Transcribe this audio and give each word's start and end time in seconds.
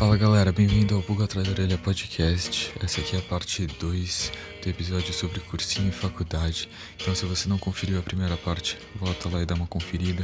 Fala 0.00 0.16
galera, 0.16 0.50
bem-vindo 0.50 0.94
ao 0.94 1.02
Buga 1.02 1.24
Atrás 1.24 1.46
da 1.46 1.52
Orelha 1.52 1.76
Podcast. 1.76 2.72
Essa 2.82 3.02
aqui 3.02 3.16
é 3.16 3.18
a 3.18 3.22
parte 3.22 3.66
2 3.66 4.32
do 4.62 4.70
episódio 4.70 5.12
sobre 5.12 5.40
cursinho 5.40 5.90
e 5.90 5.92
faculdade. 5.92 6.70
Então, 6.98 7.14
se 7.14 7.26
você 7.26 7.46
não 7.46 7.58
conferiu 7.58 7.98
a 7.98 8.02
primeira 8.02 8.34
parte, 8.38 8.78
volta 8.96 9.28
lá 9.28 9.42
e 9.42 9.44
dá 9.44 9.54
uma 9.54 9.66
conferida. 9.66 10.22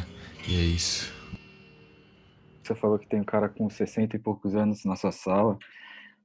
E 0.49 0.57
é 0.57 0.63
isso. 0.63 1.13
Você 2.65 2.75
falou 2.75 2.99
que 2.99 3.07
tem 3.07 3.21
um 3.21 3.25
cara 3.25 3.51
com 3.51 3.69
60 3.69 4.17
e 4.17 4.19
poucos 4.19 4.57
anos 4.57 4.83
na 4.87 4.97
sua 4.97 5.13
sala. 5.13 5.59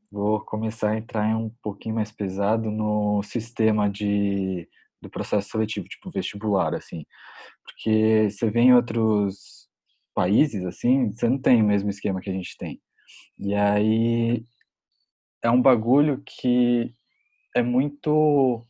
Vou 0.10 0.40
começar 0.40 0.92
a 0.92 0.98
entrar 0.98 1.30
em 1.30 1.36
um 1.36 1.52
pouquinho 1.62 1.96
mais 1.96 2.10
pesado 2.10 2.72
no 2.72 3.22
sistema 3.22 3.90
de, 3.90 4.66
do 5.02 5.10
processo 5.10 5.50
seletivo, 5.50 5.90
tipo 5.90 6.10
vestibular, 6.10 6.74
assim. 6.74 7.06
Porque 7.66 8.30
você 8.32 8.50
vê 8.50 8.62
em 8.62 8.74
outros 8.74 9.68
países, 10.16 10.64
assim, 10.64 11.12
você 11.12 11.28
não 11.28 11.38
tem 11.38 11.62
o 11.62 11.66
mesmo 11.66 11.90
esquema 11.90 12.22
que 12.22 12.30
a 12.30 12.34
gente 12.34 12.56
tem. 12.58 12.80
E 13.40 13.54
aí 13.54 14.46
é 15.44 15.50
um 15.50 15.62
bagulho 15.62 16.22
que 16.26 16.94
é 17.56 17.62
muito 17.62 18.66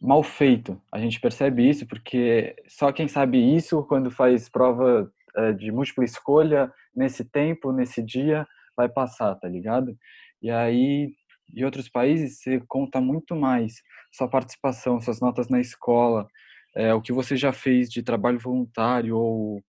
mal 0.00 0.22
feito. 0.22 0.80
A 0.92 0.98
gente 0.98 1.20
percebe 1.20 1.68
isso 1.68 1.86
porque 1.86 2.56
só 2.68 2.92
quem 2.92 3.08
sabe 3.08 3.38
isso 3.38 3.82
quando 3.84 4.10
faz 4.10 4.48
prova 4.48 5.10
é, 5.36 5.52
de 5.52 5.70
múltipla 5.70 6.04
escolha 6.04 6.72
nesse 6.94 7.24
tempo, 7.24 7.72
nesse 7.72 8.02
dia, 8.02 8.46
vai 8.76 8.88
passar, 8.88 9.34
tá 9.36 9.48
ligado? 9.48 9.96
E 10.42 10.50
aí, 10.50 11.12
em 11.54 11.64
outros 11.64 11.88
países, 11.88 12.40
você 12.40 12.60
conta 12.68 13.00
muito 13.00 13.34
mais 13.34 13.82
sua 14.12 14.28
participação, 14.28 15.00
suas 15.00 15.20
notas 15.20 15.48
na 15.48 15.60
escola, 15.60 16.28
é, 16.74 16.94
o 16.94 17.00
que 17.00 17.12
você 17.12 17.36
já 17.36 17.52
fez 17.52 17.88
de 17.90 18.02
trabalho 18.02 18.38
voluntário 18.38 19.16
ou 19.16 19.62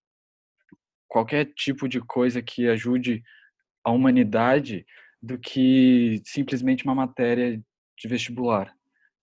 qualquer 1.08 1.46
tipo 1.54 1.88
de 1.88 2.00
coisa 2.00 2.42
que 2.42 2.68
ajude 2.68 3.24
a 3.84 3.92
humanidade 3.92 4.86
do 5.22 5.38
que 5.38 6.22
simplesmente 6.26 6.84
uma 6.84 6.96
matéria 6.96 7.62
de 7.98 8.08
vestibular. 8.08 8.74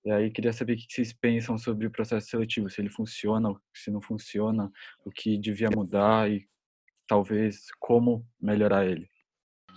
E 0.05 0.11
aí 0.11 0.31
queria 0.31 0.53
saber 0.53 0.75
o 0.75 0.77
que 0.77 0.87
vocês 0.89 1.13
pensam 1.13 1.59
sobre 1.59 1.87
o 1.87 1.91
processo 1.91 2.29
seletivo, 2.29 2.71
se 2.71 2.81
ele 2.81 2.91
funciona, 2.91 3.53
se 3.75 3.91
não 3.91 4.01
funciona, 4.01 4.71
o 5.05 5.11
que 5.11 5.37
devia 5.37 5.69
mudar 5.75 6.31
e 6.31 6.47
talvez 7.09 7.67
como 7.81 8.25
melhorar 8.41 8.87
ele. 8.87 9.09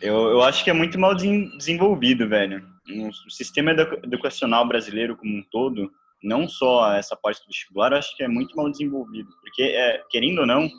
Eu, 0.02 0.30
eu 0.30 0.41
acho 0.41 0.63
que 0.63 0.69
é 0.69 0.73
muito 0.73 0.99
mal 0.99 1.16
desenvolvido, 1.16 2.30
velho. 2.30 2.64
O 2.89 3.31
sistema 3.31 3.71
educacional 3.71 4.67
brasileiro 4.67 5.17
como 5.17 5.36
um 5.36 5.43
todo, 5.52 5.91
não 6.23 6.47
só 6.47 6.93
essa 6.93 7.16
parte 7.16 7.41
do 7.41 7.47
vestibular, 7.47 7.91
eu 7.91 7.97
acho 7.97 8.16
que 8.16 8.23
é 8.23 8.27
muito 8.27 8.55
mal 8.55 8.69
desenvolvido. 8.69 9.30
Porque, 9.41 9.64
é, 9.64 10.03
querendo 10.09 10.39
ou 10.39 10.45
não, 10.45 10.69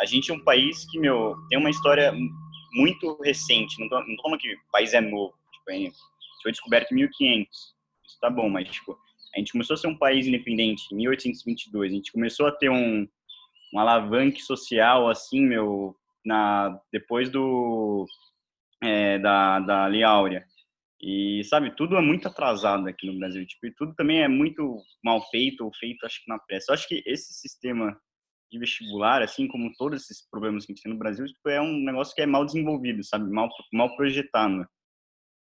a 0.00 0.06
gente 0.06 0.30
é 0.30 0.34
um 0.34 0.42
país 0.42 0.84
que, 0.90 0.98
meu, 0.98 1.36
tem 1.48 1.58
uma 1.58 1.70
história 1.70 2.12
muito 2.74 3.20
recente. 3.22 3.78
Não 3.80 3.88
tô, 3.88 4.00
não 4.00 4.16
tô 4.16 4.22
falando 4.22 4.40
que 4.40 4.52
o 4.52 4.70
país 4.72 4.92
é 4.92 5.00
novo. 5.00 5.34
Tipo, 5.52 5.70
é, 5.70 5.90
foi 6.42 6.52
descoberto 6.52 6.92
em 6.92 6.96
1500. 6.96 7.74
Isso 8.06 8.18
tá 8.20 8.28
bom, 8.28 8.48
mas, 8.48 8.68
tipo, 8.68 8.98
a 9.34 9.38
gente 9.38 9.52
começou 9.52 9.74
a 9.74 9.76
ser 9.76 9.86
um 9.88 9.98
país 9.98 10.26
independente 10.26 10.82
em 10.92 10.96
1822. 10.96 11.92
A 11.92 11.94
gente 11.94 12.12
começou 12.12 12.46
a 12.46 12.52
ter 12.52 12.70
um, 12.70 13.08
um 13.72 13.78
alavanque 13.78 14.42
social, 14.42 15.08
assim, 15.08 15.40
meu, 15.40 15.96
na, 16.24 16.78
depois 16.92 17.30
do, 17.30 18.06
é, 18.82 19.18
da, 19.18 19.60
da 19.60 19.86
Lei 19.86 20.02
Áurea. 20.02 20.44
E, 21.00 21.42
sabe, 21.44 21.74
tudo 21.76 21.96
é 21.96 22.00
muito 22.00 22.28
atrasado 22.28 22.88
aqui 22.88 23.06
no 23.06 23.18
Brasil. 23.18 23.44
Tipo, 23.46 23.66
e 23.66 23.74
tudo 23.74 23.94
também 23.94 24.22
é 24.22 24.28
muito 24.28 24.78
mal 25.02 25.20
feito 25.30 25.64
ou 25.64 25.74
feito, 25.74 26.06
acho 26.06 26.22
que 26.22 26.28
na 26.28 26.38
pressa. 26.38 26.70
Eu 26.70 26.74
acho 26.74 26.88
que 26.88 27.02
esse 27.04 27.34
sistema 27.34 27.94
de 28.54 28.60
vestibular, 28.60 29.20
assim 29.20 29.48
como 29.48 29.72
todos 29.76 30.02
esses 30.02 30.28
problemas 30.30 30.64
que 30.64 30.72
a 30.72 30.74
gente 30.74 30.82
tem 30.82 30.92
no 30.92 30.98
Brasil, 30.98 31.26
tipo, 31.26 31.48
é 31.48 31.60
um 31.60 31.84
negócio 31.84 32.14
que 32.14 32.22
é 32.22 32.26
mal 32.26 32.44
desenvolvido, 32.44 33.02
sabe? 33.04 33.28
Mal, 33.30 33.48
mal 33.72 33.94
projetado. 33.96 34.64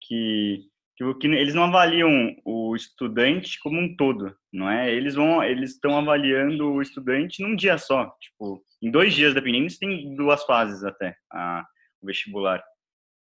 Que, 0.07 0.65
que, 0.97 1.15
que 1.15 1.27
eles 1.27 1.55
não 1.55 1.65
avaliam 1.65 2.37
o 2.45 2.77
estudante 2.77 3.59
como 3.61 3.81
um 3.81 3.97
todo, 3.97 4.37
não 4.53 4.71
é? 4.71 4.93
Eles 4.93 5.15
vão, 5.15 5.43
eles 5.43 5.73
estão 5.73 5.97
avaliando 5.97 6.71
o 6.71 6.83
estudante 6.83 7.43
num 7.43 7.57
dia 7.57 7.79
só, 7.79 8.15
tipo, 8.21 8.63
em 8.83 8.91
dois 8.91 9.15
dias, 9.15 9.35
dependendo, 9.35 9.67
tem 9.79 10.15
duas 10.15 10.45
fases 10.45 10.85
até, 10.85 11.17
a, 11.33 11.65
o 12.03 12.07
vestibular. 12.07 12.63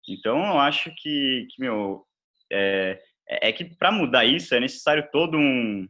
Então, 0.09 0.39
eu 0.39 0.59
acho 0.59 0.91
que, 0.97 1.47
que 1.51 1.61
meu, 1.61 2.05
é, 2.53 3.01
é 3.29 3.53
que 3.53 3.65
para 3.65 3.91
mudar 3.91 4.25
isso 4.25 4.55
é 4.55 4.61
necessário 4.61 5.09
todo 5.11 5.39
um, 5.39 5.89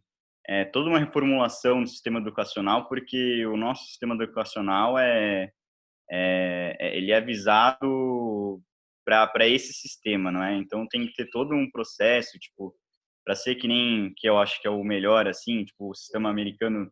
é, 0.51 0.65
toda 0.65 0.91
uma 0.91 0.99
reformulação 0.99 1.81
do 1.81 1.89
sistema 1.89 2.19
educacional, 2.19 2.89
porque 2.89 3.47
o 3.47 3.57
nosso 3.57 3.87
sistema 3.87 4.17
educacional 4.17 4.99
é, 4.99 5.49
é, 6.11 6.77
é 6.81 6.97
ele 6.97 7.13
é 7.13 7.21
visado 7.21 8.61
para 9.05 9.47
esse 9.47 9.73
sistema, 9.73 10.33
não 10.33 10.43
é? 10.43 10.57
Então 10.57 10.89
tem 10.89 11.07
que 11.07 11.15
ter 11.15 11.31
todo 11.31 11.55
um 11.55 11.71
processo, 11.71 12.37
tipo, 12.39 12.75
para 13.25 13.37
ser 13.37 13.55
que 13.57 13.69
nem 13.69 14.13
que 14.17 14.29
eu 14.29 14.39
acho 14.39 14.61
que 14.61 14.67
é 14.67 14.71
o 14.71 14.83
melhor, 14.83 15.29
assim, 15.29 15.65
tipo, 15.65 15.91
o 15.91 15.95
sistema 15.95 16.29
americano, 16.31 16.91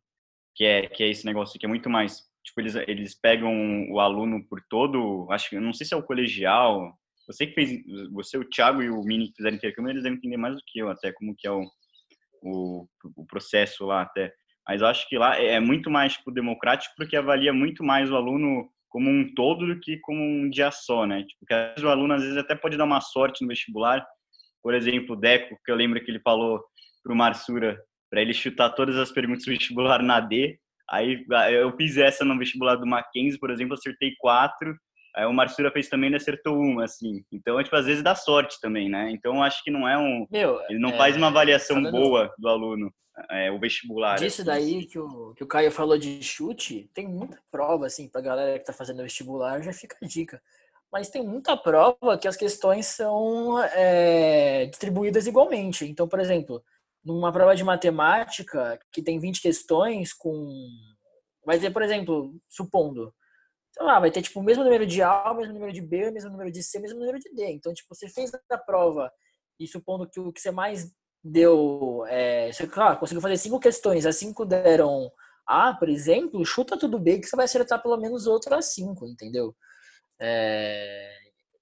que 0.54 0.64
é 0.64 0.86
que 0.88 1.02
é 1.02 1.08
esse 1.08 1.26
negócio 1.26 1.58
que 1.58 1.66
é 1.66 1.68
muito 1.68 1.90
mais, 1.90 2.20
tipo, 2.44 2.60
eles 2.60 2.76
eles 2.76 3.20
pegam 3.20 3.90
o 3.90 3.98
aluno 3.98 4.44
por 4.48 4.62
todo, 4.70 5.26
acho 5.32 5.50
que 5.50 5.58
não 5.58 5.72
sei 5.72 5.84
se 5.86 5.94
é 5.94 5.96
o 5.96 6.02
colegial, 6.02 6.96
você 7.26 7.46
que 7.46 7.54
fez, 7.54 7.82
você, 8.12 8.38
o 8.38 8.48
Thiago 8.48 8.82
e 8.82 8.90
o 8.90 9.02
Mini 9.02 9.28
que 9.28 9.36
fizeram 9.36 9.56
intercâmbio, 9.56 9.90
eles 9.90 10.04
devem 10.04 10.16
entender 10.18 10.36
mais 10.36 10.54
do 10.54 10.62
que 10.64 10.78
eu 10.78 10.88
até 10.90 11.12
como 11.12 11.34
que 11.36 11.46
é 11.46 11.50
o 11.50 11.68
o, 12.42 12.86
o 13.16 13.26
processo 13.26 13.86
lá 13.86 14.02
até. 14.02 14.32
Mas 14.66 14.82
acho 14.82 15.08
que 15.08 15.16
lá 15.16 15.38
é, 15.38 15.54
é 15.54 15.60
muito 15.60 15.90
mais 15.90 16.14
tipo, 16.14 16.30
democrático 16.30 16.94
porque 16.96 17.16
avalia 17.16 17.52
muito 17.52 17.82
mais 17.82 18.10
o 18.10 18.16
aluno 18.16 18.68
como 18.88 19.10
um 19.10 19.34
todo 19.34 19.66
do 19.66 19.80
que 19.80 19.98
como 19.98 20.22
um 20.22 20.48
dia 20.48 20.70
só, 20.70 21.06
né? 21.06 21.22
Tipo, 21.22 21.40
porque 21.40 21.54
às 21.54 21.68
vezes 21.70 21.84
o 21.84 21.88
aluno 21.88 22.14
às 22.14 22.22
vezes 22.22 22.36
até 22.36 22.54
pode 22.54 22.76
dar 22.76 22.84
uma 22.84 23.00
sorte 23.00 23.42
no 23.42 23.48
vestibular. 23.48 24.06
Por 24.62 24.74
exemplo, 24.74 25.14
o 25.14 25.18
Deco, 25.18 25.56
que 25.64 25.70
eu 25.70 25.76
lembro 25.76 26.02
que 26.02 26.10
ele 26.10 26.20
falou 26.20 26.62
pro 27.02 27.14
Marsura 27.14 27.80
para 28.10 28.20
ele 28.22 28.32
chutar 28.32 28.70
todas 28.70 28.96
as 28.96 29.12
perguntas 29.12 29.44
do 29.44 29.50
vestibular 29.50 30.02
na 30.02 30.20
D. 30.20 30.58
Aí 30.90 31.24
eu 31.50 31.74
fiz 31.76 31.98
essa 31.98 32.24
no 32.24 32.38
vestibular 32.38 32.76
do 32.76 32.86
Mackenzie, 32.86 33.38
por 33.38 33.50
exemplo, 33.50 33.74
acertei 33.74 34.14
quatro 34.18 34.74
Aí 35.18 35.26
o 35.26 35.32
Marsura 35.32 35.72
fez 35.72 35.88
também, 35.88 36.06
ele 36.06 36.16
acertou 36.16 36.56
uma, 36.56 36.84
assim. 36.84 37.24
Então, 37.32 37.58
é, 37.58 37.64
tipo, 37.64 37.74
às 37.74 37.86
vezes 37.86 38.04
dá 38.04 38.14
sorte 38.14 38.60
também, 38.60 38.88
né? 38.88 39.10
Então, 39.10 39.42
acho 39.42 39.64
que 39.64 39.70
não 39.70 39.88
é 39.88 39.98
um... 39.98 40.24
Meu, 40.30 40.60
ele 40.68 40.78
não 40.78 40.90
é, 40.90 40.96
faz 40.96 41.16
uma 41.16 41.26
avaliação 41.26 41.82
boa 41.90 42.32
do 42.38 42.48
aluno, 42.48 42.94
é, 43.28 43.50
o 43.50 43.58
vestibular. 43.58 44.14
Disso 44.14 44.42
assim. 44.42 44.48
daí 44.48 44.86
que 44.86 44.96
o, 44.96 45.34
que 45.34 45.42
o 45.42 45.46
Caio 45.48 45.72
falou 45.72 45.98
de 45.98 46.22
chute, 46.22 46.88
tem 46.94 47.08
muita 47.08 47.36
prova, 47.50 47.86
assim, 47.86 48.08
pra 48.08 48.20
galera 48.20 48.60
que 48.60 48.64
tá 48.64 48.72
fazendo 48.72 49.02
vestibular, 49.02 49.60
já 49.60 49.72
fica 49.72 49.96
a 50.00 50.06
dica. 50.06 50.40
Mas 50.92 51.10
tem 51.10 51.26
muita 51.26 51.56
prova 51.56 52.16
que 52.16 52.28
as 52.28 52.36
questões 52.36 52.86
são 52.86 53.60
é, 53.72 54.66
distribuídas 54.66 55.26
igualmente. 55.26 55.84
Então, 55.84 56.06
por 56.06 56.20
exemplo, 56.20 56.62
numa 57.04 57.32
prova 57.32 57.56
de 57.56 57.64
matemática 57.64 58.78
que 58.92 59.02
tem 59.02 59.18
20 59.18 59.42
questões 59.42 60.12
com... 60.12 60.46
Vai 61.44 61.58
ter, 61.58 61.72
por 61.72 61.82
exemplo, 61.82 62.36
supondo, 62.48 63.12
sei 63.78 63.86
lá, 63.86 64.00
vai 64.00 64.10
ter 64.10 64.22
tipo 64.22 64.40
o 64.40 64.42
mesmo 64.42 64.64
número 64.64 64.84
de 64.84 65.00
A, 65.00 65.30
o 65.30 65.36
mesmo 65.36 65.54
número 65.54 65.72
de 65.72 65.80
B, 65.80 66.08
o 66.08 66.12
mesmo 66.12 66.30
número 66.30 66.50
de 66.50 66.62
C, 66.64 66.78
o 66.78 66.82
mesmo 66.82 66.98
número 66.98 67.18
de 67.20 67.32
D. 67.32 67.52
Então, 67.52 67.72
tipo, 67.72 67.94
você 67.94 68.08
fez 68.08 68.32
a 68.50 68.58
prova 68.58 69.10
e 69.58 69.68
supondo 69.68 70.08
que 70.08 70.18
o 70.18 70.32
que 70.32 70.40
você 70.40 70.50
mais 70.50 70.92
deu, 71.22 72.04
é, 72.08 72.50
você 72.52 72.66
claro, 72.66 72.98
conseguiu 72.98 73.22
fazer 73.22 73.36
cinco 73.36 73.60
questões, 73.60 74.04
as 74.04 74.16
cinco 74.16 74.44
deram 74.44 75.10
A, 75.46 75.74
por 75.74 75.88
exemplo, 75.88 76.44
chuta 76.44 76.76
tudo 76.76 76.98
B 76.98 77.20
que 77.20 77.28
você 77.28 77.36
vai 77.36 77.44
acertar 77.44 77.80
pelo 77.80 77.96
menos 77.96 78.26
outras 78.26 78.74
cinco, 78.74 79.06
entendeu? 79.06 79.54
É, 80.20 81.12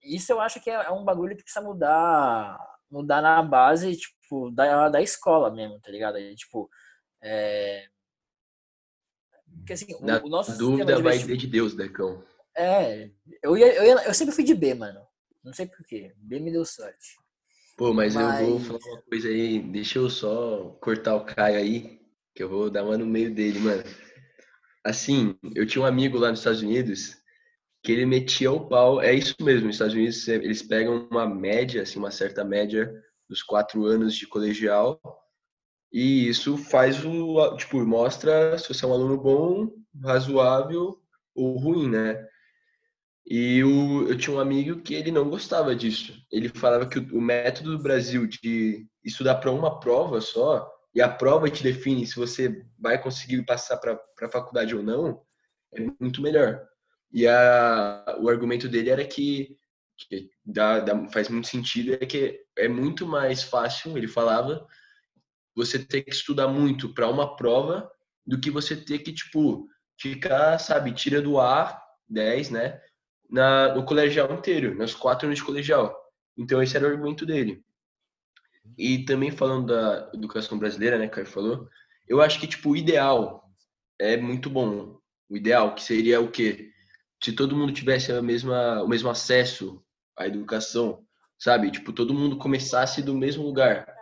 isso 0.03 0.33
eu 0.33 0.41
acho 0.41 0.61
que 0.61 0.71
é, 0.71 0.75
é 0.75 0.91
um 0.91 1.05
bagulho 1.05 1.37
que 1.37 1.43
precisa 1.43 1.65
mudar, 1.65 2.59
mudar 2.91 3.21
na 3.21 3.43
base, 3.43 3.95
tipo, 3.95 4.51
da, 4.53 4.89
da 4.89 5.03
escola 5.03 5.51
mesmo, 5.51 5.79
tá 5.81 5.91
ligado? 5.91 6.17
tipo, 6.35 6.69
é, 7.23 7.87
porque 9.67 9.73
assim, 9.73 9.87
Na 10.01 10.23
o, 10.23 10.29
nosso 10.29 10.57
dúvida 10.57 11.03
vai 11.03 11.19
ser 11.19 11.37
de 11.37 11.49
Deus, 11.49 11.75
Decão. 11.75 12.23
É, 12.57 13.11
eu, 13.43 13.57
ia, 13.57 13.75
eu, 13.75 13.85
ia, 13.85 14.05
eu 14.07 14.15
sempre 14.15 14.33
fui 14.33 14.45
de 14.45 14.55
B, 14.55 14.75
mano. 14.75 15.01
Não 15.45 15.53
sei 15.53 15.67
porquê. 15.67 16.15
B 16.17 16.39
me 16.39 16.53
deu 16.53 16.65
sorte. 16.65 17.17
Pô, 17.77 17.93
mas, 17.93 18.15
mas, 18.15 18.41
eu 18.41 18.59
vou 18.59 18.61
falar 18.61 18.79
uma 18.79 19.03
coisa 19.03 19.29
aí. 19.29 19.59
Deixa 19.59 19.99
eu 19.99 20.09
só 20.09 20.79
cortar 20.81 21.17
o 21.17 21.25
Caio 21.25 21.57
aí, 21.59 22.01
que 22.33 22.45
eu 22.45 22.49
vou 22.49 22.71
dar 22.71 22.85
uma 22.85 22.97
no 22.97 23.05
meio 23.05 23.35
dele, 23.35 23.59
mano. 23.59 23.83
Assim, 24.85 25.37
eu 25.57 25.67
tinha 25.67 25.83
um 25.83 25.87
amigo 25.87 26.17
lá 26.17 26.31
nos 26.31 26.39
Estados 26.39 26.63
Unidos 26.63 27.17
que 27.83 27.91
ele 27.91 28.07
metia 28.07 28.53
o 28.53 28.69
pau. 28.69 29.03
É 29.03 29.13
isso 29.13 29.35
mesmo, 29.41 29.67
nos 29.67 29.75
Estados 29.75 29.95
Unidos 29.95 30.29
eles 30.29 30.63
pegam 30.63 31.09
uma 31.11 31.27
média, 31.29 31.83
assim, 31.83 31.99
uma 31.99 32.13
certa 32.13 32.45
média 32.45 32.89
dos 33.29 33.43
quatro 33.43 33.85
anos 33.85 34.15
de 34.15 34.29
colegial 34.29 35.01
e 35.93 36.29
isso 36.29 36.57
faz 36.57 37.05
o, 37.05 37.57
tipo, 37.57 37.85
mostra 37.87 38.59
se 38.59 38.69
você 38.69 38.85
é 38.85 38.89
um 38.89 38.93
aluno 38.93 39.17
bom, 39.17 39.71
razoável 40.03 40.99
ou 41.35 41.57
ruim, 41.57 41.89
né? 41.89 42.27
E 43.27 43.63
o, 43.65 44.09
eu 44.09 44.17
tinha 44.17 44.37
um 44.37 44.41
amigo 44.41 44.81
que 44.83 44.95
ele 44.95 45.11
não 45.11 45.29
gostava 45.29 45.75
disso. 45.75 46.15
Ele 46.31 46.49
falava 46.49 46.87
que 46.87 46.99
o, 46.99 47.19
o 47.19 47.21
método 47.21 47.77
do 47.77 47.83
Brasil 47.83 48.27
de 48.27 48.87
estudar 49.05 49.37
para 49.37 49.51
uma 49.51 49.81
prova 49.81 50.21
só, 50.21 50.71
e 50.95 51.03
a 51.03 51.09
prova 51.09 51.51
te 51.51 51.63
define 51.63 52.07
se 52.07 52.17
você 52.17 52.65
vai 52.79 53.01
conseguir 53.01 53.45
passar 53.45 53.77
para 53.79 53.99
a 54.23 54.31
faculdade 54.31 54.75
ou 54.75 54.83
não, 54.83 55.21
é 55.73 55.81
muito 56.01 56.23
melhor. 56.23 56.63
E 57.13 57.27
a, 57.27 58.17
o 58.21 58.29
argumento 58.29 58.69
dele 58.69 58.91
era 58.91 59.05
que 59.05 59.57
que 59.97 60.31
dá, 60.45 60.81
dá, 60.81 61.09
faz 61.09 61.29
muito 61.29 61.49
sentido, 61.49 61.95
é 61.95 62.07
que 62.07 62.39
é 62.57 62.69
muito 62.69 63.07
mais 63.07 63.43
fácil, 63.43 63.97
ele 63.97 64.07
falava, 64.07 64.67
você 65.57 65.79
ter 65.79 66.03
que 66.03 66.11
estudar 66.11 66.47
muito 66.47 66.93
para 66.93 67.09
uma 67.09 67.35
prova 67.35 67.91
do 68.27 68.39
que 68.39 68.51
você 68.51 68.77
ter 68.77 68.99
que, 68.99 69.13
tipo, 69.13 69.67
ficar, 69.99 70.59
sabe, 70.59 70.93
tira 70.93 71.23
do 71.23 71.41
ar 71.41 71.83
10, 72.09 72.51
né? 72.51 72.81
Na, 73.31 73.75
no 73.75 73.85
colegial 73.85 74.33
inteiro, 74.33 74.77
nas 74.77 74.95
quatro 74.95 75.27
anos 75.27 75.39
de 75.39 75.45
colegial. 75.45 75.97
Então, 76.37 76.63
esse 76.63 76.77
era 76.77 76.87
o 76.87 76.91
argumento 76.91 77.25
dele. 77.25 77.65
E 78.77 79.05
também 79.05 79.31
falando 79.31 79.69
da 79.69 80.11
educação 80.13 80.59
brasileira, 80.59 80.99
né, 80.99 81.09
que 81.09 81.15
Caio 81.15 81.27
falou, 81.27 81.69
eu 82.07 82.21
acho 82.21 82.39
que, 82.39 82.47
tipo, 82.47 82.71
o 82.71 82.77
ideal 82.77 83.43
é 83.99 84.17
muito 84.17 84.51
bom. 84.51 84.99
O 85.29 85.37
ideal, 85.37 85.75
que 85.75 85.83
seria 85.83 86.21
o 86.21 86.31
quê? 86.31 86.71
Se 87.23 87.33
todo 87.33 87.57
mundo 87.57 87.73
tivesse 87.73 88.13
a 88.13 88.21
mesma, 88.21 88.83
o 88.83 88.89
mesmo 88.89 89.09
acesso 89.09 89.83
à 90.17 90.27
educação, 90.27 91.05
sabe? 91.39 91.71
Tipo, 91.71 91.93
todo 91.93 92.15
mundo 92.15 92.37
começasse 92.37 93.03
do 93.03 93.15
mesmo 93.15 93.45
lugar. 93.45 93.96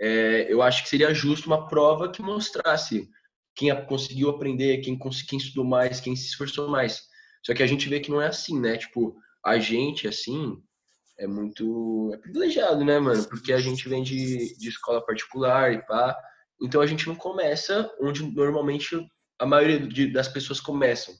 É, 0.00 0.46
eu 0.52 0.62
acho 0.62 0.82
que 0.82 0.88
seria 0.88 1.12
justo 1.12 1.46
uma 1.46 1.66
prova 1.66 2.10
que 2.10 2.22
mostrasse 2.22 3.08
quem 3.54 3.74
conseguiu 3.86 4.30
aprender, 4.30 4.78
quem, 4.78 4.96
quem 4.96 5.38
estudou 5.38 5.64
mais, 5.64 6.00
quem 6.00 6.14
se 6.14 6.26
esforçou 6.26 6.68
mais. 6.68 7.02
Só 7.44 7.52
que 7.52 7.62
a 7.62 7.66
gente 7.66 7.88
vê 7.88 7.98
que 7.98 8.10
não 8.10 8.22
é 8.22 8.28
assim, 8.28 8.60
né? 8.60 8.76
Tipo, 8.76 9.16
a 9.44 9.58
gente, 9.58 10.06
assim, 10.06 10.62
é 11.18 11.26
muito. 11.26 12.10
É 12.14 12.18
privilegiado, 12.18 12.84
né, 12.84 12.98
mano? 13.00 13.24
Porque 13.24 13.52
a 13.52 13.58
gente 13.58 13.88
vem 13.88 14.02
de, 14.02 14.56
de 14.56 14.68
escola 14.68 15.04
particular 15.04 15.72
e 15.72 15.84
pá. 15.84 16.16
Então 16.62 16.80
a 16.80 16.86
gente 16.86 17.06
não 17.06 17.14
começa 17.14 17.92
onde 18.00 18.22
normalmente 18.22 18.96
a 19.38 19.46
maioria 19.46 19.80
de, 19.80 20.12
das 20.12 20.28
pessoas 20.28 20.60
começam. 20.60 21.14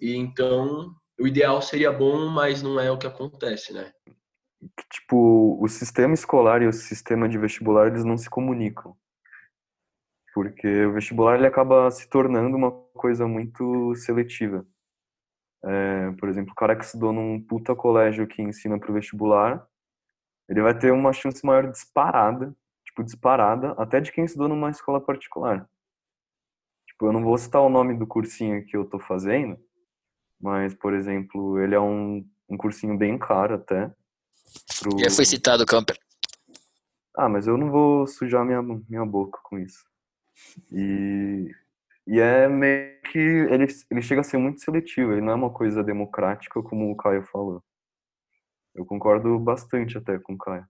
E 0.00 0.14
então 0.14 0.94
o 1.18 1.26
ideal 1.26 1.60
seria 1.60 1.92
bom, 1.92 2.28
mas 2.28 2.62
não 2.62 2.78
é 2.78 2.90
o 2.90 2.98
que 2.98 3.06
acontece, 3.06 3.72
né? 3.72 3.92
Tipo, 4.90 5.62
o 5.62 5.68
sistema 5.68 6.14
escolar 6.14 6.62
e 6.62 6.66
o 6.66 6.72
sistema 6.72 7.28
de 7.28 7.38
vestibular 7.38 7.86
eles 7.86 8.04
não 8.04 8.18
se 8.18 8.28
comunicam. 8.28 8.96
Porque 10.34 10.86
o 10.86 10.92
vestibular 10.92 11.36
ele 11.36 11.46
acaba 11.46 11.90
se 11.90 12.08
tornando 12.08 12.56
uma 12.56 12.70
coisa 12.94 13.26
muito 13.26 13.94
seletiva. 13.94 14.66
É, 15.64 16.10
por 16.12 16.28
exemplo, 16.28 16.52
o 16.52 16.54
cara 16.54 16.76
que 16.76 16.84
estudou 16.84 17.12
num 17.12 17.40
puta 17.40 17.74
colégio 17.74 18.26
que 18.26 18.42
ensina 18.42 18.78
para 18.78 18.90
o 18.90 18.94
vestibular, 18.94 19.66
ele 20.48 20.62
vai 20.62 20.76
ter 20.76 20.92
uma 20.92 21.12
chance 21.12 21.44
maior 21.44 21.70
disparada, 21.70 22.54
tipo, 22.84 23.02
disparada, 23.02 23.72
até 23.72 24.00
de 24.00 24.12
quem 24.12 24.24
estudou 24.24 24.48
numa 24.48 24.70
escola 24.70 25.00
particular. 25.00 25.68
Tipo, 26.86 27.06
eu 27.06 27.12
não 27.12 27.22
vou 27.22 27.36
citar 27.36 27.62
o 27.62 27.68
nome 27.68 27.94
do 27.96 28.06
cursinho 28.06 28.64
que 28.64 28.76
eu 28.76 28.84
tô 28.84 28.98
fazendo, 28.98 29.58
mas, 30.40 30.74
por 30.74 30.94
exemplo, 30.94 31.58
ele 31.60 31.74
é 31.74 31.80
um, 31.80 32.24
um 32.48 32.56
cursinho 32.56 32.96
bem 32.96 33.18
caro 33.18 33.54
até. 33.56 33.92
Pro... 34.80 34.98
Já 34.98 35.10
foi 35.10 35.24
citado, 35.24 35.66
Camper. 35.66 35.98
Ah, 37.16 37.28
mas 37.28 37.46
eu 37.46 37.56
não 37.56 37.70
vou 37.70 38.06
sujar 38.06 38.44
minha, 38.44 38.62
minha 38.62 39.04
boca 39.04 39.40
com 39.42 39.58
isso. 39.58 39.84
E, 40.72 41.50
e 42.06 42.20
é 42.20 42.48
meio 42.48 43.00
que 43.10 43.18
ele, 43.18 43.66
ele 43.90 44.02
chega 44.02 44.20
a 44.20 44.24
ser 44.24 44.38
muito 44.38 44.60
seletivo, 44.60 45.12
ele 45.12 45.20
não 45.20 45.32
é 45.32 45.34
uma 45.34 45.52
coisa 45.52 45.82
democrática 45.82 46.62
como 46.62 46.90
o 46.90 46.96
Caio 46.96 47.24
falou. 47.24 47.62
Eu 48.74 48.86
concordo 48.86 49.36
bastante 49.40 49.98
até 49.98 50.18
com 50.18 50.34
o 50.34 50.38
Caio, 50.38 50.64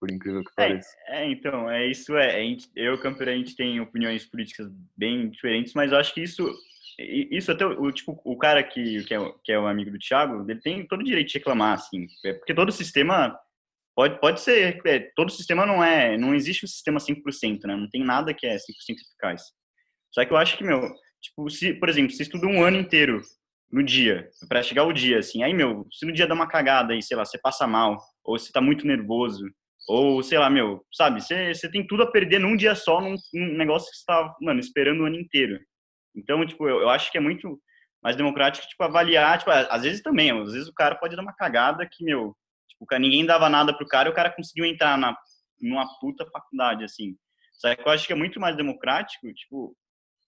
por 0.00 0.10
incrível 0.10 0.42
que 0.42 0.50
é, 0.58 0.68
pareça. 0.68 0.96
É, 1.06 1.30
então, 1.30 1.70
é 1.70 1.86
isso 1.86 2.16
é. 2.16 2.42
Gente, 2.42 2.68
eu 2.74 2.94
e 2.94 2.96
o 2.96 3.00
Camper, 3.00 3.28
a 3.28 3.36
gente 3.36 3.54
tem 3.54 3.80
opiniões 3.80 4.26
políticas 4.26 4.68
bem 4.96 5.30
diferentes, 5.30 5.72
mas 5.74 5.92
eu 5.92 5.98
acho 5.98 6.12
que 6.12 6.22
isso 6.22 6.52
isso 6.98 7.50
até 7.50 7.64
o 7.64 7.90
tipo 7.90 8.20
o 8.24 8.36
cara 8.36 8.62
que 8.62 9.04
que 9.04 9.14
é, 9.14 9.18
que 9.44 9.52
é 9.52 9.58
um 9.58 9.66
amigo 9.66 9.90
do 9.90 9.98
Thiago 9.98 10.44
ele 10.48 10.60
tem 10.60 10.86
todo 10.86 11.00
o 11.00 11.04
direito 11.04 11.28
de 11.28 11.38
reclamar 11.38 11.74
assim 11.74 12.06
é 12.24 12.34
porque 12.34 12.54
todo 12.54 12.70
sistema 12.70 13.38
pode 13.94 14.20
pode 14.20 14.40
ser 14.40 14.80
é, 14.86 15.00
todo 15.16 15.30
sistema 15.30 15.64
não 15.64 15.82
é 15.82 16.18
não 16.18 16.34
existe 16.34 16.64
um 16.64 16.68
sistema 16.68 16.98
100% 16.98 17.60
né 17.64 17.76
não 17.76 17.88
tem 17.88 18.04
nada 18.04 18.34
que 18.34 18.46
é 18.46 18.56
100% 18.56 18.60
eficaz 19.00 19.42
só 20.12 20.24
que 20.24 20.32
eu 20.32 20.36
acho 20.36 20.56
que, 20.58 20.64
meu, 20.64 20.80
tipo, 21.20 21.48
se, 21.50 21.72
por 21.74 21.88
exemplo, 21.88 22.12
você 22.12 22.22
estuda 22.22 22.46
um 22.46 22.62
ano 22.62 22.76
inteiro 22.76 23.22
no 23.70 23.82
dia, 23.82 24.28
para 24.48 24.62
chegar 24.62 24.84
o 24.84 24.92
dia, 24.92 25.18
assim, 25.18 25.42
aí, 25.42 25.54
meu, 25.54 25.86
se 25.90 26.04
no 26.04 26.12
dia 26.12 26.26
dá 26.26 26.34
uma 26.34 26.46
cagada 26.46 26.92
aí, 26.92 27.02
sei 27.02 27.16
lá, 27.16 27.24
você 27.24 27.38
passa 27.38 27.66
mal, 27.66 27.98
ou 28.22 28.38
você 28.38 28.52
tá 28.52 28.60
muito 28.60 28.86
nervoso, 28.86 29.42
ou, 29.88 30.22
sei 30.22 30.38
lá, 30.38 30.50
meu, 30.50 30.84
sabe, 30.92 31.22
você, 31.22 31.54
você 31.54 31.70
tem 31.70 31.86
tudo 31.86 32.02
a 32.02 32.10
perder 32.10 32.38
num 32.38 32.54
dia 32.54 32.74
só, 32.74 33.00
num, 33.00 33.16
num 33.32 33.56
negócio 33.56 33.90
que 33.90 33.96
você 33.96 34.04
tá, 34.06 34.36
mano, 34.42 34.60
esperando 34.60 35.00
o 35.00 35.06
ano 35.06 35.16
inteiro. 35.18 35.58
Então, 36.14 36.44
tipo, 36.46 36.68
eu, 36.68 36.80
eu 36.80 36.90
acho 36.90 37.10
que 37.10 37.18
é 37.18 37.20
muito 37.20 37.60
mais 38.02 38.16
democrático, 38.16 38.66
tipo, 38.66 38.82
avaliar, 38.82 39.38
tipo, 39.38 39.50
às 39.50 39.82
vezes 39.82 40.02
também, 40.02 40.30
às 40.30 40.52
vezes 40.52 40.68
o 40.68 40.74
cara 40.74 40.96
pode 40.96 41.14
dar 41.14 41.22
uma 41.22 41.34
cagada 41.34 41.88
que, 41.90 42.04
meu, 42.04 42.36
tipo, 42.68 42.86
ninguém 42.98 43.24
dava 43.24 43.48
nada 43.48 43.76
pro 43.76 43.86
cara 43.86 44.08
e 44.08 44.12
o 44.12 44.14
cara 44.14 44.30
conseguiu 44.30 44.64
entrar 44.64 44.98
na, 44.98 45.16
numa 45.60 45.86
puta 46.00 46.26
faculdade, 46.26 46.84
assim. 46.84 47.16
Só 47.54 47.74
que 47.74 47.82
eu 47.82 47.92
acho 47.92 48.06
que 48.06 48.12
é 48.12 48.16
muito 48.16 48.40
mais 48.40 48.56
democrático, 48.56 49.32
tipo, 49.32 49.76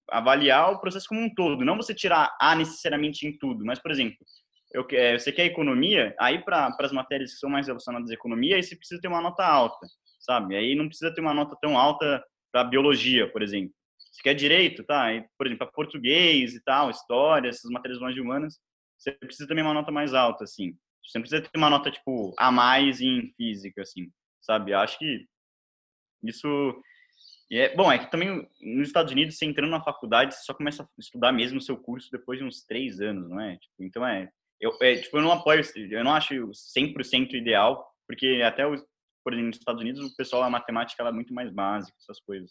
avaliar 0.08 0.72
o 0.72 0.80
processo 0.80 1.08
como 1.08 1.20
um 1.20 1.34
todo, 1.34 1.64
não 1.64 1.76
você 1.76 1.94
tirar 1.94 2.36
A 2.40 2.54
necessariamente 2.54 3.26
em 3.26 3.36
tudo, 3.36 3.64
mas, 3.64 3.80
por 3.80 3.90
exemplo, 3.90 4.18
eu, 4.72 4.86
é, 4.92 5.18
você 5.18 5.32
quer 5.32 5.46
economia, 5.46 6.14
aí 6.18 6.44
para 6.44 6.74
as 6.80 6.92
matérias 6.92 7.32
que 7.32 7.38
são 7.38 7.48
mais 7.48 7.66
relacionadas 7.66 8.10
à 8.10 8.14
economia, 8.14 8.56
aí 8.56 8.62
você 8.62 8.76
precisa 8.76 9.00
ter 9.00 9.08
uma 9.08 9.20
nota 9.20 9.44
alta, 9.44 9.86
sabe? 10.20 10.56
Aí 10.56 10.74
não 10.74 10.88
precisa 10.88 11.14
ter 11.14 11.20
uma 11.20 11.34
nota 11.34 11.56
tão 11.60 11.78
alta 11.78 12.22
para 12.52 12.64
biologia, 12.64 13.30
por 13.30 13.42
exemplo. 13.42 13.74
Você 14.14 14.22
quer 14.22 14.34
direito, 14.34 14.84
tá? 14.84 15.04
Aí, 15.04 15.24
por 15.36 15.46
exemplo, 15.46 15.68
português 15.72 16.54
e 16.54 16.62
tal, 16.62 16.88
história, 16.90 17.48
essas 17.48 17.68
matérias 17.70 18.00
mais 18.00 18.16
humanas, 18.16 18.60
você 18.96 19.10
precisa 19.12 19.48
também 19.48 19.64
uma 19.64 19.74
nota 19.74 19.90
mais 19.90 20.14
alta, 20.14 20.44
assim. 20.44 20.76
Você 21.04 21.18
precisa 21.18 21.42
ter 21.42 21.58
uma 21.58 21.68
nota, 21.68 21.90
tipo, 21.90 22.32
a 22.38 22.52
mais 22.52 23.00
em 23.00 23.32
física, 23.36 23.82
assim, 23.82 24.10
sabe? 24.40 24.70
Eu 24.70 24.78
acho 24.78 24.98
que 24.98 25.26
isso 26.22 26.80
e 27.50 27.58
é, 27.58 27.74
bom, 27.74 27.90
é 27.92 27.98
que 27.98 28.10
também 28.10 28.48
nos 28.60 28.88
Estados 28.88 29.12
Unidos, 29.12 29.36
você 29.36 29.44
entrando 29.44 29.70
na 29.70 29.82
faculdade, 29.82 30.34
você 30.34 30.42
só 30.44 30.54
começa 30.54 30.82
a 30.82 30.88
estudar 30.98 31.32
mesmo 31.32 31.58
o 31.58 31.62
seu 31.62 31.76
curso 31.76 32.08
depois 32.10 32.38
de 32.38 32.44
uns 32.44 32.64
três 32.64 33.00
anos, 33.00 33.28
não 33.28 33.40
é? 33.40 33.56
Tipo, 33.56 33.74
então 33.80 34.06
é 34.06 34.30
eu, 34.60 34.72
é, 34.80 34.96
tipo, 34.96 35.18
eu 35.18 35.22
não 35.22 35.32
apoio, 35.32 35.60
eu 35.76 36.04
não 36.04 36.14
acho 36.14 36.34
100% 36.52 37.34
ideal, 37.34 37.86
porque 38.06 38.40
até, 38.44 38.66
os, 38.66 38.82
por 39.22 39.32
exemplo, 39.32 39.48
nos 39.48 39.58
Estados 39.58 39.82
Unidos, 39.82 40.00
o 40.00 40.16
pessoal, 40.16 40.42
a 40.42 40.50
matemática 40.50 41.02
ela 41.02 41.10
é 41.10 41.12
muito 41.12 41.34
mais 41.34 41.52
básica, 41.52 41.96
essas 42.00 42.20
coisas. 42.20 42.50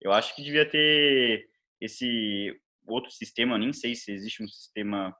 Eu 0.00 0.12
acho 0.12 0.34
que 0.34 0.42
devia 0.42 0.68
ter 0.68 1.48
esse 1.80 2.54
outro 2.86 3.10
sistema, 3.10 3.54
eu 3.54 3.58
nem 3.58 3.72
sei 3.72 3.94
se 3.94 4.12
existe 4.12 4.42
um 4.42 4.48
sistema 4.48 5.14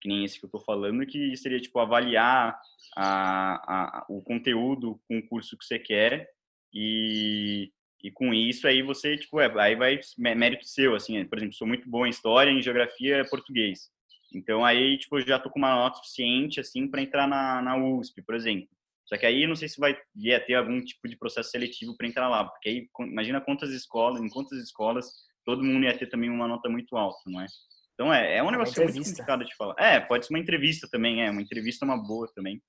que 0.00 0.08
nem 0.08 0.24
esse 0.24 0.38
que 0.38 0.44
eu 0.44 0.48
estou 0.48 0.60
falando, 0.60 1.04
que 1.06 1.36
seria, 1.36 1.60
tipo, 1.60 1.78
avaliar 1.80 2.56
a, 2.96 4.00
a, 4.00 4.06
o 4.08 4.22
conteúdo 4.22 5.00
com 5.08 5.18
o 5.18 5.26
curso 5.26 5.56
que 5.58 5.64
você 5.64 5.78
quer 5.78 6.30
e 6.72 7.72
e 8.02 8.10
com 8.10 8.32
isso 8.32 8.66
aí 8.68 8.82
você, 8.82 9.16
tipo, 9.16 9.40
é, 9.40 9.52
aí 9.60 9.74
vai 9.74 9.98
mérito 10.16 10.64
seu, 10.66 10.94
assim, 10.94 11.24
por 11.24 11.38
exemplo, 11.38 11.54
sou 11.54 11.66
muito 11.66 11.88
bom 11.88 12.06
em 12.06 12.10
história, 12.10 12.50
em 12.50 12.62
geografia, 12.62 13.16
é 13.16 13.24
português. 13.24 13.90
Então 14.32 14.64
aí, 14.64 14.98
tipo, 14.98 15.18
eu 15.18 15.26
já 15.26 15.38
tô 15.38 15.50
com 15.50 15.58
uma 15.58 15.74
nota 15.74 15.96
suficiente, 15.96 16.60
assim, 16.60 16.86
para 16.86 17.02
entrar 17.02 17.26
na, 17.26 17.60
na 17.60 17.76
USP, 17.76 18.22
por 18.22 18.34
exemplo. 18.34 18.68
Só 19.08 19.16
que 19.16 19.24
aí 19.24 19.46
não 19.46 19.56
sei 19.56 19.68
se 19.68 19.80
vai 19.80 19.98
ia 20.14 20.38
ter 20.38 20.54
algum 20.54 20.80
tipo 20.82 21.08
de 21.08 21.16
processo 21.16 21.50
seletivo 21.50 21.96
para 21.96 22.06
entrar 22.06 22.28
lá, 22.28 22.44
porque 22.44 22.68
aí 22.68 22.88
imagina 23.00 23.40
quantas 23.40 23.70
escolas, 23.70 24.20
em 24.20 24.28
quantas 24.28 24.58
escolas 24.58 25.06
todo 25.44 25.64
mundo 25.64 25.84
ia 25.84 25.96
ter 25.96 26.08
também 26.08 26.28
uma 26.28 26.46
nota 26.46 26.68
muito 26.68 26.94
alta, 26.94 27.18
não 27.26 27.40
é? 27.40 27.46
Então 27.94 28.12
é, 28.12 28.36
é 28.36 28.42
um 28.42 28.50
negócio 28.50 28.82
muito 28.84 29.02
complicado 29.02 29.44
de 29.44 29.56
falar. 29.56 29.74
É, 29.78 29.98
pode 29.98 30.26
ser 30.26 30.34
uma 30.34 30.38
entrevista 30.38 30.86
também, 30.90 31.24
é, 31.24 31.30
uma 31.30 31.40
entrevista 31.40 31.84
é 31.84 31.88
uma 31.88 32.06
boa 32.06 32.30
também. 32.34 32.62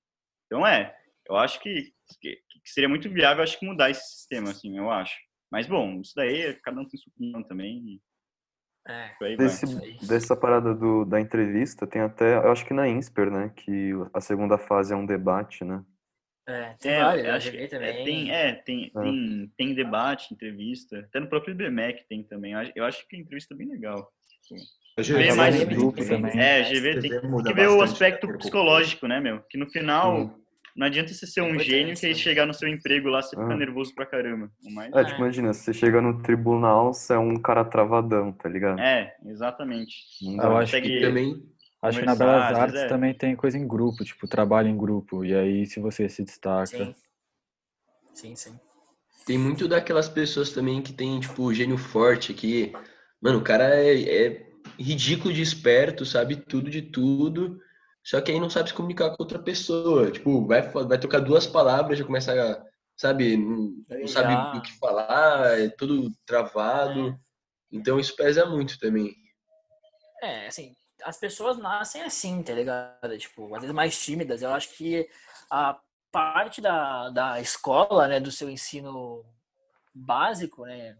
Então 0.46 0.66
é, 0.66 0.96
eu 1.28 1.36
acho 1.36 1.60
que, 1.60 1.92
que, 2.20 2.36
que, 2.36 2.70
seria 2.70 2.88
muito 2.88 3.08
viável, 3.10 3.42
acho 3.42 3.58
que 3.58 3.66
mudar 3.66 3.90
esse 3.90 4.02
sistema, 4.16 4.50
assim, 4.50 4.78
eu 4.78 4.90
acho. 4.90 5.14
Mas, 5.52 5.66
bom, 5.66 6.00
isso 6.00 6.12
daí, 6.16 6.54
cada 6.62 6.80
um 6.80 6.88
tem 6.88 6.98
sua 6.98 7.12
opinião 7.12 7.42
também. 7.42 8.00
É. 8.88 9.36
Desse, 9.36 10.06
dessa 10.06 10.34
parada 10.34 10.74
do, 10.74 11.04
da 11.04 11.20
entrevista, 11.20 11.86
tem 11.86 12.00
até, 12.00 12.36
eu 12.36 12.50
acho 12.50 12.64
que 12.64 12.72
na 12.72 12.88
INSPER, 12.88 13.30
né, 13.30 13.52
que 13.54 13.92
a 14.12 14.20
segunda 14.20 14.56
fase 14.56 14.92
é 14.92 14.96
um 14.96 15.04
debate, 15.04 15.64
né? 15.64 15.84
É, 16.50 16.74
tem 16.80 16.92
é, 16.92 17.02
vários, 17.02 17.28
acho 17.28 17.50
que 17.52 17.68
também. 17.68 17.88
É, 17.88 18.04
tem, 18.04 18.30
é, 18.30 18.52
tem, 18.52 18.92
é. 18.94 19.00
Tem, 19.00 19.52
tem 19.56 19.74
debate, 19.74 20.34
entrevista. 20.34 20.98
Até 20.98 21.20
no 21.20 21.28
próprio 21.28 21.52
IBMEC 21.52 22.04
tem 22.08 22.22
também. 22.22 22.52
Eu 22.74 22.84
acho 22.84 23.06
que 23.08 23.16
a 23.16 23.18
entrevista 23.20 23.54
é 23.54 23.56
bem 23.56 23.68
legal. 23.68 24.10
A 24.98 25.02
GV 25.02 25.34
mais 25.34 25.62
grupo 25.64 26.04
também. 26.04 26.38
É, 26.38 26.60
a 26.60 26.68
GV 26.68 27.00
tem, 27.00 27.10
tem 27.10 27.42
que 27.44 27.54
ver 27.54 27.68
o 27.68 27.82
aspecto 27.82 28.26
psicológico, 28.38 29.06
né, 29.06 29.20
meu? 29.20 29.40
Que 29.48 29.56
no 29.56 29.70
final, 29.70 30.18
hum. 30.18 30.40
Não 30.76 30.86
adianta 30.86 31.12
você 31.12 31.26
ser 31.26 31.42
um 31.42 31.58
gênio 31.58 31.96
que 31.96 32.06
aí 32.06 32.14
chegar 32.14 32.46
no 32.46 32.54
seu 32.54 32.68
emprego 32.68 33.08
lá, 33.08 33.20
você 33.20 33.30
fica 33.30 33.52
ah. 33.52 33.56
nervoso 33.56 33.94
pra 33.94 34.06
caramba. 34.06 34.50
Mais... 34.72 34.92
É, 34.94 35.04
tipo, 35.04 35.18
imagina, 35.18 35.52
você 35.52 35.72
chega 35.72 36.00
no 36.00 36.22
tribunal, 36.22 36.94
você 36.94 37.14
é 37.14 37.18
um 37.18 37.36
cara 37.36 37.64
travadão, 37.64 38.32
tá 38.32 38.48
ligado? 38.48 38.80
É, 38.80 39.14
exatamente. 39.26 39.94
Eu 40.22 40.56
acho 40.56 40.80
que 40.80 41.00
também... 41.00 41.42
Acho 41.82 42.00
que 42.00 42.06
na 42.06 42.14
Belas 42.14 42.56
Artes 42.56 42.80
é. 42.80 42.88
também 42.88 43.14
tem 43.14 43.34
coisa 43.34 43.56
em 43.56 43.66
grupo, 43.66 44.04
tipo, 44.04 44.28
trabalho 44.28 44.68
em 44.68 44.76
grupo. 44.76 45.24
E 45.24 45.34
aí, 45.34 45.66
se 45.66 45.80
você 45.80 46.08
se 46.08 46.22
destaca... 46.22 46.66
Sim, 46.66 46.94
sim. 48.14 48.36
sim. 48.36 48.60
Tem 49.24 49.38
muito 49.38 49.66
daquelas 49.66 50.08
pessoas 50.08 50.50
também 50.50 50.82
que 50.82 50.92
tem, 50.92 51.18
tipo, 51.20 51.52
gênio 51.54 51.78
forte, 51.78 52.34
que... 52.34 52.72
Mano, 53.20 53.38
o 53.38 53.44
cara 53.44 53.74
é, 53.74 54.02
é 54.02 54.50
ridículo 54.78 55.32
de 55.32 55.42
esperto, 55.42 56.04
sabe 56.04 56.36
tudo 56.36 56.70
de 56.70 56.82
tudo 56.82 57.60
Só 58.02 58.20
que 58.20 58.32
aí 58.32 58.40
não 58.40 58.50
sabe 58.50 58.70
se 58.70 58.74
comunicar 58.74 59.10
com 59.10 59.22
outra 59.22 59.38
pessoa. 59.38 60.10
Tipo, 60.10 60.46
vai, 60.46 60.62
vai 60.62 60.98
trocar 60.98 61.20
duas 61.20 61.46
palavras, 61.46 61.98
já 61.98 62.04
começa 62.04 62.32
a, 62.32 62.62
sabe, 62.96 63.36
não, 63.36 63.74
não 63.88 64.06
sabe 64.06 64.58
o 64.58 64.62
que 64.62 64.78
falar, 64.78 65.58
é 65.58 65.68
tudo 65.68 66.10
travado. 66.26 67.08
É. 67.08 67.18
Então 67.72 67.98
isso 67.98 68.14
pesa 68.16 68.44
muito 68.44 68.78
também. 68.78 69.14
É, 70.22 70.46
assim, 70.46 70.74
as 71.04 71.16
pessoas 71.16 71.58
nascem 71.58 72.02
assim, 72.02 72.42
tá 72.42 72.52
ligado? 72.52 73.18
Tipo, 73.18 73.54
às 73.54 73.60
vezes 73.62 73.74
mais 73.74 73.98
tímidas. 73.98 74.42
Eu 74.42 74.52
acho 74.52 74.70
que 74.76 75.08
a 75.50 75.80
parte 76.10 76.60
da, 76.60 77.10
da 77.10 77.40
escola, 77.40 78.08
né, 78.08 78.20
do 78.20 78.32
seu 78.32 78.50
ensino 78.50 79.24
básico, 79.94 80.64
né, 80.64 80.98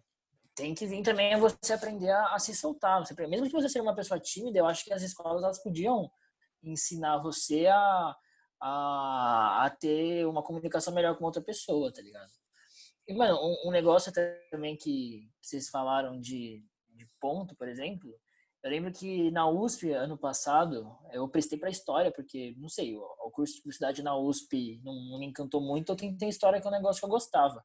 tem 0.55 0.75
que 0.75 0.87
vir 0.87 1.03
também 1.03 1.39
você 1.39 1.73
aprender 1.73 2.11
a, 2.11 2.35
a 2.35 2.39
se 2.39 2.55
soltar. 2.55 3.05
Você, 3.05 3.15
mesmo 3.27 3.47
que 3.47 3.53
você 3.53 3.69
seja 3.69 3.83
uma 3.83 3.95
pessoa 3.95 4.21
tímida, 4.21 4.59
eu 4.59 4.67
acho 4.67 4.85
que 4.85 4.93
as 4.93 5.03
escolas 5.03 5.43
elas 5.43 5.63
podiam 5.63 6.11
ensinar 6.63 7.19
você 7.19 7.67
a, 7.67 8.17
a, 8.61 9.65
a 9.65 9.71
ter 9.71 10.27
uma 10.27 10.43
comunicação 10.43 10.95
melhor 10.95 11.17
com 11.17 11.25
outra 11.25 11.43
pessoa, 11.43 11.93
tá 11.93 12.03
ligado? 12.03 12.31
E, 13.09 13.15
mano, 13.15 13.37
um, 13.37 13.69
um 13.69 13.71
negócio 13.71 14.13
também 14.51 14.77
que, 14.77 15.29
que 15.41 15.49
vocês 15.49 15.69
falaram 15.69 16.21
de, 16.21 16.63
de 16.95 17.09
ponto, 17.21 17.57
por 17.57 17.67
exemplo, 17.67 18.15
eu 18.63 18.71
lembro 18.71 18.93
que 18.93 19.31
na 19.31 19.49
USP, 19.49 19.91
ano 19.93 20.19
passado, 20.19 20.95
eu 21.13 21.27
prestei 21.29 21.59
para 21.59 21.71
história, 21.71 22.13
porque, 22.13 22.55
não 22.59 22.69
sei, 22.69 22.95
o, 22.97 23.31
curso 23.33 23.55
de 23.55 23.63
publicidade 23.63 24.03
na 24.03 24.17
USP 24.17 24.81
não, 24.85 24.95
não, 24.95 25.19
me 25.19 25.27
encantou 25.27 25.61
muito, 25.61 25.91
eu 25.91 25.97
tentei 25.97 26.29
história, 26.29 26.61
que 26.61 26.67
é 26.67 26.71
um 26.71 26.73
negócio 26.73 27.01
que 27.01 27.07
eu 27.07 27.11
gostava. 27.11 27.65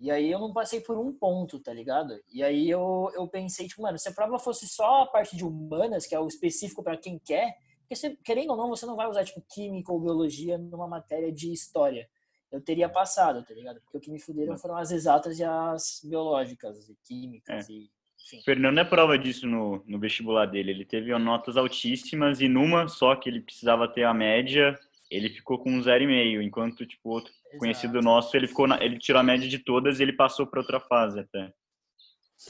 E 0.00 0.10
aí 0.10 0.30
eu 0.30 0.38
não 0.38 0.52
passei 0.52 0.80
por 0.80 0.98
um 0.98 1.12
ponto, 1.12 1.60
tá 1.60 1.72
ligado? 1.72 2.18
E 2.32 2.42
aí 2.42 2.68
eu, 2.68 3.10
eu 3.14 3.28
pensei, 3.28 3.68
tipo, 3.68 3.82
mano, 3.82 3.98
se 3.98 4.08
a 4.08 4.12
prova 4.12 4.38
fosse 4.38 4.66
só 4.66 5.02
a 5.02 5.06
parte 5.06 5.36
de 5.36 5.44
humanas, 5.44 6.06
que 6.06 6.14
é 6.14 6.20
o 6.20 6.26
específico 6.26 6.82
para 6.82 6.96
quem 6.96 7.18
quer, 7.18 7.56
porque 7.80 7.94
você, 7.94 8.16
querendo 8.24 8.50
ou 8.50 8.56
não, 8.56 8.68
você 8.68 8.86
não 8.86 8.96
vai 8.96 9.08
usar, 9.08 9.24
tipo, 9.24 9.42
química 9.42 9.92
ou 9.92 10.00
biologia 10.00 10.56
numa 10.56 10.88
matéria 10.88 11.30
de 11.30 11.52
história. 11.52 12.08
Eu 12.50 12.60
teria 12.60 12.88
passado, 12.88 13.44
tá 13.44 13.52
ligado? 13.52 13.80
Porque 13.82 13.98
o 13.98 14.00
que 14.00 14.10
me 14.10 14.18
fuderam 14.18 14.56
foram 14.56 14.76
as 14.76 14.90
exatas 14.90 15.38
e 15.38 15.44
as 15.44 16.00
biológicas, 16.02 16.88
e 16.88 16.96
químicas 17.02 17.68
é. 17.68 17.72
e 17.72 17.90
Sim. 18.24 18.40
Fernando 18.42 18.78
é 18.78 18.84
prova 18.84 19.18
disso 19.18 19.46
no, 19.46 19.82
no 19.86 19.98
vestibular 19.98 20.46
dele. 20.46 20.70
Ele 20.70 20.84
teve 20.84 21.16
notas 21.18 21.56
altíssimas 21.56 22.40
e 22.40 22.48
numa 22.48 22.88
só 22.88 23.14
que 23.14 23.28
ele 23.28 23.40
precisava 23.40 23.86
ter 23.88 24.04
a 24.04 24.14
média, 24.14 24.78
ele 25.10 25.28
ficou 25.28 25.58
com 25.58 25.70
um 25.70 25.80
0,5, 25.80 26.42
enquanto 26.42 26.86
tipo 26.86 27.10
outro 27.10 27.32
Exato. 27.32 27.58
conhecido 27.58 28.00
nosso, 28.00 28.34
ele 28.36 28.46
ficou 28.46 28.66
na, 28.66 28.82
ele 28.82 28.98
tirou 28.98 29.20
a 29.20 29.22
média 29.22 29.48
de 29.48 29.58
todas 29.58 30.00
e 30.00 30.02
ele 30.02 30.14
passou 30.14 30.46
para 30.46 30.60
outra 30.60 30.80
fase 30.80 31.20
até. 31.20 31.52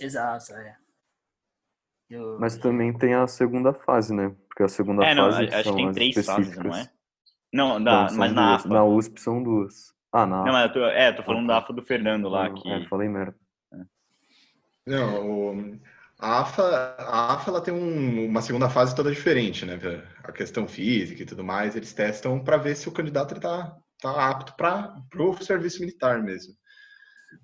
Exato, 0.01 0.53
é. 0.53 0.77
Eu... 2.09 2.39
Mas 2.39 2.57
também 2.57 2.97
tem 2.97 3.15
a 3.15 3.27
segunda 3.27 3.73
fase, 3.73 4.15
né? 4.15 4.35
Porque 4.49 4.63
a 4.63 4.69
segunda 4.69 5.05
é, 5.05 5.15
não, 5.15 5.33
fase 5.33 5.45
acho 5.47 5.65
são 5.65 5.75
que 5.75 5.83
tem 5.83 5.93
três 5.93 6.27
fases, 6.27 6.57
não 6.57 6.77
é? 6.77 6.91
Não, 7.53 7.83
da, 7.83 8.11
não, 8.11 8.17
mas 8.17 8.33
na 8.33 8.49
duas. 8.49 8.61
AFA. 8.61 8.69
Na 8.69 8.85
USP 8.85 9.21
são 9.21 9.43
duas. 9.43 9.93
Ah, 10.13 10.27
na 10.27 10.45
Não, 10.45 10.53
mas 10.53 10.67
eu 10.67 10.73
tô, 10.73 10.85
é, 10.85 11.09
eu 11.09 11.17
tô 11.17 11.23
falando 11.23 11.47
da 11.47 11.59
AFA 11.59 11.73
do 11.73 11.83
Fernando 11.83 12.29
lá. 12.29 12.49
Não, 12.49 12.55
que... 12.55 12.71
É, 12.71 12.87
falei 12.87 13.09
merda. 13.09 13.35
Não, 14.87 15.79
a 16.19 16.41
AFA, 16.41 16.63
a 16.99 17.35
AFA 17.35 17.51
ela 17.51 17.61
tem 17.61 17.75
um, 17.75 18.27
uma 18.27 18.43
segunda 18.43 18.71
fase 18.71 18.95
toda 18.95 19.13
diferente, 19.13 19.65
né? 19.65 19.79
A 20.23 20.33
questão 20.33 20.69
física 20.69 21.23
e 21.23 21.27
tudo 21.27 21.45
mais, 21.45 21.75
eles 21.77 21.93
testam 21.93 22.43
para 22.43 22.57
ver 22.57 22.77
se 22.77 22.89
o 22.89 22.93
candidato 22.93 23.35
está 23.35 23.77
tá 24.01 24.31
apto 24.31 24.55
para 24.57 24.97
o 25.17 25.43
serviço 25.43 25.81
militar 25.81 26.23
mesmo. 26.23 26.55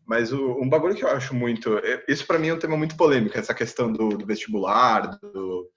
Mas 0.06 0.32
o, 0.32 0.60
um 0.60 0.68
bagulho 0.68 0.94
que 0.94 1.04
eu 1.04 1.10
acho 1.10 1.34
muito. 1.34 1.78
É, 1.78 2.04
isso 2.08 2.26
para 2.26 2.38
mim 2.38 2.48
é 2.48 2.54
um 2.54 2.58
tema 2.58 2.76
muito 2.76 2.96
polêmico, 2.96 3.38
essa 3.38 3.54
questão 3.54 3.92
do, 3.92 4.10
do 4.10 4.26
vestibular, 4.26 5.18
do, 5.18 5.70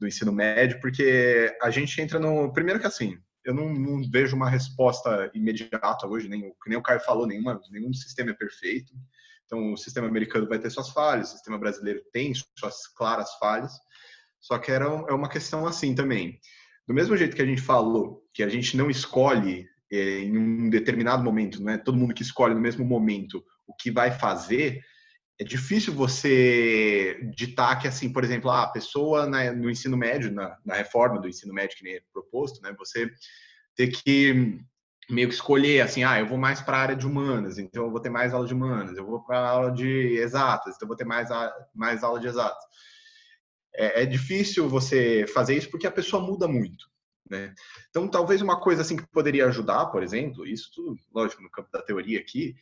do, 0.00 0.06
ensino 0.06 0.32
médio, 0.32 0.80
porque 0.80 1.56
a 1.62 1.70
gente 1.70 2.00
entra 2.00 2.18
no. 2.18 2.52
Primeiro 2.52 2.80
que 2.80 2.86
assim, 2.86 3.18
eu 3.44 3.54
não, 3.54 3.72
não 3.72 4.10
vejo 4.10 4.34
uma 4.34 4.48
resposta 4.48 5.30
imediata 5.34 6.06
hoje, 6.06 6.28
nem, 6.28 6.52
nem 6.66 6.78
o 6.78 6.82
Caio 6.82 7.00
falou, 7.00 7.26
nenhuma, 7.26 7.60
nenhum 7.70 7.92
sistema 7.92 8.30
é 8.30 8.34
perfeito. 8.34 8.92
Então, 9.52 9.74
o 9.74 9.76
sistema 9.76 10.08
americano 10.08 10.48
vai 10.48 10.58
ter 10.58 10.70
suas 10.70 10.88
falhas, 10.88 11.28
o 11.28 11.32
sistema 11.32 11.58
brasileiro 11.58 12.00
tem 12.10 12.32
suas 12.58 12.86
claras 12.96 13.34
falhas, 13.34 13.70
só 14.40 14.56
que 14.56 14.72
era 14.72 14.86
é 14.86 15.12
uma 15.12 15.28
questão 15.28 15.66
assim 15.66 15.94
também. 15.94 16.40
Do 16.88 16.94
mesmo 16.94 17.14
jeito 17.18 17.36
que 17.36 17.42
a 17.42 17.46
gente 17.46 17.60
falou 17.60 18.22
que 18.32 18.42
a 18.42 18.48
gente 18.48 18.78
não 18.78 18.88
escolhe 18.88 19.66
é, 19.92 20.20
em 20.20 20.38
um 20.38 20.70
determinado 20.70 21.22
momento, 21.22 21.62
não 21.62 21.70
é 21.70 21.76
todo 21.76 21.98
mundo 21.98 22.14
que 22.14 22.22
escolhe 22.22 22.54
no 22.54 22.60
mesmo 22.62 22.82
momento 22.82 23.44
o 23.66 23.74
que 23.74 23.90
vai 23.90 24.10
fazer, 24.10 24.80
é 25.38 25.44
difícil 25.44 25.92
você 25.92 27.20
ditar 27.36 27.78
que, 27.78 27.86
assim, 27.86 28.10
por 28.10 28.24
exemplo, 28.24 28.50
ah, 28.50 28.62
a 28.62 28.72
pessoa 28.72 29.26
na, 29.26 29.52
no 29.52 29.68
ensino 29.68 29.98
médio, 29.98 30.32
na, 30.32 30.56
na, 30.64 30.76
reforma 30.76 31.20
do 31.20 31.28
ensino 31.28 31.52
médio 31.52 31.76
que 31.76 31.84
nem 31.84 31.96
é 31.96 32.02
proposto, 32.10 32.62
né, 32.62 32.74
você 32.78 33.10
ter 33.76 33.88
que 33.88 34.58
meio 35.10 35.28
que 35.28 35.34
escolher 35.34 35.80
assim, 35.80 36.04
ah, 36.04 36.18
eu 36.18 36.26
vou 36.26 36.38
mais 36.38 36.60
para 36.60 36.76
a 36.76 36.80
área 36.80 36.96
de 36.96 37.06
humanas, 37.06 37.58
então 37.58 37.84
eu 37.84 37.90
vou 37.90 38.00
ter 38.00 38.10
mais 38.10 38.32
aula 38.32 38.46
de 38.46 38.54
humanas, 38.54 38.96
eu 38.96 39.04
vou 39.04 39.20
para 39.20 39.38
a 39.38 39.48
aula 39.48 39.72
de 39.72 40.16
exatas, 40.16 40.76
então 40.76 40.86
eu 40.86 40.88
vou 40.88 40.96
ter 40.96 41.04
mais, 41.04 41.30
a, 41.30 41.52
mais 41.74 42.02
aula 42.02 42.20
de 42.20 42.28
exatas. 42.28 42.62
É, 43.74 44.02
é, 44.02 44.06
difícil 44.06 44.68
você 44.68 45.26
fazer 45.26 45.56
isso 45.56 45.70
porque 45.70 45.86
a 45.86 45.92
pessoa 45.92 46.22
muda 46.22 46.46
muito, 46.46 46.86
né? 47.28 47.54
Então, 47.88 48.06
talvez 48.06 48.42
uma 48.42 48.60
coisa 48.60 48.82
assim 48.82 48.96
que 48.96 49.06
poderia 49.06 49.46
ajudar, 49.46 49.86
por 49.86 50.02
exemplo, 50.02 50.46
isso 50.46 50.70
tudo, 50.74 50.96
lógico, 51.12 51.42
no 51.42 51.50
campo 51.50 51.70
da 51.72 51.82
teoria 51.82 52.18
aqui, 52.20 52.54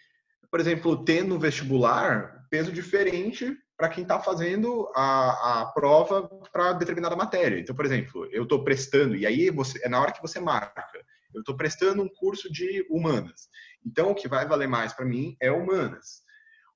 por 0.50 0.60
exemplo, 0.60 1.04
ter 1.04 1.22
no 1.22 1.38
vestibular 1.38 2.46
peso 2.50 2.72
diferente 2.72 3.56
para 3.76 3.88
quem 3.88 4.02
está 4.02 4.20
fazendo 4.20 4.90
a, 4.94 5.62
a 5.62 5.66
prova 5.66 6.28
para 6.52 6.72
determinada 6.74 7.16
matéria. 7.16 7.58
Então, 7.58 7.74
por 7.74 7.86
exemplo, 7.86 8.26
eu 8.32 8.42
estou 8.42 8.62
prestando, 8.62 9.16
e 9.16 9.24
aí 9.24 9.50
você, 9.50 9.80
é 9.84 9.88
na 9.88 10.00
hora 10.00 10.12
que 10.12 10.20
você 10.20 10.38
marca, 10.38 10.84
eu 11.34 11.40
estou 11.40 11.56
prestando 11.56 12.02
um 12.02 12.08
curso 12.08 12.50
de 12.52 12.86
humanas. 12.90 13.48
Então, 13.84 14.10
o 14.10 14.14
que 14.14 14.28
vai 14.28 14.46
valer 14.46 14.68
mais 14.68 14.92
para 14.92 15.04
mim 15.04 15.36
é 15.40 15.50
humanas. 15.50 16.22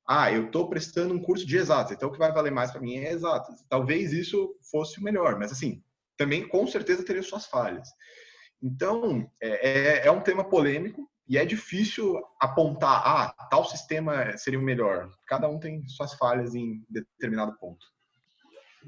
Ah, 0.07 0.31
eu 0.31 0.47
estou 0.47 0.69
prestando 0.69 1.15
um 1.15 1.23
curso 1.23 1.47
de 1.47 1.57
exatas. 1.57 1.93
Então, 1.93 2.09
o 2.09 2.13
que 2.13 2.19
vai 2.19 2.33
valer 2.33 2.53
mais 2.53 2.71
para 2.71 2.81
mim 2.81 2.97
é 2.97 3.13
exatas. 3.13 3.65
Talvez 3.69 4.13
isso 4.13 4.55
fosse 4.71 5.01
o 5.01 5.03
melhor, 5.03 5.39
mas 5.39 5.51
assim, 5.51 5.83
também 6.17 6.47
com 6.47 6.67
certeza 6.67 7.05
teria 7.05 7.23
suas 7.23 7.47
falhas. 7.47 7.89
Então, 8.63 9.31
é, 9.41 9.69
é, 9.69 10.07
é 10.07 10.11
um 10.11 10.21
tema 10.21 10.49
polêmico 10.49 11.11
e 11.27 11.39
é 11.39 11.45
difícil 11.45 12.21
apontar, 12.39 13.03
ah, 13.05 13.47
tal 13.51 13.65
sistema 13.65 14.37
seria 14.37 14.59
o 14.59 14.63
melhor. 14.63 15.11
Cada 15.27 15.49
um 15.49 15.59
tem 15.59 15.87
suas 15.89 16.15
falhas 16.15 16.55
em 16.55 16.85
determinado 16.89 17.57
ponto. 17.59 17.87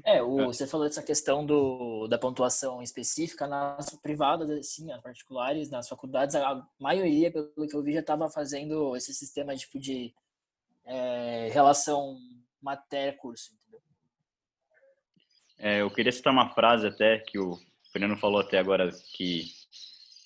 É, 0.03 0.21
o, 0.21 0.41
é. 0.41 0.45
você 0.45 0.67
falou 0.67 0.87
dessa 0.87 1.03
questão 1.03 1.45
do, 1.45 2.07
da 2.07 2.17
pontuação 2.17 2.81
específica 2.81 3.47
nas 3.47 3.95
privadas, 4.01 4.49
assim, 4.49 4.91
as 4.91 5.01
particulares, 5.01 5.69
nas 5.69 5.87
faculdades, 5.87 6.35
a 6.35 6.65
maioria, 6.79 7.31
pelo 7.31 7.67
que 7.67 7.75
eu 7.75 7.83
vi, 7.83 7.93
já 7.93 7.99
estava 7.99 8.29
fazendo 8.29 8.95
esse 8.95 9.13
sistema 9.13 9.55
tipo 9.55 9.79
de 9.79 10.13
é, 10.85 11.49
relação 11.51 12.17
matéria-curso? 12.61 13.55
É, 15.57 15.81
eu 15.81 15.89
queria 15.89 16.11
citar 16.11 16.31
uma 16.31 16.53
frase 16.53 16.87
até 16.87 17.17
que 17.19 17.39
o 17.39 17.57
Fernando 17.91 18.17
falou 18.17 18.39
até 18.39 18.59
agora 18.59 18.91
que 19.13 19.45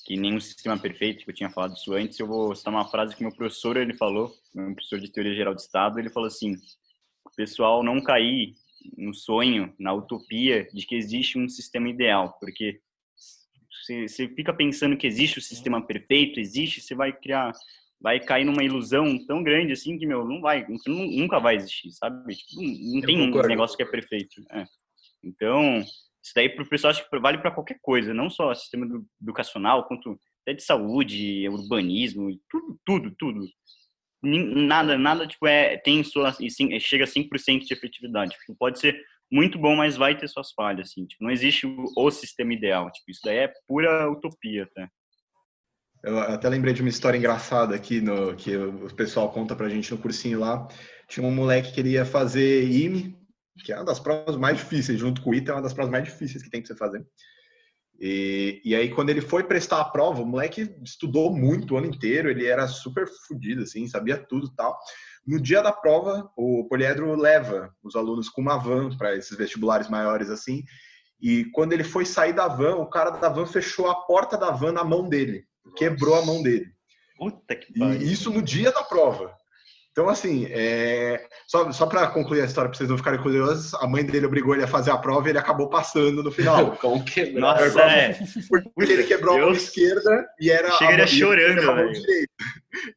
que 0.03 0.17
nenhum 0.17 0.39
sistema 0.39 0.77
perfeito, 0.79 1.23
que 1.23 1.31
eu 1.31 1.35
tinha 1.35 1.49
falado 1.49 1.75
isso 1.75 1.93
antes, 1.93 2.19
eu 2.19 2.27
vou 2.27 2.55
citar 2.55 2.73
uma 2.73 2.89
frase 2.89 3.15
que 3.15 3.23
meu 3.23 3.33
professor 3.33 3.77
ele 3.77 3.93
falou, 3.93 4.33
meu 4.53 4.73
professor 4.73 4.99
de 4.99 5.11
teoria 5.11 5.35
geral 5.35 5.53
de 5.53 5.61
estado, 5.61 5.99
ele 5.99 6.09
falou 6.09 6.27
assim: 6.27 6.55
o 7.23 7.29
pessoal 7.35 7.83
não 7.83 8.01
cair 8.01 8.55
no 8.97 9.13
sonho, 9.13 9.73
na 9.79 9.93
utopia 9.93 10.67
de 10.73 10.85
que 10.85 10.95
existe 10.95 11.37
um 11.37 11.47
sistema 11.47 11.89
ideal, 11.89 12.37
porque 12.39 12.79
você, 13.69 14.07
você 14.07 14.27
fica 14.29 14.53
pensando 14.53 14.97
que 14.97 15.07
existe 15.07 15.39
o 15.39 15.41
sistema 15.41 15.85
perfeito, 15.85 16.39
existe, 16.39 16.81
você 16.81 16.93
vai 16.93 17.11
criar, 17.11 17.51
vai 17.99 18.19
cair 18.19 18.45
numa 18.45 18.63
ilusão 18.63 19.17
tão 19.25 19.43
grande 19.43 19.73
assim 19.73 19.97
que, 19.97 20.05
meu, 20.05 20.25
não 20.25 20.41
vai, 20.41 20.65
nunca 20.87 21.39
vai 21.39 21.55
existir, 21.55 21.91
sabe? 21.91 22.35
Tipo, 22.35 22.61
não, 22.61 22.95
não 22.95 23.01
tem 23.01 23.21
um 23.21 23.47
negócio 23.47 23.77
que 23.77 23.83
é 23.83 23.89
perfeito. 23.89 24.41
É. 24.51 24.65
Então, 25.23 25.79
isso 26.23 26.33
daí 26.35 26.49
para 26.49 26.63
o 26.63 26.69
pessoal 26.69 26.91
acho 26.91 27.09
que 27.09 27.19
vale 27.19 27.37
para 27.39 27.51
qualquer 27.51 27.79
coisa, 27.81 28.13
não 28.13 28.29
só 28.29 28.53
sistema 28.53 28.87
educacional, 29.21 29.87
quanto 29.87 30.19
até 30.41 30.53
de 30.53 30.63
saúde, 30.63 31.47
urbanismo, 31.49 32.29
tudo, 32.49 32.79
tudo, 32.85 33.15
tudo 33.17 33.47
nada, 34.21 34.97
nada 34.97 35.27
tipo 35.27 35.47
é 35.47 35.77
tem 35.77 36.03
sua 36.03 36.31
sim, 36.33 36.79
chega 36.79 37.05
a 37.05 37.07
5% 37.07 37.65
de 37.65 37.73
efetividade. 37.73 38.31
Tipo, 38.31 38.55
pode 38.55 38.79
ser 38.79 38.99
muito 39.31 39.57
bom, 39.57 39.75
mas 39.75 39.95
vai 39.95 40.17
ter 40.17 40.27
suas 40.27 40.51
falhas, 40.51 40.89
assim. 40.89 41.05
Tipo, 41.05 41.23
não 41.23 41.31
existe 41.31 41.65
o, 41.65 41.85
o, 41.95 42.11
sistema 42.11 42.53
ideal. 42.53 42.91
Tipo, 42.91 43.11
isso 43.11 43.21
daí 43.23 43.37
é 43.37 43.53
pura 43.67 44.09
utopia, 44.11 44.67
tá? 44.75 44.89
Eu 46.03 46.19
até 46.19 46.49
lembrei 46.49 46.73
de 46.73 46.81
uma 46.81 46.89
história 46.89 47.17
engraçada 47.17 47.75
aqui 47.75 48.01
no 48.01 48.35
que 48.35 48.57
o 48.57 48.93
pessoal 48.95 49.31
conta 49.31 49.55
pra 49.55 49.69
gente 49.69 49.91
no 49.91 49.99
cursinho 49.99 50.39
lá. 50.39 50.67
Tinha 51.07 51.25
um 51.25 51.33
moleque 51.33 51.69
que 51.69 51.75
queria 51.75 52.03
fazer 52.05 52.63
IME, 52.69 53.15
que 53.63 53.71
é 53.71 53.75
uma 53.75 53.85
das 53.85 53.99
provas 53.99 54.35
mais 54.35 54.57
difíceis, 54.57 54.99
junto 54.99 55.21
com 55.21 55.29
o 55.29 55.35
ITA, 55.35 55.51
é 55.51 55.55
uma 55.55 55.61
das 55.61 55.73
provas 55.73 55.91
mais 55.91 56.03
difíceis 56.03 56.43
que 56.43 56.49
tem 56.49 56.61
que 56.61 56.67
você 56.67 56.75
fazer. 56.75 57.05
E, 58.03 58.59
e 58.65 58.75
aí, 58.75 58.89
quando 58.89 59.11
ele 59.11 59.21
foi 59.21 59.43
prestar 59.43 59.79
a 59.79 59.85
prova, 59.85 60.23
o 60.23 60.25
moleque 60.25 60.75
estudou 60.83 61.31
muito 61.31 61.75
o 61.75 61.77
ano 61.77 61.85
inteiro, 61.85 62.31
ele 62.31 62.47
era 62.47 62.67
super 62.67 63.07
fodido, 63.27 63.61
assim, 63.61 63.87
sabia 63.87 64.17
tudo 64.17 64.47
e 64.47 64.55
tal. 64.55 64.75
No 65.25 65.39
dia 65.39 65.61
da 65.61 65.71
prova, 65.71 66.27
o 66.35 66.67
Poliedro 66.67 67.13
leva 67.15 67.71
os 67.83 67.95
alunos 67.95 68.27
com 68.27 68.41
uma 68.41 68.57
van 68.57 68.89
para 68.97 69.15
esses 69.15 69.37
vestibulares 69.37 69.87
maiores, 69.87 70.31
assim, 70.31 70.63
E 71.21 71.45
quando 71.53 71.73
ele 71.73 71.83
foi 71.83 72.03
sair 72.03 72.33
da 72.33 72.47
van, 72.47 72.77
o 72.77 72.89
cara 72.89 73.11
da 73.11 73.29
van 73.29 73.45
fechou 73.45 73.87
a 73.87 73.93
porta 73.93 74.35
da 74.35 74.49
van 74.49 74.71
na 74.71 74.83
mão 74.83 75.07
dele. 75.07 75.45
Quebrou 75.77 76.15
a 76.15 76.25
mão 76.25 76.41
dele. 76.41 76.65
Puta 77.15 77.55
que 77.55 77.71
pariu. 77.77 78.01
E 78.01 78.11
isso 78.11 78.31
no 78.31 78.41
dia 78.41 78.71
da 78.71 78.81
prova. 78.83 79.31
Então, 79.91 80.07
assim, 80.07 80.47
é... 80.49 81.27
só, 81.47 81.69
só 81.73 81.85
para 81.85 82.07
concluir 82.07 82.41
a 82.41 82.45
história, 82.45 82.69
para 82.69 82.77
vocês 82.77 82.89
não 82.89 82.97
ficarem 82.97 83.21
curiosos, 83.21 83.73
a 83.73 83.85
mãe 83.85 84.05
dele 84.05 84.25
obrigou 84.25 84.53
ele 84.55 84.63
a 84.63 84.67
fazer 84.67 84.89
a 84.91 84.97
prova 84.97 85.27
e 85.27 85.31
ele 85.31 85.37
acabou 85.37 85.69
passando 85.69 86.23
no 86.23 86.31
final. 86.31 86.75
Como 86.79 87.03
quebrar. 87.03 87.59
Nossa, 87.61 87.81
é. 87.81 88.17
Porque 88.73 88.93
ele 88.93 89.03
quebrou 89.03 89.35
a 89.35 89.39
mão 89.39 89.51
Deus. 89.51 89.63
esquerda 89.63 90.25
e 90.39 90.49
era. 90.49 90.71
Chegaria 90.71 91.03
a 91.03 91.07
mão, 91.07 91.07
ele 91.07 91.07
chorando, 91.07 91.53
fez 91.55 91.63
a 91.63 91.75
mão 91.75 91.75
velho. 91.75 91.93
direita. 91.93 92.33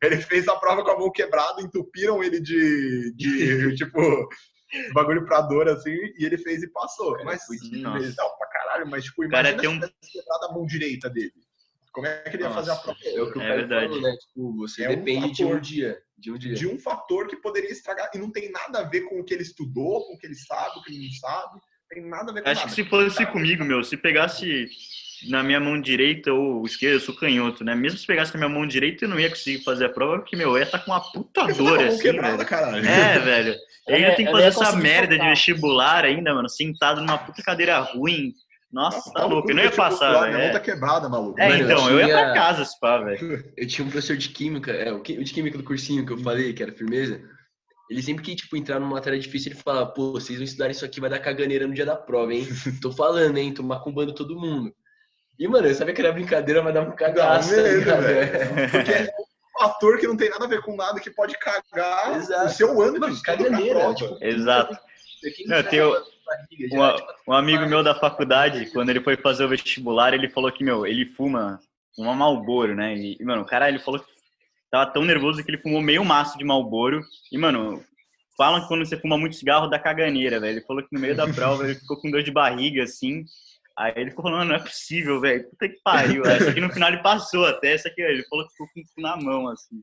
Ele 0.02 0.16
fez 0.18 0.48
a 0.48 0.54
prova 0.56 0.84
com 0.84 0.90
a 0.92 0.98
mão 0.98 1.10
quebrada, 1.10 1.60
entupiram 1.62 2.22
ele 2.22 2.40
de, 2.40 3.12
de 3.16 3.74
tipo, 3.74 4.28
bagulho 4.92 5.24
pra 5.24 5.40
dor, 5.40 5.68
assim, 5.68 5.90
e 6.16 6.24
ele 6.24 6.38
fez 6.38 6.62
e 6.62 6.68
passou. 6.72 7.16
Mas 7.24 7.42
Nossa. 7.82 7.98
legal 7.98 8.38
pra 8.38 8.46
caralho, 8.46 8.86
mas 8.88 9.02
tipo, 9.04 9.28
cara 9.28 9.50
imagina 9.50 9.60
tem 9.62 9.70
se 9.70 9.76
um- 9.76 9.80
tivesse 9.80 10.12
quebrado 10.12 10.44
a 10.46 10.52
mão 10.52 10.64
direita 10.66 11.10
dele. 11.10 11.32
Como 11.94 12.06
é 12.08 12.18
que 12.24 12.36
ele 12.36 12.42
ia 12.42 12.50
fazer 12.50 12.72
a 12.72 12.74
Nossa. 12.74 12.84
prova? 12.86 12.98
É 13.04 13.22
o 13.22 13.32
que 13.32 13.38
o 13.38 13.42
É 13.42 13.44
cara 13.46 13.56
verdade. 13.56 13.86
falou, 13.86 14.00
né? 14.02 14.16
Tipo, 14.16 14.56
você 14.56 14.82
É 14.84 14.90
um 14.90 14.96
depende 14.96 15.30
de 15.32 15.44
um 15.44 15.48
fator. 15.48 15.60
dia. 15.60 15.98
De 16.18 16.32
um 16.32 16.38
dia. 16.38 16.54
de 16.54 16.66
um 16.66 16.78
fator 16.78 17.26
que 17.28 17.36
poderia 17.36 17.70
estragar. 17.70 18.10
E 18.14 18.18
não 18.18 18.30
tem 18.30 18.50
nada 18.50 18.80
a 18.80 18.82
ver 18.82 19.02
com 19.02 19.20
o 19.20 19.24
que 19.24 19.32
ele 19.32 19.42
estudou, 19.44 20.04
com 20.06 20.14
o 20.14 20.18
que 20.18 20.26
ele 20.26 20.34
sabe, 20.34 20.78
o 20.78 20.82
que 20.82 20.90
ele 20.92 21.04
não 21.06 21.12
sabe. 21.12 21.60
Tem 21.88 22.04
nada 22.04 22.30
a 22.30 22.34
ver 22.34 22.42
com 22.42 22.48
Acho 22.48 22.60
nada. 22.62 22.70
que 22.74 22.74
se 22.82 22.88
fosse 22.88 23.24
comigo, 23.26 23.64
meu, 23.64 23.84
se 23.84 23.96
pegasse 23.96 24.68
na 25.28 25.42
minha 25.42 25.60
mão 25.60 25.80
direita 25.80 26.32
ou 26.32 26.64
esquerda, 26.66 26.96
eu 26.96 27.00
sou 27.00 27.14
canhoto, 27.14 27.62
né? 27.64 27.74
Mesmo 27.76 27.98
se 27.98 28.06
pegasse 28.06 28.34
na 28.34 28.38
minha 28.38 28.48
mão 28.58 28.66
direita, 28.66 29.04
eu 29.04 29.08
não 29.08 29.20
ia 29.20 29.30
conseguir 29.30 29.62
fazer 29.62 29.84
a 29.84 29.88
prova, 29.88 30.18
porque, 30.18 30.34
meu, 30.36 30.50
eu 30.50 30.58
ia 30.58 30.64
estar 30.64 30.80
com 30.80 30.90
uma 30.90 31.00
puta 31.00 31.46
dor, 31.54 31.78
tá 31.78 31.84
assim, 31.86 32.02
quebrada, 32.02 32.36
velho. 32.38 32.48
caralho. 32.48 32.84
É, 32.86 33.18
velho. 33.20 33.54
Eu 33.86 33.94
ainda 33.96 34.14
tenho 34.16 34.26
que 34.28 34.32
fazer 34.32 34.44
ia 34.44 34.48
essa 34.48 34.76
merda 34.76 35.18
de 35.18 35.24
vestibular 35.28 36.04
ainda, 36.04 36.34
mano, 36.34 36.48
sentado 36.48 37.00
numa 37.00 37.18
puta 37.18 37.42
cadeira 37.42 37.78
ruim. 37.78 38.34
Nossa, 38.74 39.12
tá 39.12 39.24
louco. 39.24 39.48
Eu 39.50 39.54
não 39.54 39.62
ia 39.62 39.70
passar, 39.70 40.10
Minha 40.10 40.20
velho. 40.22 40.32
mão 40.34 40.42
É, 40.42 40.50
tá 40.50 40.60
quebrada, 40.60 41.08
maluco. 41.08 41.40
É, 41.40 41.48
Mano, 41.48 41.60
eu 41.62 41.64
então, 41.70 41.90
eu 41.90 42.00
ia 42.00 42.08
pra 42.08 42.22
tinha- 42.24 42.34
casa, 42.34 42.64
se 42.64 42.78
pá, 42.80 42.98
velho. 42.98 43.52
Eu 43.56 43.66
tinha 43.68 43.86
um 43.86 43.90
professor 43.90 44.16
de 44.16 44.28
química, 44.30 44.72
é, 44.72 44.92
o 44.92 45.00
de 45.00 45.32
química 45.32 45.56
do 45.56 45.64
cursinho 45.64 46.04
que 46.04 46.12
eu 46.12 46.18
falei, 46.18 46.52
que 46.52 46.62
era 46.62 46.72
firmeza. 46.72 47.20
Ele 47.88 48.02
sempre 48.02 48.24
que, 48.24 48.34
tipo, 48.34 48.56
entrar 48.56 48.80
numa 48.80 48.94
matéria 48.94 49.18
difícil, 49.18 49.52
ele 49.52 49.60
falava, 49.60 49.86
pô, 49.86 50.12
vocês 50.12 50.38
vão 50.38 50.44
estudar 50.44 50.70
isso 50.70 50.84
aqui, 50.84 51.00
vai 51.00 51.08
dar 51.10 51.18
caganeira 51.20 51.66
no 51.66 51.74
dia 51.74 51.86
da 51.86 51.94
prova, 51.94 52.34
hein? 52.34 52.46
Tô 52.82 52.90
falando, 52.90 53.36
hein? 53.38 53.52
Tô 53.54 53.62
macumbando 53.62 54.12
todo 54.14 54.38
mundo. 54.40 54.74
E, 55.38 55.46
mano, 55.46 55.66
eu 55.68 55.74
sabia 55.74 55.94
que 55.94 56.00
era 56.00 56.12
brincadeira, 56.12 56.62
mas 56.62 56.74
dava 56.74 56.90
um 56.90 56.96
cagaço, 56.96 57.54
tá 57.54 57.62
ligado? 57.62 58.02
velho. 58.02 58.30
Porque 58.72 58.90
é 58.92 59.10
um 59.60 59.64
ator 59.64 59.98
que 59.98 60.06
não 60.06 60.16
tem 60.16 60.30
nada 60.30 60.44
a 60.46 60.48
ver 60.48 60.62
com 60.62 60.74
nada, 60.74 60.98
que 60.98 61.10
pode 61.10 61.36
cagar 61.38 62.16
Exato. 62.16 62.46
o 62.46 62.48
seu 62.50 62.80
ano 62.82 62.98
Mano, 62.98 63.14
de 63.14 63.22
caganeira, 63.22 63.78
prova. 63.80 63.94
tipo, 63.94 64.18
Exato. 64.24 64.76
Não, 65.46 65.56
não 65.56 65.62
tem 65.64 65.80
o- 65.80 65.92
sabe, 65.94 66.06
barriga, 66.24 66.68
já, 66.68 66.76
Uma- 66.76 66.96
tipo, 66.96 67.12
Um 67.28 67.32
amigo 67.32 67.66
meu 67.66 67.82
da 67.82 67.94
faculdade, 67.94 68.70
quando 68.72 68.90
ele 68.90 69.00
foi 69.00 69.16
fazer 69.16 69.44
o 69.44 69.48
vestibular, 69.48 70.14
ele 70.14 70.28
falou 70.28 70.50
que, 70.52 70.64
meu, 70.64 70.86
ele 70.86 71.06
fuma 71.06 71.60
uma 71.98 72.14
Malboro, 72.14 72.74
né? 72.74 72.96
E, 72.96 73.22
mano, 73.24 73.42
o 73.42 73.46
cara, 73.46 73.68
ele 73.68 73.78
falou 73.78 74.00
que 74.00 74.06
tava 74.70 74.90
tão 74.90 75.04
nervoso 75.04 75.42
que 75.44 75.50
ele 75.50 75.62
fumou 75.62 75.80
meio 75.80 76.04
maço 76.04 76.36
de 76.36 76.44
Malboro. 76.44 77.02
E, 77.30 77.38
mano, 77.38 77.84
falam 78.36 78.60
que 78.60 78.68
quando 78.68 78.84
você 78.84 78.96
fuma 78.96 79.16
muito 79.16 79.36
cigarro 79.36 79.68
dá 79.68 79.78
caganeira, 79.78 80.40
velho. 80.40 80.58
Ele 80.58 80.66
falou 80.66 80.82
que 80.82 80.92
no 80.92 81.00
meio 81.00 81.16
da 81.16 81.26
prova 81.32 81.64
ele 81.64 81.76
ficou 81.76 82.00
com 82.00 82.10
dor 82.10 82.22
de 82.22 82.32
barriga, 82.32 82.82
assim. 82.82 83.24
Aí 83.76 83.92
ele 83.96 84.10
ficou 84.10 84.24
falando, 84.24 84.48
não 84.48 84.54
é 84.56 84.60
possível, 84.60 85.20
velho. 85.20 85.48
Puta 85.50 85.68
que 85.68 85.80
pariu. 85.84 86.24
Essa 86.24 86.50
aqui 86.50 86.60
no 86.60 86.72
final 86.72 86.88
ele 86.90 87.02
passou 87.02 87.44
até. 87.46 87.74
Essa 87.74 87.88
aqui, 87.88 88.00
ele 88.02 88.24
falou 88.24 88.44
que 88.46 88.52
ficou 88.52 88.68
com 88.74 88.80
o 88.80 88.84
cu 88.84 89.00
na 89.00 89.16
mão, 89.16 89.48
assim. 89.48 89.82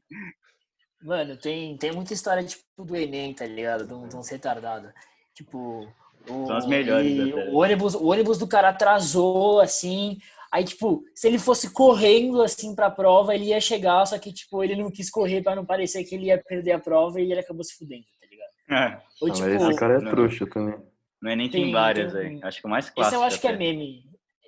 Mano, 1.01 1.35
tem, 1.35 1.75
tem 1.77 1.91
muita 1.91 2.13
história, 2.13 2.43
tipo, 2.43 2.63
do 2.77 2.95
Enem, 2.95 3.33
tá 3.33 3.45
ligado? 3.45 3.87
De 3.87 3.93
um, 3.93 4.07
de 4.07 4.29
retardados. 4.29 4.91
Tipo. 5.33 5.91
O, 6.29 6.45
São 6.45 6.55
as 6.57 6.67
melhores, 6.67 7.11
e 7.11 7.31
até. 7.31 7.49
O 7.49 7.55
ônibus, 7.55 7.95
o 7.95 8.05
ônibus 8.07 8.37
do 8.37 8.47
cara 8.47 8.69
atrasou, 8.69 9.59
assim. 9.59 10.17
Aí, 10.51 10.63
tipo, 10.65 11.03
se 11.15 11.27
ele 11.27 11.39
fosse 11.39 11.71
correndo, 11.71 12.41
assim, 12.41 12.75
pra 12.75 12.91
prova, 12.91 13.33
ele 13.33 13.45
ia 13.45 13.61
chegar, 13.61 14.05
só 14.05 14.19
que, 14.19 14.33
tipo, 14.33 14.61
ele 14.63 14.75
não 14.75 14.91
quis 14.91 15.09
correr 15.09 15.41
pra 15.41 15.55
não 15.55 15.65
parecer 15.65 16.03
que 16.03 16.13
ele 16.15 16.25
ia 16.25 16.37
perder 16.43 16.73
a 16.73 16.79
prova 16.79 17.19
e 17.21 17.31
ele 17.31 17.39
acabou 17.39 17.63
se 17.63 17.75
fudendo, 17.77 18.03
tá 18.19 18.27
ligado? 18.27 18.51
É, 18.69 19.01
Ou, 19.21 19.31
tipo, 19.31 19.47
mas 19.47 19.61
esse 19.63 19.79
cara 19.79 19.95
é 19.95 20.01
não. 20.01 20.11
trouxa 20.11 20.45
também. 20.47 20.75
no 21.21 21.29
Enem 21.29 21.49
tem, 21.49 21.63
Tem- 21.63 21.71
várias, 21.71 22.11
velho. 22.11 22.39
Acho 22.45 22.59
que 22.61 22.67
o 22.67 22.69
mais 22.69 22.85
esse 22.85 22.93
clássico. 22.93 23.15
eu 23.15 23.23
acho 23.23 23.39
que 23.39 23.47
é 23.47 23.55
meme. 23.55 24.03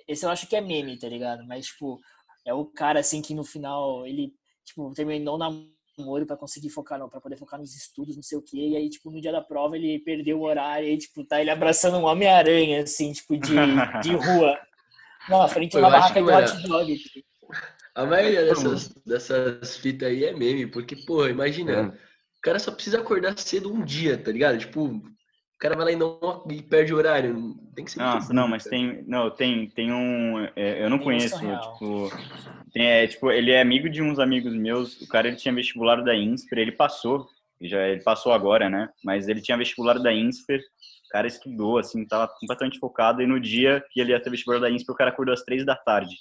Esse 0.06 0.26
eu 0.26 0.30
acho 0.30 0.46
que 0.46 0.54
é 0.56 0.60
meme, 0.60 0.98
tá 0.98 1.08
ligado? 1.08 1.42
Mas, 1.46 1.66
tipo, 1.66 1.98
é 2.46 2.52
o 2.52 2.66
cara, 2.66 3.00
assim, 3.00 3.22
que 3.22 3.34
no 3.34 3.42
final, 3.44 4.06
ele, 4.06 4.30
tipo, 4.66 4.92
terminou 4.92 5.38
na 5.38 5.48
namoro 5.98 6.26
pra 6.26 6.36
conseguir 6.36 6.70
focar, 6.70 6.98
não, 6.98 7.08
pra 7.08 7.20
poder 7.20 7.36
focar 7.36 7.58
nos 7.58 7.74
estudos, 7.74 8.16
não 8.16 8.22
sei 8.22 8.38
o 8.38 8.42
quê. 8.42 8.56
E 8.56 8.76
aí, 8.76 8.88
tipo, 8.90 9.10
no 9.10 9.20
dia 9.20 9.32
da 9.32 9.40
prova 9.40 9.76
ele 9.76 9.98
perdeu 10.00 10.38
o 10.38 10.44
horário 10.44 10.86
e 10.86 10.90
aí, 10.90 10.98
tipo, 10.98 11.24
tá 11.24 11.40
ele 11.40 11.50
abraçando 11.50 11.96
um 11.98 12.04
Homem-Aranha, 12.04 12.82
assim, 12.82 13.12
tipo, 13.12 13.36
de, 13.36 13.54
de 14.02 14.12
rua. 14.16 14.58
Não, 15.28 15.40
à 15.42 15.48
frente 15.48 15.72
de 15.72 15.78
uma 15.78 15.90
barraca 15.90 16.14
que, 16.14 16.22
de 16.22 16.30
hot 16.32 16.68
dog. 16.68 16.96
tipo. 16.98 17.26
A 17.94 18.04
maioria 18.04 18.44
dessas, 18.44 18.88
dessas 19.06 19.76
fitas 19.76 20.08
aí 20.08 20.24
é 20.24 20.32
meme, 20.32 20.66
porque, 20.66 20.96
porra, 20.96 21.30
imagina, 21.30 21.72
É. 21.72 21.82
o 21.86 22.40
cara 22.42 22.58
só 22.58 22.72
precisa 22.72 22.98
acordar 22.98 23.38
cedo 23.38 23.72
um 23.72 23.84
dia, 23.84 24.18
tá 24.18 24.32
ligado? 24.32 24.58
Tipo, 24.58 25.00
o 25.54 25.58
cara 25.58 25.76
vai 25.76 25.84
lá 25.86 25.92
e 25.92 25.96
não 25.96 26.44
e 26.50 26.62
perde 26.62 26.92
o 26.92 26.96
horário. 26.96 27.54
Tem 27.74 27.84
que 27.84 27.92
ser 27.92 28.00
Nossa, 28.00 28.32
não, 28.32 28.42
burro, 28.42 28.50
mas 28.50 28.64
tem, 28.64 29.02
não, 29.06 29.30
tem, 29.30 29.68
tem 29.70 29.92
um, 29.92 30.46
é, 30.56 30.84
eu 30.84 30.90
não 30.90 30.98
Tem 30.98 31.06
conheço, 31.06 31.38
tipo, 31.38 32.10
tem, 32.72 32.86
é, 32.86 33.06
tipo, 33.06 33.30
ele 33.30 33.50
é 33.50 33.60
amigo 33.60 33.88
de 33.88 34.02
uns 34.02 34.18
amigos 34.18 34.54
meus, 34.54 35.00
o 35.00 35.08
cara 35.08 35.28
ele 35.28 35.36
tinha 35.36 35.54
vestibular 35.54 36.02
da 36.02 36.14
INSPER, 36.14 36.58
ele 36.58 36.72
passou, 36.72 37.28
já 37.60 37.86
ele 37.86 38.02
passou 38.02 38.32
agora, 38.32 38.68
né? 38.68 38.88
Mas 39.02 39.28
ele 39.28 39.40
tinha 39.40 39.56
vestibular 39.56 39.98
da 39.98 40.12
INSPER, 40.12 40.60
o 40.60 41.08
cara 41.10 41.26
estudou, 41.26 41.78
assim, 41.78 42.04
tava 42.04 42.28
completamente 42.40 42.78
focado 42.78 43.22
e 43.22 43.26
no 43.26 43.38
dia 43.38 43.82
que 43.90 44.00
ele 44.00 44.10
ia 44.10 44.20
ter 44.20 44.30
vestibular 44.30 44.58
da 44.58 44.70
INSPER, 44.70 44.92
o 44.92 44.98
cara 44.98 45.10
acordou 45.10 45.32
às 45.32 45.42
três 45.42 45.64
da 45.64 45.76
tarde. 45.76 46.16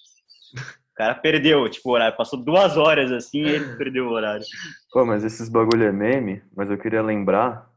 O 0.55 0.95
cara 0.95 1.15
perdeu, 1.15 1.67
tipo, 1.67 1.89
o 1.89 1.93
horário, 1.93 2.15
passou 2.15 2.39
duas 2.39 2.77
horas 2.77 3.11
assim 3.11 3.39
e 3.39 3.49
ele 3.49 3.75
perdeu 3.77 4.05
o 4.05 4.11
horário. 4.11 4.45
Pô, 4.91 5.03
mas 5.03 5.23
esses 5.23 5.49
bagulho 5.49 5.83
é 5.83 5.91
meme, 5.91 6.43
mas 6.55 6.69
eu 6.69 6.77
queria 6.77 7.01
lembrar 7.01 7.67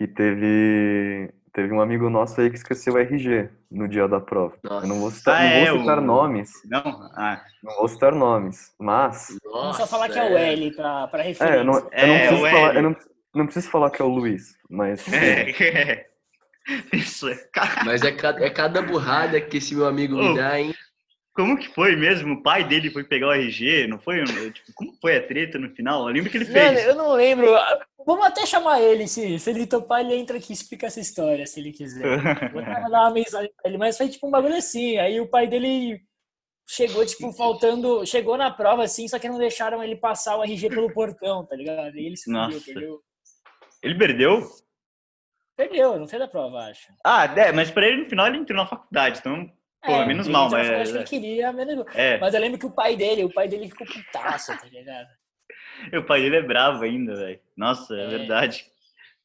que 0.00 0.06
teve 0.08 1.30
teve 1.52 1.74
um 1.74 1.80
amigo 1.82 2.08
nosso 2.08 2.40
aí 2.40 2.48
que 2.48 2.56
esqueceu 2.56 2.94
o 2.94 2.98
RG 2.98 3.50
no 3.70 3.86
dia 3.86 4.08
da 4.08 4.18
prova. 4.18 4.56
Eu 4.64 4.86
não 4.86 4.98
vou 4.98 5.10
citar, 5.10 5.34
Ah, 5.36 5.40
não 5.40 5.46
é, 5.50 5.70
vou 5.72 5.80
citar 5.80 5.98
o- 5.98 6.00
nomes, 6.00 6.50
Não? 6.64 6.80
Ah, 7.14 7.44
não 7.62 7.74
vou 7.76 7.86
citar 7.86 8.14
nomes, 8.14 8.72
mas 8.78 9.36
Vamos 9.44 9.76
só 9.76 9.86
falar 9.86 10.08
que 10.08 10.18
é 10.18 10.24
o 10.24 10.38
L 10.38 10.70
pra, 10.74 11.06
pra 11.08 11.22
referência. 11.22 11.44
é, 11.54 11.60
eu 11.60 11.64
não, 11.64 11.74
eu 11.92 12.06
não 12.08 12.14
É, 12.14 12.18
preciso 12.20 12.48
falar, 12.50 12.76
eu 12.76 12.82
não, 12.82 12.96
não 13.34 13.44
preciso 13.44 13.70
falar 13.70 13.90
que 13.90 14.00
é 14.00 14.04
o 14.06 14.08
Luiz, 14.08 14.56
mas 14.70 15.06
é, 15.12 16.06
Isso 16.94 17.28
é, 17.28 17.38
Mas 17.84 18.02
é 18.02 18.12
cada, 18.12 18.42
é 18.42 18.48
cada 18.48 18.80
burrada 18.80 19.38
que 19.38 19.58
esse 19.58 19.74
meu 19.74 19.86
amigo 19.86 20.16
me 20.16 20.34
dá, 20.34 20.58
hein? 20.58 20.74
Como 21.40 21.58
que 21.58 21.68
foi 21.68 21.96
mesmo? 21.96 22.34
O 22.34 22.42
pai 22.42 22.64
dele 22.64 22.90
foi 22.90 23.04
pegar 23.04 23.28
o 23.28 23.32
RG, 23.32 23.86
não 23.86 23.98
foi? 23.98 24.22
Tipo, 24.24 24.72
como 24.74 24.92
foi 25.00 25.16
a 25.16 25.26
treta 25.26 25.58
no 25.58 25.70
final? 25.74 26.06
Eu 26.08 26.14
lembro 26.14 26.30
que 26.30 26.36
ele 26.36 26.44
Mano, 26.44 26.54
fez. 26.76 26.86
eu 26.86 26.94
não 26.94 27.12
lembro. 27.12 27.46
Vamos 28.06 28.24
até 28.26 28.46
chamar 28.46 28.80
ele, 28.80 29.06
se, 29.08 29.38
se 29.38 29.50
ele 29.50 29.66
topar, 29.66 30.00
ele 30.00 30.14
entra 30.14 30.36
aqui 30.38 30.52
e 30.52 30.54
explica 30.54 30.86
essa 30.86 31.00
história, 31.00 31.46
se 31.46 31.60
ele 31.60 31.72
quiser. 31.72 32.02
Vou 32.52 32.60
até 32.62 32.80
mandar 32.80 33.00
uma 33.02 33.10
mensagem 33.10 33.50
pra 33.60 33.68
ele, 33.70 33.78
mas 33.78 33.96
foi 33.96 34.08
tipo 34.08 34.26
um 34.26 34.30
bagulho 34.30 34.56
assim. 34.56 34.98
Aí 34.98 35.20
o 35.20 35.28
pai 35.28 35.46
dele 35.46 36.00
chegou, 36.68 37.04
tipo, 37.04 37.32
faltando. 37.32 38.04
Chegou 38.06 38.36
na 38.36 38.50
prova 38.50 38.84
assim, 38.84 39.06
só 39.08 39.18
que 39.18 39.28
não 39.28 39.38
deixaram 39.38 39.82
ele 39.82 39.96
passar 39.96 40.36
o 40.36 40.44
RG 40.44 40.68
pelo 40.68 40.92
portão, 40.92 41.44
tá 41.44 41.56
ligado? 41.56 41.96
E 41.96 42.06
ele 42.06 42.16
se 42.16 42.24
fudeu, 42.32 42.60
perdeu. 42.64 43.00
Ele 43.82 43.94
perdeu? 43.98 44.50
Perdeu, 45.56 45.98
não 45.98 46.08
fez 46.08 46.22
a 46.22 46.28
prova, 46.28 46.58
acho. 46.70 46.90
Ah, 47.04 47.24
é, 47.36 47.52
mas 47.52 47.70
pra 47.70 47.86
ele 47.86 48.02
no 48.04 48.08
final 48.08 48.26
ele 48.26 48.38
entrou 48.38 48.56
na 48.56 48.66
faculdade, 48.66 49.18
então, 49.18 49.50
pô, 49.84 50.04
menos 50.06 50.26
ele 50.26 50.32
mal, 50.32 50.50
mas. 50.50 50.66
faculdade 50.66 50.92
que 50.92 50.96
ele 50.98 51.04
queria, 51.26 51.52
menos... 51.52 51.86
É, 51.94 52.18
Mas 52.18 52.34
eu 52.34 52.40
lembro 52.40 52.58
que 52.58 52.66
o 52.66 52.70
pai 52.70 52.96
dele, 52.96 53.24
o 53.24 53.32
pai 53.32 53.48
dele 53.48 53.68
ficou 53.68 53.86
putaço, 53.86 54.56
tá 54.58 54.66
ligado? 54.66 55.08
o 55.98 56.04
pai 56.04 56.20
dele 56.22 56.36
é 56.36 56.42
bravo 56.42 56.84
ainda, 56.84 57.14
velho. 57.16 57.40
Nossa, 57.56 57.94
é, 57.96 58.04
É. 58.04 58.08
verdade. 58.08 58.64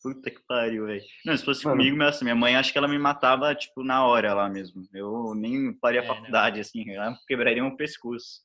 Puta 0.02 0.30
que 0.30 0.40
pariu, 0.48 0.86
velho. 0.86 1.04
Não, 1.26 1.36
se 1.36 1.44
fosse 1.44 1.66
Mano. 1.66 1.78
comigo, 1.78 1.98
nossa, 1.98 2.24
minha 2.24 2.36
mãe 2.36 2.56
acho 2.56 2.72
que 2.72 2.78
ela 2.78 2.88
me 2.88 2.98
matava, 3.00 3.56
tipo, 3.56 3.84
na 3.84 4.06
hora 4.06 4.36
lá 4.36 4.48
mesmo. 4.48 4.88
Eu 4.94 5.34
nem 5.36 5.76
faria 5.80 6.02
É, 6.02 6.06
faculdade, 6.06 6.60
assim, 6.60 6.92
ela 6.92 7.18
quebraria 7.28 7.64
um 7.64 7.76
pescoço. 7.76 8.42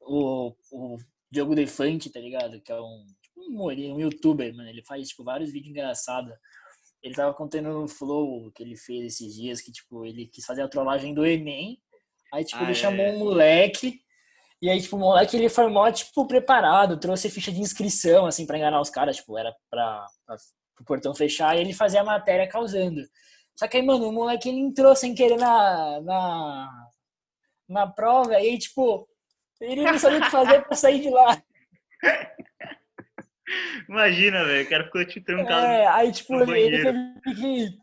o, 0.00 0.54
o 0.72 0.96
Diogo 1.30 1.54
Defante, 1.54 2.10
tá 2.10 2.18
ligado? 2.18 2.60
Que 2.62 2.72
é 2.72 2.80
um, 2.80 3.04
tipo, 3.22 3.40
um, 3.42 3.48
humorinho, 3.54 3.94
um 3.94 4.00
youtuber, 4.00 4.54
mano. 4.56 4.68
Ele 4.70 4.82
faz, 4.82 5.08
tipo, 5.08 5.22
vários 5.22 5.52
vídeos 5.52 5.70
engraçados. 5.70 6.32
Ele 7.02 7.14
tava 7.14 7.32
contando 7.34 7.68
no 7.72 7.86
Flow 7.88 8.50
que 8.52 8.62
ele 8.62 8.76
fez 8.76 9.04
esses 9.14 9.34
dias, 9.34 9.60
que, 9.60 9.70
tipo, 9.70 10.04
ele 10.04 10.26
quis 10.26 10.44
fazer 10.44 10.62
a 10.62 10.68
trollagem 10.68 11.14
do 11.14 11.24
Enem. 11.24 11.80
Aí, 12.32 12.44
tipo, 12.44 12.58
Ah, 12.60 12.62
ele 12.64 12.72
é. 12.72 12.74
chamou 12.74 13.06
um 13.06 13.18
moleque. 13.18 14.00
E 14.60 14.68
aí, 14.68 14.80
tipo, 14.82 14.96
o 14.96 14.98
moleque, 14.98 15.36
ele 15.36 15.48
foi 15.48 15.68
mó, 15.68 15.90
tipo, 15.92 16.26
preparado. 16.26 16.98
Trouxe 16.98 17.30
ficha 17.30 17.52
de 17.52 17.60
inscrição, 17.60 18.26
assim, 18.26 18.44
pra 18.46 18.58
enganar 18.58 18.80
os 18.80 18.90
caras. 18.90 19.16
Tipo, 19.16 19.38
era 19.38 19.54
pra, 19.70 20.04
pra 20.26 20.36
o 20.80 20.84
portão 20.84 21.14
fechar. 21.14 21.56
E 21.56 21.60
ele 21.60 21.72
fazia 21.72 22.00
a 22.00 22.04
matéria 22.04 22.48
causando. 22.48 23.00
Só 23.56 23.66
que 23.68 23.76
aí, 23.76 23.82
mano, 23.84 24.08
o 24.08 24.12
moleque, 24.12 24.48
ele 24.48 24.58
entrou 24.60 24.94
sem 24.96 25.14
querer 25.14 25.36
na... 25.38 26.00
na 26.00 26.68
na 27.70 27.86
prova, 27.86 28.32
e 28.32 28.36
aí, 28.36 28.58
tipo, 28.58 29.06
ele 29.60 29.82
não 29.82 29.98
sabia 29.98 30.20
o 30.20 30.22
que 30.22 30.30
fazer 30.30 30.62
pra 30.64 30.74
sair 30.74 31.02
de 31.02 31.10
lá. 31.10 31.42
Imagina, 33.88 34.44
velho, 34.44 34.66
o 34.66 34.68
cara 34.68 34.84
ficou 34.84 35.04
te 35.04 35.20
trancado. 35.20 35.66
É, 35.66 35.86
aí, 35.86 36.12
tipo, 36.12 36.34
ele, 36.40 36.60
ele 36.60 36.82
teve 36.82 36.98
que, 37.34 37.78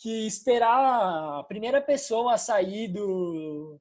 que 0.00 0.26
esperar 0.26 1.38
a 1.40 1.44
primeira 1.44 1.80
pessoa 1.80 2.34
a 2.34 2.38
sair 2.38 2.88
do. 2.88 3.78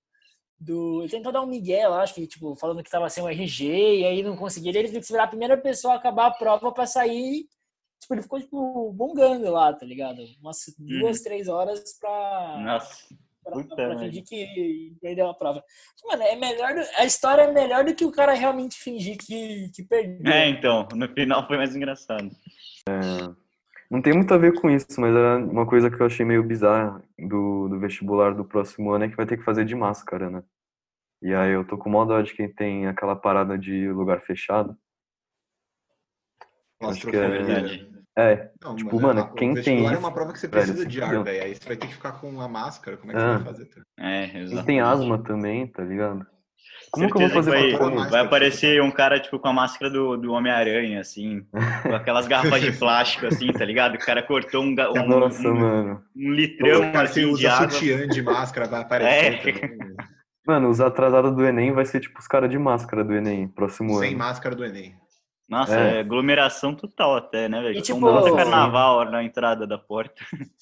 do 0.60 1.02
ele 1.02 1.10
tentou 1.12 1.32
dar 1.32 1.42
um 1.42 1.48
Miguel, 1.48 1.94
acho 1.94 2.14
que, 2.14 2.28
tipo, 2.28 2.56
falando 2.56 2.84
que 2.84 2.90
tava 2.90 3.10
sem 3.10 3.24
o 3.24 3.30
RG, 3.30 4.00
e 4.00 4.06
aí 4.06 4.24
não 4.24 4.36
conseguia. 4.36 4.72
Ele 4.72 4.84
teve 4.84 4.92
que 5.00 5.04
esperar 5.04 5.24
a 5.26 5.28
primeira 5.28 5.58
pessoa 5.58 5.96
acabar 5.96 6.28
a 6.28 6.32
prova 6.32 6.72
pra 6.72 6.86
sair. 6.86 7.48
Tipo, 8.00 8.16
ele 8.16 8.24
ficou, 8.24 8.40
tipo, 8.40 8.94
bongando 8.94 9.52
lá, 9.52 9.72
tá 9.74 9.86
ligado? 9.86 10.22
Umas 10.42 10.58
duas, 10.78 11.18
Uhum. 11.18 11.24
três 11.24 11.48
horas 11.48 11.98
pra 12.00 12.58
Nossa. 12.66 13.06
Pra, 13.44 13.98
fingir 14.00 14.24
que 14.24 14.94
perdeu 15.02 15.28
a 15.30 15.34
prova. 15.34 15.64
Mano, 16.06 16.24
é 16.24 16.36
melhor, 16.36 16.74
do- 16.74 16.82
a 16.98 17.06
história 17.06 17.44
é 17.44 17.52
melhor 17.52 17.84
do 17.84 17.94
que 17.96 18.06
o 18.06 18.12
cara 18.12 18.34
realmente 18.34 18.78
fingir 18.80 19.18
que, 19.18 19.70
que 19.70 19.84
perdeu. 19.84 20.32
É, 20.32 20.48
então, 20.50 20.88
no 20.96 21.08
final 21.10 21.48
foi 21.48 21.58
mais 21.58 21.76
engraçado. 21.76 22.30
Não 23.90 24.02
tem 24.02 24.14
muito 24.14 24.34
a 24.34 24.38
ver 24.38 24.54
com 24.60 24.70
isso, 24.70 25.00
mas 25.00 25.14
é 25.14 25.36
uma 25.36 25.66
coisa 25.68 25.90
que 25.92 26.02
eu 26.02 26.06
achei 26.06 26.26
meio 26.26 26.44
bizarra 26.44 27.04
do, 27.20 27.68
do 27.68 27.80
vestibular 27.80 28.34
do 28.34 28.46
próximo 28.46 28.92
ano 28.92 29.04
é 29.04 29.10
que 29.10 29.18
vai 29.18 29.26
ter 29.26 29.38
que 29.38 29.44
fazer 29.44 29.66
de 29.66 29.76
máscara, 29.76 30.30
né? 30.30 30.44
E 31.22 31.34
aí 31.34 31.52
eu 31.52 31.68
tô 31.68 31.78
com 31.78 31.90
mó 31.90 32.06
dó 32.06 32.22
de 32.22 32.34
quem 32.34 32.52
tem 32.52 32.88
aquela 32.88 33.16
parada 33.16 33.58
de 33.58 33.90
lugar 33.90 34.22
fechado. 34.22 34.78
Acho 36.82 37.08
que 37.10 37.16
é-. 37.16 37.30
Verdade. 37.30 37.91
É, 38.18 38.50
Não, 38.62 38.76
Tipo, 38.76 39.00
mano, 39.02 39.22
mano, 39.22 39.34
quem 39.36 39.54
tem 39.56 39.86
é 39.88 39.98
uma 39.98 40.12
prova 40.12 40.34
que 40.34 40.40
você 40.40 40.48
velho, 40.48 40.64
precisa 40.64 40.84
se 40.84 40.90
de 40.90 41.02
ar, 41.02 41.24
velho. 41.24 41.44
Aí 41.44 41.56
você 41.56 41.66
vai 41.68 41.78
ter 41.78 41.88
que 41.88 41.94
ficar 41.94 42.12
com 42.14 42.42
a 42.42 42.48
máscara. 42.48 42.98
Como 42.98 43.12
é 43.12 43.16
que 43.16 43.22
Ah. 43.22 43.38
você 43.38 43.44
vai 43.44 43.54
fazer? 43.54 43.66
tá? 43.66 43.82
É, 44.00 44.28
quem 44.28 44.64
tem 44.66 44.82
asma 44.82 45.18
também, 45.24 45.66
tá 45.68 45.84
ligado? 45.84 46.26
Como 46.92 47.08
que 47.10 47.16
eu 47.16 47.22
vou 47.22 47.30
fazer 47.30 47.52
vai, 47.52 47.72
vai 47.94 48.10
pra 48.10 48.22
aparecer 48.22 48.82
um 48.82 48.92
cara, 48.92 49.18
tipo, 49.20 49.40
com 49.40 49.48
a 49.48 49.54
máscara 49.54 49.90
do, 49.90 50.18
do 50.18 50.34
Homem-Aranha, 50.34 51.00
assim, 51.00 51.46
com 51.84 51.96
aquelas 51.96 52.28
garrafas 52.28 52.62
de 52.62 52.72
plástico, 52.78 53.28
assim, 53.28 53.48
tá 53.54 53.64
ligado? 53.64 53.96
O 53.96 54.00
cara 54.00 54.22
cortou 54.22 54.62
um, 54.62 54.68
um, 54.76 55.08
Nossa, 55.08 55.48
um, 55.48 55.56
mano. 55.56 56.04
um 56.16 56.32
litrão, 56.34 56.90
o 56.90 56.92
cara 56.92 57.04
assim, 57.04 57.34
de 57.34 57.48
água. 57.48 57.70
sutiã 57.70 58.06
de 58.08 58.22
máscara 58.22 58.68
vai 58.68 58.82
aparecer 58.82 59.14
É. 59.14 59.38
também. 59.38 59.96
Mano, 60.46 60.70
os 60.70 60.82
atrasados 60.82 61.34
do 61.36 61.46
Enem 61.46 61.72
vai 61.72 61.86
ser 61.86 62.00
tipo 62.00 62.18
os 62.20 62.28
caras 62.28 62.50
de 62.50 62.58
máscara 62.58 63.04
do 63.04 63.14
Enem, 63.14 63.48
próximo 63.48 64.00
Sem 64.00 64.10
ano. 64.10 64.18
máscara 64.18 64.56
do 64.56 64.66
Enem. 64.66 64.96
Nossa, 65.52 65.76
É. 65.78 65.98
é 65.98 66.00
aglomeração 66.00 66.74
total 66.74 67.18
até, 67.18 67.50
né, 67.50 67.62
velho? 67.62 67.78
E, 67.78 67.82
Tipo, 67.82 68.08
um 68.08 68.36
carnaval 68.36 69.04
na 69.12 69.22
entrada 69.22 69.68
da 69.68 69.78
porta. 69.78 70.24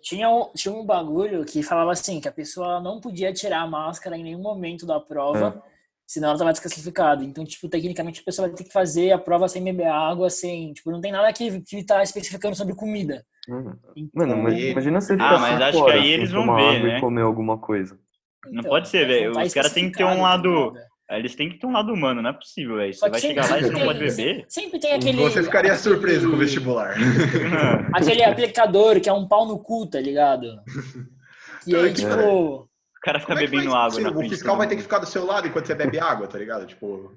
Tinha, 0.00 0.30
um, 0.30 0.52
tinha 0.54 0.72
um 0.72 0.86
bagulho 0.86 1.44
que 1.44 1.62
falava 1.62 1.90
assim, 1.90 2.20
que 2.20 2.28
a 2.28 2.32
pessoa 2.32 2.78
não 2.80 3.00
podia 3.00 3.32
tirar 3.32 3.62
a 3.62 3.66
máscara 3.66 4.16
em 4.16 4.22
nenhum 4.22 4.40
momento 4.40 4.86
da 4.86 5.00
prova, 5.00 5.60
senão 6.06 6.28
ela 6.30 6.38
tava 6.38 6.52
desclassificada. 6.52 7.24
Então, 7.24 7.44
tipo, 7.44 7.68
tecnicamente 7.68 8.20
a 8.20 8.24
pessoa 8.24 8.46
vai 8.48 8.56
ter 8.56 8.62
que 8.64 8.72
fazer 8.72 9.10
a 9.12 9.18
prova 9.18 9.48
sem 9.48 9.62
beber 9.62 9.88
água, 9.88 10.30
sem... 10.30 10.72
Tipo, 10.72 10.92
não 10.92 11.00
tem 11.00 11.10
nada 11.10 11.30
que, 11.32 11.60
que 11.62 11.84
tá 11.84 12.00
especificando 12.02 12.54
sobre 12.54 12.74
comida. 12.76 13.24
Mano, 13.48 13.78
Então, 13.96 14.10
Mano, 14.14 14.42
ma- 14.44 14.50
imagina 14.52 15.00
você 15.00 15.14
Ah, 15.14 15.16
ficar 15.16 15.38
mas 15.40 15.50
cinco 15.50 15.62
acho 15.64 15.72
que 15.72 15.78
horas 15.78 15.94
aí 15.96 16.02
sem 16.04 16.12
eles 16.12 16.32
vão 16.32 16.46
ver, 16.46 16.76
água 16.76 16.88
né? 16.88 16.96
e 16.96 17.00
comer 17.00 17.22
alguma 17.22 17.58
coisa. 17.58 17.98
Não 18.46 18.60
então, 18.60 18.70
pode 18.70 18.88
ser, 18.88 19.00
mas 19.06 19.08
velho. 19.08 19.26
não 19.30 19.40
tá 19.40 19.42
Os 19.46 19.54
caras 19.54 19.72
têm 19.72 19.90
que 19.90 19.98
ter 19.98 20.04
um 20.04 20.22
lado- 20.22 20.48
ligado? 20.70 20.87
Eles 21.10 21.34
têm 21.34 21.48
que 21.48 21.58
ter 21.58 21.66
um 21.66 21.72
lado 21.72 21.92
humano, 21.92 22.20
não 22.20 22.30
é 22.30 22.32
possível, 22.34 22.76
velho. 22.76 22.92
Você 22.92 22.98
Só 23.00 23.06
que 23.06 23.12
vai 23.12 23.20
chegar 23.20 23.48
lá 23.48 23.58
e 23.58 23.60
você 23.60 23.64
sempre 23.66 23.78
não 23.78 23.86
pode 23.86 23.98
tem- 23.98 24.08
beber? 24.08 24.44
Sempre 24.48 24.78
tem 24.78 24.92
aquele... 24.92 25.22
Você 25.22 25.42
ficaria 25.42 25.72
aquele- 25.72 25.82
surpreso 25.94 26.28
com 26.28 26.36
o 26.36 26.38
vestibular. 26.38 26.94
Aquele 27.94 28.22
aplicador 28.24 29.00
que 29.00 29.08
é 29.08 29.12
um 29.12 29.26
pau 29.26 29.46
no 29.46 29.58
cu, 29.58 29.86
tá 29.86 30.00
ligado? 30.00 30.46
E 31.66 31.74
aí, 31.76 31.86
é 31.86 31.88
que, 31.88 32.00
tipo... 32.00 32.10
O 32.14 32.68
cara 33.02 33.20
fica 33.20 33.32
Como 33.34 33.44
é 33.44 33.46
bebendo 33.48 33.74
água 33.74 34.10
O 34.16 34.28
fiscal 34.28 34.56
vai 34.56 34.66
ter 34.66 34.76
que 34.76 34.82
ficar 34.82 34.98
do 34.98 35.06
seu 35.06 35.24
lado 35.24 35.46
enquanto 35.46 35.66
você 35.66 35.74
bebe 35.74 35.98
água, 35.98 36.26
tá 36.26 36.38
ligado? 36.38 36.66
Tipo, 36.66 37.12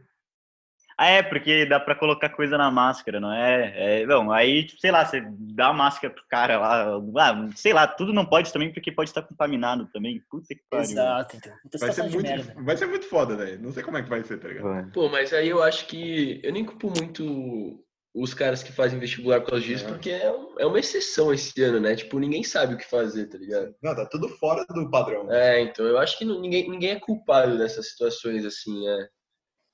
Ah, 1.02 1.08
é, 1.08 1.24
porque 1.24 1.66
dá 1.66 1.80
pra 1.80 1.96
colocar 1.96 2.30
coisa 2.30 2.60
na 2.60 2.70
máscara, 2.70 3.20
não 3.20 3.34
é? 3.34 4.02
é 4.02 4.06
não, 4.06 4.32
aí, 4.32 4.68
tipo, 4.68 4.80
sei 4.80 4.92
lá, 4.92 5.04
você 5.04 5.20
dá 5.56 5.70
a 5.70 5.74
máscara 5.74 6.14
pro 6.14 6.24
cara 6.30 6.60
lá, 6.60 6.96
ah, 7.18 7.50
sei 7.56 7.74
lá, 7.74 7.88
tudo 7.88 8.14
não 8.14 8.24
pode 8.24 8.54
também, 8.54 8.72
porque 8.72 8.92
pode 8.92 9.10
estar 9.10 9.24
contaminado 9.24 9.90
também. 9.92 10.22
Puta 10.30 10.54
que 10.54 10.62
pariu. 10.70 10.92
Exato, 10.92 11.38
então. 11.38 11.54
Vai 11.80 11.92
ser, 11.92 12.04
muito, 12.04 12.22
merda. 12.22 12.54
vai 12.62 12.78
ser 12.78 12.86
muito 12.86 13.08
foda, 13.08 13.36
velho. 13.36 13.60
Não 13.60 13.72
sei 13.72 13.82
como 13.82 13.98
é 13.98 14.04
que 14.04 14.10
vai 14.10 14.24
ser, 14.24 14.38
tá 14.40 14.48
ligado? 14.48 14.64
Vai. 14.64 14.86
Pô, 14.92 15.10
mas 15.10 15.34
aí 15.34 15.50
eu 15.50 15.64
acho 15.64 15.88
que 15.88 16.40
eu 16.44 16.54
nem 16.54 16.64
culpo 16.64 16.94
muito 16.96 17.84
os 18.14 18.34
caras 18.36 18.62
que 18.62 18.72
fazem 18.72 19.00
vestibular 19.00 19.40
por 19.42 19.52
causa 19.52 19.66
disso, 19.66 19.86
É. 19.86 19.88
porque 19.88 20.12
é, 20.12 20.32
é 20.60 20.66
uma 20.68 20.80
exceção 20.80 21.34
esse 21.34 21.60
ano, 21.64 21.80
né? 21.80 21.96
Tipo, 21.96 22.20
ninguém 22.20 22.44
sabe 22.44 22.76
o 22.76 22.78
que 22.78 22.88
fazer, 22.88 23.26
tá 23.28 23.40
ligado? 23.40 23.74
Não, 23.82 23.96
tá 23.96 24.06
tudo 24.06 24.30
fora 24.30 24.64
do 24.66 24.88
padrão. 24.92 25.32
É, 25.32 25.62
então 25.62 25.84
eu 25.86 25.98
acho 25.98 26.16
que 26.20 26.26
não- 26.26 26.40
ninguém, 26.40 26.70
ninguém 26.70 26.92
é 26.92 27.00
culpado 27.00 27.58
nessas 27.58 27.90
situações 27.90 28.46
assim, 28.46 28.88
é. 28.88 29.08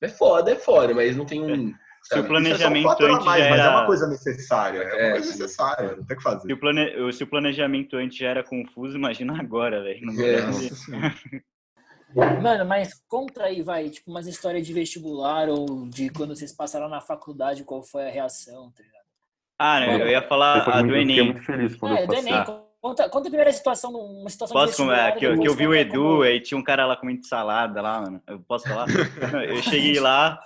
É 0.02 0.08
foda, 0.08 0.52
é 0.52 0.56
foda, 0.56 0.94
mas 0.94 1.16
não 1.16 1.26
tem 1.26 1.42
um. 1.42 1.74
Se 2.04 2.18
o 2.20 2.24
planejamento 2.26 3.04
é 3.04 3.10
a 3.10 3.14
antes 3.16 3.26
mais, 3.26 3.44
já 3.44 3.50
mas 3.50 3.60
é 3.60 3.64
era... 3.64 3.72
uma 3.78 3.86
coisa 3.86 4.08
necessária. 4.08 4.78
É 4.80 4.86
uma 4.86 4.96
É, 5.02 5.12
coisa 5.12 5.26
sim. 5.26 5.42
necessária, 5.42 5.96
não 5.96 5.96
tem 5.96 6.04
o 6.04 6.06
que 6.08 6.16
Se 6.16 6.22
fazer. 6.24 6.54
o, 6.54 6.60
plane... 6.60 7.14
se 7.14 7.24
o 7.24 7.28
planejamento 7.28 7.98
antes 7.98 8.18
já 8.18 8.30
era 8.30 8.44
confuso, 8.44 8.96
imagina 8.98 9.38
agora, 9.40 9.84
velho. 9.84 10.06
Não 10.06 10.14
É. 10.24 11.42
Mano, 12.42 12.66
mas 12.66 12.94
conta 13.08 13.44
aí, 13.44 13.62
vai, 13.62 13.90
tipo, 13.90 14.10
umas 14.10 14.28
histórias 14.28 14.66
de 14.66 14.72
vestibular 14.74 15.50
ou 15.50 15.88
de 15.90 16.10
quando 16.10 16.34
vocês 16.36 16.54
passaram 16.56 16.88
na 16.88 17.02
faculdade, 17.02 17.66
qual 17.66 17.84
foi 17.84 18.08
a 18.08 18.10
reação, 18.12 18.72
tá 18.72 18.82
ligado? 18.82 18.98
Ah, 19.60 19.80
né, 19.82 20.02
eu 20.02 20.08
ia 20.08 20.22
falar 20.22 20.62
a 20.62 20.84
muito, 20.84 20.88
do 20.88 20.96
eu 20.96 21.02
fiquei 21.02 21.20
Enem. 21.20 21.34
muito 21.34 21.46
feliz 21.46 21.76
quando 21.76 21.98
É, 21.98 22.04
eu 22.04 22.08
do 22.08 22.14
passei. 22.16 22.32
Enem, 22.32 22.46
conta, 22.90 23.10
conta 23.10 23.28
a 23.28 23.32
primeira 23.32 23.52
situação, 23.54 23.92
uma 23.92 24.30
situação 24.30 24.54
Posso 24.56 24.84
de 24.86 24.92
é, 24.92 25.12
que, 25.14 25.26
eu- 25.26 25.40
que 25.40 25.48
eu 25.48 25.54
vi 25.56 25.66
o 25.68 25.70
conta 25.70 25.80
Edu, 25.82 25.94
como- 26.04 26.22
aí 26.22 26.40
tinha 26.40 26.58
um 26.58 26.64
cara 26.64 26.86
lá 26.86 26.96
comendo 26.96 27.26
salada 27.26 27.82
lá, 27.82 28.02
mano. 28.02 28.22
Eu 28.28 28.40
posso 28.42 28.68
falar? 28.68 28.86
Eu 29.50 29.62
cheguei 29.62 30.00
lá, 30.00 30.40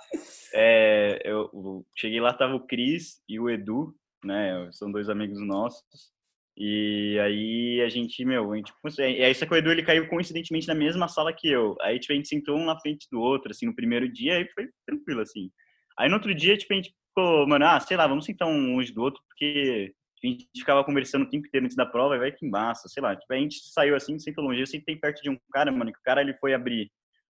é, 0.54 1.20
eu, 1.24 1.50
eu 1.52 1.86
cheguei 1.96 2.20
lá, 2.20 2.32
tava 2.32 2.54
o 2.54 2.66
Cris 2.66 3.20
e 3.28 3.38
o 3.38 3.48
Edu, 3.48 3.94
né? 4.24 4.68
São 4.72 4.90
dois 4.90 5.08
amigos 5.08 5.40
nossos. 5.40 6.10
E 6.56 7.18
aí 7.20 7.80
a 7.80 7.88
gente, 7.88 8.22
meu, 8.24 8.52
a 8.52 8.56
gente, 8.56 8.72
e 8.98 9.24
aí 9.24 9.34
só 9.34 9.46
que 9.46 9.54
o 9.54 9.56
Edu 9.56 9.70
ele 9.70 9.82
caiu 9.82 10.06
coincidentemente 10.08 10.68
na 10.68 10.74
mesma 10.74 11.08
sala 11.08 11.32
que 11.32 11.48
eu. 11.48 11.76
Aí 11.80 11.98
tipo, 11.98 12.12
a 12.12 12.16
gente 12.16 12.28
sentou 12.28 12.56
um 12.58 12.64
na 12.66 12.78
frente 12.78 13.08
do 13.10 13.20
outro, 13.20 13.50
assim, 13.50 13.64
no 13.66 13.74
primeiro 13.74 14.06
dia, 14.12 14.36
aí 14.36 14.46
foi 14.54 14.68
tranquilo, 14.86 15.22
assim. 15.22 15.50
Aí 15.98 16.08
no 16.08 16.16
outro 16.16 16.34
dia, 16.34 16.56
tipo, 16.56 16.72
a 16.72 16.76
gente 16.76 16.94
ficou, 17.08 17.46
mano, 17.46 17.64
ah, 17.66 17.80
sei 17.80 17.96
lá, 17.96 18.06
vamos 18.06 18.26
sentar 18.26 18.48
um 18.48 18.74
longe 18.74 18.92
do 18.92 19.00
outro, 19.02 19.22
porque 19.28 19.94
a 20.24 20.30
gente 20.30 20.48
ficava 20.56 20.84
conversando 20.84 21.22
o 21.22 21.28
tempo 21.30 21.46
inteiro 21.46 21.64
antes 21.64 21.76
da 21.76 21.86
prova, 21.86 22.18
vai 22.18 22.32
que 22.32 22.46
embaça, 22.46 22.88
sei 22.88 23.02
lá. 23.02 23.16
Tipo, 23.16 23.32
a 23.32 23.36
gente 23.36 23.56
saiu 23.72 23.96
assim, 23.96 24.18
sentou 24.18 24.44
longe. 24.44 24.60
Eu 24.60 24.66
sentei 24.66 24.96
perto 24.96 25.22
de 25.22 25.30
um 25.30 25.38
cara, 25.52 25.72
mano, 25.72 25.92
que 25.92 25.98
o 25.98 26.02
cara 26.02 26.20
ele 26.20 26.34
foi 26.34 26.54
abrir 26.54 26.90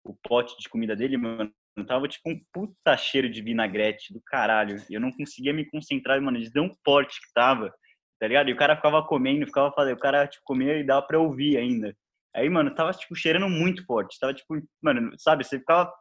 o 0.04 0.14
pote 0.28 0.56
de 0.58 0.68
comida 0.68 0.96
dele, 0.96 1.16
mano. 1.16 1.52
Tava 1.86 2.06
tipo 2.08 2.28
um 2.28 2.38
puta 2.52 2.96
cheiro 2.96 3.30
de 3.30 3.40
vinagrete 3.40 4.12
do 4.12 4.20
caralho. 4.26 4.76
Eu 4.90 5.00
não 5.00 5.10
conseguia 5.12 5.52
me 5.52 5.64
concentrar, 5.70 6.20
mano, 6.20 6.40
de 6.40 6.52
tão 6.52 6.70
forte 6.84 7.20
que 7.20 7.32
tava, 7.34 7.72
tá 8.20 8.28
ligado? 8.28 8.50
E 8.50 8.52
o 8.52 8.56
cara 8.56 8.76
ficava 8.76 9.02
comendo, 9.06 9.46
ficava 9.46 9.72
fazendo, 9.72 9.96
o 9.96 10.00
cara 10.00 10.26
tipo 10.26 10.42
comia 10.44 10.76
e 10.78 10.84
dava 10.84 11.06
pra 11.06 11.18
ouvir 11.18 11.56
ainda. 11.56 11.96
Aí, 12.34 12.48
mano, 12.48 12.74
tava, 12.74 12.92
tipo, 12.92 13.14
cheirando 13.14 13.48
muito 13.48 13.84
forte. 13.84 14.18
Tava, 14.18 14.32
tipo, 14.32 14.54
mano, 14.82 15.12
sabe, 15.18 15.44
você 15.44 15.58
ficava, 15.58 15.92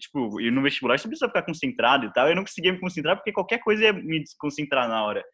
tipo, 0.00 0.40
e 0.40 0.50
no 0.50 0.62
vestibular 0.62 0.98
você 0.98 1.06
precisa 1.06 1.28
ficar 1.28 1.42
concentrado 1.42 2.06
e 2.06 2.12
tal. 2.12 2.28
Eu 2.28 2.34
não 2.34 2.42
conseguia 2.42 2.72
me 2.72 2.80
concentrar 2.80 3.16
porque 3.16 3.32
qualquer 3.32 3.58
coisa 3.58 3.84
ia 3.84 3.92
me 3.92 4.20
desconcentrar 4.20 4.88
na 4.88 5.04
hora. 5.04 5.24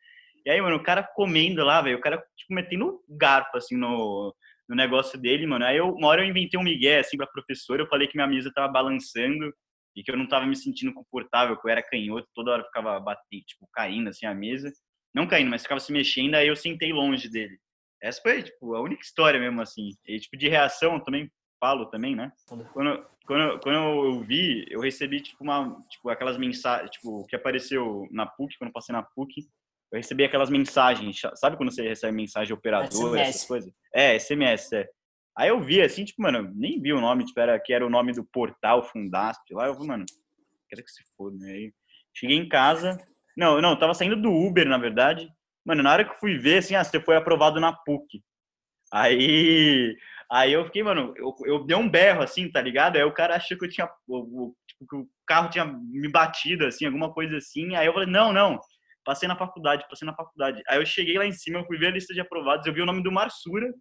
E 0.45 0.51
aí, 0.51 0.61
mano, 0.61 0.77
o 0.77 0.83
cara 0.83 1.03
comendo 1.03 1.65
lá, 1.65 1.81
velho, 1.81 1.99
o 1.99 2.01
cara, 2.01 2.19
tipo, 2.37 2.55
metendo 2.55 3.01
garfo, 3.09 3.57
assim, 3.57 3.77
no, 3.77 4.35
no 4.69 4.77
negócio 4.77 5.19
dele, 5.19 5.47
mano. 5.47 5.65
Aí, 5.65 5.77
eu, 5.77 5.91
uma 5.91 6.09
hora 6.09 6.23
eu 6.23 6.29
inventei 6.29 6.59
um 6.59 6.65
migué, 6.65 6.99
assim, 6.99 7.17
pra 7.17 7.27
professora. 7.27 7.83
Eu 7.83 7.89
falei 7.89 8.09
que 8.09 8.17
minha 8.17 8.27
mesa 8.27 8.53
tava 8.55 8.73
balançando 8.73 9.53
e 9.95 10.03
que 10.03 10.11
eu 10.11 10.17
não 10.17 10.27
tava 10.27 10.47
me 10.47 10.57
sentindo 10.57 10.93
confortável, 10.93 11.57
que 11.61 11.67
eu 11.67 11.71
era 11.71 11.83
canhoto. 11.83 12.27
Toda 12.35 12.53
hora 12.53 12.65
ficava 12.65 12.99
batendo, 12.99 13.45
tipo, 13.47 13.69
caindo, 13.73 14.09
assim, 14.09 14.27
a 14.27 14.35
mesa. 14.35 14.73
Não 15.15 15.27
caindo, 15.27 15.51
mas 15.51 15.63
ficava 15.63 15.81
se 15.81 15.93
mexendo. 15.93 16.35
Aí 16.35 16.49
eu 16.49 16.57
sentei 16.57 16.93
longe 16.93 17.29
dele. 17.29 17.57
Essa 18.03 18.21
foi, 18.21 18.43
tipo, 18.43 18.75
a 18.75 18.81
única 18.81 19.03
história 19.03 19.39
mesmo, 19.39 19.61
assim. 19.61 19.91
E, 20.07 20.19
tipo, 20.19 20.37
de 20.37 20.49
reação, 20.49 20.99
também 20.99 21.31
falo 21.61 21.87
também, 21.87 22.17
né? 22.17 22.33
Quando, 22.73 23.07
quando, 23.25 23.61
quando 23.61 23.77
eu 23.77 24.21
vi, 24.25 24.67
eu 24.69 24.81
recebi, 24.81 25.21
tipo, 25.21 25.45
uma, 25.45 25.81
tipo, 25.89 26.09
aquelas 26.09 26.37
mensagens, 26.37 26.91
tipo, 26.91 27.25
que 27.27 27.37
apareceu 27.37 28.09
na 28.11 28.27
PUC, 28.27 28.59
quando 28.59 28.71
eu 28.71 28.73
passei 28.73 28.93
na 28.93 29.05
PUC, 29.05 29.47
eu 29.93 29.99
recebi 29.99 30.25
aquelas 30.25 30.49
mensagens, 30.49 31.21
sabe 31.35 31.57
quando 31.57 31.71
você 31.71 31.87
recebe 31.87 32.17
mensagem 32.17 32.55
operador, 32.55 33.11
SMS. 33.11 33.21
essas 33.21 33.45
coisas? 33.45 33.73
É, 33.95 34.19
SMS, 34.19 34.73
é. 34.73 34.89
Aí 35.37 35.51
eu 35.51 35.61
vi, 35.61 35.83
assim, 35.83 36.05
tipo, 36.05 36.23
mano, 36.23 36.51
nem 36.55 36.81
vi 36.81 36.93
o 36.95 37.01
nome, 37.01 37.27
tipo, 37.27 37.39
era, 37.39 37.61
que 37.61 37.73
era 37.75 37.87
o 37.87 37.91
nome 37.91 38.13
do 38.13 38.25
portal 38.25 38.83
Fundasp, 38.83 39.43
lá 39.53 39.67
eu 39.67 39.79
vi, 39.79 39.87
mano, 39.87 40.05
quero 40.69 40.83
que 40.83 40.91
se 40.91 41.03
foda, 41.17 41.37
né? 41.39 41.53
Aí 41.53 41.73
cheguei 42.15 42.37
em 42.37 42.49
casa, 42.49 42.97
não, 43.37 43.61
não, 43.61 43.71
eu 43.71 43.79
tava 43.79 43.93
saindo 43.93 44.17
do 44.17 44.31
Uber, 44.31 44.67
na 44.67 44.79
verdade, 44.79 45.29
mano, 45.65 45.83
na 45.83 45.93
hora 45.93 46.05
que 46.05 46.13
eu 46.13 46.19
fui 46.19 46.39
ver, 46.39 46.59
assim, 46.59 46.75
ah, 46.75 46.83
você 46.83 46.99
foi 46.99 47.17
aprovado 47.17 47.61
na 47.61 47.73
PUC. 47.73 48.23
Aí, 48.91 49.95
aí 50.31 50.53
eu 50.53 50.65
fiquei, 50.65 50.83
mano, 50.83 51.13
eu, 51.17 51.35
eu 51.45 51.65
dei 51.65 51.77
um 51.77 51.89
berro, 51.89 52.23
assim, 52.23 52.51
tá 52.51 52.63
ligado? 52.63 52.97
Aí 52.97 53.05
o 53.05 53.13
cara 53.13 53.37
achou 53.37 53.59
que 53.59 53.65
eu 53.67 53.71
tinha, 53.71 53.87
tipo, 53.87 54.57
que 54.89 54.97
o 54.97 55.09
carro 55.27 55.51
tinha 55.51 55.65
me 55.65 56.11
batido, 56.11 56.67
assim, 56.67 56.87
alguma 56.87 57.13
coisa 57.13 57.37
assim. 57.37 57.75
Aí 57.75 57.87
eu 57.87 57.93
falei, 57.93 58.09
não, 58.09 58.33
não, 58.33 58.59
passei 59.05 59.29
na 59.29 59.37
faculdade, 59.37 59.87
passei 59.89 60.07
na 60.07 60.15
faculdade. 60.15 60.63
Aí 60.69 60.79
eu 60.79 60.87
cheguei 60.87 61.19
lá 61.19 61.27
em 61.27 61.33
cima, 61.33 61.59
eu 61.59 61.67
fui 61.67 61.79
ver 61.79 61.89
a 61.89 61.91
lista 61.91 62.15
de 62.15 62.21
aprovados, 62.21 62.67
eu 62.67 62.73
vi 62.73 62.81
o 62.83 62.87
nome 62.87 63.03
do 63.03 63.13
Marsura. 63.13 63.73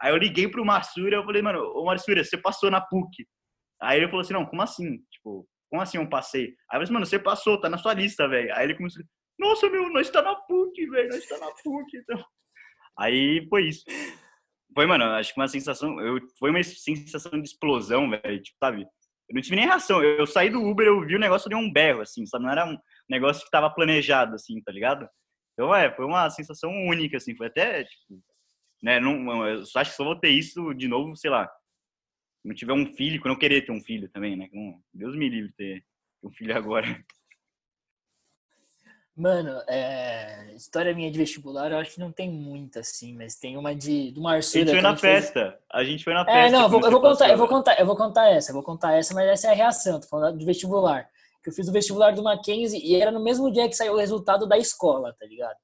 Aí 0.00 0.12
eu 0.12 0.16
liguei 0.16 0.48
pro 0.48 0.64
Marsura, 0.64 1.16
eu 1.16 1.24
falei, 1.24 1.42
mano, 1.42 1.60
ô 1.74 1.84
Marsura, 1.84 2.22
você 2.22 2.36
passou 2.36 2.70
na 2.70 2.80
PUC. 2.80 3.26
Aí 3.80 3.98
ele 3.98 4.06
falou 4.06 4.20
assim, 4.20 4.32
não, 4.32 4.46
como 4.46 4.62
assim? 4.62 4.98
Tipo, 5.10 5.46
como 5.70 5.82
assim 5.82 5.98
eu 5.98 6.08
passei? 6.08 6.44
Aí 6.44 6.48
eu 6.48 6.54
falei 6.70 6.84
assim, 6.84 6.92
mano, 6.92 7.06
você 7.06 7.18
passou, 7.18 7.60
tá 7.60 7.68
na 7.68 7.78
sua 7.78 7.94
lista, 7.94 8.28
velho. 8.28 8.54
Aí 8.54 8.64
ele 8.64 8.76
começou, 8.76 9.02
nossa, 9.38 9.68
meu, 9.70 9.88
nós 9.90 10.10
tá 10.10 10.22
na 10.22 10.34
PUC, 10.34 10.86
velho, 10.88 11.08
nós 11.08 11.26
tá 11.26 11.38
na 11.38 11.50
PUC, 11.62 11.96
então. 11.96 12.24
Aí 12.98 13.46
foi 13.48 13.68
isso. 13.68 13.84
Foi, 14.74 14.86
mano, 14.86 15.04
acho 15.04 15.32
que 15.32 15.40
uma 15.40 15.48
sensação. 15.48 16.00
Eu, 16.00 16.20
foi 16.38 16.50
uma 16.50 16.62
sensação 16.62 17.32
de 17.40 17.48
explosão, 17.48 18.10
velho. 18.10 18.42
Tipo, 18.42 18.58
sabe? 18.58 18.82
Eu 18.82 19.34
não 19.34 19.42
tive 19.42 19.56
nem 19.56 19.66
reação. 19.66 20.02
Eu, 20.02 20.18
eu 20.18 20.26
saí 20.26 20.50
do 20.50 20.62
Uber, 20.62 20.86
eu 20.86 21.04
vi 21.06 21.16
o 21.16 21.20
negócio 21.20 21.48
de 21.48 21.54
um 21.54 21.72
berro, 21.72 22.00
assim, 22.00 22.26
sabe? 22.26 22.44
Não 22.44 22.52
era 22.52 22.66
um 22.66 22.76
negócio 23.08 23.44
que 23.44 23.50
tava 23.50 23.70
planejado, 23.70 24.34
assim, 24.34 24.60
tá 24.62 24.72
ligado? 24.72 25.08
Então, 25.52 25.74
é, 25.74 25.90
foi 25.94 26.04
uma 26.04 26.30
sensação 26.30 26.70
única, 26.70 27.16
assim. 27.16 27.34
Foi 27.34 27.48
até, 27.48 27.84
tipo, 27.84 28.22
né? 28.82 29.00
Não, 29.00 29.46
eu 29.46 29.62
acho 29.62 29.90
que 29.90 29.96
só 29.96 30.04
vou 30.04 30.18
ter 30.18 30.30
isso 30.30 30.72
de 30.74 30.86
novo, 30.86 31.16
sei 31.16 31.30
lá. 31.30 31.50
Não 32.44 32.54
tiver 32.54 32.72
um 32.72 32.94
filho, 32.94 33.20
quando 33.20 33.34
eu 33.34 33.38
querer 33.38 33.66
ter 33.66 33.72
um 33.72 33.82
filho 33.82 34.08
também, 34.10 34.36
né? 34.36 34.48
Deus 34.94 35.16
me 35.16 35.28
livre 35.28 35.52
ter 35.56 35.84
um 36.22 36.30
filho 36.30 36.56
agora. 36.56 36.86
Mano, 39.16 39.60
é... 39.68 40.54
história 40.54 40.94
minha 40.94 41.10
de 41.10 41.18
vestibular, 41.18 41.72
eu 41.72 41.78
acho 41.78 41.94
que 41.94 42.00
não 42.00 42.12
tem 42.12 42.30
muita, 42.30 42.78
assim, 42.78 43.16
mas 43.16 43.34
tem 43.34 43.56
uma 43.56 43.74
de 43.74 44.12
do 44.12 44.22
Marcelo. 44.22 44.62
A 44.62 44.66
gente 44.66 44.80
foi 44.80 44.90
na 44.90 44.96
festa. 44.96 45.50
Fez... 45.50 45.62
A 45.72 45.84
gente 45.84 46.04
foi 46.04 46.14
na 46.14 46.24
festa. 46.24 46.38
É, 46.38 46.50
não, 46.50 46.62
eu 46.62 46.68
vou, 46.68 46.80
eu 46.80 46.90
vou 46.92 47.00
contar, 47.00 47.28
eu 47.28 47.36
vou 47.36 47.48
contar, 47.48 47.80
eu 47.80 47.86
vou 47.86 47.96
contar 47.96 48.28
essa, 48.30 48.50
eu 48.50 48.54
vou 48.54 48.62
contar 48.62 48.92
essa, 48.92 49.12
mas 49.14 49.26
essa 49.26 49.48
é 49.48 49.50
a 49.50 49.54
reação, 49.54 49.98
tô 49.98 50.06
falando 50.06 50.38
de 50.38 50.46
vestibular. 50.46 51.10
Que 51.42 51.50
eu 51.50 51.54
fiz 51.54 51.68
o 51.68 51.72
vestibular 51.72 52.14
do 52.14 52.22
Mackenzie 52.22 52.80
e 52.84 52.94
era 53.00 53.10
no 53.10 53.22
mesmo 53.22 53.50
dia 53.50 53.68
que 53.68 53.76
saiu 53.76 53.94
o 53.94 53.98
resultado 53.98 54.46
da 54.46 54.58
escola, 54.58 55.14
tá 55.18 55.26
ligado? 55.26 55.56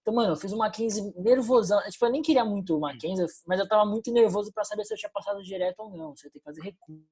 Então, 0.00 0.14
mano, 0.14 0.32
eu 0.32 0.36
fiz 0.36 0.52
o 0.52 0.56
Mackenzie 0.56 1.12
nervosão. 1.16 1.80
Tipo, 1.90 2.06
eu 2.06 2.12
nem 2.12 2.22
queria 2.22 2.44
muito 2.44 2.76
o 2.76 2.80
Mackenzie, 2.80 3.26
mas 3.44 3.58
eu 3.58 3.66
tava 3.66 3.84
muito 3.84 4.12
nervoso 4.12 4.52
para 4.52 4.62
saber 4.62 4.84
se 4.84 4.94
eu 4.94 4.98
tinha 4.98 5.10
passado 5.10 5.42
direto 5.42 5.80
ou 5.80 5.90
não. 5.90 6.14
Se 6.14 6.28
eu 6.28 6.30
ter 6.30 6.38
que 6.38 6.44
fazer 6.44 6.62
recuo. 6.62 7.02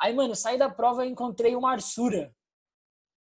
Aí, 0.00 0.14
mano, 0.14 0.36
saí 0.36 0.56
da 0.56 0.70
prova 0.70 1.04
e 1.04 1.10
encontrei 1.10 1.56
o 1.56 1.60
Marsura. 1.60 2.32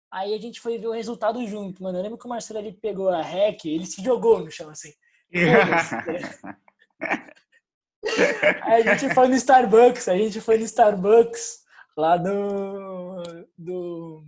Aí 0.10 0.34
a 0.34 0.38
gente 0.38 0.62
foi 0.62 0.78
ver 0.78 0.88
o 0.88 0.94
resultado 0.94 1.46
junto, 1.46 1.84
mano. 1.84 1.98
Eu 1.98 2.04
lembro 2.04 2.18
que 2.18 2.26
o 2.26 2.30
Marcelo 2.30 2.60
ele 2.60 2.72
pegou 2.72 3.10
a 3.10 3.22
REC, 3.22 3.66
ele 3.66 3.86
se 3.86 4.02
jogou 4.02 4.40
no 4.40 4.50
chão 4.50 4.70
assim. 4.70 4.94
Aí 8.64 8.88
a 8.88 8.96
gente 8.96 9.14
foi 9.14 9.28
no 9.28 9.36
Starbucks, 9.36 10.08
a 10.08 10.18
gente 10.18 10.42
foi 10.42 10.58
no 10.58 10.64
Starbucks 10.64 11.61
lá 11.98 12.18
do 12.18 13.24
do 13.58 14.24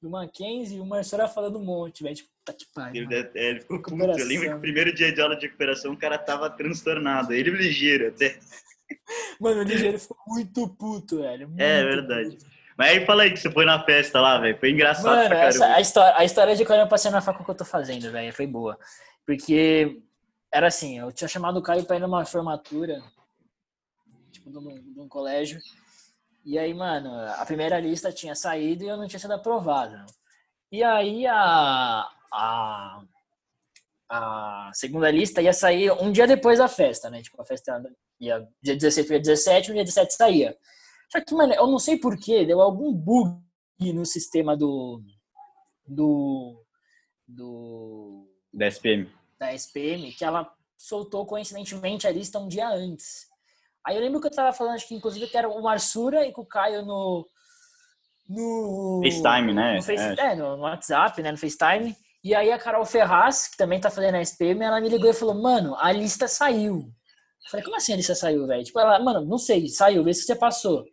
do 0.00 0.10
Mackenzie 0.10 0.80
o 0.80 0.86
Marcelo 0.86 1.28
falando 1.28 1.58
um 1.58 1.64
monte, 1.64 2.02
velho. 2.02 2.14
Tipo, 2.14 2.30
tá 2.44 2.52
que 2.52 2.66
pariu. 2.72 3.04
Ele, 3.04 3.14
é, 3.14 3.30
ele 3.34 3.60
ficou 3.60 3.82
puto. 3.82 4.04
Eu 4.04 4.26
lembro 4.26 4.48
que 4.48 4.54
o 4.54 4.60
primeiro 4.60 4.94
dia 4.94 5.12
de 5.12 5.20
aula 5.20 5.36
de 5.36 5.46
recuperação 5.46 5.92
o 5.92 5.98
cara 5.98 6.16
tava 6.16 6.48
transtornado. 6.50 7.32
Ele 7.32 7.50
ligeiro 7.50 8.08
até. 8.08 8.38
Mano, 9.40 9.60
o 9.60 9.64
ligeiro 9.64 9.98
ficou 9.98 10.16
muito 10.26 10.68
puto, 10.68 11.18
velho. 11.18 11.44
É, 11.44 11.46
muito 11.46 11.60
é 11.60 11.84
verdade. 11.84 12.30
Puto. 12.36 12.58
Mas 12.76 12.90
aí 12.90 13.04
fala 13.04 13.24
aí 13.24 13.32
que 13.32 13.40
você 13.40 13.50
foi 13.50 13.64
na 13.64 13.84
festa 13.84 14.20
lá, 14.20 14.38
velho. 14.38 14.56
Foi 14.56 14.70
engraçado 14.70 15.06
Mano, 15.06 15.34
essa, 15.34 15.74
a, 15.74 15.80
história, 15.80 16.16
a 16.16 16.24
história 16.24 16.54
de 16.54 16.64
quando 16.64 16.78
eu 16.78 16.88
passei 16.88 17.10
na 17.10 17.20
faculdade 17.20 17.46
que 17.46 17.50
eu 17.50 17.56
tô 17.56 17.64
fazendo, 17.64 18.12
velho, 18.12 18.32
foi 18.32 18.46
boa. 18.46 18.78
Porque 19.26 20.00
era 20.52 20.68
assim, 20.68 21.00
eu 21.00 21.10
tinha 21.10 21.26
chamado 21.26 21.58
o 21.58 21.62
Caio 21.62 21.84
pra 21.84 21.96
ir 21.96 22.00
numa 22.00 22.24
formatura, 22.24 23.02
tipo, 24.30 24.48
de 24.48 24.58
um, 24.58 24.92
de 24.92 25.00
um 25.00 25.08
colégio. 25.08 25.58
E 26.48 26.58
aí, 26.58 26.72
mano, 26.72 27.10
a 27.14 27.44
primeira 27.44 27.78
lista 27.78 28.10
tinha 28.10 28.34
saído 28.34 28.82
e 28.82 28.88
eu 28.88 28.96
não 28.96 29.06
tinha 29.06 29.20
sido 29.20 29.34
aprovado. 29.34 29.94
E 30.72 30.82
aí 30.82 31.26
a, 31.26 32.08
a, 32.32 33.02
a 34.08 34.70
segunda 34.72 35.10
lista 35.10 35.42
ia 35.42 35.52
sair 35.52 35.92
um 35.92 36.10
dia 36.10 36.26
depois 36.26 36.58
da 36.58 36.66
festa, 36.66 37.10
né? 37.10 37.20
Tipo, 37.20 37.42
a 37.42 37.44
festa 37.44 37.82
ia 38.18 38.48
dia 38.62 38.74
16 38.74 39.06
para 39.06 39.16
dia 39.18 39.34
17, 39.34 39.68
no 39.68 39.74
dia 39.74 39.84
17 39.84 40.14
saía. 40.14 40.56
Só 41.12 41.20
que, 41.22 41.34
mano, 41.34 41.52
eu 41.52 41.66
não 41.66 41.78
sei 41.78 41.98
porquê, 41.98 42.46
deu 42.46 42.62
algum 42.62 42.94
bug 42.94 43.42
no 43.92 44.06
sistema 44.06 44.56
do. 44.56 45.02
do. 45.86 46.64
do. 47.26 48.26
Da 48.54 48.68
SPM. 48.68 49.12
Da 49.38 49.52
SPM, 49.52 50.12
que 50.12 50.24
ela 50.24 50.50
soltou 50.78 51.26
coincidentemente 51.26 52.06
a 52.06 52.10
lista 52.10 52.38
um 52.38 52.48
dia 52.48 52.70
antes. 52.70 53.27
Aí 53.88 53.96
eu 53.96 54.02
lembro 54.02 54.20
que 54.20 54.26
eu 54.26 54.30
tava 54.30 54.52
falando, 54.52 54.74
acho 54.74 54.86
que 54.86 54.94
inclusive 54.94 55.26
que 55.28 55.36
era 55.38 55.48
o 55.48 55.62
Marsura 55.62 56.26
e 56.26 56.30
com 56.30 56.42
o 56.42 56.46
Caio 56.46 56.84
no. 56.84 57.26
no. 58.28 59.00
FaceTime, 59.02 59.54
né? 59.54 59.76
No, 59.76 59.82
face, 59.82 60.20
é. 60.20 60.32
é 60.32 60.34
no, 60.34 60.56
WhatsApp, 60.58 61.22
né? 61.22 61.32
No 61.32 61.38
FaceTime. 61.38 61.96
E 62.22 62.34
aí 62.34 62.52
a 62.52 62.58
Carol 62.58 62.84
Ferraz, 62.84 63.48
que 63.48 63.56
também 63.56 63.80
tá 63.80 63.88
fazendo 63.88 64.16
a 64.16 64.20
SPM, 64.20 64.62
ela 64.62 64.78
me 64.78 64.90
ligou 64.90 65.08
e 65.08 65.14
falou, 65.14 65.34
mano, 65.34 65.74
a 65.76 65.90
lista 65.90 66.28
saiu. 66.28 66.80
Eu 66.80 67.50
falei, 67.50 67.64
como 67.64 67.76
assim 67.76 67.94
a 67.94 67.96
lista 67.96 68.14
saiu, 68.14 68.46
velho? 68.46 68.62
Tipo, 68.62 68.78
ela, 68.78 68.98
mano, 68.98 69.24
não 69.24 69.38
sei, 69.38 69.66
saiu, 69.68 70.04
vê 70.04 70.12
se 70.12 70.24
você 70.24 70.36
passou. 70.36 70.84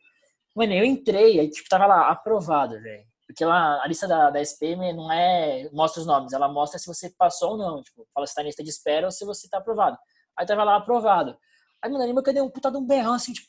Mano, 0.56 0.72
eu 0.72 0.86
entrei, 0.86 1.38
aí, 1.38 1.50
tipo, 1.50 1.68
tava 1.68 1.88
lá, 1.88 2.10
aprovado, 2.10 2.82
velho. 2.82 3.04
Porque 3.28 3.44
lá, 3.44 3.84
a 3.84 3.88
lista 3.90 4.08
da, 4.08 4.30
da 4.30 4.40
SPM 4.42 4.94
não 4.94 5.12
é, 5.12 5.70
mostra 5.74 6.00
os 6.00 6.08
nomes, 6.08 6.32
ela 6.32 6.48
mostra 6.48 6.80
se 6.80 6.88
você 6.88 7.10
passou 7.18 7.52
ou 7.52 7.58
não. 7.58 7.84
Tipo, 7.84 8.08
fala 8.14 8.26
se 8.26 8.34
tá 8.34 8.42
na 8.42 8.48
lista 8.48 8.64
de 8.64 8.70
espera 8.70 9.08
ou 9.08 9.12
se 9.12 9.26
você 9.26 9.50
tá 9.50 9.58
aprovado. 9.58 9.98
Aí 10.38 10.46
tava 10.46 10.64
lá, 10.64 10.78
aprovado. 10.78 11.38
Aí, 11.86 11.91
mano, 11.91 12.04
lembra 12.04 12.24
que 12.24 12.30
eu 12.32 12.34
dei 12.34 12.41
um 12.41 12.50
puta 12.50 12.71
de 12.71 12.78
um 12.78 12.84
berrão, 12.84 13.13
assim, 13.13 13.32
tipo, 13.32 13.48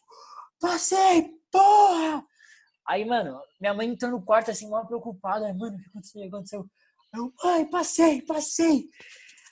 passei, 0.61 1.31
porra! 1.51 2.23
Aí, 2.87 3.03
mano, 3.03 3.41
minha 3.59 3.73
mãe 3.73 3.89
entrou 3.89 4.11
no 4.11 4.23
quarto, 4.23 4.51
assim, 4.51 4.69
mal 4.69 4.87
preocupada. 4.87 5.55
Mano, 5.55 5.75
o 5.75 5.81
que 5.81 5.89
aconteceu? 5.89 6.21
O 6.21 6.23
que 6.23 6.29
aconteceu? 6.29 6.67
Eu, 7.15 7.33
mãe, 7.43 7.65
passei, 7.71 8.21
passei! 8.21 8.91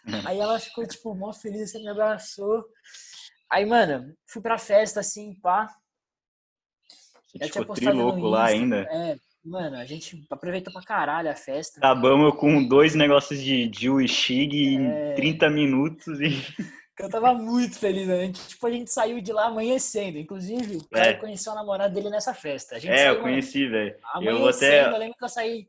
Aí 0.29 0.39
ela 0.39 0.61
ficou, 0.61 0.87
tipo, 0.87 1.15
mó 1.15 1.33
feliz, 1.33 1.71
assim, 1.71 1.83
me 1.83 1.89
abraçou. 1.89 2.63
Aí, 3.51 3.65
mano, 3.65 4.15
fui 4.27 4.43
pra 4.43 4.59
festa, 4.59 5.01
assim, 5.01 5.35
pá. 5.41 5.75
Você 7.33 7.49
ficou 7.49 7.75
trilouco 7.75 8.21
lá 8.21 8.49
ainda. 8.49 8.83
É, 8.91 9.17
mano, 9.43 9.79
a 9.79 9.87
gente 9.87 10.27
aproveitou 10.31 10.71
pra 10.75 10.83
caralho 10.83 11.31
a 11.31 11.35
festa. 11.35 11.79
Acabamos 11.79 12.39
com 12.39 12.63
dois 12.69 12.95
negócios 12.95 13.41
de 13.41 13.71
Jill 13.75 14.03
e 14.03 14.07
Shig 14.07 14.77
é... 14.77 15.13
em 15.13 15.15
30 15.15 15.49
minutos 15.49 16.21
e. 16.21 16.29
Eu 16.99 17.11
tava 17.11 17.35
muito 17.35 17.79
feliz, 17.79 18.07
né? 18.07 18.31
Tipo, 18.33 18.67
a 18.67 18.71
gente 18.71 18.91
saiu 18.91 19.21
de 19.21 19.33
lá 19.33 19.47
amanhecendo. 19.47 20.19
Inclusive, 20.19 20.77
o 20.77 20.89
cara 20.89 21.11
é. 21.11 21.15
conheceu 21.15 21.53
a 21.53 21.57
namorada 21.57 21.93
dele 21.93 22.09
nessa 22.09 22.33
festa. 22.33 22.77
é, 22.87 23.09
eu 23.09 23.21
conheci, 23.21 23.67
velho. 23.67 23.97
Eu 24.23 24.49
até. 24.49 24.87
Eu 24.87 24.99
lembro 24.99 25.17
que 25.19 25.25
eu 25.25 25.29
saí. 25.29 25.69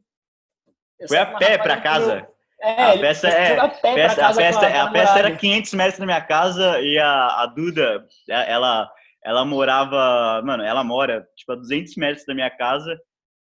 Eu 1.00 1.08
Foi 1.08 1.18
a 1.18 1.26
pé 1.26 1.58
pra 1.58 1.82
casa. 1.82 2.28
É, 2.62 2.84
a 2.84 2.98
peça 2.98 3.28
é. 3.28 3.58
A, 3.58 3.68
pé 3.68 4.06
a, 4.06 4.34
festa, 4.34 4.68
a, 4.68 4.84
a 4.84 4.92
peça 4.92 5.20
era 5.20 5.36
500 5.36 5.74
metros 5.74 6.00
da 6.00 6.06
minha 6.06 6.22
casa 6.22 6.80
e 6.80 6.98
a, 6.98 7.42
a 7.42 7.46
Duda, 7.48 8.06
ela 8.30 8.90
ela 9.26 9.44
morava, 9.44 10.40
mano, 10.46 10.64
ela 10.64 10.84
mora, 10.84 11.28
tipo, 11.36 11.52
a 11.52 11.56
200 11.56 11.96
metros 11.96 12.26
da 12.28 12.36
minha 12.36 12.50
casa. 12.50 12.96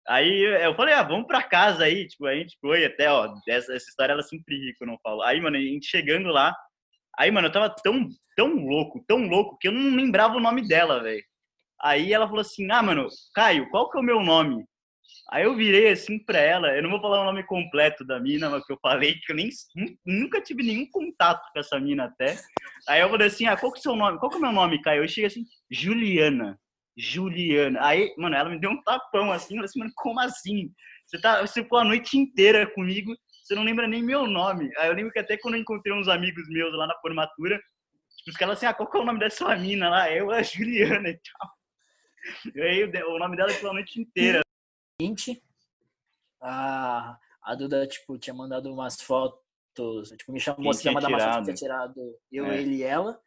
Aí 0.07 0.43
eu 0.62 0.75
falei, 0.75 0.93
ah, 0.93 1.03
vamos 1.03 1.27
pra 1.27 1.43
casa 1.43 1.85
aí, 1.85 2.07
tipo, 2.07 2.27
a 2.27 2.35
gente 2.35 2.57
foi 2.61 2.85
até, 2.85 3.11
ó, 3.11 3.33
essa, 3.49 3.75
essa 3.75 3.88
história 3.88 4.12
ela 4.12 4.23
sempre 4.23 4.57
ri 4.57 4.75
quando 4.77 4.93
eu 4.93 4.99
falo. 5.03 5.23
Aí, 5.23 5.40
mano, 5.40 5.57
a 5.57 5.61
gente 5.61 5.87
chegando 5.87 6.29
lá, 6.29 6.55
aí, 7.20 7.30
mano, 7.30 7.48
eu 7.48 7.52
tava 7.52 7.68
tão, 7.68 8.09
tão 8.35 8.54
louco, 8.56 9.04
tão 9.06 9.18
louco, 9.28 9.59
que 9.61 9.68
eu 9.68 9.72
não 9.72 9.94
lembrava 9.94 10.37
o 10.37 10.40
nome 10.40 10.66
dela, 10.66 11.02
velho. 11.02 11.22
Aí 11.83 12.12
ela 12.12 12.26
falou 12.26 12.40
assim, 12.40 12.70
ah, 12.70 12.83
mano, 12.83 13.09
Caio, 13.35 13.68
qual 13.70 13.90
que 13.90 13.98
é 13.98 14.00
o 14.00 14.04
meu 14.04 14.22
nome? 14.22 14.64
Aí 15.30 15.44
eu 15.44 15.54
virei 15.54 15.90
assim 15.90 16.18
pra 16.18 16.38
ela, 16.38 16.74
eu 16.74 16.83
não 16.83 16.90
vou 16.90 17.00
falar 17.00 17.20
o 17.20 17.24
nome 17.24 17.44
completo 17.44 18.04
da 18.06 18.18
mina, 18.18 18.48
mas 18.48 18.64
que 18.64 18.72
eu 18.72 18.78
falei 18.80 19.14
que 19.14 19.33
eu 19.33 19.37
nem 19.37 19.50
nunca 20.04 20.40
tive 20.40 20.62
nenhum 20.62 20.88
contato 20.90 21.42
com 21.52 21.61
essa 21.61 21.78
mina 21.78 22.04
até. 22.04 22.37
Aí 22.88 23.00
eu 23.00 23.09
falei 23.09 23.26
assim: 23.28 23.46
"Ah, 23.46 23.56
qual 23.56 23.70
que 23.70 23.78
é 23.78 23.80
o 23.80 23.83
seu 23.83 23.96
nome? 23.96 24.18
Qual 24.18 24.28
que 24.30 24.37
é 24.37 24.38
o 24.38 24.42
meu 24.42 24.52
nome, 24.52 24.83
Caio?" 24.83 25.04
Eu 25.04 25.09
cheguei 25.09 25.26
assim: 25.26 25.44
"Juliana". 25.70 26.59
Juliana. 26.96 27.78
Aí, 27.83 28.12
mano, 28.18 28.35
ela 28.35 28.50
me 28.50 28.59
deu 28.59 28.70
um 28.70 28.83
tapão 28.83 29.30
assim, 29.30 29.54
eu 29.54 29.59
falei 29.59 29.64
assim: 29.66 29.78
"Mano, 29.78 29.92
como 29.94 30.20
assim? 30.20 30.70
Você 31.06 31.20
tá, 31.20 31.40
você 31.40 31.62
ficou 31.62 31.78
a 31.78 31.85
noite 31.85 32.18
inteira 32.18 32.68
comigo, 32.72 33.14
você 33.50 33.54
não 33.56 33.64
lembra 33.64 33.88
nem 33.88 34.02
meu 34.02 34.26
nome". 34.26 34.70
Aí 34.78 34.88
eu 34.88 34.94
lembro 34.94 35.12
que 35.12 35.18
até 35.18 35.36
quando 35.36 35.54
eu 35.54 35.60
encontrei 35.60 35.92
uns 35.92 36.08
amigos 36.08 36.48
meus 36.48 36.72
lá 36.76 36.86
na 36.86 36.98
formatura, 37.00 37.60
tipo, 38.16 38.30
os 38.30 38.36
caras 38.36 38.56
assim: 38.56 38.66
"Ah, 38.66 38.74
qual 38.74 38.90
que 38.90 38.96
é 38.96 39.00
o 39.00 39.04
nome 39.04 39.18
dessa 39.18 39.54
mina 39.56 39.90
lá?" 39.90 40.10
Eu, 40.12 40.30
a 40.30 40.42
Juliana 40.42 41.08
e 41.08 41.18
tal. 41.18 41.50
Aí 42.62 42.84
o 42.84 43.18
nome 43.18 43.36
dela 43.36 43.50
ficou 43.50 43.70
a 43.70 43.74
noite 43.74 44.00
inteira 44.00 44.42
a, 46.40 47.18
a 47.42 47.54
Duda, 47.54 47.86
tipo, 47.86 48.18
tinha 48.18 48.34
mandado 48.34 48.72
umas 48.72 49.00
fotos, 49.00 50.10
tipo, 50.16 50.32
me 50.32 50.40
chamou 50.40 50.70
assim, 50.70 50.90
mandar 50.90 51.08
uma 51.08 51.20
foto 51.20 51.38
que 51.38 51.44
tinha 51.44 51.54
tirado 51.54 52.18
eu, 52.30 52.46
é. 52.46 52.60
ele 52.60 52.76
e 52.76 52.82
ela. 52.82 53.20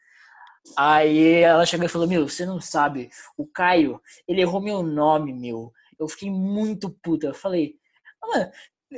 Aí 0.78 1.42
ela 1.42 1.66
chegou 1.66 1.86
e 1.86 1.90
falou, 1.90 2.08
meu, 2.08 2.28
você 2.28 2.46
não 2.46 2.60
sabe, 2.62 3.10
o 3.38 3.46
Caio, 3.46 4.02
ele 4.28 4.42
errou 4.42 4.62
meu 4.62 4.82
nome, 4.82 5.34
meu. 5.34 5.74
Eu 6.00 6.08
fiquei 6.08 6.30
muito 6.30 6.90
puta. 6.90 7.28
Eu 7.28 7.34
falei, 7.34 7.76
mano, 8.22 8.50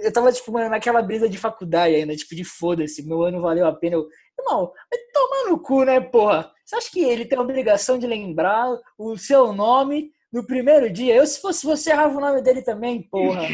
eu 0.03 0.13
tava, 0.13 0.31
tipo, 0.31 0.51
mano, 0.51 0.69
naquela 0.69 1.01
brisa 1.01 1.27
de 1.29 1.37
faculdade 1.37 1.95
ainda, 1.95 2.15
tipo, 2.15 2.35
de 2.35 2.43
foda-se, 2.43 3.05
meu 3.05 3.23
ano 3.23 3.41
valeu 3.41 3.67
a 3.67 3.73
pena. 3.73 3.95
Eu, 3.95 4.07
irmão, 4.37 4.71
vai 4.89 4.99
tomar 5.13 5.49
no 5.49 5.59
cu, 5.59 5.83
né, 5.83 5.99
porra? 5.99 6.51
Você 6.65 6.75
acha 6.75 6.91
que 6.91 7.03
ele 7.03 7.25
tem 7.25 7.37
a 7.37 7.41
obrigação 7.41 7.97
de 7.97 8.07
lembrar 8.07 8.67
o 8.97 9.17
seu 9.17 9.53
nome 9.53 10.11
no 10.35 10.45
primeiro 10.45 10.91
dia, 10.91 11.15
eu 11.15 11.25
se 11.25 11.39
fosse 11.39 11.65
você, 11.65 11.91
errava 11.91 12.17
o 12.17 12.19
nome 12.19 12.41
dele 12.41 12.61
também, 12.61 13.01
porra. 13.03 13.47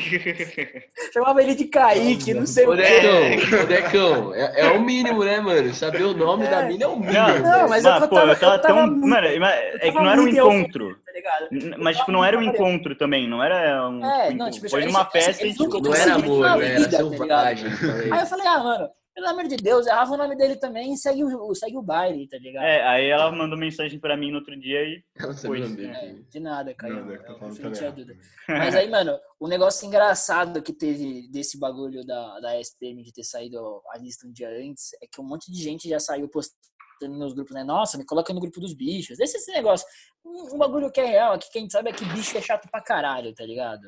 Chamava 1.13 1.43
ele 1.43 1.53
de 1.53 1.65
Kaique, 1.65 2.33
não 2.33 2.47
sei 2.47 2.65
o 2.65 2.75
quê. 2.75 3.55
Ô, 3.61 3.65
Decão, 3.67 4.33
é, 4.33 4.61
é, 4.61 4.71
o 4.71 4.81
mínimo, 4.81 5.23
né, 5.23 5.39
mano? 5.39 5.71
Saber 5.75 6.01
o 6.01 6.13
nome 6.15 6.45
é. 6.45 6.49
da 6.49 6.63
mina 6.63 6.85
é 6.85 6.87
o 6.87 6.97
mínimo. 6.97 7.13
Não, 7.13 7.39
não 7.39 7.69
mas, 7.69 7.83
mas 7.83 8.01
eu, 8.01 8.09
pô, 8.09 8.15
tava, 8.15 8.31
eu 8.31 8.39
tava, 8.39 8.55
eu 8.55 8.61
tava 8.61 8.79
tão... 8.79 8.87
Muito, 8.87 9.07
mano, 9.07 9.27
é 9.27 9.79
que 9.79 9.91
não 9.91 10.09
era 10.09 10.21
um 10.21 10.27
encontro. 10.27 10.97
Tá 11.21 11.77
mas, 11.77 11.97
tipo, 11.97 12.11
não 12.11 12.23
era 12.23 12.37
um 12.37 12.41
encontro 12.41 12.95
também, 12.95 13.27
não 13.27 13.43
era 13.43 13.89
um... 13.89 14.05
É, 14.05 14.27
tipo, 14.27 14.37
não, 14.37 14.51
tipo, 14.51 14.69
foi 14.69 14.85
numa 14.85 15.05
festa 15.05 15.45
e, 15.45 15.53
tipo... 15.53 15.79
Não 15.79 15.93
era 15.93 16.15
amor, 16.15 16.61
era 16.61 16.89
tá 16.89 16.97
selvagem. 16.97 17.69
Aí 18.11 18.19
eu 18.19 18.27
falei, 18.27 18.47
ah, 18.47 18.63
mano, 18.63 18.89
pelo 19.13 19.27
amor 19.27 19.47
de 19.47 19.57
Deus, 19.57 19.87
errava 19.87 20.13
o 20.13 20.17
nome 20.17 20.37
dele 20.37 20.55
também 20.55 20.93
e 20.93 20.97
segue 20.97 21.23
o, 21.23 21.53
segue 21.53 21.77
o 21.77 21.81
baile, 21.81 22.27
tá 22.29 22.37
ligado? 22.37 22.63
É, 22.63 22.87
aí 22.87 23.07
ela 23.07 23.29
mandou 23.31 23.57
mensagem 23.57 23.99
pra 23.99 24.15
mim 24.15 24.31
no 24.31 24.37
outro 24.37 24.57
dia 24.57 24.83
e 24.83 25.03
Foi, 25.35 25.67
sabia 25.67 25.87
né? 25.87 26.05
É, 26.05 26.13
de 26.29 26.39
nada, 26.39 26.73
Caio. 26.73 27.17
Tá. 27.21 27.37
Mas 28.47 28.75
aí, 28.75 28.87
mano, 28.89 29.17
o 29.39 29.47
negócio 29.47 29.85
engraçado 29.85 30.61
que 30.61 30.71
teve 30.71 31.27
desse 31.29 31.59
bagulho 31.59 32.05
da, 32.05 32.39
da 32.39 32.59
SPM 32.61 33.03
de 33.03 33.11
ter 33.11 33.23
saído 33.23 33.59
a 33.93 33.97
lista 33.97 34.25
um 34.25 34.31
dia 34.31 34.49
antes 34.49 34.93
é 35.03 35.07
que 35.11 35.19
um 35.19 35.25
monte 35.25 35.51
de 35.51 35.61
gente 35.61 35.89
já 35.89 35.99
saiu 35.99 36.29
postando 36.29 36.61
nos 37.07 37.33
grupos, 37.33 37.53
né? 37.53 37.63
Nossa, 37.63 37.97
me 37.97 38.05
coloca 38.05 38.33
no 38.33 38.39
grupo 38.39 38.59
dos 38.59 38.73
bichos. 38.73 39.19
Esse, 39.19 39.37
esse 39.37 39.51
negócio. 39.51 39.87
Um, 40.23 40.55
um 40.55 40.57
bagulho 40.57 40.91
que 40.91 41.01
é 41.01 41.05
real, 41.05 41.37
que 41.37 41.51
quem 41.51 41.69
sabe 41.69 41.89
é 41.89 41.93
que 41.93 42.05
bicho 42.05 42.37
é 42.37 42.41
chato 42.41 42.69
pra 42.69 42.81
caralho, 42.81 43.33
tá 43.33 43.45
ligado? 43.45 43.87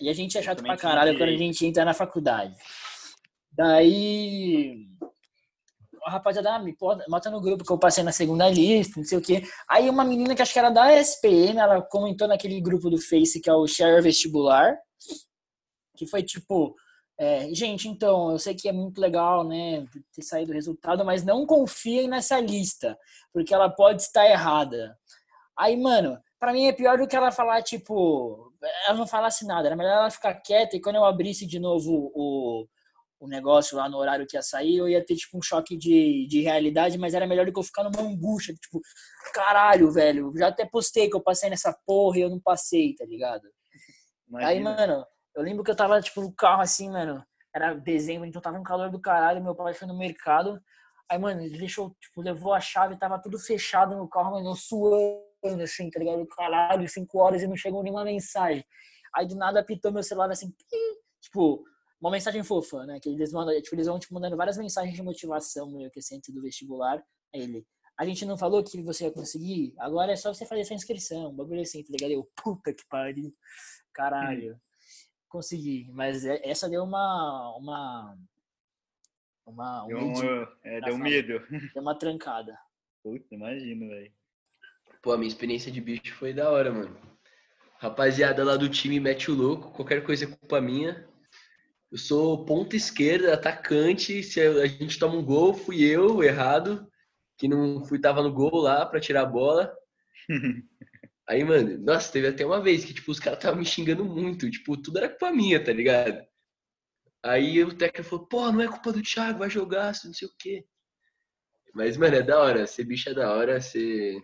E 0.00 0.08
a 0.08 0.12
gente 0.12 0.36
é 0.36 0.42
chato 0.42 0.62
pra 0.62 0.76
caralho 0.76 1.16
quando 1.16 1.30
a 1.30 1.36
gente 1.36 1.64
entra 1.64 1.84
na 1.84 1.94
faculdade. 1.94 2.54
Daí. 3.52 4.86
A 6.04 6.10
rapaziada 6.10 6.54
ah, 6.54 6.58
me 6.60 6.76
bota 7.08 7.30
no 7.30 7.40
grupo 7.40 7.64
que 7.64 7.72
eu 7.72 7.78
passei 7.78 8.04
na 8.04 8.12
segunda 8.12 8.48
lista, 8.48 9.00
não 9.00 9.04
sei 9.04 9.18
o 9.18 9.20
quê. 9.20 9.42
Aí 9.68 9.90
uma 9.90 10.04
menina 10.04 10.36
que 10.36 10.42
acho 10.42 10.52
que 10.52 10.58
era 10.58 10.70
da 10.70 10.94
SPM, 11.00 11.58
ela 11.58 11.82
comentou 11.82 12.28
naquele 12.28 12.60
grupo 12.60 12.88
do 12.88 13.00
Face 13.00 13.40
que 13.40 13.50
é 13.50 13.52
o 13.52 13.66
Share 13.66 14.00
Vestibular, 14.00 14.76
que 15.96 16.06
foi 16.06 16.22
tipo, 16.22 16.76
é, 17.18 17.48
gente, 17.54 17.88
então, 17.88 18.30
eu 18.30 18.38
sei 18.38 18.54
que 18.54 18.68
é 18.68 18.72
muito 18.72 19.00
legal, 19.00 19.42
né, 19.42 19.86
ter 20.12 20.22
saído 20.22 20.50
o 20.52 20.54
resultado, 20.54 21.04
mas 21.04 21.24
não 21.24 21.46
confiem 21.46 22.08
nessa 22.08 22.38
lista, 22.38 22.98
porque 23.32 23.54
ela 23.54 23.70
pode 23.70 24.02
estar 24.02 24.26
errada. 24.28 24.96
Aí, 25.58 25.76
mano, 25.76 26.18
pra 26.38 26.52
mim 26.52 26.66
é 26.66 26.72
pior 26.72 26.98
do 26.98 27.06
que 27.06 27.16
ela 27.16 27.32
falar, 27.32 27.62
tipo, 27.62 28.52
ela 28.86 28.98
não 28.98 29.06
falasse 29.06 29.46
nada, 29.46 29.68
era 29.68 29.76
melhor 29.76 29.92
ela 29.92 30.10
ficar 30.10 30.34
quieta 30.34 30.76
e 30.76 30.80
quando 30.80 30.96
eu 30.96 31.04
abrisse 31.06 31.46
de 31.46 31.58
novo 31.58 32.12
o, 32.14 32.66
o 33.18 33.26
negócio 33.26 33.78
lá 33.78 33.88
no 33.88 33.96
horário 33.96 34.26
que 34.26 34.36
ia 34.36 34.42
sair, 34.42 34.76
eu 34.76 34.86
ia 34.86 35.02
ter, 35.02 35.16
tipo, 35.16 35.38
um 35.38 35.42
choque 35.42 35.74
de, 35.74 36.26
de 36.28 36.42
realidade, 36.42 36.98
mas 36.98 37.14
era 37.14 37.26
melhor 37.26 37.46
do 37.46 37.52
que 37.52 37.58
eu 37.58 37.62
ficar 37.62 37.84
numa 37.84 38.02
angústia, 38.02 38.54
tipo, 38.54 38.78
caralho, 39.32 39.90
velho, 39.90 40.34
já 40.36 40.48
até 40.48 40.66
postei 40.66 41.08
que 41.08 41.16
eu 41.16 41.22
passei 41.22 41.48
nessa 41.48 41.74
porra 41.86 42.18
e 42.18 42.20
eu 42.20 42.28
não 42.28 42.40
passei, 42.40 42.94
tá 42.94 43.06
ligado? 43.06 43.48
Aí, 44.34 44.58
imagina. 44.58 44.86
mano, 44.86 45.06
eu 45.36 45.42
lembro 45.42 45.62
que 45.62 45.70
eu 45.70 45.76
tava, 45.76 46.00
tipo, 46.00 46.20
no 46.22 46.32
carro 46.32 46.62
assim, 46.62 46.90
mano. 46.90 47.24
Era 47.54 47.74
dezembro, 47.74 48.26
então 48.26 48.40
tava 48.40 48.58
um 48.58 48.62
calor 48.62 48.90
do 48.90 49.00
caralho. 49.00 49.42
Meu 49.42 49.54
pai 49.54 49.74
foi 49.74 49.86
no 49.86 49.96
mercado. 49.96 50.60
Aí, 51.08 51.18
mano, 51.18 51.42
ele 51.42 51.58
deixou, 51.58 51.94
tipo, 52.00 52.20
levou 52.22 52.52
a 52.52 52.60
chave, 52.60 52.98
tava 52.98 53.18
tudo 53.18 53.38
fechado 53.38 53.94
no 53.96 54.08
carro, 54.08 54.32
mano, 54.32 54.50
eu 54.50 54.54
suando, 54.56 55.62
assim, 55.62 55.88
tá 55.88 56.00
ligado? 56.00 56.26
Caralho, 56.26 56.88
cinco 56.88 57.18
horas 57.18 57.42
e 57.42 57.46
não 57.46 57.56
chegou 57.56 57.82
nenhuma 57.82 58.04
mensagem. 58.04 58.64
Aí, 59.14 59.26
do 59.26 59.36
nada, 59.36 59.60
apitou 59.60 59.92
meu 59.92 60.02
celular, 60.02 60.30
assim, 60.30 60.52
tipo, 61.20 61.64
uma 62.00 62.10
mensagem 62.10 62.42
fofa, 62.42 62.84
né? 62.86 62.98
Que 63.00 63.10
eles 63.10 63.32
mandam, 63.32 63.54
tipo, 63.60 63.74
eles 63.76 63.86
vão, 63.86 63.98
tipo, 63.98 64.14
mandando 64.14 64.36
várias 64.36 64.58
mensagens 64.58 64.94
de 64.94 65.02
motivação, 65.02 65.70
meio 65.70 65.90
que 65.90 66.00
assim, 66.00 66.20
do 66.28 66.42
vestibular. 66.42 67.02
Aí 67.34 67.42
ele, 67.42 67.66
a 67.98 68.04
gente 68.04 68.24
não 68.24 68.36
falou 68.36 68.62
que 68.64 68.82
você 68.82 69.04
ia 69.04 69.12
conseguir? 69.12 69.74
Agora 69.78 70.12
é 70.12 70.16
só 70.16 70.32
você 70.32 70.44
fazer 70.44 70.64
sua 70.64 70.76
inscrição, 70.76 71.30
um 71.30 71.34
bagulho 71.34 71.62
assim, 71.62 71.82
tá 71.82 71.88
ligado? 71.92 72.10
Eu, 72.10 72.28
puta 72.42 72.72
que 72.72 72.86
pariu. 72.88 73.32
Caralho. 73.94 74.60
Consegui, 75.28 75.90
mas 75.92 76.24
é- 76.24 76.40
essa 76.48 76.68
deu 76.68 76.84
uma 76.84 77.56
uma 77.56 78.18
uma 79.44 79.84
um 79.84 79.88
Deu, 79.88 79.98
medinho, 80.00 80.42
um, 80.42 80.46
é, 80.64 80.80
deu 80.80 80.98
medo. 80.98 81.46
deu 81.74 81.82
uma 81.82 81.98
trancada. 81.98 82.58
Puta, 83.02 83.34
imagino, 83.34 83.88
velho. 83.88 84.12
Pô, 85.02 85.12
a 85.12 85.18
minha 85.18 85.28
experiência 85.28 85.70
de 85.70 85.80
bicho 85.80 86.14
foi 86.14 86.32
da 86.32 86.50
hora, 86.50 86.72
mano. 86.72 86.96
Rapaziada 87.78 88.42
lá 88.42 88.56
do 88.56 88.68
time 88.68 88.98
mete 88.98 89.30
o 89.30 89.34
louco, 89.34 89.70
qualquer 89.72 90.02
coisa 90.02 90.24
é 90.24 90.28
culpa 90.28 90.60
minha. 90.60 91.06
Eu 91.92 91.98
sou 91.98 92.44
ponta 92.44 92.74
esquerda, 92.74 93.34
atacante. 93.34 94.22
Se 94.22 94.40
a 94.40 94.66
gente 94.66 94.98
toma 94.98 95.14
um 95.14 95.24
gol, 95.24 95.54
fui 95.54 95.82
eu, 95.84 96.22
errado, 96.22 96.90
que 97.38 97.46
não 97.46 97.84
fui, 97.84 98.00
tava 98.00 98.22
no 98.22 98.32
gol 98.32 98.56
lá 98.56 98.84
pra 98.84 99.00
tirar 99.00 99.22
a 99.22 99.26
bola. 99.26 99.72
Aí, 101.28 101.42
mano, 101.42 101.76
nossa, 101.78 102.12
teve 102.12 102.28
até 102.28 102.46
uma 102.46 102.60
vez 102.60 102.84
que, 102.84 102.94
tipo, 102.94 103.10
os 103.10 103.18
caras 103.18 103.38
estavam 103.38 103.58
me 103.58 103.66
xingando 103.66 104.04
muito. 104.04 104.48
Tipo, 104.50 104.76
tudo 104.76 104.98
era 104.98 105.08
culpa 105.08 105.32
minha, 105.32 105.62
tá 105.62 105.72
ligado? 105.72 106.24
Aí 107.22 107.62
o 107.64 107.76
técnico 107.76 108.08
falou, 108.08 108.26
pô, 108.26 108.52
não 108.52 108.60
é 108.60 108.68
culpa 108.68 108.92
do 108.92 109.02
Thiago, 109.02 109.40
vai 109.40 109.50
jogar, 109.50 109.92
não 110.04 110.14
sei 110.14 110.28
o 110.28 110.32
quê. 110.38 110.64
Mas, 111.74 111.96
mano, 111.96 112.14
é 112.14 112.22
da 112.22 112.38
hora. 112.40 112.66
Ser 112.66 112.84
bicho 112.84 113.10
é 113.10 113.14
da 113.14 113.32
hora, 113.34 113.60
ser... 113.60 114.22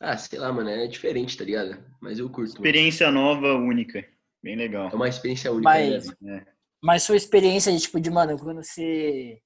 Ah, 0.00 0.16
sei 0.16 0.38
lá, 0.38 0.52
mano, 0.52 0.70
é 0.70 0.86
diferente, 0.86 1.36
tá 1.36 1.44
ligado? 1.44 1.84
Mas 2.00 2.18
eu 2.18 2.28
curto. 2.28 2.52
mano. 2.52 2.64
Experiência 2.66 3.10
nova, 3.10 3.54
única. 3.54 4.06
Bem 4.42 4.54
legal. 4.56 4.90
É 4.90 4.94
uma 4.94 5.08
experiência 5.08 5.50
única. 5.50 5.64
Mas- 5.68 6.20
né? 6.20 6.46
Mas 6.82 7.02
sua 7.02 7.16
experiência 7.16 7.72
de 7.72 7.80
tipo 7.80 7.98
de 7.98 8.10
mano, 8.10 8.38
quando 8.38 8.62
você 8.62 9.40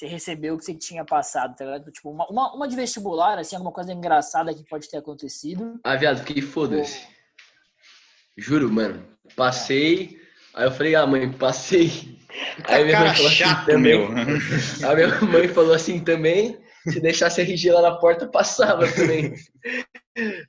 você 0.00 0.06
recebeu 0.06 0.54
o 0.54 0.58
que 0.58 0.64
você 0.64 0.74
tinha 0.74 1.04
passado, 1.04 1.54
tá 1.54 1.64
ligado? 1.64 1.90
Tipo, 1.92 2.10
uma, 2.10 2.26
uma, 2.28 2.54
uma 2.54 2.66
de 2.66 2.74
vestibular, 2.74 3.38
assim, 3.38 3.54
alguma 3.54 3.72
coisa 3.72 3.92
engraçada 3.92 4.54
que 4.54 4.64
pode 4.64 4.88
ter 4.88 4.96
acontecido. 4.96 5.78
Ah, 5.84 5.94
viado, 5.94 6.20
fiquei 6.24 6.40
foda-se. 6.40 7.06
Juro, 8.38 8.72
mano. 8.72 9.06
Passei. 9.36 10.18
Aí 10.54 10.64
eu 10.64 10.72
falei, 10.72 10.94
ah, 10.94 11.06
mãe, 11.06 11.30
passei. 11.30 12.18
Aí 12.64 12.84
minha 12.84 12.96
cara 12.96 13.08
mãe 13.08 13.16
falou 13.16 13.30
chato, 13.30 13.58
assim 13.58 13.66
também. 13.66 14.08
meu. 14.08 14.88
A 14.88 14.94
minha 14.94 15.20
mãe 15.20 15.48
falou 15.48 15.74
assim 15.74 16.02
também. 16.02 16.58
Se 16.88 16.98
deixasse 16.98 17.42
RG 17.42 17.70
lá 17.70 17.82
na 17.82 17.98
porta, 17.98 18.26
passava 18.26 18.90
também. 18.90 19.34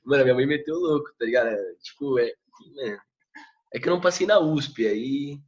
Mano, 0.02 0.22
minha 0.24 0.34
mãe 0.34 0.46
meteu 0.46 0.76
louco, 0.76 1.10
tá 1.18 1.26
ligado? 1.26 1.54
Tipo, 1.82 2.18
é. 2.18 2.32
mano, 2.74 2.98
É 3.74 3.78
que 3.78 3.86
eu 3.86 3.92
não 3.92 4.00
passei 4.00 4.26
na 4.26 4.40
USP, 4.40 4.86
aí. 4.86 5.38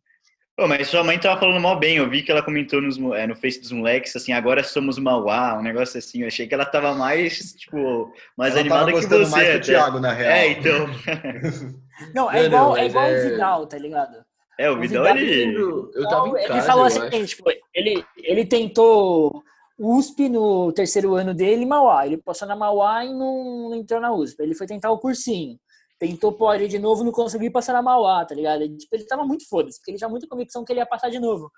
Pô, 0.57 0.69
mas 0.69 0.87
sua 0.89 1.03
mãe 1.03 1.19
tava 1.19 1.41
falando 1.41 1.61
mal 1.61 1.77
bem. 1.79 1.97
Eu 1.97 2.09
vi 2.09 2.23
que 2.23 2.31
ela 2.31 2.43
comentou 2.43 2.81
nos, 2.81 2.97
é, 3.15 3.27
no 3.27 3.35
Face 3.35 3.61
dos 3.61 3.73
moleques, 3.73 4.15
assim, 4.15 4.33
agora 4.33 4.63
somos 4.63 4.99
Mauá, 5.01 5.59
um 5.59 5.63
negócio 5.63 5.99
assim. 5.99 6.21
Eu 6.23 6.29
achei 6.29 6.47
que 6.47 6.55
ela 6.55 6.65
tava 6.65 6.95
mais, 6.95 7.53
tipo, 7.55 8.13
mais 8.37 8.53
Ela 8.53 8.61
animada 8.61 8.87
que 8.87 8.93
gostando 8.93 9.27
você. 9.27 9.31
mais 9.33 9.49
que 9.49 9.53
o 9.53 9.57
até. 9.57 9.65
Thiago, 9.67 9.99
na 9.99 10.13
real. 10.13 10.31
É, 10.33 10.49
então. 10.49 10.87
Não, 12.15 12.31
é 12.31 12.45
igual, 12.45 12.77
é 12.77 12.87
igual 12.87 13.05
é- 13.05 13.19
o 13.27 13.31
Vidal, 13.31 13.67
tá 13.67 13.79
ligado? 13.79 14.25
É, 14.57 14.71
o 14.71 14.75
O 14.77 14.81
Vidal, 14.81 15.03
Vidal, 15.03 15.17
ele. 15.19 15.57
Eu, 15.57 15.91
eu 15.93 16.09
tava 16.09 16.29
em 16.29 16.37
ele 16.37 16.47
casa, 16.49 16.67
falou 16.67 16.83
eu 16.83 16.87
assim, 16.87 17.01
acho. 17.23 17.27
tipo, 17.27 17.51
ele, 17.75 18.05
ele 18.19 18.47
tentou 18.47 19.43
USP 19.77 20.29
no 20.29 20.73
terceiro 20.73 21.15
ano 21.17 21.35
dele 21.35 21.65
em 21.65 21.67
Mauá. 21.67 22.07
Ele 22.07 22.17
passou 22.19 22.47
na 22.47 22.55
Mauá 22.55 23.05
e 23.05 23.09
não, 23.13 23.71
não 23.71 23.75
entrou 23.75 24.01
na 24.01 24.13
USP. 24.13 24.41
Ele 24.41 24.55
foi 24.55 24.69
tentar 24.69 24.93
o 24.93 24.99
cursinho. 24.99 25.59
Tentou 26.05 26.35
pode 26.35 26.69
de 26.69 26.79
novo, 26.79 27.03
não 27.03 27.11
conseguiu 27.11 27.51
passar 27.51 27.73
na 27.73 27.81
Mauá, 27.81 28.27
tá 28.27 28.35
ligado? 28.35 28.61
Ele, 28.61 28.77
tipo, 28.77 28.95
ele 28.95 29.07
tava 29.07 29.25
muito 29.25 29.49
foda-se, 29.49 29.79
porque 29.79 29.91
ele 29.91 29.97
tinha 29.97 30.11
muita 30.11 30.29
convicção 30.29 30.63
que 30.63 30.71
ele 30.71 30.81
ia 30.81 30.87
passar 30.87 31.09
de 31.09 31.19
novo. 31.19 31.51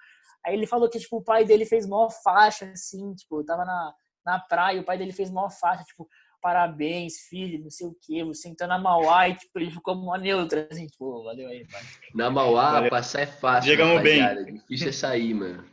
Aí 0.47 0.55
ele 0.55 0.69
falou 0.69 0.89
que, 0.89 1.01
tipo, 1.01 1.17
o 1.17 1.25
pai 1.25 1.45
dele 1.45 1.67
fez 1.67 1.85
maior 1.85 2.11
faixa, 2.23 2.67
assim, 2.67 3.13
tipo, 3.17 3.43
tava 3.43 3.65
na, 3.65 3.93
na 4.25 4.39
praia, 4.39 4.81
o 4.81 4.85
pai 4.85 4.97
dele 4.99 5.11
fez 5.11 5.33
maior 5.33 5.51
faixa, 5.51 5.83
tipo, 5.83 6.09
parabéns, 6.41 7.15
filho, 7.29 7.61
não 7.61 7.71
sei 7.71 7.89
o 7.89 7.97
quê, 8.01 8.23
você 8.23 8.49
entrou 8.49 8.69
na 8.69 8.79
Mauá 8.79 9.29
e, 9.29 9.35
tipo, 9.35 9.59
ele 9.59 9.73
ficou 9.73 9.97
uma 9.97 10.17
neutra, 10.17 10.69
assim, 10.71 10.87
tipo, 10.87 11.25
valeu 11.25 11.49
aí, 11.49 11.67
pai. 11.67 11.83
Na 12.15 12.31
Mauá, 12.31 12.71
Valeu. 12.71 12.91
passar 12.91 13.23
é 13.23 13.27
fácil. 13.27 13.69
Chegamos 13.69 14.01
bem. 14.01 14.21
rapaziada. 14.21 14.53
Difícil 14.53 14.89
é 14.91 14.93
sair, 14.93 15.35
mano. 15.35 15.65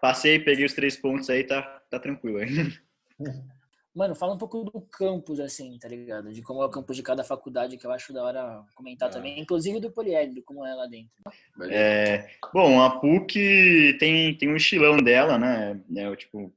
Passei, 0.00 0.38
peguei 0.38 0.64
os 0.64 0.72
três 0.72 0.96
pontos 0.96 1.28
aí, 1.28 1.44
tá, 1.44 1.60
tá 1.90 2.00
tranquilo 2.00 2.38
aí. 2.38 2.48
Mano, 3.98 4.14
fala 4.14 4.32
um 4.34 4.38
pouco 4.38 4.62
do 4.62 4.80
campus, 4.80 5.40
assim, 5.40 5.76
tá 5.76 5.88
ligado? 5.88 6.32
De 6.32 6.40
como 6.40 6.62
é 6.62 6.66
o 6.66 6.70
campus 6.70 6.96
de 6.96 7.02
cada 7.02 7.24
faculdade, 7.24 7.76
que 7.76 7.84
eu 7.84 7.90
acho 7.90 8.12
da 8.12 8.22
hora 8.22 8.62
comentar 8.76 9.08
Ah. 9.08 9.12
também. 9.12 9.40
Inclusive 9.40 9.80
do 9.80 9.90
Poliedro, 9.90 10.40
como 10.44 10.64
é 10.64 10.72
lá 10.72 10.86
dentro. 10.86 11.10
É, 11.68 12.30
bom, 12.54 12.80
a 12.80 13.00
PUC 13.00 13.96
tem, 13.98 14.38
tem 14.38 14.48
um 14.48 14.54
estilão 14.54 14.98
dela, 14.98 15.36
né? 15.36 15.80
É, 15.96 16.14
tipo, 16.14 16.54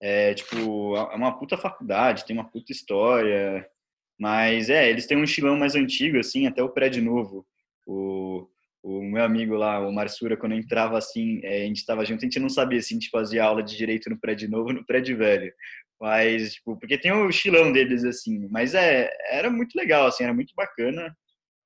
é 0.00 0.32
tipo, 0.32 0.94
é 0.96 1.16
uma 1.16 1.36
puta 1.36 1.58
faculdade, 1.58 2.24
tem 2.24 2.36
uma 2.36 2.48
puta 2.48 2.70
história, 2.70 3.68
mas 4.16 4.70
é, 4.70 4.88
eles 4.88 5.08
têm 5.08 5.18
um 5.18 5.24
estilão 5.24 5.56
mais 5.56 5.74
antigo, 5.74 6.18
assim, 6.20 6.46
até 6.46 6.62
o 6.62 6.68
prédio 6.68 7.02
novo. 7.02 7.44
O, 7.84 8.46
o 8.82 9.02
meu 9.02 9.22
amigo 9.22 9.54
lá, 9.54 9.80
o 9.86 9.92
Marsura, 9.92 10.36
quando 10.36 10.54
entrava 10.54 10.96
assim, 10.96 11.40
é, 11.44 11.64
a 11.64 11.66
gente 11.66 11.84
tava 11.84 12.04
junto, 12.04 12.20
a 12.20 12.24
gente 12.26 12.40
não 12.40 12.48
sabia 12.48 12.80
se 12.80 12.94
a 12.94 12.96
gente 12.96 13.10
fazia 13.10 13.44
aula 13.44 13.62
de 13.62 13.76
direito 13.76 14.08
no 14.08 14.18
prédio 14.18 14.48
novo 14.48 14.68
ou 14.68 14.74
no 14.74 14.86
prédio 14.86 15.16
velho. 15.16 15.52
Mas, 16.00 16.54
tipo, 16.54 16.78
porque 16.78 16.96
tem 16.96 17.12
o 17.12 17.28
estilão 17.28 17.72
deles, 17.72 18.04
assim, 18.04 18.48
mas 18.50 18.74
é, 18.74 19.10
era 19.30 19.50
muito 19.50 19.74
legal, 19.76 20.06
assim, 20.06 20.24
era 20.24 20.32
muito 20.32 20.54
bacana. 20.56 21.14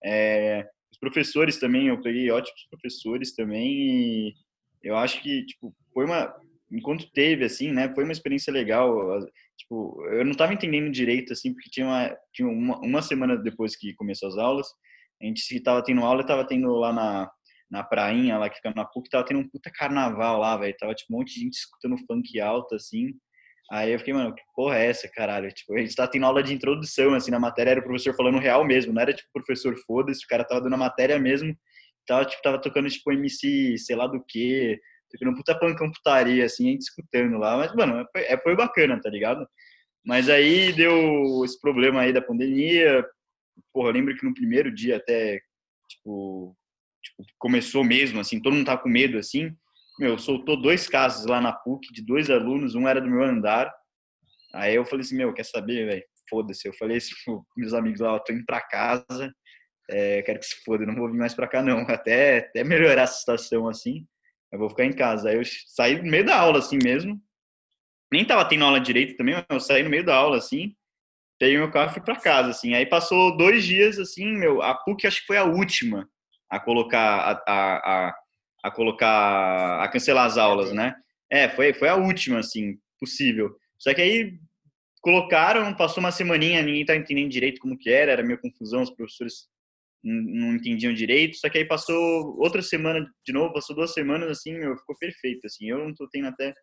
É, 0.04 0.66
os 0.92 0.98
professores 0.98 1.58
também, 1.58 1.88
eu 1.88 2.00
peguei 2.02 2.30
ótimos 2.30 2.66
professores 2.68 3.34
também 3.34 3.68
e 3.68 4.34
eu 4.82 4.96
acho 4.96 5.22
que, 5.22 5.46
tipo, 5.46 5.74
foi 5.92 6.04
uma, 6.04 6.34
enquanto 6.70 7.10
teve, 7.12 7.44
assim, 7.44 7.72
né, 7.72 7.92
foi 7.94 8.04
uma 8.04 8.12
experiência 8.12 8.52
legal, 8.52 9.20
tipo, 9.56 10.04
eu 10.12 10.24
não 10.24 10.34
tava 10.34 10.52
entendendo 10.52 10.90
direito, 10.90 11.32
assim, 11.32 11.52
porque 11.52 11.70
tinha 11.70 11.86
uma, 11.86 12.16
tinha 12.32 12.48
uma, 12.48 12.78
uma 12.80 13.02
semana 13.02 13.36
depois 13.36 13.76
que 13.76 13.94
começou 13.94 14.28
as 14.28 14.36
aulas, 14.36 14.66
a 15.24 15.28
gente 15.28 15.40
se 15.40 15.60
tava 15.60 15.82
tendo 15.82 16.02
aula, 16.02 16.24
tava 16.24 16.46
tendo 16.46 16.72
lá 16.74 16.92
na, 16.92 17.30
na 17.70 17.82
prainha, 17.82 18.38
lá 18.38 18.48
que 18.48 18.56
fica 18.56 18.72
na 18.74 18.84
PUC, 18.84 19.10
tava 19.10 19.24
tendo 19.24 19.40
um 19.40 19.48
puta 19.48 19.70
carnaval 19.70 20.38
lá, 20.38 20.56
velho, 20.56 20.76
tava, 20.78 20.94
tipo, 20.94 21.12
um 21.12 21.18
monte 21.18 21.34
de 21.34 21.40
gente 21.40 21.54
escutando 21.54 21.98
funk 22.06 22.40
alto, 22.40 22.74
assim, 22.74 23.12
Aí 23.72 23.92
eu 23.92 23.98
fiquei, 23.98 24.12
mano, 24.12 24.34
que 24.34 24.42
porra 24.54 24.78
é 24.78 24.88
essa, 24.88 25.08
caralho? 25.08 25.50
Tipo, 25.50 25.74
a 25.74 25.80
gente 25.80 25.96
tá 25.96 26.06
tendo 26.06 26.26
aula 26.26 26.42
de 26.42 26.52
introdução, 26.52 27.14
assim, 27.14 27.30
na 27.30 27.40
matéria 27.40 27.70
era 27.70 27.80
o 27.80 27.82
professor 27.82 28.14
falando 28.14 28.38
real 28.38 28.62
mesmo, 28.62 28.92
não 28.92 29.00
era 29.00 29.14
tipo 29.14 29.26
professor 29.32 29.74
foda-se, 29.86 30.22
o 30.22 30.28
cara 30.28 30.44
tava 30.44 30.60
dando 30.60 30.74
a 30.74 30.78
matéria 30.78 31.18
mesmo, 31.18 31.56
tava, 32.06 32.26
tipo, 32.26 32.42
tava 32.42 32.60
tocando, 32.60 32.90
tipo, 32.90 33.10
MC, 33.10 33.78
sei 33.78 33.96
lá 33.96 34.06
do 34.06 34.22
que, 34.22 34.78
Ficando 35.14 35.36
puta 35.36 35.56
pancão 35.56 35.90
putaria, 35.92 36.44
assim, 36.44 36.68
a 36.68 36.70
gente 36.72 36.82
escutando 36.82 37.38
lá. 37.38 37.56
Mas, 37.56 37.72
mano, 37.74 38.04
foi, 38.10 38.22
é, 38.22 38.36
foi 38.38 38.56
bacana, 38.56 39.00
tá 39.00 39.08
ligado? 39.08 39.46
Mas 40.04 40.28
aí 40.28 40.72
deu 40.72 41.44
esse 41.44 41.60
problema 41.60 42.00
aí 42.00 42.12
da 42.12 42.20
pandemia. 42.20 43.04
Porra, 43.72 43.88
eu 43.88 43.92
lembro 43.92 44.16
que 44.16 44.24
no 44.24 44.34
primeiro 44.34 44.72
dia 44.74 44.96
até, 44.96 45.40
tipo, 45.88 46.56
tipo 47.02 47.28
começou 47.38 47.84
mesmo, 47.84 48.20
assim, 48.20 48.40
todo 48.40 48.54
mundo 48.54 48.66
tava 48.66 48.82
com 48.82 48.88
medo, 48.88 49.18
assim. 49.18 49.50
Meu, 49.98 50.18
soltou 50.18 50.60
dois 50.60 50.88
casos 50.88 51.26
lá 51.26 51.40
na 51.40 51.52
PUC 51.52 51.92
de 51.92 52.04
dois 52.04 52.30
alunos, 52.30 52.74
um 52.74 52.88
era 52.88 53.00
do 53.00 53.10
meu 53.10 53.22
andar. 53.22 53.72
Aí 54.54 54.74
eu 54.74 54.84
falei 54.84 55.04
assim, 55.04 55.16
meu, 55.16 55.32
quer 55.32 55.44
saber, 55.44 55.86
velho? 55.86 56.04
Foda-se. 56.28 56.66
Eu 56.66 56.74
falei 56.74 56.96
assim 56.96 57.14
pros 57.24 57.42
meus 57.56 57.74
amigos 57.74 58.00
lá, 58.00 58.14
eu 58.14 58.20
tô 58.20 58.32
indo 58.32 58.44
pra 58.44 58.60
casa, 58.60 59.32
é, 59.90 60.22
quero 60.22 60.38
que 60.38 60.46
se 60.46 60.56
foda, 60.64 60.86
não 60.86 60.94
vou 60.94 61.10
vir 61.10 61.18
mais 61.18 61.34
pra 61.34 61.48
cá 61.48 61.62
não. 61.62 61.80
Até, 61.88 62.38
até 62.38 62.64
melhorar 62.64 63.04
a 63.04 63.06
situação 63.06 63.68
assim, 63.68 64.06
eu 64.52 64.58
vou 64.58 64.70
ficar 64.70 64.84
em 64.84 64.92
casa. 64.92 65.28
Aí 65.28 65.36
eu 65.36 65.42
saí 65.68 66.00
no 66.00 66.10
meio 66.10 66.24
da 66.24 66.36
aula 66.38 66.58
assim 66.58 66.78
mesmo. 66.82 67.20
Nem 68.12 68.24
tava 68.24 68.48
tendo 68.48 68.64
aula 68.64 68.80
direito 68.80 69.16
também, 69.16 69.34
eu 69.48 69.60
saí 69.60 69.82
no 69.82 69.90
meio 69.90 70.04
da 70.04 70.14
aula 70.14 70.38
assim. 70.38 70.74
Peguei 71.44 71.58
meu 71.58 71.70
carro 71.70 71.90
e 71.90 71.92
fui 71.92 72.02
pra 72.02 72.16
casa, 72.16 72.48
assim. 72.48 72.72
Aí 72.72 72.86
passou 72.86 73.36
dois 73.36 73.66
dias, 73.66 73.98
assim, 73.98 74.32
meu, 74.32 74.62
a 74.62 74.74
PUC 74.74 75.06
acho 75.06 75.20
que 75.20 75.26
foi 75.26 75.36
a 75.36 75.44
última 75.44 76.08
a 76.48 76.58
colocar, 76.58 77.42
a, 77.46 77.52
a, 77.52 77.76
a, 78.08 78.14
a 78.62 78.70
colocar, 78.70 79.84
a 79.84 79.86
cancelar 79.88 80.24
as 80.24 80.38
aulas, 80.38 80.72
né? 80.72 80.94
É, 81.30 81.46
foi, 81.50 81.74
foi 81.74 81.90
a 81.90 81.96
última, 81.96 82.38
assim, 82.38 82.78
possível. 82.98 83.54
Só 83.78 83.92
que 83.92 84.00
aí 84.00 84.38
colocaram, 85.02 85.74
passou 85.74 86.02
uma 86.02 86.10
semaninha, 86.10 86.62
ninguém 86.62 86.86
tá 86.86 86.96
entendendo 86.96 87.28
direito 87.28 87.60
como 87.60 87.76
que 87.76 87.90
era, 87.90 88.12
era 88.12 88.22
meio 88.22 88.40
confusão, 88.40 88.80
os 88.80 88.90
professores 88.90 89.46
não 90.02 90.54
entendiam 90.54 90.94
direito, 90.94 91.36
só 91.36 91.50
que 91.50 91.58
aí 91.58 91.66
passou 91.66 92.38
outra 92.38 92.62
semana 92.62 93.06
de 93.22 93.34
novo, 93.34 93.52
passou 93.52 93.76
duas 93.76 93.92
semanas, 93.92 94.30
assim, 94.30 94.54
meu, 94.54 94.78
ficou 94.78 94.96
perfeito, 94.96 95.46
assim, 95.46 95.68
eu 95.68 95.78
não 95.78 95.94
tô 95.94 96.08
tendo 96.08 96.28
até 96.28 96.54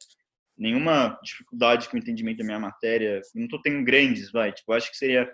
nenhuma 0.58 1.20
dificuldade 1.24 1.89
com 1.89 1.95
o 1.95 1.99
entendimento 1.99 2.39
da 2.39 2.43
minha 2.43 2.60
matéria, 2.60 3.22
não 3.36 3.47
tô 3.47 3.62
tendo 3.62 3.84
grandes, 3.84 4.32
vai, 4.32 4.52
tipo, 4.52 4.72
acho 4.74 4.89
que 4.91 4.97
seria 4.97 5.32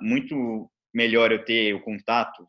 muito 0.00 0.70
melhor 0.92 1.32
eu 1.32 1.44
ter 1.44 1.74
o 1.74 1.82
contato 1.82 2.46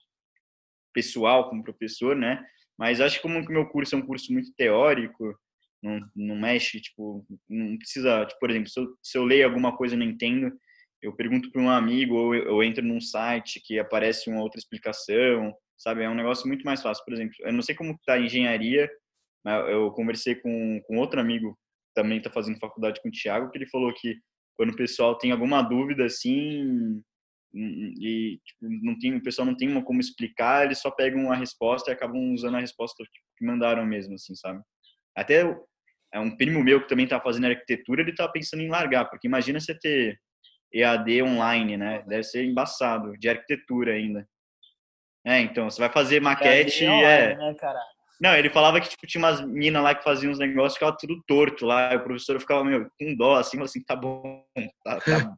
pessoal 0.94 1.50
com 1.50 1.58
o 1.58 1.64
professor, 1.64 2.16
né, 2.16 2.44
mas 2.78 3.02
acho 3.02 3.18
que 3.18 3.22
como 3.22 3.40
o 3.40 3.52
meu 3.52 3.68
curso 3.68 3.96
é 3.96 3.98
um 3.98 4.06
curso 4.06 4.32
muito 4.32 4.54
teórico, 4.56 5.38
não, 5.82 6.00
não 6.16 6.36
mexe, 6.36 6.82
tipo, 6.82 7.26
não 7.48 7.78
precisa, 7.78 8.26
tipo, 8.26 8.40
por 8.40 8.50
exemplo, 8.50 8.70
se 8.70 8.80
eu, 8.80 8.88
se 9.04 9.18
eu 9.18 9.24
leio 9.24 9.46
alguma 9.46 9.76
coisa 9.76 9.96
e 9.96 9.98
não 9.98 10.06
entendo, 10.06 10.52
eu 11.02 11.14
pergunto 11.14 11.52
para 11.52 11.62
um 11.62 11.70
amigo 11.70 12.16
ou 12.16 12.34
eu, 12.34 12.46
eu, 12.46 12.64
entro 12.64 12.84
num 12.84 13.00
site 13.00 13.62
que 13.64 13.78
aparece 13.78 14.30
uma 14.30 14.42
outra 14.42 14.60
explicação, 14.60 15.54
sabe? 15.78 16.04
É 16.04 16.10
um 16.10 16.16
negócio 16.16 16.48
muito 16.48 16.64
mais 16.64 16.82
fácil. 16.82 17.06
Por 17.06 17.14
exemplo, 17.14 17.36
eu 17.42 17.54
não 17.54 17.62
sei 17.62 17.76
como 17.76 17.92
está 17.92 18.14
a 18.14 18.20
engenharia, 18.20 18.90
eu 19.70 19.92
conversei 19.92 20.36
com, 20.36 20.82
com 20.88 20.98
outro 20.98 21.20
amigo 21.20 21.58
também 21.96 22.20
está 22.20 22.30
fazendo 22.30 22.60
faculdade 22.60 23.02
com 23.02 23.10
o 23.10 23.12
Thiago, 23.12 23.50
que 23.50 23.58
ele 23.58 23.68
falou 23.68 23.94
que 23.94 24.18
quando 24.56 24.72
o 24.72 24.76
pessoal 24.76 25.18
tem 25.18 25.32
alguma 25.32 25.62
dúvida 25.62 26.06
assim 26.06 27.02
e 27.58 28.40
tipo, 28.44 28.60
não 28.84 29.00
tem, 29.00 29.16
o 29.16 29.24
pessoal 29.24 29.46
não 29.46 29.56
tem 29.56 29.70
uma 29.70 29.84
como 29.84 30.02
explicar, 30.02 30.66
eles 30.66 30.80
só 30.80 30.92
pegam 30.92 31.32
a 31.32 31.36
resposta 31.36 31.90
e 31.90 31.94
acabam 31.94 32.34
usando 32.34 32.58
a 32.58 32.60
resposta 32.60 33.04
que 33.38 33.46
mandaram 33.46 33.86
mesmo, 33.86 34.16
assim, 34.16 34.36
sabe? 34.36 34.62
Até 35.16 35.58
é 36.14 36.20
um 36.20 36.36
primo 36.36 36.64
meu 36.64 36.82
que 36.82 36.90
também 36.90 37.06
está 37.06 37.20
fazendo 37.20 37.48
arquitetura, 37.48 38.02
ele 38.02 38.12
está 38.12 38.28
pensando 38.28 38.62
em 38.62 38.70
largar, 38.70 39.06
porque 39.06 39.28
imagina 39.28 39.60
você 39.60 39.78
ter 39.78 40.20
EAD 40.74 41.24
online, 41.24 41.78
né? 41.78 42.04
Deve 42.08 42.24
ser 42.24 42.44
embaçado, 42.44 43.14
de 43.18 43.30
arquitetura 43.30 43.94
ainda. 43.94 44.28
É, 45.26 45.40
então, 45.40 45.70
você 45.70 45.80
vai 45.80 45.92
fazer 45.92 46.22
maquete 46.22 46.84
e 46.84 46.88
é... 46.88 47.36
Né, 47.36 47.56
Não, 48.20 48.34
ele 48.34 48.50
falava 48.50 48.80
que 48.80 48.90
tipo, 48.90 49.06
tinha 49.06 49.24
umas 49.24 49.42
minas 49.46 49.84
lá 49.84 49.94
que 49.94 50.04
faziam 50.04 50.32
uns 50.32 50.40
negócios 50.40 50.74
que 50.74 50.80
ficava 50.80 50.98
tudo 50.98 51.24
torto 51.28 51.66
lá, 51.66 51.94
e 51.94 51.98
o 51.98 52.04
professor 52.04 52.40
ficava, 52.40 52.64
meu, 52.64 52.88
com 53.00 53.16
dó, 53.16 53.36
assim, 53.36 53.62
assim, 53.62 53.84
tá 53.84 53.96
bom, 53.96 54.44
tá, 54.84 55.00
tá, 55.00 55.38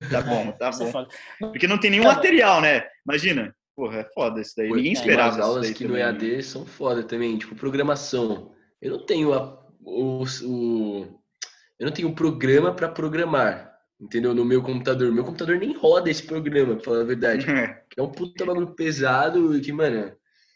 tá 0.10 0.20
bom, 0.22 0.52
tá 0.52 0.70
bom. 0.70 1.06
Porque 1.50 1.66
não 1.66 1.78
tem 1.78 1.90
nenhum 1.90 2.04
material, 2.04 2.60
né? 2.60 2.86
Imagina, 3.06 3.54
porra, 3.74 4.00
é 4.00 4.04
foda 4.12 4.40
isso 4.40 4.54
daí, 4.56 4.70
ninguém 4.70 4.92
esperava 4.92 5.36
As 5.36 5.40
aulas 5.40 5.70
que 5.70 5.86
no 5.86 5.96
EAD 5.96 6.42
são 6.42 6.66
foda 6.66 7.02
também, 7.02 7.38
tipo, 7.38 7.54
programação. 7.54 8.52
Eu 8.80 8.92
não 8.92 9.06
tenho 9.06 9.32
a, 9.32 9.58
o, 9.80 10.24
o 10.44 11.20
eu 11.78 11.84
não 11.86 11.92
tenho 11.92 12.08
um 12.08 12.14
programa 12.14 12.74
para 12.74 12.88
programar 12.88 13.76
entendeu? 14.00 14.34
No 14.34 14.44
meu 14.44 14.62
computador. 14.62 15.10
Meu 15.12 15.24
computador 15.24 15.58
nem 15.58 15.76
roda 15.76 16.10
esse 16.10 16.22
programa, 16.22 16.74
pra 16.76 16.84
falar 16.84 17.00
a 17.00 17.04
verdade. 17.04 17.46
é 17.96 18.02
um 18.02 18.10
puta 18.10 18.44
bagulho 18.44 18.74
pesado 18.74 19.56
e 19.56 19.60
que, 19.60 19.72
mano, 19.72 20.12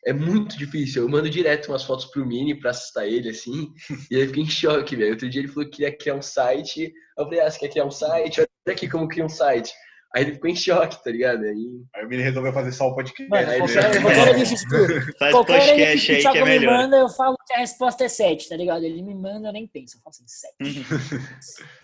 é 0.06 0.12
muito 0.12 0.56
difícil. 0.56 1.02
Eu 1.02 1.08
mando 1.08 1.28
direto 1.28 1.68
umas 1.68 1.84
fotos 1.84 2.06
pro 2.06 2.26
Mini 2.26 2.58
pra 2.58 2.70
assustar 2.70 3.06
ele, 3.06 3.30
assim, 3.30 3.72
e 4.10 4.16
ele 4.16 4.28
fica 4.28 4.40
em 4.40 4.48
choque, 4.48 4.96
velho. 4.96 5.12
Outro 5.12 5.28
dia 5.28 5.42
ele 5.42 5.48
falou 5.48 5.68
que 5.68 5.76
queria 5.76 5.96
criar 5.96 6.14
um 6.14 6.22
site. 6.22 6.92
Eu 7.16 7.24
falei, 7.24 7.40
ah, 7.40 7.50
você 7.50 7.58
quer 7.58 7.68
criar 7.68 7.84
um 7.84 7.90
site? 7.90 8.40
Olha 8.40 8.48
aqui 8.74 8.88
como 8.88 9.08
cria 9.08 9.24
um 9.24 9.28
site. 9.28 9.72
Aí 10.14 10.24
ele 10.24 10.32
ficou 10.32 10.50
em 10.50 10.56
choque, 10.56 11.02
tá 11.04 11.10
ligado? 11.10 11.44
Aí, 11.44 11.82
aí 11.94 12.04
o 12.04 12.08
Mini 12.08 12.22
resolveu 12.22 12.52
fazer 12.52 12.72
só 12.72 12.88
o 12.88 12.94
podcast. 12.94 13.28
Mano, 13.30 13.46
qualquer, 13.58 14.02
qualquer 14.02 14.28
é. 14.28 15.12
Faz 15.18 15.32
qualquer 15.32 15.60
podcast 15.60 16.12
aí 16.12 16.22
que 16.22 16.38
é 16.38 16.44
melhor. 16.44 16.72
me 16.72 16.82
manda, 16.82 16.96
eu 16.96 17.08
falo 17.08 17.36
que 17.46 17.54
a 17.54 17.58
resposta 17.58 18.04
é 18.04 18.08
7, 18.08 18.48
tá 18.48 18.56
ligado? 18.56 18.82
Ele 18.82 19.02
me 19.02 19.14
manda, 19.14 19.48
eu 19.48 19.52
nem 19.52 19.68
penso. 19.68 19.98
Eu 19.98 20.00
falo 20.02 20.14
assim, 20.14 20.24
7. 20.26 21.70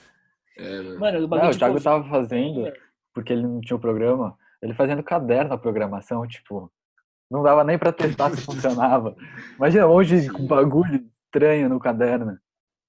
É, 0.58 0.80
mano, 0.94 1.18
o, 1.18 1.28
não, 1.28 1.50
o 1.50 1.54
Thiago 1.54 1.82
tava 1.82 2.08
fazendo, 2.08 2.72
porque 3.12 3.30
ele 3.30 3.42
não 3.42 3.60
tinha 3.60 3.76
o 3.76 3.78
programa, 3.78 4.34
ele 4.62 4.72
fazendo 4.72 5.02
caderno 5.02 5.50
na 5.50 5.58
programação, 5.58 6.26
tipo, 6.26 6.72
não 7.30 7.42
dava 7.42 7.64
nem 7.64 7.78
para 7.78 7.92
testar 7.92 8.30
se 8.30 8.40
funcionava. 8.42 9.16
Imagina 9.56 9.86
hoje 9.86 10.28
com 10.30 10.46
bagulho 10.46 11.10
estranho 11.24 11.68
no 11.68 11.80
caderno. 11.80 12.38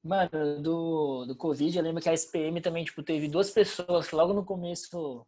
Mano, 0.03 0.61
do, 0.61 1.25
do 1.25 1.35
Covid, 1.35 1.77
eu 1.77 1.83
lembro 1.83 2.01
que 2.01 2.09
a 2.09 2.13
SPM 2.13 2.61
também, 2.61 2.85
tipo, 2.85 3.03
teve 3.03 3.27
duas 3.27 3.49
pessoas 3.49 4.07
que 4.07 4.15
logo 4.15 4.33
no 4.33 4.45
começo 4.45 5.25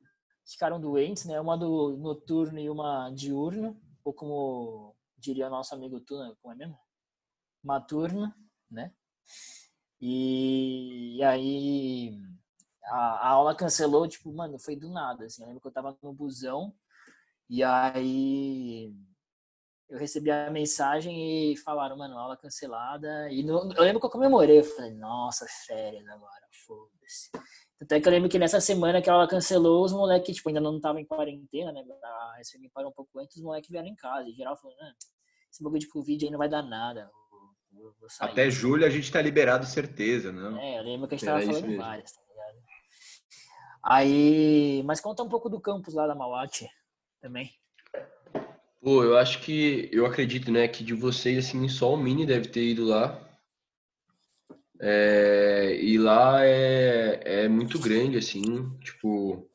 ficaram 0.47 0.79
doentes, 0.79 1.25
né? 1.25 1.39
Uma 1.39 1.57
do 1.57 1.97
noturno 1.97 2.59
e 2.59 2.69
uma 2.69 3.09
diurno, 3.09 3.79
ou 4.03 4.13
como 4.13 4.95
diria 5.17 5.49
nosso 5.49 5.75
amigo 5.75 5.99
Tuna, 5.99 6.33
como 6.41 6.53
é 6.53 6.57
mesmo? 6.57 6.77
Maturno, 7.63 8.33
né? 8.71 8.93
E, 9.99 11.17
e 11.17 11.23
aí 11.23 12.21
a, 12.85 12.95
a, 12.95 13.27
aula 13.29 13.53
cancelou, 13.53 14.07
tipo, 14.07 14.31
mano, 14.31 14.57
foi 14.57 14.75
do 14.75 14.89
nada, 14.89 15.25
assim. 15.25 15.41
Eu 15.41 15.47
lembro 15.47 15.61
que 15.61 15.67
eu 15.67 15.73
tava 15.73 15.97
no 16.01 16.13
busão 16.13 16.73
e 17.49 17.63
aí 17.63 18.93
eu 19.89 19.97
recebi 19.97 20.29
a 20.29 20.51
mensagem 20.51 21.51
e 21.51 21.57
falaram, 21.57 21.97
mano, 21.97 22.15
aula 22.15 22.37
cancelada. 22.37 23.27
E 23.31 23.45
eu 23.45 23.81
lembro 23.81 23.99
que 23.99 24.05
eu 24.05 24.11
comemorei, 24.11 24.59
eu 24.59 24.63
falei, 24.63 24.93
nossa, 24.93 25.47
férias 25.65 26.07
agora, 26.07 26.45
foda-se. 26.67 27.31
Até 27.81 27.99
que 27.99 28.07
eu 28.07 28.11
lembro 28.11 28.29
que 28.29 28.37
nessa 28.37 28.61
semana 28.61 29.01
que 29.01 29.09
a 29.09 29.13
aula 29.13 29.27
cancelou, 29.27 29.83
os 29.83 29.91
moleques, 29.91 30.35
tipo, 30.35 30.49
ainda 30.49 30.61
não 30.61 30.75
estavam 30.75 30.99
em 31.01 31.05
quarentena, 31.05 31.71
né? 31.71 31.83
A 32.03 32.37
SFM 32.43 32.69
parou 32.71 32.91
um 32.91 32.93
pouco 32.93 33.17
antes, 33.19 33.37
os 33.37 33.43
moleques 33.43 33.69
vieram 33.69 33.87
em 33.87 33.95
casa. 33.95 34.29
Em 34.29 34.33
geral, 34.33 34.55
falaram, 34.57 34.79
ah, 34.81 34.93
esse 35.51 35.63
bagulho 35.63 35.79
de 35.79 35.87
Covid 35.87 36.25
aí 36.25 36.31
não 36.31 36.37
vai 36.37 36.49
dar 36.49 36.61
nada. 36.61 37.09
Até 38.19 38.51
julho 38.51 38.85
a 38.85 38.89
gente 38.89 39.11
tá 39.11 39.21
liberado, 39.21 39.65
certeza, 39.65 40.31
não? 40.31 40.59
É, 40.59 40.77
eu 40.77 40.83
lembro 40.83 41.07
que 41.07 41.15
a 41.15 41.17
gente 41.17 41.25
tava 41.25 41.41
falando 41.41 41.77
várias, 41.77 42.11
tá 42.11 42.21
ligado? 42.29 42.57
Aí, 43.81 44.83
mas 44.83 44.99
conta 44.99 45.23
um 45.23 45.29
pouco 45.29 45.49
do 45.49 45.59
campus 45.59 45.95
lá 45.95 46.05
da 46.05 46.13
Mauate 46.13 46.69
também. 47.21 47.51
Pô, 48.81 49.03
eu 49.03 49.17
acho 49.17 49.41
que, 49.41 49.89
eu 49.91 50.05
acredito, 50.05 50.51
né, 50.51 50.67
que 50.67 50.83
de 50.83 50.93
vocês, 50.93 51.45
assim, 51.45 51.67
só 51.67 51.93
o 51.93 51.97
Mini 51.97 52.25
deve 52.25 52.47
ter 52.47 52.63
ido 52.63 52.85
lá. 52.85 53.19
É, 54.81 55.77
e 55.81 55.97
lá 55.97 56.45
é, 56.45 57.43
é 57.43 57.47
muito 57.47 57.77
grande, 57.79 58.17
assim, 58.17 58.69
tipo, 58.79 59.49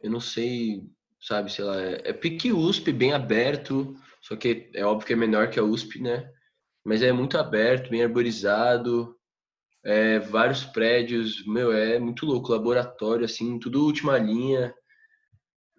eu 0.00 0.10
não 0.10 0.20
sei, 0.20 0.88
sabe, 1.20 1.52
sei 1.52 1.64
lá, 1.64 1.82
é, 1.82 2.02
é 2.04 2.12
pique 2.12 2.52
USP, 2.52 2.92
bem 2.92 3.12
aberto, 3.12 3.96
só 4.22 4.36
que 4.36 4.70
é 4.72 4.84
óbvio 4.84 5.06
que 5.06 5.12
é 5.12 5.16
menor 5.16 5.50
que 5.50 5.58
a 5.58 5.64
USP, 5.64 6.00
né? 6.00 6.30
mas 6.84 7.02
é 7.02 7.10
muito 7.10 7.38
aberto, 7.38 7.88
bem 7.88 8.02
arborizado, 8.02 9.16
é, 9.82 10.18
vários 10.18 10.64
prédios, 10.64 11.44
meu, 11.46 11.72
é 11.72 11.98
muito 11.98 12.26
louco, 12.26 12.52
laboratório, 12.52 13.24
assim, 13.24 13.58
tudo 13.58 13.84
última 13.84 14.18
linha, 14.18 14.74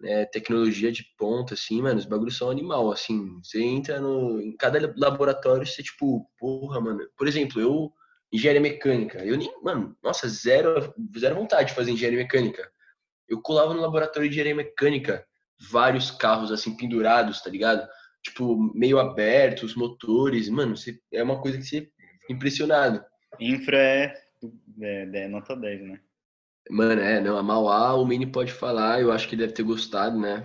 é, 0.04 0.24
tecnologia 0.26 0.92
de 0.92 1.04
ponta, 1.18 1.54
assim, 1.54 1.80
mano, 1.82 1.98
os 1.98 2.04
bagulhos 2.04 2.36
são 2.36 2.50
animal, 2.50 2.92
assim, 2.92 3.38
você 3.42 3.62
entra 3.62 4.00
no, 4.00 4.40
em 4.40 4.56
cada 4.56 4.92
laboratório, 4.96 5.66
você, 5.66 5.82
tipo, 5.82 6.28
porra, 6.38 6.80
mano, 6.80 7.00
por 7.16 7.26
exemplo, 7.26 7.60
eu, 7.60 7.92
engenharia 8.32 8.60
mecânica, 8.60 9.24
eu 9.24 9.36
nem, 9.36 9.50
mano, 9.62 9.96
nossa, 10.02 10.28
zero, 10.28 10.94
zero 11.18 11.34
vontade 11.34 11.68
de 11.70 11.74
fazer 11.74 11.92
engenharia 11.92 12.18
mecânica, 12.18 12.70
eu 13.28 13.40
colava 13.40 13.74
no 13.74 13.80
laboratório 13.80 14.28
de 14.28 14.34
engenharia 14.34 14.54
mecânica, 14.54 15.26
vários 15.70 16.10
carros, 16.10 16.52
assim, 16.52 16.76
pendurados, 16.76 17.40
tá 17.40 17.50
ligado? 17.50 17.88
tipo, 18.26 18.56
meio 18.74 18.98
aberto, 18.98 19.64
os 19.64 19.74
motores, 19.74 20.48
mano, 20.48 20.76
você, 20.76 20.98
é 21.12 21.22
uma 21.22 21.40
coisa 21.40 21.58
que 21.58 21.64
você 21.64 21.88
impressionado. 22.28 23.04
Infra 23.38 23.78
é, 23.78 24.14
é, 24.80 25.10
é, 25.12 25.28
nota 25.28 25.54
10, 25.54 25.82
né? 25.82 26.00
Mano, 26.70 27.00
é, 27.00 27.20
não, 27.20 27.36
a 27.38 27.42
Mauá, 27.42 27.94
o 27.94 28.06
Mini 28.06 28.26
pode 28.26 28.52
falar, 28.52 29.00
eu 29.00 29.12
acho 29.12 29.28
que 29.28 29.36
deve 29.36 29.52
ter 29.52 29.62
gostado, 29.62 30.18
né? 30.18 30.44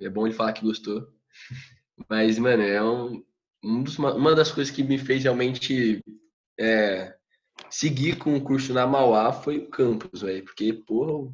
É 0.00 0.08
bom 0.08 0.26
ele 0.26 0.34
falar 0.34 0.52
que 0.52 0.64
gostou. 0.64 1.08
Mas, 2.08 2.38
mano, 2.38 2.62
é 2.62 2.82
um. 2.82 3.24
um 3.62 3.82
dos, 3.82 3.98
uma 3.98 4.34
das 4.34 4.50
coisas 4.50 4.72
que 4.74 4.82
me 4.82 4.98
fez 4.98 5.22
realmente 5.22 6.04
é, 6.58 7.14
seguir 7.70 8.16
com 8.16 8.36
o 8.36 8.40
curso 8.40 8.72
na 8.72 8.86
Mauá 8.86 9.32
foi 9.32 9.58
o 9.58 9.68
campus, 9.68 10.22
velho. 10.22 10.44
Porque, 10.44 10.72
porra, 10.72 11.32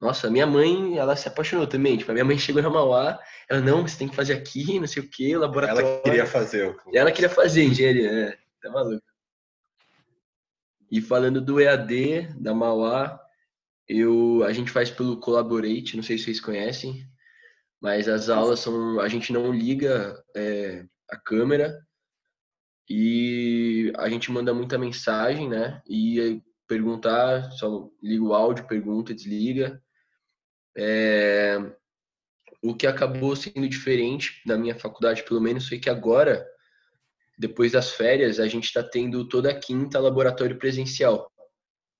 nossa, 0.00 0.30
minha 0.30 0.46
mãe, 0.46 0.96
ela 0.96 1.14
se 1.14 1.28
apaixonou 1.28 1.66
também. 1.66 1.96
Tipo, 1.96 2.10
a 2.10 2.14
minha 2.14 2.24
mãe 2.24 2.38
chegou 2.38 2.62
na 2.62 2.70
Mauá, 2.70 3.18
ela, 3.48 3.60
não, 3.60 3.86
você 3.86 3.98
tem 3.98 4.08
que 4.08 4.16
fazer 4.16 4.32
aqui, 4.32 4.80
não 4.80 4.86
sei 4.86 5.02
o 5.02 5.08
quê, 5.08 5.36
laboratório. 5.36 5.86
Ela 5.86 6.02
queria 6.02 6.26
fazer. 6.26 6.68
O... 6.68 6.96
Ela 6.96 7.12
queria 7.12 7.28
fazer 7.28 7.64
engenharia, 7.64 8.10
é, 8.10 8.38
tá 8.62 8.70
maluco. 8.70 9.09
E 10.90 11.00
falando 11.00 11.40
do 11.40 11.60
EAD, 11.60 12.34
da 12.38 12.52
Mauá, 12.52 13.20
eu, 13.88 14.42
a 14.44 14.52
gente 14.52 14.70
faz 14.70 14.90
pelo 14.90 15.18
Collaborate, 15.18 15.96
não 15.96 16.02
sei 16.02 16.18
se 16.18 16.24
vocês 16.24 16.40
conhecem, 16.40 17.06
mas 17.80 18.08
as 18.08 18.28
aulas 18.28 18.60
são, 18.60 19.00
a 19.00 19.08
gente 19.08 19.32
não 19.32 19.52
liga 19.52 20.22
é, 20.36 20.84
a 21.08 21.16
câmera, 21.16 21.80
e 22.92 23.92
a 23.98 24.08
gente 24.08 24.32
manda 24.32 24.52
muita 24.52 24.76
mensagem, 24.76 25.48
né? 25.48 25.80
E 25.88 26.42
perguntar, 26.66 27.52
só 27.52 27.88
liga 28.02 28.24
o 28.24 28.34
áudio, 28.34 28.66
pergunta, 28.66 29.14
desliga. 29.14 29.80
É... 30.76 31.56
O 32.60 32.74
que 32.74 32.88
acabou 32.88 33.36
sendo 33.36 33.68
diferente 33.68 34.42
na 34.44 34.58
minha 34.58 34.74
faculdade, 34.74 35.22
pelo 35.22 35.40
menos, 35.40 35.68
foi 35.68 35.78
que 35.78 35.88
agora, 35.88 36.44
depois 37.40 37.72
das 37.72 37.92
férias, 37.92 38.38
a 38.38 38.46
gente 38.46 38.64
está 38.64 38.82
tendo 38.82 39.26
toda 39.26 39.58
quinta 39.58 39.98
laboratório 39.98 40.58
presencial. 40.58 41.32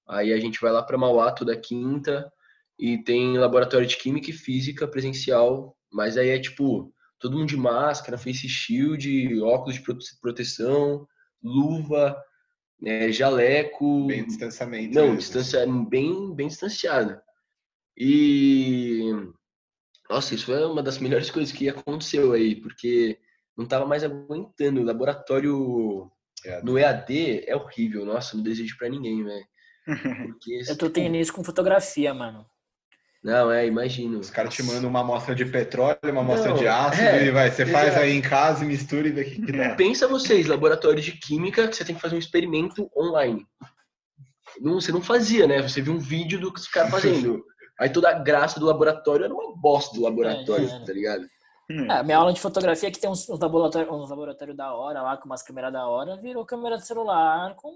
Aí 0.06 0.34
a 0.34 0.38
gente 0.38 0.60
vai 0.60 0.70
lá 0.70 0.82
para 0.82 0.98
Mauá 0.98 1.32
toda 1.32 1.56
quinta 1.56 2.30
e 2.78 3.02
tem 3.02 3.38
laboratório 3.38 3.86
de 3.86 3.96
química 3.96 4.28
e 4.28 4.34
física 4.34 4.86
presencial, 4.86 5.74
mas 5.90 6.18
aí 6.18 6.28
é 6.28 6.38
tipo 6.38 6.92
todo 7.18 7.38
mundo 7.38 7.48
de 7.48 7.56
máscara, 7.56 8.18
face 8.18 8.46
shield, 8.50 9.40
óculos 9.40 9.76
de 9.76 9.82
proteção, 10.20 11.06
luva, 11.42 12.22
é, 12.84 13.10
jaleco. 13.10 14.08
Bem 14.08 14.26
distanciamento. 14.26 14.94
Não, 14.94 15.16
distancia, 15.16 15.66
bem, 15.66 16.34
bem 16.34 16.48
distanciado. 16.48 17.18
E. 17.96 19.10
Nossa, 20.08 20.34
isso 20.34 20.46
foi 20.46 20.62
uma 20.66 20.82
das 20.82 20.98
melhores 20.98 21.30
coisas 21.30 21.50
que 21.50 21.66
aconteceu 21.68 22.32
aí, 22.32 22.56
porque 22.56 23.18
não 23.60 23.68
tava 23.68 23.86
mais 23.86 24.02
aguentando. 24.02 24.80
O 24.80 24.84
laboratório 24.84 26.10
EAD. 26.44 26.64
no 26.64 26.78
EAD 26.78 27.44
é 27.46 27.54
horrível. 27.54 28.04
Nossa, 28.04 28.36
não 28.36 28.42
desejo 28.42 28.76
para 28.78 28.88
ninguém, 28.88 29.22
velho. 29.22 29.44
Eu 30.68 30.76
tô 30.76 30.88
tendo 30.90 31.16
isso 31.16 31.32
com 31.32 31.44
fotografia, 31.44 32.12
mano. 32.14 32.46
Não, 33.22 33.50
é, 33.50 33.66
imagino. 33.66 34.18
Os 34.18 34.30
caras 34.30 34.54
te 34.54 34.62
mandam 34.62 34.88
uma 34.88 35.00
amostra 35.00 35.34
de 35.34 35.44
petróleo, 35.44 35.98
uma 36.04 36.22
amostra 36.22 36.54
de 36.54 36.66
ácido 36.66 37.06
é, 37.06 37.26
e 37.26 37.30
vai, 37.30 37.50
você 37.50 37.66
faz 37.66 37.94
aí 37.94 38.12
em 38.12 38.22
casa 38.22 38.64
e 38.64 38.68
mistura 38.68 39.08
e 39.08 39.10
vê 39.10 39.20
o 39.20 39.24
que, 39.24 39.42
que 39.42 39.52
dá. 39.52 39.74
Pensa 39.76 40.08
vocês, 40.08 40.46
laboratório 40.46 41.02
de 41.02 41.12
química, 41.12 41.68
que 41.68 41.76
você 41.76 41.84
tem 41.84 41.94
que 41.94 42.00
fazer 42.00 42.16
um 42.16 42.18
experimento 42.18 42.90
online. 42.96 43.46
Não, 44.58 44.80
você 44.80 44.90
não 44.90 45.02
fazia, 45.02 45.46
né? 45.46 45.60
Você 45.60 45.82
viu 45.82 45.92
um 45.92 45.98
vídeo 45.98 46.40
do 46.40 46.50
que 46.50 46.60
os 46.60 46.68
caras 46.68 46.90
fazendo. 46.90 47.44
Aí 47.78 47.90
toda 47.90 48.08
a 48.08 48.18
graça 48.18 48.58
do 48.58 48.66
laboratório 48.66 49.24
era 49.24 49.34
uma 49.34 49.54
bosta 49.56 49.94
do 49.94 50.02
laboratório, 50.02 50.68
é, 50.68 50.76
é. 50.76 50.84
tá 50.84 50.92
ligado? 50.92 51.26
É, 51.70 52.02
minha 52.02 52.16
aula 52.16 52.32
de 52.32 52.40
fotografia 52.40 52.90
que 52.90 53.00
tem 53.00 53.08
uns, 53.08 53.28
uns 53.28 53.38
laboratórios 53.38 53.92
uns 53.92 54.10
laboratório 54.10 54.54
da 54.54 54.74
hora 54.74 55.02
lá, 55.02 55.16
com 55.16 55.26
umas 55.26 55.42
câmeras 55.42 55.72
da 55.72 55.86
hora, 55.86 56.16
virou 56.16 56.44
câmera 56.44 56.76
de 56.76 56.86
celular 56.86 57.54
com. 57.54 57.72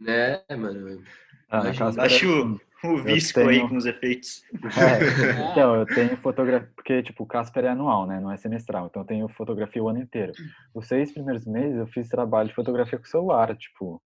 Né, 0.00 0.42
mano? 0.50 1.02
Ah, 1.50 1.62
Acho, 1.98 2.58
o 2.84 3.02
visco 3.02 3.40
tenho... 3.40 3.50
aí 3.50 3.68
com 3.68 3.76
os 3.76 3.86
efeitos. 3.86 4.42
É, 4.54 4.54
então, 5.52 5.76
eu 5.76 5.86
tenho 5.86 6.16
fotografia, 6.16 6.68
porque 6.74 7.02
tipo, 7.02 7.24
o 7.24 7.26
Casper 7.26 7.66
é 7.66 7.68
anual, 7.68 8.06
né? 8.06 8.20
Não 8.20 8.30
é 8.30 8.36
semestral. 8.36 8.86
Então 8.86 9.02
eu 9.02 9.06
tenho 9.06 9.28
fotografia 9.28 9.82
o 9.82 9.88
ano 9.88 10.00
inteiro. 10.00 10.32
Os 10.74 10.86
seis 10.86 11.12
primeiros 11.12 11.44
meses 11.46 11.76
eu 11.76 11.86
fiz 11.86 12.08
trabalho 12.08 12.48
de 12.48 12.54
fotografia 12.54 12.98
com 12.98 13.04
celular, 13.04 13.56
tipo, 13.56 14.02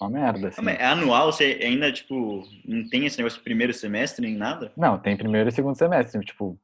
uma 0.00 0.10
merda. 0.10 0.48
Assim. 0.48 0.66
É 0.68 0.86
anual? 0.86 1.32
Você 1.32 1.58
ainda, 1.62 1.92
tipo, 1.92 2.42
não 2.64 2.88
tem 2.88 3.06
esse 3.06 3.18
negócio 3.18 3.38
de 3.38 3.44
primeiro 3.44 3.72
semestre 3.72 4.24
nem 4.24 4.36
nada? 4.36 4.72
Não, 4.76 4.98
tem 4.98 5.16
primeiro 5.16 5.48
e 5.48 5.52
segundo 5.52 5.76
semestre. 5.76 6.24
Tipo, 6.24 6.58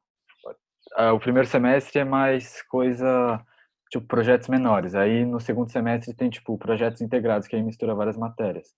o 1.13 1.19
primeiro 1.19 1.47
semestre 1.47 1.99
é 1.99 2.03
mais 2.03 2.61
coisa, 2.63 3.43
tipo, 3.89 4.05
projetos 4.05 4.47
menores. 4.47 4.95
Aí 4.95 5.25
no 5.25 5.39
segundo 5.39 5.71
semestre 5.71 6.13
tem, 6.13 6.29
tipo, 6.29 6.57
projetos 6.57 7.01
integrados, 7.01 7.47
que 7.47 7.55
aí 7.55 7.63
mistura 7.63 7.95
várias 7.95 8.17
matérias. 8.17 8.75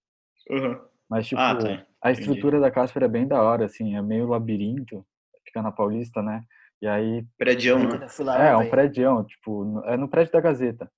Uhum. 0.49 0.79
Mas, 1.09 1.27
tipo, 1.27 1.41
ah, 1.41 1.55
tá. 1.55 1.85
a 2.01 2.11
estrutura 2.11 2.59
da 2.59 2.71
Casper 2.71 3.03
é 3.03 3.07
bem 3.07 3.27
da 3.27 3.41
hora, 3.41 3.65
assim, 3.65 3.95
é 3.95 4.01
meio 4.01 4.27
labirinto, 4.27 5.05
fica 5.45 5.61
na 5.61 5.71
Paulista, 5.71 6.21
né? 6.21 6.43
E 6.81 6.87
aí... 6.87 7.25
Prédio, 7.37 7.77
né? 7.77 8.07
É, 8.39 8.51
é 8.51 8.57
um 8.57 8.69
prédio, 8.69 9.23
tipo, 9.25 9.81
é 9.85 9.97
no 9.97 10.07
prédio 10.07 10.31
da 10.31 10.41
Gazeta. 10.41 10.91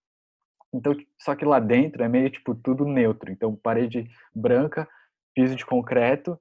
Então, 0.73 0.95
só 1.19 1.35
que 1.35 1.45
lá 1.45 1.59
dentro 1.59 2.03
é 2.03 2.07
meio, 2.07 2.29
tipo, 2.29 2.55
tudo 2.55 2.85
neutro. 2.85 3.31
Então, 3.31 3.55
parede 3.55 4.09
branca, 4.33 4.87
piso 5.33 5.55
de 5.55 5.65
concreto, 5.65 6.39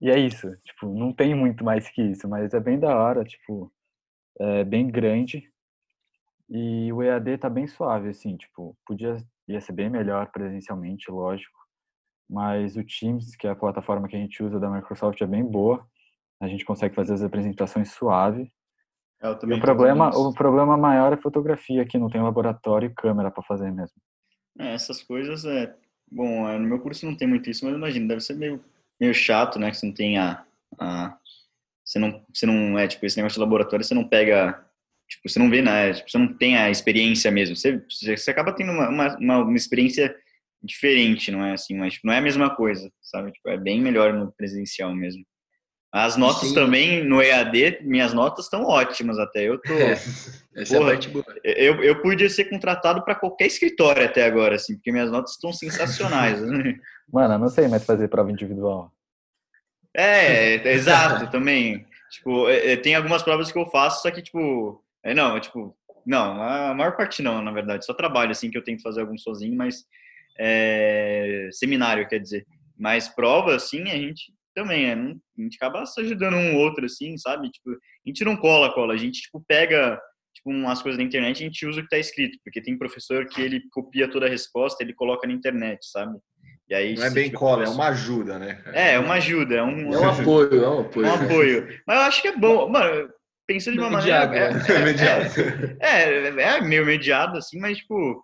e 0.00 0.10
é 0.10 0.18
isso. 0.18 0.54
Tipo, 0.64 0.86
não 0.94 1.12
tem 1.12 1.34
muito 1.34 1.64
mais 1.64 1.88
que 1.88 2.02
isso, 2.02 2.28
mas 2.28 2.54
é 2.54 2.60
bem 2.60 2.78
da 2.78 2.96
hora, 2.96 3.24
tipo, 3.24 3.72
é 4.40 4.64
bem 4.64 4.88
grande. 4.88 5.50
E 6.48 6.92
o 6.92 7.02
EAD 7.02 7.38
tá 7.38 7.50
bem 7.50 7.66
suave, 7.66 8.08
assim, 8.08 8.36
tipo, 8.36 8.76
podia, 8.86 9.22
ia 9.46 9.60
ser 9.60 9.72
bem 9.72 9.90
melhor 9.90 10.30
presencialmente, 10.30 11.10
lógico 11.10 11.58
mas 12.28 12.76
o 12.76 12.84
Teams, 12.84 13.34
que 13.34 13.46
é 13.46 13.50
a 13.50 13.56
plataforma 13.56 14.06
que 14.06 14.14
a 14.14 14.18
gente 14.18 14.42
usa 14.42 14.60
da 14.60 14.68
Microsoft, 14.68 15.20
é 15.20 15.26
bem 15.26 15.44
boa. 15.44 15.84
A 16.40 16.46
gente 16.46 16.64
consegue 16.64 16.94
fazer 16.94 17.14
as 17.14 17.22
apresentações 17.22 17.92
suave. 17.92 18.52
É, 19.20 19.30
o 19.30 19.60
problema, 19.60 20.10
o 20.10 20.32
problema 20.32 20.76
maior 20.76 21.12
é 21.12 21.16
fotografia, 21.16 21.84
que 21.84 21.98
não 21.98 22.10
tem 22.10 22.22
laboratório 22.22 22.86
e 22.86 22.94
câmera 22.94 23.30
para 23.30 23.42
fazer 23.42 23.72
mesmo. 23.72 23.96
É, 24.58 24.74
essas 24.74 25.02
coisas 25.02 25.44
é 25.44 25.74
bom. 26.10 26.48
É, 26.48 26.58
no 26.58 26.68
meu 26.68 26.78
curso 26.78 27.06
não 27.06 27.16
tem 27.16 27.26
muito 27.26 27.48
isso, 27.48 27.64
mas 27.64 27.74
imagino 27.74 28.06
deve 28.06 28.20
ser 28.20 28.34
meio 28.34 28.62
meio 29.00 29.14
chato, 29.14 29.58
né? 29.58 29.70
Que 29.70 29.76
você 29.76 29.86
não 29.86 29.94
tem 29.94 30.18
a, 30.18 30.44
a 30.78 31.16
você 31.88 31.98
não 31.98 32.22
você 32.32 32.44
não 32.44 32.78
é 32.78 32.86
tipo 32.86 33.06
esse 33.06 33.16
negócio 33.16 33.36
de 33.36 33.40
laboratório, 33.40 33.84
você 33.84 33.94
não 33.94 34.06
pega 34.06 34.62
tipo 35.08 35.26
você 35.26 35.38
não 35.38 35.48
vê 35.48 35.62
né? 35.62 35.94
Tipo, 35.94 36.10
você 36.10 36.18
não 36.18 36.36
tem 36.36 36.56
a 36.56 36.70
experiência 36.70 37.30
mesmo. 37.30 37.56
Você 37.56 37.82
você 37.88 38.30
acaba 38.30 38.52
tendo 38.52 38.72
uma, 38.72 39.16
uma, 39.18 39.38
uma 39.38 39.56
experiência 39.56 40.14
diferente, 40.62 41.30
não 41.30 41.44
é 41.44 41.52
assim, 41.54 41.74
mas 41.76 41.94
tipo, 41.94 42.06
não 42.06 42.14
é 42.14 42.18
a 42.18 42.22
mesma 42.22 42.54
coisa, 42.54 42.90
sabe? 43.00 43.32
Tipo, 43.32 43.48
é 43.48 43.56
bem 43.56 43.80
melhor 43.80 44.12
no 44.12 44.30
presencial 44.32 44.94
mesmo. 44.94 45.24
As 45.90 46.18
notas 46.18 46.50
Sim. 46.50 46.54
também 46.54 47.02
no 47.02 47.22
EAD, 47.22 47.78
minhas 47.80 48.12
notas 48.12 48.44
estão 48.44 48.64
ótimas 48.64 49.18
até. 49.18 49.48
Eu 49.48 49.58
tô. 49.58 49.72
Essa 50.54 50.76
porra, 50.76 50.90
é 50.90 50.92
a 50.92 50.96
parte 50.96 51.08
boa. 51.08 51.24
Eu, 51.42 51.82
eu 51.82 52.02
podia 52.02 52.28
ser 52.28 52.44
contratado 52.44 53.02
para 53.02 53.14
qualquer 53.14 53.46
escritório 53.46 54.04
até 54.04 54.26
agora, 54.26 54.56
assim, 54.56 54.74
porque 54.74 54.92
minhas 54.92 55.10
notas 55.10 55.32
estão 55.32 55.50
sensacionais. 55.50 56.42
Né? 56.42 56.74
Mano, 57.10 57.34
eu 57.34 57.38
não 57.38 57.48
sei 57.48 57.68
mais 57.68 57.86
fazer 57.86 58.08
prova 58.08 58.30
individual. 58.30 58.92
É, 59.94 60.56
é 60.56 60.72
exato, 60.72 61.30
também. 61.32 61.86
Tipo, 62.10 62.48
é, 62.48 62.72
é, 62.72 62.76
tem 62.76 62.94
algumas 62.94 63.22
provas 63.22 63.52
que 63.52 63.58
eu 63.58 63.66
faço, 63.66 64.02
só 64.02 64.10
que, 64.10 64.22
tipo, 64.22 64.82
é, 65.04 65.14
não, 65.14 65.38
tipo, 65.40 65.76
não, 66.06 66.42
a 66.42 66.74
maior 66.74 66.96
parte 66.96 67.22
não, 67.22 67.42
na 67.42 67.52
verdade. 67.52 67.84
Só 67.84 67.92
trabalho, 67.92 68.30
assim, 68.30 68.50
que 68.50 68.56
eu 68.56 68.64
tento 68.64 68.82
fazer 68.82 69.00
algum 69.00 69.18
sozinho, 69.18 69.56
mas 69.56 69.84
é, 70.38 71.48
seminário, 71.52 72.08
quer 72.08 72.18
dizer. 72.18 72.46
Mas 72.78 73.08
prova, 73.08 73.56
assim, 73.56 73.82
a 73.82 73.96
gente 73.96 74.32
também, 74.54 74.86
é, 74.86 74.94
a 74.94 75.42
gente 75.42 75.56
acaba 75.56 75.84
se 75.86 76.00
ajudando 76.00 76.36
um 76.36 76.56
outro, 76.56 76.84
assim, 76.86 77.16
sabe? 77.16 77.50
Tipo, 77.50 77.70
a 77.70 78.08
gente 78.08 78.24
não 78.24 78.36
cola, 78.36 78.72
cola, 78.72 78.94
a 78.94 78.96
gente, 78.96 79.20
tipo, 79.22 79.42
pega 79.46 80.00
tipo, 80.34 80.50
umas 80.50 80.80
coisas 80.82 80.98
da 80.98 81.04
internet 81.04 81.40
e 81.40 81.44
a 81.44 81.46
gente 81.46 81.66
usa 81.66 81.80
o 81.80 81.82
que 81.82 81.86
está 81.86 81.98
escrito, 81.98 82.38
porque 82.42 82.62
tem 82.62 82.78
professor 82.78 83.26
que 83.26 83.40
ele 83.40 83.62
copia 83.70 84.10
toda 84.10 84.26
a 84.26 84.28
resposta, 84.28 84.82
ele 84.82 84.94
coloca 84.94 85.26
na 85.26 85.32
internet, 85.32 85.84
sabe? 85.90 86.18
E 86.68 86.74
aí, 86.74 86.94
não 86.94 87.04
é 87.04 87.10
bem 87.10 87.32
cola, 87.32 87.64
é 87.64 87.68
uma 87.68 87.88
ajuda, 87.88 88.38
né? 88.38 88.62
É, 88.74 88.94
é 88.94 88.98
uma 88.98 89.14
ajuda, 89.14 89.54
é 89.54 89.62
um, 89.62 89.92
é 89.92 89.98
um 89.98 90.08
apoio, 90.10 90.64
é 90.64 90.68
um 90.68 90.80
apoio. 90.80 91.06
É 91.06 91.10
um 91.10 91.14
apoio. 91.14 91.80
Mas 91.86 91.96
eu 91.96 92.02
acho 92.02 92.22
que 92.22 92.28
é 92.28 92.36
bom, 92.36 92.68
mano, 92.68 93.08
pensando 93.46 93.74
de 93.74 93.80
uma 93.80 93.96
mediado, 93.96 94.32
maneira. 94.32 94.58
É, 95.80 95.86
é, 95.86 96.28
é, 96.28 96.28
é, 96.28 96.56
é, 96.56 96.60
meio 96.60 96.84
mediado, 96.84 97.38
assim, 97.38 97.58
mas, 97.58 97.78
tipo, 97.78 98.22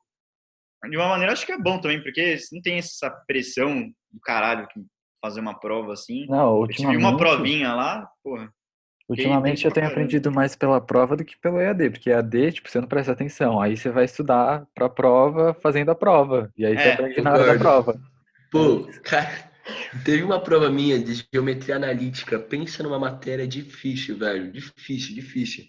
de 0.90 0.96
uma 0.96 1.08
maneira 1.08 1.32
acho 1.32 1.46
que 1.46 1.52
é 1.52 1.58
bom 1.58 1.80
também, 1.80 2.02
porque 2.02 2.36
não 2.52 2.60
tem 2.60 2.76
essa 2.76 3.10
pressão 3.26 3.80
do 4.12 4.20
caralho 4.22 4.68
que 4.68 4.80
fazer 5.24 5.40
uma 5.40 5.58
prova 5.58 5.94
assim. 5.94 6.26
Não, 6.28 6.58
ultimamente... 6.58 6.82
Eu 6.82 6.90
tive 6.90 6.96
uma 7.02 7.16
provinha 7.16 7.72
lá, 7.72 8.06
porra. 8.22 8.52
Ultimamente 9.08 9.64
eu 9.64 9.72
tenho 9.72 9.86
aprendido 9.86 10.30
mais 10.32 10.56
pela 10.56 10.80
prova 10.80 11.16
do 11.16 11.24
que 11.24 11.38
pelo 11.38 11.60
EAD, 11.60 11.90
porque 11.90 12.10
EAD, 12.10 12.52
tipo, 12.52 12.70
você 12.70 12.80
não 12.80 12.88
presta 12.88 13.12
atenção, 13.12 13.60
aí 13.60 13.76
você 13.76 13.90
vai 13.90 14.04
estudar 14.04 14.66
pra 14.74 14.88
prova 14.88 15.54
fazendo 15.62 15.90
a 15.90 15.94
prova, 15.94 16.50
e 16.56 16.64
aí 16.64 16.74
é, 16.74 16.78
você 16.78 16.88
aprende 16.90 17.20
nada 17.20 17.44
da 17.44 17.58
prova. 17.58 18.00
Pô, 18.54 18.86
cara, 19.02 19.50
teve 20.04 20.22
uma 20.22 20.40
prova 20.40 20.70
minha 20.70 20.96
de 20.96 21.26
geometria 21.34 21.74
analítica, 21.74 22.38
pensa 22.38 22.84
numa 22.84 23.00
matéria 23.00 23.48
difícil, 23.48 24.16
velho, 24.16 24.52
difícil, 24.52 25.12
difícil. 25.12 25.64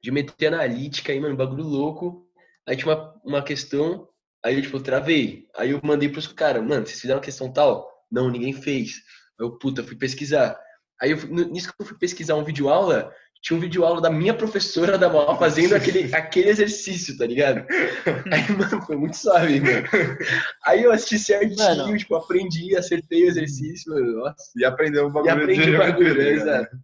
Geometria 0.00 0.50
analítica, 0.50 1.10
aí, 1.10 1.18
mano, 1.18 1.34
bagulho 1.34 1.64
louco, 1.64 2.30
aí 2.64 2.76
tinha 2.76 2.94
uma, 2.94 3.20
uma 3.24 3.42
questão 3.42 4.08
Aí 4.44 4.54
eu, 4.54 4.62
tipo, 4.62 4.78
travei. 4.78 5.48
Aí 5.56 5.72
eu 5.72 5.80
mandei 5.82 6.08
pros 6.08 6.28
caras, 6.28 6.62
mano, 6.62 6.86
vocês 6.86 7.00
fizeram 7.00 7.20
questão 7.20 7.52
tal? 7.52 7.90
Não, 8.08 8.30
ninguém 8.30 8.52
fez. 8.52 9.02
Eu, 9.36 9.58
puta, 9.58 9.82
fui 9.82 9.96
pesquisar. 9.96 10.56
Aí, 11.02 11.10
eu, 11.10 11.16
nisso 11.26 11.72
que 11.72 11.82
eu 11.82 11.86
fui 11.86 11.98
pesquisar 11.98 12.36
um 12.36 12.44
vídeo 12.44 12.68
aula, 12.68 13.12
tinha 13.46 13.56
um 13.56 13.60
vídeo 13.60 13.84
aula 13.84 14.00
da 14.00 14.10
minha 14.10 14.34
professora 14.34 14.98
da 14.98 15.08
maior 15.08 15.38
fazendo 15.38 15.76
aquele, 15.76 16.10
aquele 16.12 16.48
exercício, 16.48 17.16
tá 17.16 17.24
ligado? 17.24 17.64
Aí, 18.32 18.50
mano, 18.50 18.82
foi 18.82 18.96
muito 18.96 19.16
suave, 19.16 19.60
mano. 19.60 19.86
Aí 20.64 20.82
eu 20.82 20.90
assisti 20.90 21.16
certinho, 21.16 21.56
mano. 21.56 21.96
tipo, 21.96 22.16
aprendi, 22.16 22.76
acertei 22.76 23.24
o 23.24 23.28
exercício, 23.28 23.94
mano. 23.94 24.16
Nossa. 24.16 24.50
E 24.56 24.64
aprendeu 24.64 25.06
o 25.06 25.10
bagulho. 25.12 25.30
E 25.30 25.30
aprendi 25.30 25.70
o 25.76 25.78
bagulho, 25.78 26.18
né? 26.18 26.28
exato. 26.30 26.76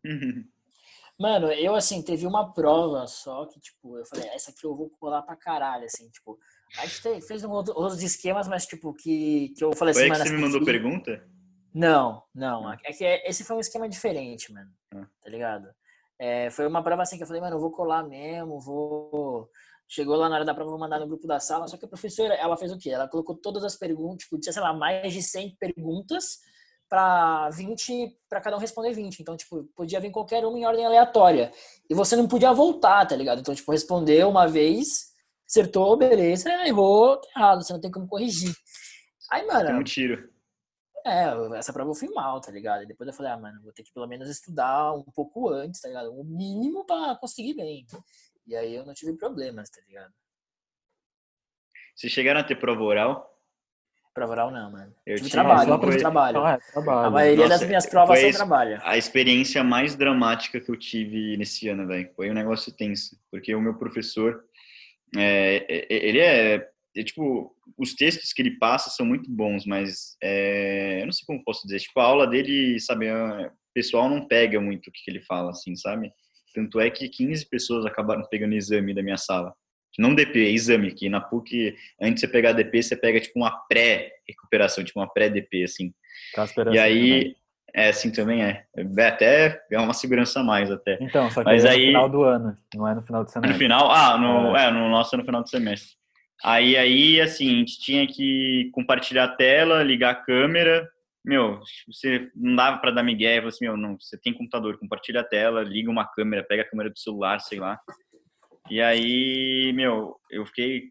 Mano, 1.19 1.51
eu 1.51 1.75
assim, 1.75 2.01
teve 2.01 2.29
uma 2.29 2.53
prova 2.53 3.09
só 3.09 3.45
que, 3.47 3.59
tipo, 3.59 3.99
eu 3.99 4.07
falei, 4.07 4.29
essa 4.29 4.53
aqui 4.53 4.65
eu 4.65 4.77
vou 4.77 4.89
colar 5.01 5.23
pra 5.23 5.35
caralho, 5.35 5.85
assim, 5.85 6.09
tipo. 6.11 6.39
A 6.79 6.87
gente 6.87 7.27
fez 7.27 7.43
um 7.43 7.51
outro, 7.51 7.75
outros 7.77 8.01
esquemas, 8.05 8.47
mas, 8.47 8.67
tipo, 8.67 8.95
que, 8.95 9.53
que 9.57 9.65
eu 9.65 9.75
falei 9.75 9.95
Foi 9.95 10.09
assim, 10.09 10.13
que 10.13 10.29
você 10.29 10.35
me 10.37 10.41
mandou 10.41 10.65
pergunta? 10.65 11.25
Não, 11.75 12.23
não. 12.33 12.73
É 12.73 12.93
que 12.93 13.05
esse 13.05 13.43
foi 13.43 13.57
um 13.57 13.61
esquema 13.61 13.89
diferente, 13.89 14.53
mano. 14.53 14.71
Ah. 14.95 15.07
Tá 15.21 15.29
ligado? 15.29 15.69
É, 16.25 16.51
foi 16.51 16.69
uma 16.69 16.85
prova 16.85 17.03
assim 17.03 17.17
que 17.17 17.25
eu 17.25 17.27
falei, 17.27 17.43
mano, 17.43 17.57
eu 17.57 17.61
vou 17.61 17.73
colar 17.73 18.05
mesmo, 18.05 18.61
vou. 18.61 19.51
Chegou 19.89 20.15
lá 20.15 20.29
na 20.29 20.37
hora 20.37 20.45
da 20.45 20.55
prova, 20.55 20.71
vou 20.71 20.79
mandar 20.79 21.01
no 21.01 21.09
grupo 21.09 21.27
da 21.27 21.41
sala. 21.41 21.67
Só 21.67 21.77
que 21.77 21.85
a 21.85 21.89
professora, 21.89 22.35
ela 22.35 22.57
fez 22.57 22.71
o 22.71 22.79
quê? 22.79 22.91
Ela 22.91 23.09
colocou 23.09 23.35
todas 23.37 23.65
as 23.65 23.75
perguntas, 23.75 24.23
tipo, 24.23 24.39
tinha, 24.39 24.53
sei 24.53 24.63
lá, 24.63 24.73
mais 24.73 25.13
de 25.13 25.21
100 25.21 25.57
perguntas 25.57 26.39
para 26.89 27.51
20, 27.51 28.17
para 28.31 28.41
cada 28.41 28.57
um 28.57 28.61
responder 28.61 28.93
20. 28.93 29.19
Então, 29.19 29.37
tipo, 29.37 29.65
podia 29.75 29.99
vir 29.99 30.13
qualquer 30.13 30.47
uma 30.47 30.57
em 30.57 30.65
ordem 30.65 30.87
aleatória. 30.87 31.51
E 31.91 31.95
você 31.95 32.15
não 32.15 32.29
podia 32.29 32.53
voltar, 32.53 33.05
tá 33.05 33.17
ligado? 33.17 33.41
Então, 33.41 33.53
tipo, 33.53 33.73
respondeu 33.73 34.29
uma 34.29 34.47
vez, 34.47 35.07
acertou, 35.45 35.97
beleza, 35.97 36.49
errou, 36.65 37.21
tá 37.21 37.29
errado, 37.37 37.65
você 37.65 37.73
não 37.73 37.81
tem 37.81 37.91
como 37.91 38.07
corrigir. 38.07 38.55
Aí, 39.29 39.45
mano. 39.45 39.67
Tem 39.67 39.75
um 39.75 39.83
tiro. 39.83 40.32
É, 41.05 41.59
essa 41.59 41.73
prova 41.73 41.91
eu 41.91 41.95
fui 41.95 42.09
mal, 42.09 42.41
tá 42.41 42.51
ligado? 42.53 42.83
E 42.83 42.87
depois 42.87 43.09
eu 43.09 43.15
falei, 43.15 43.33
ah, 43.33 43.37
mano, 43.37 43.61
vou 43.63 43.73
ter 43.73 43.83
que 43.83 43.93
pelo 43.93 44.07
menos 44.07 44.29
estudar 44.29 44.93
um 44.95 45.03
pouco 45.03 45.49
antes, 45.49 45.81
tá 45.81 45.89
ligado? 45.89 46.13
O 46.13 46.25
mínimo 46.25 46.85
pra 46.85 47.17
conseguir 47.21 47.55
bem. 47.55 47.87
E 48.47 48.57
aí 48.57 48.75
eu 48.75 48.85
não 48.85 48.95
tive 48.95 49.13
problemas, 49.15 49.71
tá 49.71 49.81
ligado? 49.87 50.13
Vocês 51.95 52.13
chegaram 52.13 52.41
a 52.41 52.45
ter 52.45 52.57
prova 52.57 52.83
oral? 52.83 53.33
Prova 54.15 54.33
oral 54.33 54.51
não, 54.51 54.71
mano. 54.71 54.95
Eu 55.07 55.17
tive 55.17 55.31
trabalho, 55.31 55.71
eu 55.71 55.81
tive 55.81 55.99
trabalho. 55.99 56.37
Então 56.37 56.49
é, 56.49 56.59
trabalho. 56.59 57.07
A 57.07 57.11
maioria 57.11 57.45
Nossa, 57.45 57.59
das 57.61 57.69
minhas 57.69 57.87
provas 57.87 58.21
foi 58.21 58.33
são 58.33 58.47
trabalho. 58.47 58.79
A 58.83 58.99
experiência 58.99 59.65
mais 59.65 59.97
dramática 59.97 60.61
que 60.61 60.71
eu 60.71 60.77
tive 60.77 61.37
nesse 61.37 61.69
ano, 61.69 61.87
velho. 61.87 62.11
Foi 62.15 62.31
um 62.31 62.35
negócio 62.35 62.71
tenso. 62.73 63.19
Porque 63.31 63.55
o 63.55 63.61
meu 63.61 63.75
professor, 63.75 64.45
é, 65.17 65.65
é, 65.69 65.87
ele 65.89 66.19
é, 66.21 66.72
é, 66.97 67.03
Tipo, 67.03 67.55
os 67.79 67.95
textos 67.95 68.33
que 68.33 68.43
ele 68.43 68.59
passa 68.59 68.91
são 68.91 69.07
muito 69.07 69.31
bons, 69.31 69.65
mas 69.67 70.17
é, 70.23 71.01
eu 71.01 71.07
não 71.07 71.13
sei 71.13 71.25
como 71.27 71.45
posso 71.45 71.67
dizer. 71.67 71.81
Tipo, 71.81 72.01
a 72.01 72.05
aula 72.05 72.27
dele, 72.27 72.79
sabe, 72.81 73.07
é, 73.07 73.15
o 73.47 73.51
pessoal 73.75 74.09
não 74.09 74.27
pega 74.27 74.61
muito 74.61 74.89
o 74.89 74.93
que, 74.93 75.03
que 75.05 75.11
ele 75.11 75.23
fala, 75.23 75.51
assim, 75.51 75.75
sabe? 75.77 76.13
Tanto 76.55 76.81
é 76.81 76.91
que 76.91 77.09
15 77.09 77.49
pessoas 77.49 77.87
acabaram 77.87 78.23
pegando 78.31 78.55
exame 78.55 78.95
da 78.95 79.03
minha 79.03 79.17
sala. 79.17 79.55
Não 79.99 80.15
DP, 80.15 80.47
é 80.47 80.51
exame, 80.51 80.93
que 80.93 81.09
na 81.09 81.21
PUC, 81.21 81.75
antes 82.01 82.15
de 82.15 82.21
você 82.21 82.29
pegar 82.29 82.53
DP, 82.53 82.83
você 82.83 82.97
pega, 82.97 83.21
tipo, 83.21 83.39
uma 83.39 83.51
pré-recuperação, 83.69 84.83
tipo, 84.83 84.99
uma 84.99 85.13
pré-DP, 85.13 85.65
assim. 85.65 85.93
Tá 86.35 86.47
E 86.73 86.79
aí, 86.79 87.37
é 87.75 87.89
assim 87.89 88.11
também 88.11 88.43
é. 88.43 88.65
É 88.77 89.07
Até 89.07 89.63
é 89.71 89.79
uma 89.79 89.95
segurança 89.95 90.41
a 90.41 90.45
mais 90.45 90.71
até. 90.71 90.99
Então, 91.01 91.31
só 91.31 91.43
que 91.43 91.47
Mas 91.47 91.65
aí 91.65 91.83
é 91.83 91.87
no 91.87 91.93
final 91.93 92.09
do 92.09 92.23
ano, 92.23 92.57
não 92.75 92.89
é 92.89 92.95
no 92.95 93.03
final 93.03 93.23
do 93.23 93.27
No 93.27 93.33
semestre. 93.33 93.59
final, 93.59 93.91
ah, 93.91 94.19
no, 94.19 94.57
É. 94.57 94.67
é, 94.67 94.71
no 94.71 94.89
nosso 94.89 95.15
é 95.15 95.19
no 95.19 95.25
final 95.25 95.43
do 95.43 95.49
semestre. 95.49 95.95
Aí, 96.45 96.77
aí, 96.77 97.21
assim, 97.21 97.49
a 97.49 97.59
gente 97.59 97.81
tinha 97.81 98.07
que 98.07 98.71
compartilhar 98.73 99.25
a 99.25 99.37
tela, 99.37 99.83
ligar 99.83 100.11
a 100.11 100.23
câmera. 100.23 100.89
Meu, 101.25 101.61
você 101.87 102.31
não 102.35 102.57
dava 102.57 102.79
pra 102.79 102.91
dar 102.91 103.03
migué, 103.03 103.37
falou 103.37 103.49
assim, 103.49 103.65
meu, 103.65 103.77
não, 103.77 103.97
você 104.01 104.19
tem 104.19 104.33
computador, 104.33 104.79
compartilha 104.79 105.21
a 105.21 105.25
tela, 105.25 105.63
liga 105.63 105.91
uma 105.91 106.07
câmera, 106.07 106.43
pega 106.43 106.63
a 106.63 106.69
câmera 106.69 106.91
do 106.91 106.99
celular, 106.99 107.39
sei 107.41 107.61
lá. 107.61 107.79
E 108.69 108.81
aí, 108.81 109.73
meu, 109.73 110.17
eu 110.31 110.45
fiquei 110.47 110.91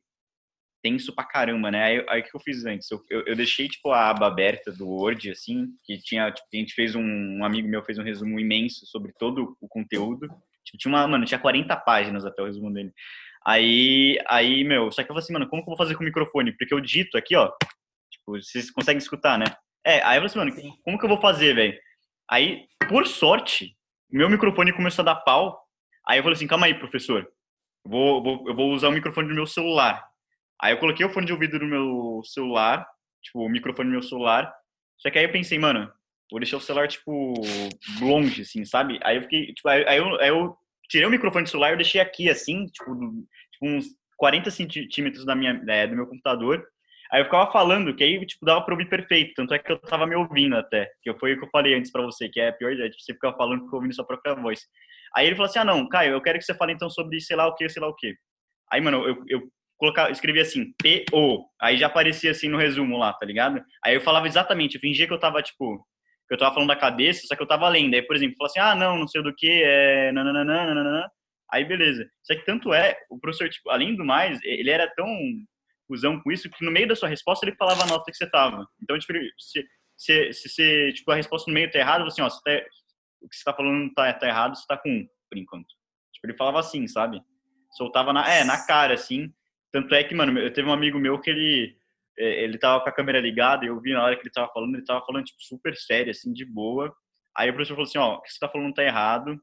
tenso 0.82 1.14
pra 1.14 1.24
caramba, 1.24 1.70
né? 1.70 1.84
Aí, 1.84 2.06
aí 2.10 2.22
o 2.22 2.24
que 2.24 2.36
eu 2.36 2.40
fiz 2.40 2.66
antes? 2.66 2.90
Eu, 2.90 3.02
eu, 3.10 3.26
eu 3.28 3.36
deixei, 3.36 3.68
tipo, 3.68 3.92
a 3.92 4.10
aba 4.10 4.28
aberta 4.28 4.72
do 4.72 4.88
Word, 4.88 5.30
assim, 5.30 5.68
que 5.84 5.98
tinha, 6.00 6.32
tipo, 6.32 6.48
a 6.54 6.58
gente 6.58 6.74
fez 6.74 6.96
um, 6.96 7.04
um 7.04 7.46
amigo 7.46 7.68
meu 7.68 7.84
fez 7.84 7.98
um 7.98 8.04
resumo 8.04 8.40
imenso 8.40 8.86
sobre 8.86 9.14
todo 9.18 9.58
o 9.62 9.68
conteúdo. 9.68 10.28
Tipo, 10.64 10.78
tinha 10.78 10.94
uma, 10.94 11.08
mano, 11.08 11.26
tinha 11.26 11.40
40 11.40 11.76
páginas 11.78 12.26
até 12.26 12.42
o 12.42 12.46
resumo 12.46 12.74
dele. 12.74 12.92
Aí, 13.46 14.18
aí, 14.28 14.64
meu, 14.64 14.92
só 14.92 14.98
que 15.04 15.10
eu 15.10 15.14
falei 15.16 15.24
assim, 15.24 15.34
mano, 15.34 15.48
como 15.50 15.62
que 15.64 15.68
eu 15.70 15.76
vou 15.76 15.78
fazer 15.78 15.96
com 15.96 16.02
o 16.02 16.06
microfone? 16.06 16.52
Porque 16.56 16.74
eu 16.74 16.80
dito 16.80 17.18
aqui, 17.18 17.36
ó, 17.36 17.52
tipo, 18.12 18.34
vocês 18.40 18.70
conseguem 18.70 19.00
escutar, 19.00 19.38
né? 19.38 19.46
É, 19.86 19.96
aí 20.04 20.18
eu 20.18 20.22
falei 20.22 20.26
assim, 20.28 20.40
mano, 20.40 20.52
Sim. 20.54 20.74
como 20.84 20.98
que 21.00 21.06
eu 21.06 21.10
vou 21.10 21.20
fazer, 21.20 21.56
velho? 21.56 21.78
Aí, 22.30 22.66
por 22.88 23.08
sorte, 23.08 23.76
meu 24.12 24.30
microfone 24.30 24.72
começou 24.74 25.02
a 25.04 25.06
dar 25.06 25.16
pau. 25.16 25.60
Aí 26.08 26.20
eu 26.20 26.24
falei 26.24 26.36
assim, 26.36 26.48
calma 26.48 26.68
aí, 26.68 26.74
professor. 26.76 27.28
Eu 27.84 27.92
vou, 27.92 28.24
vou- 28.24 28.48
eu 28.50 28.56
vou 28.56 28.72
usar 28.72 28.90
o 28.90 28.92
microfone 28.92 29.28
do 29.28 29.34
meu 29.34 29.48
celular. 29.48 30.06
Aí 30.62 30.74
eu 30.74 30.78
coloquei 30.78 31.04
o 31.06 31.10
fone 31.10 31.26
de 31.26 31.34
ouvido 31.34 31.58
no 31.58 31.66
meu 31.66 32.22
celular, 32.24 32.88
tipo, 33.24 33.40
o 33.44 33.50
microfone 33.50 33.88
no 33.90 33.94
meu 33.94 34.04
celular. 34.04 34.54
Só 35.00 35.10
que 35.10 35.18
aí 35.18 35.26
eu 35.26 35.32
pensei, 35.32 35.58
mano, 35.58 35.92
vou 36.30 36.40
deixar 36.40 36.58
o 36.58 36.62
celular, 36.62 36.88
tipo, 36.88 37.34
longe, 38.00 38.44
assim, 38.44 38.64
sabe? 38.66 39.00
Aí 39.04 39.16
eu 39.18 39.24
fiquei, 39.24 39.52
tipo, 39.54 39.68
aí, 39.68 39.84
aí 39.88 39.98
eu, 39.98 40.22
aí 40.22 40.28
eu 40.30 40.56
tirei 40.92 41.08
o 41.08 41.10
microfone 41.10 41.46
do 41.46 41.50
celular 41.50 41.72
eu 41.72 41.78
deixei 41.78 42.02
aqui, 42.02 42.30
assim, 42.30 42.66
tipo, 42.68 42.94
tipo, 43.52 43.66
uns 43.66 43.86
40 44.18 44.52
centímetros 44.52 45.26
da 45.26 45.34
minha, 45.34 45.64
é, 45.70 45.88
do 45.88 45.96
meu 45.96 46.06
computador. 46.06 46.64
Aí 47.12 47.22
eu 47.22 47.26
ficava 47.26 47.52
falando, 47.52 47.96
que 47.96 48.04
aí, 48.04 48.26
tipo, 48.26 48.46
dava 48.46 48.62
pra 48.62 48.74
ouvir 48.74 48.88
perfeito. 48.88 49.34
Tanto 49.36 49.54
é 49.54 49.60
que 49.60 49.72
eu 49.72 49.78
tava 49.80 50.06
me 50.06 50.16
ouvindo 50.16 50.56
até. 50.56 50.90
Que 51.02 51.14
foi 51.16 51.34
o 51.34 51.40
que 51.40 51.46
eu 51.46 51.50
falei 51.50 51.74
antes 51.74 51.92
pra 51.92 52.02
você, 52.04 52.30
que 52.30 52.40
é 52.40 52.50
a 52.50 52.54
pior 52.54 52.74
ideia, 52.74 52.90
tipo, 52.90 53.02
você 53.02 53.14
ficar 53.14 53.34
falando 53.34 53.62
e 53.62 53.66
ficar 53.66 53.78
ouvindo 53.78 53.96
sua 53.96 54.06
própria 54.06 54.36
voz. 54.36 54.62
Aí 55.16 55.26
ele 55.26 55.36
falou 55.36 55.50
assim, 55.50 55.60
ah, 55.60 55.66
não, 55.66 55.88
Caio, 55.90 56.14
eu 56.14 56.22
quero 56.22 56.40
que 56.40 56.46
você 56.46 56.54
fale 56.54 56.74
então 56.74 56.90
sobre 56.90 57.20
sei 57.20 57.36
lá 57.36 57.48
o 57.48 57.56
que, 57.56 57.68
sei 57.70 57.82
lá 57.82 57.88
o 57.88 57.96
que. 57.96 58.16
Aí, 58.72 58.80
mano, 58.80 59.06
eu, 59.06 59.24
eu 59.28 59.42
colocava, 59.78 60.12
escrevi 60.12 60.40
assim, 60.40 60.74
P-O. 60.82 61.46
Aí 61.60 61.78
já 61.78 61.88
aparecia 61.88 62.32
assim 62.32 62.48
no 62.48 62.58
resumo 62.58 62.98
lá, 62.98 63.12
tá 63.14 63.26
ligado? 63.26 63.62
Aí 63.84 63.96
eu 63.96 64.02
falava 64.02 64.28
exatamente, 64.28 64.76
eu 64.76 64.82
fingia 64.82 65.08
que 65.08 65.14
eu 65.14 65.20
tava, 65.20 65.42
tipo, 65.42 65.78
que 65.78 65.84
eu 66.34 66.38
tava 66.38 66.54
falando 66.54 66.70
da 66.70 66.76
cabeça, 66.76 67.28
só 67.28 67.36
que 67.36 67.42
eu 67.42 67.48
tava 67.48 67.68
lendo. 67.68 67.94
Aí, 67.94 68.02
por 68.02 68.16
exemplo, 68.16 68.38
falou 68.38 68.50
assim, 68.50 68.60
ah, 68.60 68.76
não, 68.76 68.98
não 68.98 69.08
sei 69.08 69.22
do 69.22 69.36
que, 69.36 69.64
é 69.64 70.12
nananana, 70.12 70.66
nananana. 70.66 71.12
Aí, 71.52 71.66
beleza. 71.66 72.10
Só 72.24 72.34
que 72.34 72.46
tanto 72.46 72.74
é, 72.74 72.98
o 73.10 73.20
professor, 73.20 73.50
tipo, 73.50 73.70
além 73.70 73.96
do 73.96 74.06
mais, 74.06 74.40
ele 74.44 74.70
era 74.70 74.90
tão 74.96 75.08
cuzão 75.88 76.22
com 76.22 76.32
isso 76.32 76.50
que 76.50 76.64
no 76.64 76.72
meio 76.72 76.88
da 76.88 76.96
sua 76.96 77.10
resposta 77.10 77.46
ele 77.46 77.56
falava 77.58 77.84
a 77.84 77.88
nota 77.88 78.10
que 78.10 78.16
você 78.16 78.30
tava. 78.30 78.66
Então, 78.82 78.98
tipo, 78.98 79.14
se, 79.38 79.66
se, 79.98 80.34
se, 80.34 80.50
se, 80.50 80.94
tipo, 80.94 81.12
a 81.12 81.16
resposta 81.16 81.52
no 81.52 81.54
meio 81.54 81.70
tá 81.70 81.80
errada, 81.80 82.06
assim, 82.06 82.22
ó, 82.22 82.30
você 82.30 82.42
tá, 82.42 82.66
o 83.22 83.28
que 83.28 83.36
você 83.36 83.44
tá 83.44 83.54
falando 83.54 83.94
tá, 83.94 84.14
tá 84.14 84.28
errado, 84.28 84.56
você 84.56 84.66
tá 84.66 84.78
com 84.78 84.90
um, 84.90 85.06
por 85.30 85.38
enquanto. 85.38 85.68
Tipo, 86.14 86.28
ele 86.28 86.38
falava 86.38 86.60
assim, 86.60 86.88
sabe? 86.88 87.22
Soltava 87.74 88.14
na, 88.14 88.28
é, 88.30 88.46
na 88.46 88.66
cara, 88.66 88.94
assim. 88.94 89.34
Tanto 89.72 89.94
é 89.94 90.04
que, 90.04 90.16
mano, 90.16 90.40
eu 90.40 90.54
teve 90.54 90.68
um 90.68 90.74
amigo 90.74 90.98
meu 90.98 91.20
que 91.20 91.30
ele, 91.30 91.76
ele 92.18 92.58
tava 92.58 92.84
com 92.84 92.90
a 92.90 92.94
câmera 92.94 93.20
ligada 93.20 93.66
e 93.66 93.68
eu 93.68 93.80
vi 93.80 93.94
na 93.94 94.04
hora 94.04 94.16
que 94.16 94.22
ele 94.24 94.32
tava 94.32 94.52
falando, 94.54 94.76
ele 94.76 94.86
tava 94.86 95.06
falando, 95.06 95.26
tipo, 95.26 95.42
super 95.42 95.76
sério, 95.76 96.12
assim, 96.12 96.32
de 96.34 96.46
boa. 96.46 96.94
Aí 97.36 97.50
o 97.50 97.54
professor 97.54 97.76
falou 97.76 97.88
assim, 97.88 97.98
ó, 97.98 98.16
o 98.16 98.22
que 98.22 98.32
você 98.32 98.40
tá 98.40 98.50
falando 98.50 98.74
tá 98.74 98.84
errado 98.84 99.40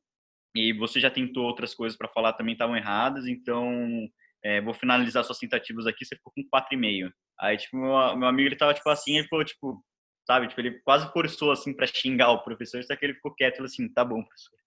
e 0.55 0.73
você 0.73 1.01
já 1.01 1.11
tentou 1.11 1.45
outras 1.45 1.75
coisas 1.75 1.97
para 1.97 2.09
falar 2.09 2.33
também 2.35 2.53
estavam 2.53 2.77
erradas, 2.77 3.27
então 3.27 4.07
é, 4.45 4.61
vou 4.61 4.75
finalizar 4.75 5.25
suas 5.25 5.39
tentativas 5.39 5.87
aqui, 5.87 6.05
você 6.05 6.17
ficou 6.17 6.33
com 6.33 6.43
4,5. 6.43 7.11
Aí, 7.41 7.57
tipo, 7.57 7.77
meu, 7.77 8.17
meu 8.17 8.29
amigo, 8.29 8.49
ele 8.49 8.57
tava, 8.57 8.75
tipo, 8.75 8.89
assim, 8.91 9.15
ele 9.15 9.25
ficou, 9.25 9.45
tipo, 9.45 9.83
sabe, 10.27 10.49
tipo, 10.49 10.61
ele 10.61 10.81
quase 10.81 11.11
forçou, 11.13 11.51
assim, 11.53 11.75
pra 11.75 11.87
xingar 11.87 12.31
o 12.31 12.43
professor, 12.43 12.83
só 12.85 12.95
que 12.97 13.05
ele 13.07 13.15
ficou 13.15 13.35
quieto, 13.35 13.55
e 13.55 13.57
falou 13.57 13.67
assim, 13.67 13.93
tá 13.93 14.05
bom, 14.05 14.23
professor. 14.23 14.59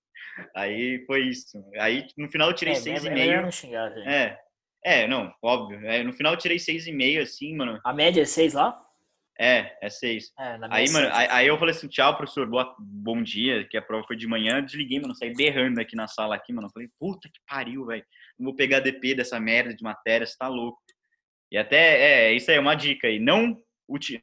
Aí 0.56 1.04
foi 1.06 1.22
isso. 1.28 1.62
Aí, 1.80 2.08
no 2.18 2.30
final, 2.32 2.50
eu 2.50 2.56
tirei 2.56 2.74
É, 2.74 2.78
seis 2.78 3.04
é, 3.06 3.08
e 3.08 3.12
é 3.12 3.14
meio. 3.14 3.52
xingar. 3.52 3.92
É, 4.08 4.40
é, 4.84 5.08
não, 5.08 5.34
óbvio. 5.42 5.80
É, 5.86 6.04
no 6.04 6.14
final, 6.14 6.34
eu 6.34 6.40
tirei 6.40 6.60
seis 6.60 6.88
e 6.88 6.92
meio, 6.92 7.22
assim, 7.22 7.56
mano. 7.56 7.80
A 7.84 7.94
média 7.94 8.22
é 8.22 8.26
6 8.26 8.54
lá? 8.54 8.82
É, 9.40 9.76
é 9.82 9.90
seis. 9.90 10.32
É, 10.38 10.56
na 10.58 10.68
minha 10.68 10.80
Aí, 10.80 10.90
mano, 10.92 11.10
aí, 11.12 11.28
aí 11.30 11.48
eu 11.48 11.58
falei 11.58 11.74
assim, 11.74 11.88
tchau, 11.88 12.16
professor, 12.16 12.48
boa, 12.48 12.76
bom 12.78 13.24
dia, 13.24 13.68
que 13.68 13.76
a 13.76 13.82
prova 13.82 14.06
foi 14.06 14.16
de 14.16 14.28
manhã, 14.28 14.58
eu 14.58 14.62
desliguei, 14.62 15.00
mano, 15.00 15.16
saí 15.16 15.34
berrando 15.34 15.82
aqui 15.82 15.96
na 15.96 16.08
sala 16.08 16.36
aqui, 16.36 16.54
mano, 16.54 16.68
eu 16.68 16.72
falei, 16.72 16.90
puta 17.00 17.28
que 17.28 17.40
pariu, 17.48 17.86
velho, 17.88 18.06
não 18.38 18.46
vou 18.46 18.56
pegar 18.56 18.82
DP 18.82 19.16
dessa 19.16 19.40
merda 19.40 19.74
de 19.74 19.84
matéria, 19.84 20.28
você 20.28 20.38
tá 20.38 20.48
louco. 20.48 20.80
E 21.52 21.58
até, 21.58 22.28
é, 22.30 22.34
isso 22.34 22.52
aí 22.52 22.58
é 22.58 22.60
uma 22.60 22.76
dica 22.76 23.08
aí, 23.08 23.20
não, 23.20 23.58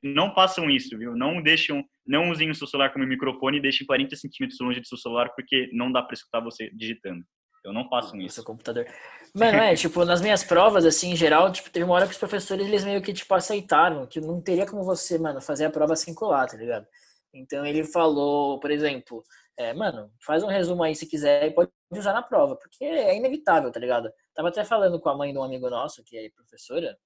não 0.04 0.32
façam 0.32 0.70
isso, 0.70 0.96
viu, 0.96 1.16
não 1.16 1.42
deixem, 1.42 1.84
não 2.06 2.30
usem 2.30 2.48
o 2.48 2.54
seu 2.54 2.68
celular 2.68 2.92
como 2.92 3.04
microfone 3.04 3.58
e 3.58 3.62
deixem 3.62 3.86
40 3.86 4.14
centímetros 4.14 4.60
longe 4.60 4.78
do 4.78 4.86
seu 4.86 4.98
celular, 4.98 5.30
porque 5.34 5.68
não 5.72 5.90
dá 5.90 6.00
pra 6.00 6.14
escutar 6.14 6.38
você 6.38 6.70
digitando. 6.72 7.24
Então 7.68 7.82
não 7.82 7.88
façam 7.88 8.16
no 8.16 8.22
isso. 8.22 8.36
seu 8.36 8.44
computador. 8.44 8.86
Mano, 9.34 9.58
é, 9.58 9.74
tipo, 9.74 10.02
nas 10.04 10.22
minhas 10.22 10.42
provas, 10.42 10.86
assim, 10.86 11.12
em 11.12 11.16
geral, 11.16 11.52
tipo, 11.52 11.68
teve 11.70 11.84
uma 11.84 11.94
hora 11.94 12.06
que 12.06 12.12
os 12.12 12.18
professores, 12.18 12.66
eles 12.66 12.82
meio 12.82 13.02
que, 13.02 13.12
tipo, 13.12 13.34
aceitaram 13.34 14.06
que 14.06 14.20
não 14.20 14.40
teria 14.40 14.66
como 14.66 14.82
você, 14.82 15.18
mano, 15.18 15.40
fazer 15.40 15.66
a 15.66 15.70
prova 15.70 15.94
sem 15.94 16.14
colar, 16.14 16.46
tá 16.46 16.56
ligado? 16.56 16.86
Então 17.32 17.66
ele 17.66 17.84
falou, 17.84 18.58
por 18.58 18.70
exemplo, 18.70 19.22
é, 19.54 19.74
mano, 19.74 20.10
faz 20.24 20.42
um 20.42 20.46
resumo 20.46 20.82
aí 20.82 20.94
se 20.94 21.06
quiser 21.06 21.48
e 21.48 21.50
pode 21.50 21.70
usar 21.92 22.14
na 22.14 22.22
prova, 22.22 22.56
porque 22.56 22.82
é 22.84 23.14
inevitável, 23.14 23.70
tá 23.70 23.78
ligado? 23.78 24.10
Tava 24.34 24.48
até 24.48 24.64
falando 24.64 24.98
com 24.98 25.10
a 25.10 25.16
mãe 25.16 25.30
de 25.30 25.38
um 25.38 25.42
amigo 25.42 25.68
nosso, 25.68 26.02
que 26.02 26.16
é 26.16 26.30
professora, 26.30 26.98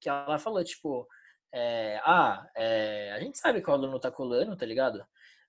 que 0.00 0.08
ela 0.08 0.40
falou, 0.40 0.64
tipo, 0.64 1.06
é, 1.54 2.00
ah, 2.04 2.44
é, 2.56 3.12
a 3.12 3.20
gente 3.20 3.38
sabe 3.38 3.62
que 3.62 3.70
o 3.70 3.72
aluno 3.72 4.00
tá 4.00 4.10
colando, 4.10 4.56
tá 4.56 4.66
ligado? 4.66 5.06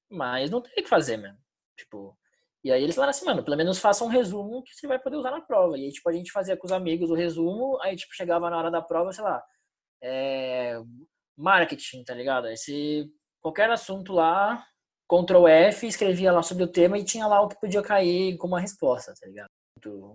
Mas 0.08 0.52
não 0.52 0.62
tem 0.62 0.72
o 0.74 0.76
que 0.76 0.88
fazer, 0.88 1.18
mano. 1.18 1.38
Tipo, 1.76 2.16
E 2.64 2.72
aí 2.72 2.82
eles 2.82 2.96
falaram 2.96 3.12
assim, 3.12 3.26
mano, 3.26 3.44
pelo 3.44 3.58
menos 3.58 3.80
faça 3.80 4.06
um 4.06 4.08
resumo 4.08 4.64
que 4.64 4.74
você 4.74 4.88
vai 4.88 4.98
poder 4.98 5.18
usar 5.18 5.32
na 5.32 5.42
prova. 5.42 5.78
E 5.78 5.86
aí, 5.86 5.92
tipo, 5.92 6.10
a 6.10 6.14
gente 6.14 6.32
fazia 6.32 6.56
com 6.56 6.66
os 6.66 6.72
amigos 6.72 7.10
o 7.10 7.16
resumo, 7.16 7.78
aí, 7.82 7.96
tipo, 7.96 8.14
chegava 8.16 8.50
na 8.50 8.58
hora 8.58 8.72
da 8.72 8.82
prova, 8.82 9.12
sei 9.12 9.24
lá, 9.24 9.44
é... 10.02 10.80
marketing, 11.38 12.04
tá 12.04 12.14
ligado? 12.14 12.48
Aí 12.48 12.56
se 12.56 13.12
qualquer 13.42 13.70
assunto 13.70 14.14
lá, 14.14 14.66
Ctrl 15.08 15.48
F, 15.48 15.86
escrevia 15.86 16.32
lá 16.32 16.42
sobre 16.42 16.64
o 16.64 16.72
tema 16.72 16.98
e 16.98 17.04
tinha 17.04 17.28
lá 17.28 17.42
o 17.42 17.50
que 17.50 17.60
podia 17.60 17.84
cair 17.84 18.38
como 18.38 18.54
uma 18.54 18.62
resposta, 18.62 19.14
tá 19.20 19.28
ligado? 19.28 19.50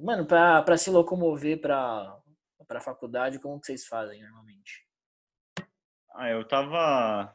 Mano, 0.01 0.27
pra, 0.27 0.63
pra 0.63 0.79
se 0.79 0.91
locomover 0.91 1.61
pra, 1.61 2.19
pra 2.67 2.81
faculdade, 2.81 3.39
como 3.39 3.61
que 3.61 3.67
vocês 3.67 3.87
fazem 3.87 4.23
normalmente? 4.23 4.87
Ah, 6.15 6.31
eu 6.31 6.47
tava. 6.49 7.35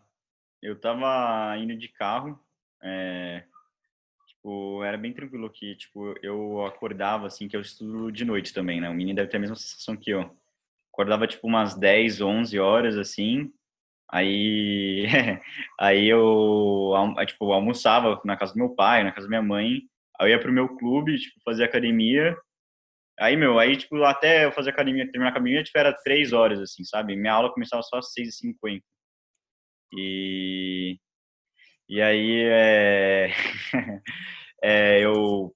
Eu 0.61 0.79
tava 0.79 1.55
indo 1.57 1.77
de 1.77 1.89
carro. 1.89 2.39
É, 2.81 3.45
tipo, 4.43 4.83
era 4.83 4.97
bem 4.97 5.13
tranquilo 5.13 5.47
aqui. 5.47 5.75
Tipo, 5.75 6.13
eu 6.21 6.65
acordava 6.65 7.27
assim, 7.27 7.47
que 7.47 7.55
eu 7.55 7.61
estudo 7.61 8.11
de 8.11 8.25
noite 8.25 8.53
também, 8.53 8.81
né? 8.81 8.89
O 8.89 8.93
menino 8.93 9.15
deve 9.15 9.29
ter 9.29 9.37
a 9.37 9.39
mesma 9.39 9.55
sensação 9.55 9.95
que 9.95 10.11
eu. 10.11 10.29
Acordava 10.93 11.25
tipo 11.27 11.47
umas 11.47 11.75
10, 11.75 12.21
11 12.21 12.59
horas 12.59 12.97
assim. 12.97 13.51
Aí, 14.11 15.05
aí 15.79 16.07
eu 16.07 16.93
tipo, 17.25 17.51
almoçava 17.51 18.21
na 18.25 18.37
casa 18.37 18.53
do 18.53 18.59
meu 18.59 18.69
pai, 18.75 19.03
na 19.03 19.11
casa 19.11 19.27
da 19.27 19.29
minha 19.29 19.41
mãe. 19.41 19.81
Aí 20.19 20.27
eu 20.27 20.29
ia 20.29 20.39
pro 20.39 20.51
meu 20.51 20.69
clube, 20.77 21.17
tipo, 21.17 21.41
fazer 21.43 21.63
academia. 21.63 22.37
Aí, 23.19 23.37
meu, 23.37 23.59
aí, 23.59 23.77
tipo, 23.77 24.03
até 24.03 24.45
eu 24.45 24.51
fazer 24.51 24.71
academia, 24.71 25.05
terminar 25.05 25.27
a 25.27 25.31
academia, 25.31 25.63
tipo, 25.63 25.77
era 25.77 25.93
três 26.03 26.33
horas, 26.33 26.59
assim, 26.59 26.83
sabe? 26.83 27.15
Minha 27.15 27.33
aula 27.33 27.53
começava 27.53 27.83
só 27.83 27.97
às 27.97 28.11
seis 28.13 28.29
e 28.29 28.31
cinquenta. 28.33 28.83
E... 29.97 30.97
E 31.89 32.01
aí, 32.01 32.43
é... 32.45 33.31
é, 34.63 35.05
eu 35.05 35.53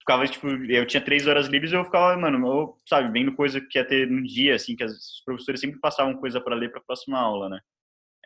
ficava, 0.00 0.26
tipo, 0.26 0.48
eu 0.48 0.86
tinha 0.86 1.04
três 1.04 1.26
horas 1.26 1.48
livres 1.48 1.72
eu 1.72 1.84
ficava, 1.84 2.16
mano, 2.18 2.46
eu, 2.46 2.78
sabe, 2.88 3.12
vendo 3.12 3.34
coisa 3.34 3.60
que 3.60 3.78
ia 3.78 3.84
ter 3.86 4.08
no 4.08 4.22
dia, 4.22 4.54
assim, 4.54 4.76
que 4.76 4.84
os 4.84 5.22
professores 5.24 5.60
sempre 5.60 5.80
passavam 5.80 6.16
coisa 6.16 6.40
para 6.40 6.54
ler 6.56 6.70
para 6.70 6.80
a 6.80 6.84
próxima 6.84 7.18
aula, 7.18 7.48
né? 7.48 7.60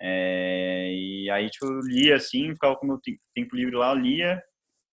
É, 0.01 0.93
e 0.93 1.31
aí, 1.31 1.51
tipo, 1.51 1.67
eu 1.67 1.81
lia, 1.81 2.17
assim, 2.17 2.53
ficava 2.55 2.77
com 2.77 2.87
o 2.87 2.89
meu 2.91 3.01
tempo 3.35 3.57
livre 3.57 3.77
lá, 3.77 3.95
lia, 3.95 4.43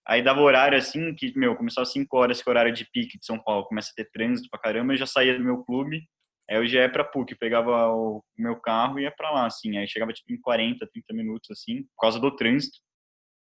Aí 0.07 0.23
dava 0.23 0.39
horário 0.39 0.77
assim, 0.77 1.13
que, 1.13 1.37
meu, 1.37 1.53
começava 1.57 1.83
às 1.83 1.91
5 1.91 2.17
horas, 2.17 2.41
que 2.41 2.49
é 2.49 2.51
horário 2.51 2.71
de 2.71 2.85
pique 2.89 3.19
de 3.19 3.25
São 3.25 3.37
Paulo, 3.37 3.65
começa 3.65 3.91
a 3.91 3.95
ter 3.95 4.09
trânsito 4.09 4.47
pra 4.49 4.59
caramba, 4.59 4.93
eu 4.93 4.97
já 4.97 5.05
saía 5.05 5.37
do 5.37 5.43
meu 5.43 5.63
clube, 5.65 6.01
aí 6.49 6.57
eu 6.57 6.67
já 6.67 6.81
ia 6.81 6.91
pra 6.91 7.03
PUC, 7.03 7.35
pegava 7.35 7.91
o 7.91 8.23
meu 8.37 8.55
carro 8.55 8.99
e 8.99 9.03
ia 9.03 9.11
pra 9.11 9.31
lá, 9.31 9.45
assim, 9.45 9.77
aí 9.77 9.87
chegava 9.87 10.13
tipo 10.13 10.31
em 10.31 10.39
40, 10.39 10.87
30 10.87 11.13
minutos, 11.13 11.49
assim, 11.51 11.83
por 11.83 12.01
causa 12.01 12.19
do 12.19 12.35
trânsito, 12.35 12.77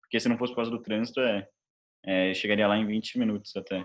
porque 0.00 0.20
se 0.20 0.28
não 0.28 0.38
fosse 0.38 0.52
por 0.52 0.56
causa 0.56 0.70
do 0.70 0.82
trânsito, 0.82 1.20
é, 1.20 1.48
é 2.04 2.34
chegaria 2.34 2.66
lá 2.66 2.76
em 2.76 2.86
20 2.86 3.18
minutos 3.18 3.54
até. 3.56 3.84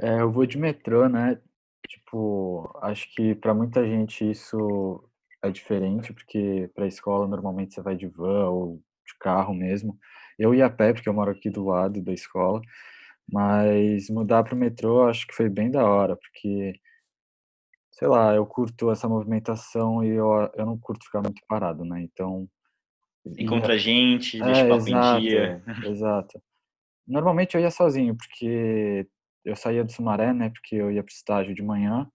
É, 0.00 0.20
eu 0.20 0.30
vou 0.30 0.46
de 0.46 0.58
metrô, 0.58 1.08
né, 1.08 1.40
tipo, 1.88 2.70
acho 2.82 3.12
que 3.14 3.34
para 3.34 3.54
muita 3.54 3.86
gente 3.86 4.28
isso 4.30 5.02
é 5.42 5.50
diferente, 5.50 6.12
porque 6.12 6.70
para 6.74 6.84
a 6.84 6.88
escola 6.88 7.26
normalmente 7.26 7.74
você 7.74 7.82
vai 7.82 7.96
de 7.96 8.06
van 8.06 8.48
ou 8.48 8.82
de 9.06 9.18
carro 9.18 9.54
mesmo, 9.54 9.98
eu 10.38 10.54
ia 10.54 10.66
a 10.66 10.70
pé, 10.70 10.92
porque 10.92 11.08
eu 11.08 11.14
moro 11.14 11.30
aqui 11.30 11.50
do 11.50 11.64
lado 11.64 12.02
da 12.02 12.12
escola, 12.12 12.60
mas 13.30 14.08
mudar 14.08 14.44
para 14.44 14.54
o 14.54 14.58
metrô 14.58 15.06
acho 15.08 15.26
que 15.26 15.34
foi 15.34 15.48
bem 15.48 15.70
da 15.70 15.84
hora, 15.84 16.16
porque, 16.16 16.74
sei 17.98 18.06
lá, 18.06 18.32
eu 18.32 18.46
curto 18.46 18.92
essa 18.92 19.08
movimentação 19.08 20.04
e 20.04 20.10
eu, 20.10 20.28
eu 20.54 20.64
não 20.64 20.78
curto 20.78 21.04
ficar 21.04 21.20
muito 21.20 21.42
parado, 21.48 21.84
né? 21.84 22.00
Então. 22.00 22.48
Encontra 23.36 23.72
ia... 23.74 23.78
gente, 23.78 24.40
deixa 24.40 24.60
é, 24.60 24.64
o 24.66 24.68
papo 24.68 24.88
exato, 24.88 25.18
em 25.18 25.20
dia. 25.20 25.62
Exato. 25.84 26.42
Normalmente 27.04 27.56
eu 27.56 27.60
ia 27.60 27.72
sozinho, 27.72 28.16
porque 28.16 29.08
eu 29.44 29.56
saía 29.56 29.82
do 29.82 29.90
Sumaré, 29.90 30.32
né? 30.32 30.50
Porque 30.50 30.76
eu 30.76 30.92
ia 30.92 31.02
para 31.02 31.10
o 31.10 31.12
estágio 31.12 31.54
de 31.54 31.62
manhã, 31.62 32.08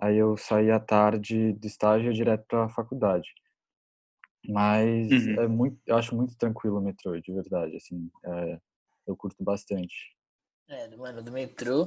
aí 0.00 0.16
eu 0.16 0.38
saía 0.38 0.76
à 0.76 0.80
tarde 0.80 1.52
do 1.52 1.66
estágio 1.66 2.12
direto 2.14 2.46
para 2.48 2.64
a 2.64 2.70
faculdade. 2.70 3.28
Mas 4.48 5.10
uhum. 5.10 5.40
é 5.40 5.48
muito, 5.48 5.78
eu 5.86 5.96
acho 5.96 6.16
muito 6.16 6.34
tranquilo 6.36 6.78
o 6.78 6.82
metrô, 6.82 7.18
de 7.20 7.32
verdade, 7.32 7.76
assim, 7.76 8.10
é, 8.24 8.58
eu 9.06 9.14
curto 9.14 9.44
bastante. 9.44 9.94
É, 10.66 10.88
mano, 10.96 11.22
do 11.22 11.30
metrô, 11.30 11.84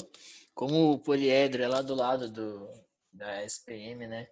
como 0.54 0.92
o 0.92 1.00
poliedro 1.00 1.64
é 1.64 1.68
lá 1.68 1.82
do 1.82 1.96
lado 1.96 2.32
do, 2.32 2.70
da 3.18 3.44
SPM, 3.44 4.08
né? 4.08 4.28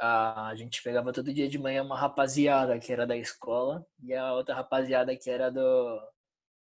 A, 0.00 0.52
gente 0.54 0.82
pegava 0.82 1.12
todo 1.12 1.32
dia 1.32 1.48
de 1.48 1.58
manhã 1.58 1.82
uma 1.82 1.98
rapaziada 1.98 2.78
que 2.78 2.92
era 2.92 3.06
da 3.06 3.16
escola 3.16 3.84
e 4.02 4.14
a 4.14 4.34
outra 4.34 4.54
rapaziada 4.54 5.16
que 5.16 5.30
era 5.30 5.50
do 5.50 5.98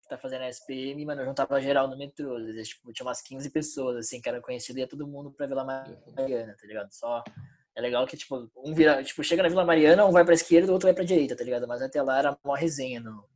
que 0.03 0.09
tá 0.09 0.19
fazendo 0.19 0.43
a 0.43 0.49
SPM, 0.49 1.05
mano, 1.07 1.25
juntava 1.25 1.61
geral 1.61 1.87
no 1.87 1.97
metrô. 1.97 2.37
Às 2.37 2.47
vezes, 2.47 2.69
tipo, 2.71 2.93
tinha 2.93 3.07
umas 3.07 3.23
15 3.23 3.49
pessoas, 3.51 3.97
assim, 3.97 4.21
que 4.21 4.29
era 4.29 4.41
conhecido 4.41 4.79
e 4.79 4.81
ia 4.81 4.89
todo 4.89 5.07
mundo 5.07 5.31
pra 5.31 5.47
Vila 5.47 5.65
Mariana, 5.65 6.57
tá 6.61 6.67
ligado? 6.67 6.93
Só 6.93 7.23
é 7.75 7.81
legal 7.81 8.07
que, 8.07 8.17
tipo, 8.17 8.51
um 8.57 8.75
vira, 8.75 9.03
tipo, 9.03 9.23
chega 9.23 9.43
na 9.43 9.49
Vila 9.49 9.65
Mariana, 9.65 10.05
um 10.05 10.13
vai 10.13 10.25
pra 10.25 10.35
esquerda, 10.35 10.71
o 10.71 10.75
outro 10.75 10.89
vai 10.89 10.95
pra 10.95 11.05
direita, 11.05 11.37
tá 11.37 11.45
ligado? 11.45 11.67
Mas 11.67 11.81
até 11.81 12.03
lá 12.03 12.19
era 12.19 12.39
uma 12.45 12.59
resenha 12.59 13.01
no, 13.01 13.27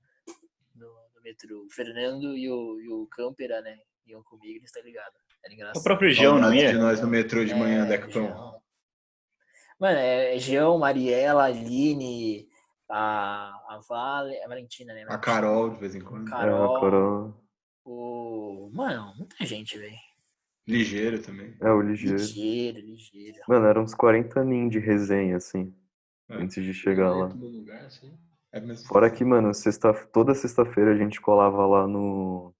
no, 0.74 0.88
no 1.14 1.22
metrô. 1.22 1.64
O 1.64 1.70
Fernando 1.70 2.36
e 2.36 2.51
o, 2.51 2.80
e 2.80 2.88
o 2.88 3.07
Campera, 3.07 3.62
né? 3.62 3.78
Iam 4.05 4.22
comigo, 4.24 4.59
eles 4.59 4.72
tá 4.72 4.80
ligado? 4.80 5.14
Era 5.47 5.55
engraçado. 5.55 5.80
O 5.80 5.84
próprio 5.84 6.12
João, 6.12 6.40
não 6.40 6.53
ia? 6.53 6.72
de 6.72 6.78
nós 6.78 7.01
no 7.01 7.07
metrô 7.07 7.44
de 7.44 7.55
manhã, 7.55 7.84
é, 7.84 7.88
Decapão. 7.88 8.61
Mano, 9.78 9.97
é 9.97 10.36
João, 10.38 10.76
Mariela, 10.78 11.44
Aline, 11.44 12.49
a, 12.90 13.51
a 13.68 13.80
Vale, 13.88 14.36
a 14.42 14.49
Valentina, 14.49 14.92
né? 14.92 15.07
A 15.09 15.18
Carol, 15.18 15.70
de 15.70 15.78
vez 15.78 15.94
em 15.94 16.01
quando. 16.01 16.28
Carol. 16.28 16.74
É, 16.74 16.76
a 16.76 16.80
Carol. 16.80 17.34
O... 17.84 18.70
Mano, 18.74 19.14
muita 19.16 19.47
gente, 19.47 19.78
velho. 19.78 19.94
Ligeiro 20.66 21.22
também. 21.22 21.57
É, 21.61 21.70
o 21.70 21.80
ligeiro. 21.80 22.16
Ligeiro, 22.16 22.80
ligeiro. 22.80 23.38
Mano, 23.47 23.66
eram 23.66 23.82
uns 23.82 23.94
40 23.94 24.40
aninhos 24.40 24.72
de 24.72 24.80
resenha, 24.80 25.36
assim. 25.36 25.72
É. 26.28 26.34
Antes 26.34 26.64
de 26.64 26.74
chegar 26.74 27.14
lá. 27.14 27.26
Lugar, 27.26 27.84
assim. 27.84 28.18
é 28.53 28.61
Fora 28.88 29.09
que, 29.09 29.24
mano, 29.24 29.55
sexta, 29.55 29.94
toda 30.09 30.34
sexta-feira 30.34 30.92
a 30.92 30.97
gente 30.97 31.20
colava 31.20 31.64
lá 31.64 31.86
no 31.86 32.53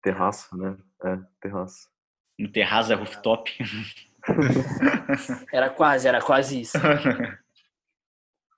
terraço, 0.00 0.56
né? 0.56 0.78
É, 1.04 1.18
terraço. 1.40 1.88
No 2.38 2.50
terraço 2.50 2.92
é 2.92 2.96
rooftop. 2.96 3.52
era 5.52 5.70
quase, 5.70 6.08
era 6.08 6.20
quase 6.20 6.60
isso. 6.60 6.76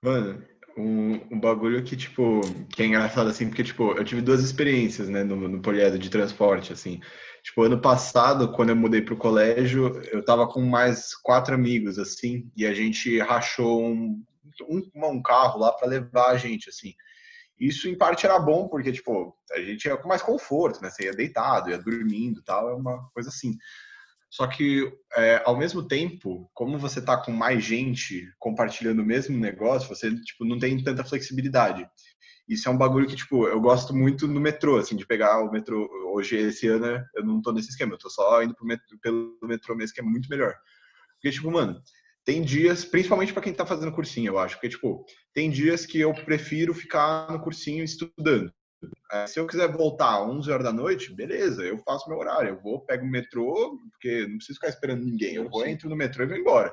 Mano, 0.03 0.43
um, 0.77 1.13
um 1.31 1.39
bagulho 1.39 1.83
que, 1.83 1.95
tipo, 1.95 2.41
que 2.73 2.83
é 2.83 2.85
engraçado, 2.85 3.29
assim, 3.29 3.47
porque, 3.47 3.63
tipo, 3.63 3.91
eu 3.91 4.03
tive 4.03 4.21
duas 4.21 4.41
experiências, 4.41 5.09
né, 5.09 5.23
no, 5.23 5.35
no 5.47 5.61
poliedro 5.61 5.99
de 5.99 6.09
transporte, 6.09 6.73
assim. 6.73 6.99
Tipo, 7.43 7.63
ano 7.63 7.79
passado, 7.81 8.51
quando 8.51 8.69
eu 8.69 8.75
mudei 8.75 9.01
pro 9.01 9.17
colégio, 9.17 10.01
eu 10.11 10.23
tava 10.23 10.47
com 10.47 10.61
mais 10.61 11.15
quatro 11.15 11.53
amigos, 11.53 11.99
assim, 11.99 12.49
e 12.55 12.65
a 12.65 12.73
gente 12.73 13.19
rachou 13.19 13.83
um, 13.83 14.23
um, 14.69 14.89
um 14.95 15.21
carro 15.21 15.59
lá 15.59 15.71
para 15.71 15.87
levar 15.87 16.31
a 16.31 16.37
gente, 16.37 16.69
assim. 16.69 16.93
Isso, 17.59 17.89
em 17.89 17.97
parte, 17.97 18.25
era 18.25 18.39
bom, 18.39 18.67
porque, 18.67 18.91
tipo, 18.91 19.35
a 19.51 19.59
gente 19.59 19.85
ia 19.85 19.97
com 19.97 20.07
mais 20.07 20.21
conforto, 20.21 20.81
né? 20.81 20.89
Você 20.89 21.03
ia 21.03 21.13
deitado, 21.13 21.69
ia 21.69 21.77
dormindo 21.77 22.41
tal, 22.41 22.69
é 22.69 22.73
uma 22.73 23.09
coisa 23.13 23.29
assim. 23.29 23.57
Só 24.29 24.47
que, 24.47 24.91
é, 25.15 25.41
ao 25.43 25.57
mesmo 25.57 25.85
tempo, 25.87 26.49
como 26.53 26.77
você 26.77 27.01
tá 27.01 27.17
com 27.17 27.31
mais 27.31 27.63
gente 27.63 28.31
compartilhando 28.37 28.99
o 28.99 29.05
mesmo 29.05 29.37
negócio, 29.37 29.89
você, 29.89 30.15
tipo, 30.21 30.45
não 30.45 30.59
tem 30.59 30.81
tanta 30.81 31.03
flexibilidade. 31.03 31.89
Isso 32.47 32.69
é 32.69 32.71
um 32.71 32.77
bagulho 32.77 33.07
que, 33.07 33.15
tipo, 33.15 33.47
eu 33.47 33.59
gosto 33.59 33.93
muito 33.93 34.27
no 34.27 34.39
metrô, 34.39 34.77
assim, 34.77 34.95
de 34.95 35.05
pegar 35.05 35.41
o 35.43 35.51
metrô. 35.51 35.89
Hoje, 36.13 36.37
esse 36.37 36.67
ano, 36.67 37.03
eu 37.15 37.23
não 37.25 37.41
tô 37.41 37.51
nesse 37.51 37.69
esquema, 37.69 37.93
eu 37.93 37.97
tô 37.97 38.09
só 38.09 38.41
indo 38.41 38.55
pelo 39.01 39.37
metrô 39.43 39.75
mesmo, 39.75 39.93
que 39.93 40.01
é 40.01 40.03
muito 40.03 40.29
melhor. 40.29 40.55
Porque, 41.15 41.31
tipo, 41.31 41.51
mano, 41.51 41.81
tem 42.29 42.43
dias, 42.43 42.85
principalmente 42.85 43.33
para 43.33 43.41
quem 43.41 43.51
tá 43.51 43.65
fazendo 43.65 43.91
cursinho, 43.91 44.33
eu 44.33 44.37
acho, 44.37 44.53
porque, 44.53 44.69
tipo, 44.69 45.03
tem 45.33 45.49
dias 45.49 45.83
que 45.83 45.99
eu 45.99 46.13
prefiro 46.13 46.75
ficar 46.75 47.31
no 47.31 47.41
cursinho 47.41 47.83
estudando. 47.83 48.53
É, 49.11 49.25
se 49.25 49.39
eu 49.39 49.47
quiser 49.47 49.67
voltar 49.71 50.13
às 50.17 50.29
11 50.29 50.51
horas 50.51 50.63
da 50.63 50.71
noite, 50.71 51.11
beleza, 51.11 51.63
eu 51.63 51.79
faço 51.79 52.07
meu 52.07 52.19
horário. 52.19 52.49
Eu 52.49 52.61
vou, 52.61 52.85
pego 52.85 53.03
o 53.03 53.09
metrô, 53.09 53.79
porque 53.91 54.27
não 54.27 54.37
preciso 54.37 54.59
ficar 54.59 54.69
esperando 54.69 55.03
ninguém. 55.03 55.33
Eu 55.33 55.49
vou, 55.49 55.65
entro 55.65 55.89
no 55.89 55.95
metrô 55.95 56.23
e 56.23 56.27
vou 56.27 56.37
embora. 56.37 56.71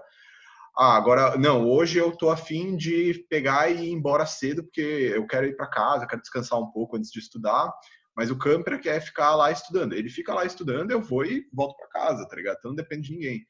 Ah, 0.77 0.95
agora, 0.95 1.39
não, 1.39 1.67
hoje 1.67 1.99
eu 1.99 2.15
tô 2.15 2.29
afim 2.29 2.77
de 2.77 3.25
pegar 3.31 3.71
e 3.71 3.87
ir 3.87 3.93
embora 3.93 4.27
cedo, 4.27 4.63
porque 4.63 4.83
eu 4.83 5.27
quero 5.27 5.47
ir 5.47 5.57
para 5.57 5.71
casa, 5.71 6.05
eu 6.05 6.09
quero 6.09 6.21
descansar 6.21 6.61
um 6.61 6.71
pouco 6.71 6.99
antes 6.99 7.11
de 7.11 7.19
estudar, 7.19 7.73
mas 8.15 8.31
o 8.31 8.37
camper 8.37 8.79
quer 8.79 9.01
ficar 9.01 9.35
lá 9.35 9.51
estudando. 9.51 9.95
Ele 9.95 10.11
fica 10.11 10.35
lá 10.35 10.45
estudando, 10.45 10.91
eu 10.91 11.01
vou 11.01 11.25
e 11.25 11.47
volto 11.51 11.75
para 11.79 11.89
casa, 11.89 12.29
tá 12.29 12.37
ligado? 12.37 12.57
Então 12.59 12.73
não 12.73 12.77
depende 12.77 13.09
de 13.09 13.15
ninguém. 13.15 13.47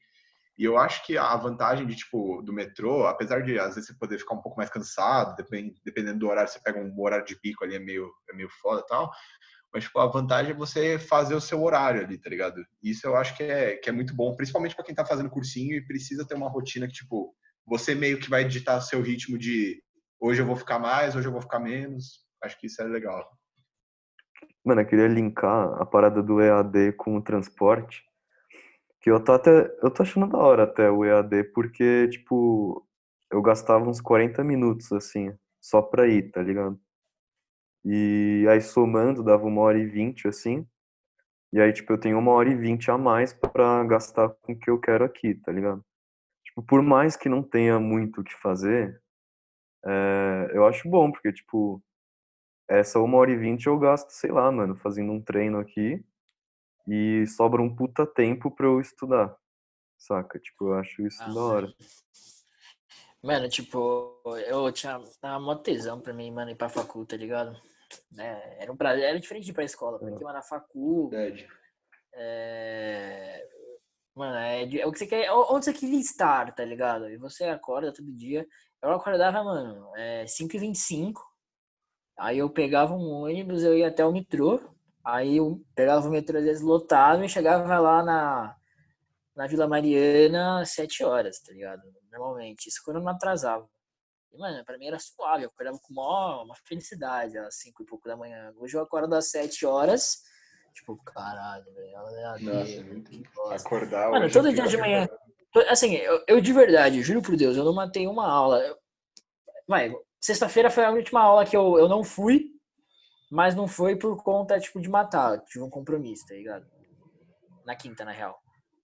E 0.57 0.63
eu 0.63 0.77
acho 0.77 1.05
que 1.05 1.17
a 1.17 1.35
vantagem 1.35 1.85
de, 1.85 1.95
tipo, 1.95 2.41
do 2.41 2.51
metrô, 2.51 3.05
apesar 3.05 3.43
de 3.43 3.59
às 3.59 3.75
vezes 3.75 3.87
você 3.87 3.93
poder 3.93 4.17
ficar 4.17 4.33
um 4.33 4.41
pouco 4.41 4.57
mais 4.57 4.69
cansado, 4.69 5.35
dependendo 5.85 6.19
do 6.19 6.27
horário, 6.27 6.49
você 6.49 6.59
pega 6.59 6.79
um 6.79 6.99
horário 6.99 7.25
de 7.25 7.39
pico 7.39 7.63
ali, 7.63 7.75
é 7.75 7.79
meio, 7.79 8.11
é 8.29 8.35
meio 8.35 8.49
foda 8.49 8.83
tal, 8.87 9.11
mas, 9.73 9.83
tipo, 9.83 9.99
a 9.99 10.07
vantagem 10.07 10.53
é 10.53 10.55
você 10.55 10.97
fazer 10.97 11.35
o 11.35 11.41
seu 11.41 11.61
horário 11.61 12.01
ali, 12.01 12.17
tá 12.17 12.29
ligado? 12.29 12.65
Isso 12.81 13.05
eu 13.05 13.15
acho 13.15 13.35
que 13.35 13.43
é, 13.43 13.75
que 13.75 13.89
é 13.89 13.91
muito 13.91 14.15
bom, 14.15 14.35
principalmente 14.35 14.75
para 14.75 14.83
quem 14.83 14.95
tá 14.95 15.05
fazendo 15.05 15.29
cursinho 15.29 15.75
e 15.75 15.85
precisa 15.85 16.25
ter 16.25 16.35
uma 16.35 16.49
rotina 16.49 16.87
que, 16.87 16.93
tipo, 16.93 17.35
você 17.65 17.93
meio 17.93 18.19
que 18.19 18.29
vai 18.29 18.45
digitar 18.45 18.81
seu 18.81 19.01
ritmo 19.01 19.37
de 19.37 19.79
hoje 20.19 20.41
eu 20.41 20.45
vou 20.45 20.55
ficar 20.55 20.79
mais, 20.79 21.15
hoje 21.15 21.27
eu 21.27 21.31
vou 21.31 21.41
ficar 21.41 21.59
menos. 21.59 22.25
Acho 22.41 22.59
que 22.59 22.67
isso 22.67 22.81
é 22.81 22.85
legal. 22.85 23.29
Mano, 24.65 24.81
eu 24.81 24.85
queria 24.85 25.07
linkar 25.07 25.81
a 25.81 25.85
parada 25.85 26.23
do 26.23 26.41
EAD 26.41 26.93
com 26.93 27.15
o 27.15 27.21
transporte. 27.21 28.03
Que 29.07 29.11
eu 29.11 29.23
tô 29.23 29.31
até. 29.31 29.73
Eu 29.81 29.89
tô 29.89 30.03
achando 30.03 30.27
da 30.27 30.37
hora 30.37 30.63
até 30.63 30.91
o 30.91 31.05
EAD, 31.05 31.45
porque, 31.53 32.09
tipo, 32.09 32.85
eu 33.31 33.41
gastava 33.41 33.89
uns 33.89 34.01
40 34.01 34.43
minutos, 34.43 34.91
assim, 34.91 35.33
só 35.61 35.81
pra 35.81 36.09
ir, 36.09 36.29
tá 36.29 36.43
ligado? 36.43 36.77
E 37.85 38.45
aí 38.49 38.59
somando 38.61 39.23
dava 39.23 39.45
uma 39.45 39.61
hora 39.61 39.79
e 39.79 39.85
vinte, 39.85 40.27
assim. 40.27 40.67
E 41.53 41.61
aí, 41.61 41.73
tipo, 41.73 41.93
eu 41.93 41.99
tenho 41.99 42.19
uma 42.19 42.31
hora 42.33 42.49
e 42.49 42.55
vinte 42.55 42.91
a 42.91 42.97
mais 42.97 43.33
pra 43.33 43.83
gastar 43.85 44.29
com 44.41 44.53
o 44.53 44.59
que 44.59 44.69
eu 44.69 44.79
quero 44.79 45.05
aqui, 45.05 45.35
tá 45.35 45.51
ligado? 45.51 45.85
Tipo, 46.45 46.63
por 46.63 46.81
mais 46.83 47.15
que 47.17 47.29
não 47.29 47.43
tenha 47.43 47.79
muito 47.79 48.21
o 48.21 48.23
que 48.25 48.35
fazer, 48.35 49.01
é, 49.85 50.51
eu 50.53 50.65
acho 50.67 50.89
bom, 50.89 51.11
porque, 51.11 51.33
tipo, 51.33 51.83
essa 52.69 52.99
uma 52.99 53.17
hora 53.17 53.31
e 53.31 53.37
vinte 53.37 53.67
eu 53.67 53.79
gasto, 53.79 54.09
sei 54.11 54.31
lá, 54.31 54.51
mano, 54.51 54.75
fazendo 54.77 55.11
um 55.13 55.21
treino 55.21 55.59
aqui 55.59 56.03
e 56.87 57.25
sobra 57.27 57.61
um 57.61 57.75
puta 57.75 58.05
tempo 58.05 58.49
pra 58.49 58.65
eu 58.67 58.79
estudar, 58.79 59.35
saca? 59.97 60.39
Tipo, 60.39 60.69
eu 60.69 60.73
acho 60.75 61.05
isso 61.05 61.21
Ah, 61.21 61.33
da 61.33 61.41
hora. 61.41 61.73
Mano, 63.21 63.49
tipo, 63.49 64.21
eu 64.47 64.71
tinha 64.71 65.01
tava 65.19 65.39
mó 65.43 65.55
tesão 65.55 65.99
pra 65.99 66.13
mim, 66.13 66.31
mano, 66.31 66.51
ir 66.51 66.55
pra 66.55 66.69
facul, 66.69 67.05
tá 67.05 67.17
ligado? 67.17 67.59
É, 68.17 68.63
era 68.63 68.71
um 68.71 68.77
prazer, 68.77 69.03
era 69.05 69.19
diferente 69.19 69.45
de 69.45 69.51
ir 69.51 69.53
pra 69.53 69.63
escola, 69.63 69.97
porque, 69.99 70.23
mano, 70.23 70.35
na 70.37 70.41
facul, 70.43 71.09
Verdade. 71.09 71.47
é... 72.13 73.47
Mano, 74.15 74.35
é, 74.35 74.65
de- 74.65 74.81
é 74.81 74.87
o 74.87 74.91
que 74.91 74.97
você 74.99 75.05
quer, 75.05 75.31
onde 75.31 75.65
você 75.65 75.73
queria 75.73 75.99
estar, 75.99 76.53
tá 76.55 76.65
ligado? 76.65 77.07
E 77.09 77.17
você 77.17 77.43
acorda 77.45 77.93
todo 77.93 78.11
dia. 78.11 78.47
Eu 78.81 78.91
acordava, 78.91 79.43
mano, 79.43 79.95
é 79.95 80.25
5h25, 80.25 81.21
aí 82.17 82.39
eu 82.39 82.49
pegava 82.49 82.93
um 82.95 83.09
ônibus, 83.11 83.61
eu 83.63 83.77
ia 83.77 83.87
até 83.89 84.03
o 84.05 84.11
metrô, 84.11 84.59
aí 85.07 85.37
eu 85.37 85.63
pegava 85.73 86.05
o 86.05 86.11
metrô 86.11 86.37
às 86.37 86.43
vezes 86.43 86.61
lotado 86.61 87.23
e 87.23 87.29
chegava 87.29 87.79
lá 87.79 88.03
na, 88.03 88.55
na 89.33 89.47
Vila 89.47 89.67
Mariana 89.67 90.61
às 90.61 90.71
7 90.71 91.03
horas, 91.05 91.39
tá 91.39 91.53
ligado? 91.53 91.81
Normalmente, 92.11 92.67
isso 92.67 92.81
quando 92.83 92.97
eu 92.97 93.03
não 93.03 93.11
atrasava. 93.11 93.65
E, 94.33 94.37
mano, 94.37 94.65
pra 94.65 94.77
mim 94.77 94.87
era 94.87 94.99
suave, 94.99 95.43
eu 95.43 95.49
acordava 95.49 95.79
com 95.81 95.93
uma, 95.93 96.43
uma 96.43 96.55
felicidade 96.67 97.37
às 97.37 97.55
5 97.59 97.83
e 97.83 97.85
pouco 97.85 98.07
da 98.07 98.17
manhã. 98.17 98.51
Hoje 98.57 98.75
eu 98.75 98.81
acordo 98.81 99.15
às 99.15 99.31
7 99.31 99.65
horas, 99.65 100.23
tipo, 100.73 100.97
caralho, 100.97 101.65
velho, 101.73 101.91
Nossa, 102.41 102.83
muito. 102.83 103.11
Acordar 103.49 104.11
Mano, 104.11 104.25
hoje 104.25 104.33
todo 104.33 104.49
é 104.49 104.51
dia 104.51 104.67
de 104.67 104.77
manhã. 104.77 105.05
acordar. 105.05 105.71
Assim, 105.71 105.95
eu, 105.95 106.21
eu 106.27 106.41
de 106.41 106.51
verdade, 106.51 107.01
juro 107.01 107.21
por 107.21 107.37
Deus, 107.37 107.55
eu 107.55 107.63
não 107.63 107.73
matei 107.73 108.05
uma 108.07 108.29
aula. 108.29 108.61
Vai, 109.65 109.95
sexta-feira 110.19 110.69
foi 110.69 110.83
a 110.83 110.91
última 110.91 111.21
aula 111.21 111.45
que 111.45 111.55
eu, 111.55 111.79
eu 111.79 111.87
não 111.87 112.03
fui, 112.03 112.56
mas 113.31 113.55
não 113.55 113.67
foi 113.67 113.95
por 113.95 114.21
conta, 114.23 114.59
tipo, 114.59 114.79
de 114.81 114.89
matar. 114.89 115.35
Eu 115.35 115.45
tive 115.45 115.63
um 115.65 115.69
compromisso, 115.69 116.25
tá 116.27 116.33
ligado? 116.35 116.65
Na 117.65 117.75
quinta, 117.75 118.05
na 118.05 118.11
real. 118.11 118.37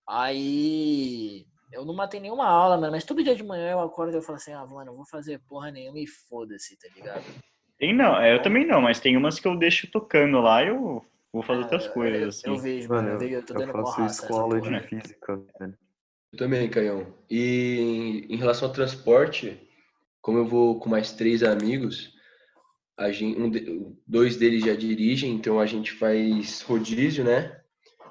Aí. 0.07 1.45
Eu 1.71 1.83
não 1.85 1.93
matei 1.95 2.19
nenhuma 2.19 2.45
aula, 2.47 2.77
mano, 2.77 2.91
mas 2.91 3.03
todo 3.03 3.23
dia 3.23 3.35
de 3.35 3.43
manhã 3.43 3.71
eu 3.71 3.79
acordo 3.79 4.13
e 4.13 4.17
eu 4.17 4.21
falo 4.21 4.35
assim, 4.35 4.51
ah, 4.53 4.63
mano, 4.63 4.91
eu 4.91 4.95
vou 4.95 5.05
fazer 5.07 5.41
porra 5.49 5.71
nenhuma 5.71 5.99
e 5.99 6.05
foda-se, 6.05 6.77
tá 6.77 6.87
ligado? 6.95 7.23
Tem 7.79 7.95
não, 7.95 8.15
é, 8.21 8.35
eu 8.35 8.43
também 8.43 8.63
não, 8.65 8.79
mas 8.79 8.99
tem 8.99 9.17
umas 9.17 9.39
que 9.39 9.47
eu 9.47 9.57
deixo 9.57 9.89
tocando 9.89 10.39
lá 10.39 10.63
e 10.63 10.67
eu 10.67 11.03
vou 11.31 11.41
fazer 11.41 11.61
Ah, 11.61 11.63
outras 11.63 11.85
eu- 11.87 11.93
coisas, 11.93 12.21
eu, 12.21 12.27
assim. 12.29 12.47
eu 12.49 12.57
vejo, 12.57 12.89
Mano, 12.89 13.09
eu, 13.09 13.21
eu, 13.21 13.29
eu 13.29 13.45
tô 13.45 13.53
eu 13.55 13.59
dando 13.59 13.71
faço 13.71 14.01
nessa 14.01 14.31
aula 14.31 14.57
porra, 14.59 14.61
de 14.61 14.69
né? 14.69 14.81
física, 14.83 15.35
velho. 15.59 15.77
Eu 16.31 16.37
também, 16.37 16.69
Caião. 16.69 17.11
E 17.27 18.27
em 18.29 18.37
relação 18.37 18.67
ao 18.67 18.73
transporte, 18.73 19.59
como 20.21 20.37
eu 20.37 20.45
vou 20.45 20.79
com 20.79 20.89
mais 20.89 21.11
três 21.13 21.41
amigos, 21.41 22.13
gente, 23.11 23.39
um 23.39 23.97
dois 24.05 24.37
deles 24.37 24.63
já 24.63 24.75
dirigem, 24.75 25.31
então 25.33 25.59
a 25.59 25.65
gente 25.65 25.91
faz 25.91 26.61
rodízio, 26.61 27.23
né? 27.23 27.59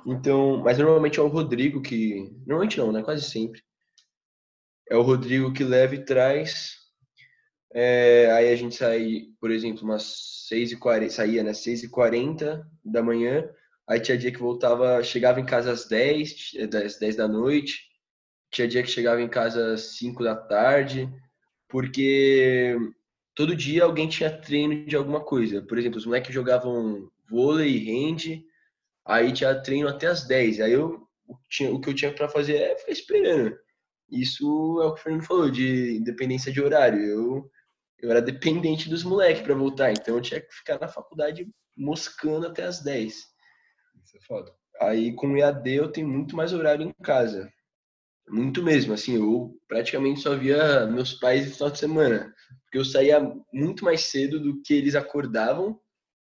Então, 0.07 0.59
mas 0.59 0.79
normalmente 0.79 1.19
é 1.19 1.23
o 1.23 1.29
Rodrigo 1.29 1.81
que. 1.81 2.33
Normalmente 2.47 2.79
não, 2.79 2.91
né? 2.91 3.03
Quase 3.03 3.23
sempre. 3.25 3.63
É 4.91 4.97
o 4.97 5.03
Rodrigo 5.03 5.53
que 5.53 5.65
leva 5.65 5.95
e 5.95 6.05
traz. 6.05 6.77
É, 7.75 8.31
aí 8.33 8.53
a 8.53 8.57
gente 8.57 8.75
sai, 8.75 9.23
por 9.41 9.51
exemplo, 9.51 9.85
umas 9.85 10.49
6h40, 10.53 11.11
saía, 11.11 11.43
né? 11.43 11.53
6h40 11.53 12.63
da 12.85 13.03
manhã. 13.03 13.49
Aí 13.89 14.01
tinha 14.01 14.19
dia 14.19 14.33
que 14.33 14.39
voltava, 14.39 15.03
chegava 15.03 15.41
em 15.41 15.47
casa 15.47 15.73
às 15.73 15.87
10, 15.89 16.53
às 16.85 16.99
10 16.99 17.17
da 17.17 17.29
noite. 17.29 17.89
Tinha 18.51 18.69
dia 18.69 18.83
que 18.83 18.91
chegava 18.91 19.23
em 19.23 19.29
casa 19.29 19.75
às 19.75 19.97
5 19.97 20.23
da 20.23 20.37
tarde, 20.37 21.09
porque 21.69 22.77
todo 23.35 23.57
dia 23.57 23.85
alguém 23.85 24.09
tinha 24.09 24.31
treino 24.31 24.85
de 24.87 24.97
alguma 24.97 25.21
coisa. 25.25 25.63
Por 25.63 25.79
exemplo, 25.79 25.99
os 25.99 26.07
moleques 26.07 26.35
jogavam 26.35 27.11
vôlei, 27.29 27.89
hand, 27.91 28.43
aí 29.05 29.33
tinha 29.33 29.61
treino 29.63 29.89
até 29.89 30.07
às 30.09 30.27
10. 30.27 30.61
Aí 30.61 30.73
eu 30.73 31.07
o 31.27 31.37
que 31.39 31.49
tinha- 31.49 31.73
o 31.73 31.81
que 31.81 31.89
eu 31.91 31.95
tinha 31.95 32.13
para 32.15 32.29
fazer 32.29 32.57
é 32.57 32.77
ficar 32.77 32.93
esperando. 32.93 33.57
Isso 34.11 34.45
é 34.83 34.87
o 34.87 34.95
que 34.95 35.01
o 35.01 35.03
Fernando 35.05 35.25
falou, 35.25 35.51
de 35.51 35.97
independência 35.97 36.53
de 36.53 36.61
horário. 36.61 37.01
Eu, 37.03 37.51
eu 37.99 38.11
era 38.11 38.21
dependente 38.21 38.89
dos 38.91 39.05
moleques 39.05 39.43
para 39.43 39.55
voltar, 39.55 39.93
então 39.93 40.17
eu 40.17 40.21
tinha 40.21 40.41
que 40.41 40.53
ficar 40.55 40.79
na 40.79 40.89
faculdade 40.89 41.49
moscando 41.77 42.47
até 42.47 42.65
às 42.65 42.83
10. 42.83 43.15
Isso 44.05 44.17
é 44.17 44.21
foda. 44.21 44.53
Aí 44.81 45.15
com 45.15 45.29
o 45.33 45.37
EAD 45.39 45.75
eu 45.75 45.91
tenho 45.93 46.09
muito 46.09 46.37
mais 46.37 46.53
horário 46.53 46.85
em 46.87 46.93
casa. 47.03 47.51
Muito 48.29 48.63
mesmo, 48.63 48.95
assim, 48.95 49.17
eu 49.17 49.55
praticamente 49.69 50.21
só 50.21 50.35
via 50.37 50.87
meus 50.87 51.15
pais 51.15 51.47
no 51.47 51.55
final 51.55 51.71
de 51.71 51.79
semana. 51.79 52.35
Porque 52.65 52.79
eu 52.79 52.85
saía 52.85 53.21
muito 53.53 53.85
mais 53.85 54.03
cedo 54.03 54.41
do 54.41 54.63
que 54.63 54.75
eles 54.75 54.95
acordavam. 54.95 55.79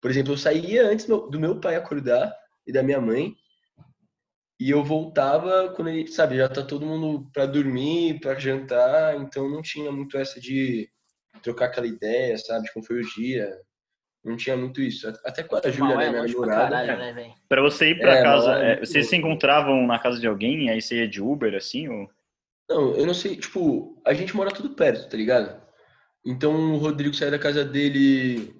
Por 0.02 0.12
exemplo, 0.12 0.34
eu 0.34 0.38
saía 0.38 0.88
antes 0.88 1.06
do 1.06 1.40
meu 1.40 1.60
pai 1.60 1.76
acordar 1.76 2.34
e 2.68 2.72
da 2.72 2.84
minha 2.84 3.00
mãe. 3.00 3.36
E 4.60 4.70
eu 4.70 4.84
voltava 4.84 5.74
quando 5.76 5.90
ele, 5.90 6.08
sabe, 6.08 6.38
já 6.38 6.48
tá 6.48 6.64
todo 6.64 6.86
mundo 6.86 7.30
para 7.34 7.46
dormir, 7.46 8.20
para 8.22 8.40
jantar, 8.40 9.16
então 9.18 9.50
não 9.50 9.62
tinha 9.62 9.92
muito 9.92 10.18
essa 10.18 10.40
de 10.40 10.90
trocar 11.42 11.66
aquela 11.66 11.88
ideia, 11.88 12.38
sabe, 12.38 12.66
de 12.66 12.74
como 12.74 12.86
foi 12.86 13.02
o 13.02 13.06
dia. 13.16 13.54
Não 14.26 14.36
tinha 14.36 14.58
muito 14.58 14.82
isso. 14.82 15.08
Até 15.24 15.44
com 15.44 15.56
a 15.56 15.70
Júlia, 15.70 15.96
né, 15.96 16.08
é 16.08 16.10
minha 16.10 16.22
longe 16.24 16.34
pra 16.36 16.48
namorada. 16.48 16.88
caralho, 16.88 17.16
né? 17.16 17.36
Pra 17.48 17.62
você 17.62 17.92
ir 17.92 18.00
pra 18.00 18.16
É, 18.16 18.24
casa, 18.24 18.56
é 18.58 18.64
é, 18.64 18.76
muito 18.78 18.88
vocês 18.88 19.08
se 19.08 19.16
encontravam 19.16 19.86
na 19.86 20.00
casa 20.00 20.20
de 20.20 20.26
alguém, 20.26 20.68
aí 20.68 20.82
você 20.82 20.98
ia 20.98 21.08
de 21.08 21.22
Uber, 21.22 21.54
assim, 21.54 21.88
ou... 21.88 22.10
Não, 22.68 22.96
eu 22.96 23.06
não 23.06 23.14
sei, 23.14 23.36
tipo, 23.36 24.02
a 24.04 24.12
gente 24.16 24.36
mora 24.36 24.50
tudo 24.50 24.72
perto, 24.72 25.08
tá 25.08 25.16
ligado? 25.16 25.62
Então 26.26 26.74
o 26.74 26.78
Rodrigo 26.78 27.14
saía 27.14 27.30
da 27.30 27.38
casa 27.38 27.64
dele, 27.64 28.60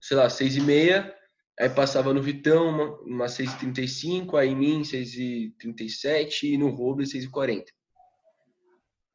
sei 0.00 0.16
lá, 0.16 0.28
seis 0.28 0.56
e 0.56 0.60
meia, 0.60 1.14
aí 1.60 1.68
passava 1.70 2.12
no 2.12 2.20
Vitão, 2.20 2.68
uma, 2.68 3.00
uma 3.02 3.28
seis 3.28 3.52
e 3.52 3.58
trinta 3.58 3.80
e 3.80 3.86
cinco, 3.86 4.36
aí 4.36 4.48
em 4.48 4.56
mim, 4.56 4.82
seis 4.82 5.14
e 5.14 5.54
trinta 5.60 5.84
e 5.84 5.88
sete, 5.88 6.52
e 6.52 6.58
no 6.58 6.70
Robles, 6.70 7.10
seis 7.10 7.22
e 7.22 7.30
quarenta. 7.30 7.70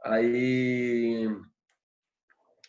Aí, 0.06 1.28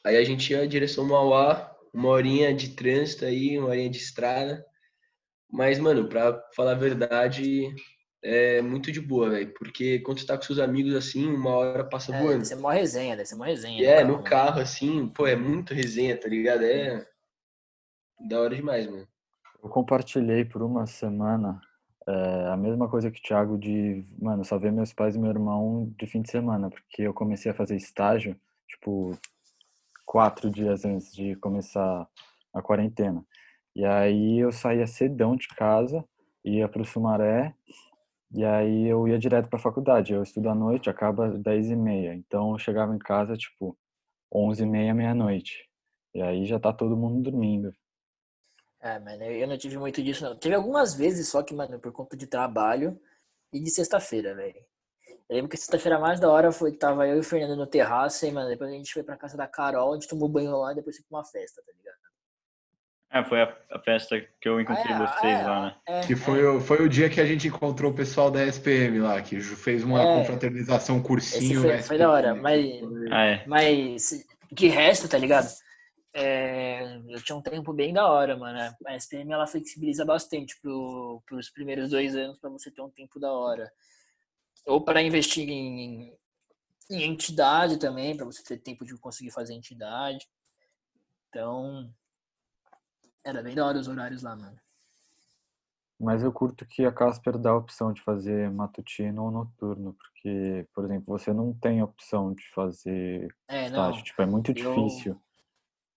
aí 0.04 0.16
a 0.16 0.24
gente 0.24 0.52
ia 0.52 0.64
em 0.64 0.68
direção 0.68 1.04
ao 1.04 1.10
Mauá, 1.10 1.73
uma 1.94 2.08
horinha 2.08 2.52
de 2.52 2.70
trânsito 2.70 3.24
aí, 3.24 3.56
uma 3.58 3.68
horinha 3.68 3.88
de 3.88 3.98
estrada. 3.98 4.64
Mas, 5.50 5.78
mano, 5.78 6.08
pra 6.08 6.42
falar 6.56 6.72
a 6.72 6.74
verdade, 6.74 7.72
é 8.22 8.60
muito 8.60 8.90
de 8.90 9.00
boa, 9.00 9.30
velho. 9.30 9.54
Porque 9.54 10.00
quando 10.00 10.18
você 10.18 10.26
tá 10.26 10.36
com 10.36 10.42
seus 10.42 10.58
amigos 10.58 10.94
assim, 10.94 11.24
uma 11.26 11.50
hora 11.50 11.84
passa 11.84 12.14
É, 12.14 12.18
voando. 12.18 12.32
deve 12.38 12.44
ser 12.46 12.56
mó 12.56 12.70
resenha, 12.70 13.16
deve 13.16 13.28
ser 13.28 13.36
mó 13.36 13.44
resenha. 13.44 13.80
E 13.80 13.84
é, 13.84 13.98
carro, 13.98 14.08
no 14.08 14.18
né? 14.18 14.28
carro, 14.28 14.60
assim, 14.60 15.06
pô, 15.08 15.26
é 15.26 15.36
muito 15.36 15.72
resenha, 15.72 16.18
tá 16.18 16.28
ligado? 16.28 16.64
É 16.64 17.06
da 18.28 18.40
hora 18.40 18.56
demais, 18.56 18.86
mano. 18.86 19.06
Eu 19.62 19.68
compartilhei 19.68 20.44
por 20.44 20.62
uma 20.62 20.86
semana 20.86 21.60
é, 22.06 22.48
a 22.48 22.56
mesma 22.56 22.88
coisa 22.88 23.10
que 23.10 23.18
o 23.20 23.22
Thiago 23.22 23.56
de, 23.56 24.04
mano, 24.20 24.44
só 24.44 24.58
ver 24.58 24.72
meus 24.72 24.92
pais 24.92 25.14
e 25.14 25.18
meu 25.18 25.30
irmão 25.30 25.92
de 25.98 26.06
fim 26.06 26.20
de 26.22 26.30
semana, 26.30 26.68
porque 26.70 27.02
eu 27.02 27.14
comecei 27.14 27.50
a 27.50 27.54
fazer 27.54 27.76
estágio, 27.76 28.36
tipo, 28.68 29.16
quatro 30.04 30.50
dias 30.50 30.84
antes 30.84 31.12
de 31.12 31.36
começar 31.36 32.08
a 32.52 32.62
quarentena. 32.62 33.24
E 33.74 33.84
aí 33.84 34.38
eu 34.38 34.52
saía 34.52 34.86
cedão 34.86 35.36
de 35.36 35.48
casa, 35.48 36.04
ia 36.44 36.68
pro 36.68 36.84
Sumaré, 36.84 37.54
e 38.32 38.44
aí 38.44 38.86
eu 38.86 39.06
ia 39.08 39.18
direto 39.18 39.48
pra 39.48 39.58
faculdade. 39.58 40.12
Eu 40.12 40.22
estudo 40.22 40.48
à 40.48 40.54
noite, 40.54 40.90
acaba 40.90 41.26
às 41.26 41.38
10 41.38 41.70
e 41.70 41.76
meia. 41.76 42.14
Então 42.14 42.52
eu 42.52 42.58
chegava 42.58 42.94
em 42.94 42.98
casa, 42.98 43.36
tipo, 43.36 43.76
11 44.32 44.62
e 44.62 44.66
meia, 44.66 44.94
meia-noite. 44.94 45.68
E 46.14 46.22
aí 46.22 46.44
já 46.44 46.58
tá 46.58 46.72
todo 46.72 46.96
mundo 46.96 47.22
dormindo. 47.22 47.72
É, 48.80 48.98
mano, 48.98 49.22
eu 49.24 49.48
não 49.48 49.56
tive 49.56 49.78
muito 49.78 50.02
disso, 50.02 50.24
não. 50.24 50.36
Teve 50.36 50.54
algumas 50.54 50.94
vezes 50.94 51.28
só 51.28 51.42
que, 51.42 51.54
mano, 51.54 51.80
por 51.80 51.92
conta 51.92 52.16
de 52.16 52.26
trabalho 52.26 53.00
e 53.52 53.60
de 53.60 53.70
sexta-feira, 53.70 54.34
velho. 54.34 54.62
Eu 55.28 55.36
lembro 55.36 55.50
que 55.50 55.56
sexta-feira 55.56 55.98
mais 55.98 56.20
da 56.20 56.30
hora 56.30 56.52
foi 56.52 56.72
que 56.72 56.78
tava 56.78 57.06
eu 57.08 57.16
e 57.16 57.20
o 57.20 57.24
Fernando 57.24 57.56
no 57.56 57.66
terraço, 57.66 58.26
e, 58.26 58.30
mano, 58.30 58.48
depois 58.48 58.70
a 58.70 58.74
gente 58.74 58.92
foi 58.92 59.02
pra 59.02 59.16
casa 59.16 59.36
da 59.36 59.46
Carol, 59.46 59.92
a 59.92 59.94
gente 59.94 60.08
tomou 60.08 60.28
banho 60.28 60.56
lá 60.58 60.72
e 60.72 60.74
depois 60.76 60.96
foi 60.96 61.04
pra 61.08 61.18
uma 61.18 61.24
festa, 61.24 61.62
tá 61.64 61.72
ligado? 61.72 61.94
É, 63.10 63.24
foi 63.24 63.42
a, 63.42 63.56
a 63.70 63.78
festa 63.78 64.20
que 64.40 64.48
eu 64.48 64.60
encontrei 64.60 64.92
É, 64.92 64.98
vocês 64.98 65.40
é, 65.40 65.44
lá, 65.44 65.62
né? 65.66 65.76
é, 65.86 66.00
Que 66.06 66.12
é. 66.12 66.16
foi, 66.16 66.44
o- 66.44 66.60
foi 66.60 66.84
o 66.84 66.88
dia 66.88 67.08
que 67.08 67.20
a 67.20 67.24
gente 67.26 67.48
encontrou 67.48 67.92
o 67.92 67.94
pessoal 67.94 68.30
da 68.30 68.42
SPM 68.44 69.00
lá, 69.00 69.22
que 69.22 69.40
fez 69.40 69.82
uma 69.82 70.02
É. 70.02 70.12
confraternização, 70.14 70.96
um 70.96 70.98
Esse 70.98 71.08
cursinho 71.08 71.60
foi, 71.62 71.82
foi 71.82 71.98
da 71.98 72.10
hora, 72.10 72.34
mas, 72.34 72.60
Ah, 73.10 73.24
é. 73.24 73.44
mas 73.46 74.10
de 74.52 74.68
resto, 74.68 75.08
tá 75.08 75.16
ligado? 75.16 75.48
é, 76.16 76.96
eu 77.08 77.20
tinha 77.24 77.34
um 77.34 77.42
tempo 77.42 77.72
bem 77.72 77.92
da 77.92 78.08
hora, 78.08 78.36
mano. 78.36 78.56
A 78.86 78.94
SPM 78.94 79.32
ela 79.32 79.48
flexibiliza 79.48 80.04
bastante 80.04 80.54
pro, 80.60 81.20
pros 81.26 81.50
primeiros 81.50 81.90
dois 81.90 82.14
anos 82.14 82.38
para 82.38 82.48
você 82.50 82.70
ter 82.70 82.82
um 82.82 82.90
tempo 82.90 83.18
da 83.18 83.32
hora. 83.32 83.68
Ou 84.66 84.80
para 84.82 85.02
investir 85.02 85.48
em, 85.48 86.16
em 86.90 87.02
entidade 87.02 87.78
também, 87.78 88.16
para 88.16 88.24
você 88.26 88.42
ter 88.42 88.58
tempo 88.58 88.84
de 88.84 88.96
conseguir 88.98 89.30
fazer 89.30 89.54
entidade. 89.54 90.28
Então, 91.28 91.92
era 93.22 93.42
bem 93.42 93.54
da 93.54 93.66
hora 93.66 93.78
os 93.78 93.88
horários 93.88 94.22
lá, 94.22 94.34
mano. 94.36 94.58
Mas 95.98 96.22
eu 96.22 96.32
curto 96.32 96.66
que 96.66 96.84
a 96.84 96.92
Casper 96.92 97.38
dá 97.38 97.50
a 97.50 97.56
opção 97.56 97.92
de 97.92 98.02
fazer 98.02 98.50
matutino 98.50 99.24
ou 99.24 99.30
noturno, 99.30 99.94
porque, 99.94 100.66
por 100.74 100.84
exemplo, 100.84 101.16
você 101.18 101.32
não 101.32 101.52
tem 101.54 101.80
a 101.80 101.84
opção 101.84 102.34
de 102.34 102.46
fazer 102.50 103.34
É, 103.48 103.66
estágio, 103.66 103.98
não. 103.98 104.02
tipo, 104.04 104.20
é 104.22 104.26
muito 104.26 104.50
Eu- 104.50 104.54
difícil. 104.54 105.20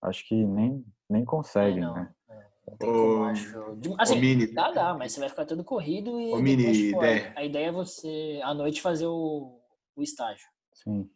Acho 0.02 0.26
que 0.28 0.36
nem, 0.36 0.86
nem 1.10 1.24
É, 1.24 1.26
conseguem, 1.26 1.82
não. 1.82 1.94
né? 1.96 2.14
É, 2.30 2.47
não 2.68 2.78
tem 2.78 2.90
como, 2.90 3.24
acho. 3.24 3.58
Assim, 3.98 4.20
Mini. 4.20 4.48
dá, 4.48 4.72
dá, 4.72 4.94
mas 4.94 5.12
você 5.14 5.20
vai 5.22 5.30
ficar 5.30 5.46
todo 5.46 5.64
corrido 5.64 6.20
e 6.20 6.26
Ô, 6.26 6.38
depois, 6.38 6.44
Mini, 6.44 6.72
tipo, 6.74 7.00
a- 7.02 7.06
ideia. 7.12 7.34
a 7.36 7.44
ideia 7.46 7.68
é 7.68 7.72
você, 7.72 8.40
à 8.44 8.54
noite, 8.54 8.82
fazer 8.82 9.06
o, 9.08 9.60
o 9.96 10.02
estágio. 10.04 10.46
Sim. 10.74 11.10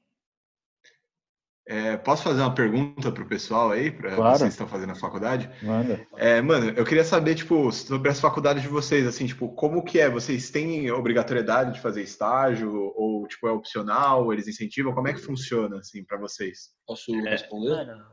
É, 1.67 1.95
posso 1.95 2.23
fazer 2.23 2.41
uma 2.41 2.53
pergunta 2.55 3.11
pro 3.11 3.27
pessoal 3.27 3.69
aí, 3.71 3.91
para 3.91 4.15
Claro. 4.15 4.31
vocês 4.39 4.49
que 4.49 4.53
estão 4.53 4.67
fazendo 4.67 4.91
a 4.91 4.95
faculdade? 4.95 5.49
Manda. 5.61 6.05
É, 6.17 6.41
mano, 6.41 6.71
eu 6.75 6.83
queria 6.83 7.03
saber, 7.03 7.35
tipo, 7.35 7.71
sobre 7.71 8.09
as 8.09 8.19
faculdades 8.19 8.63
de 8.63 8.67
vocês, 8.67 9.05
assim, 9.07 9.27
tipo, 9.27 9.47
como 9.49 9.83
que 9.83 9.99
é? 9.99 10.09
Vocês 10.09 10.49
têm 10.49 10.91
obrigatoriedade 10.91 11.73
de 11.75 11.79
fazer 11.79 12.01
estágio 12.01 12.91
ou, 12.95 13.25
tipo, 13.27 13.47
é 13.47 13.51
opcional? 13.51 14.33
Eles 14.33 14.47
incentivam? 14.47 14.93
Como 14.93 15.07
é 15.07 15.13
que 15.13 15.19
funciona, 15.21 15.77
assim, 15.77 16.03
para 16.03 16.17
vocês? 16.17 16.71
Posso 16.85 17.13
É. 17.15 17.29
responder? 17.29 17.85
Mano, 17.85 18.05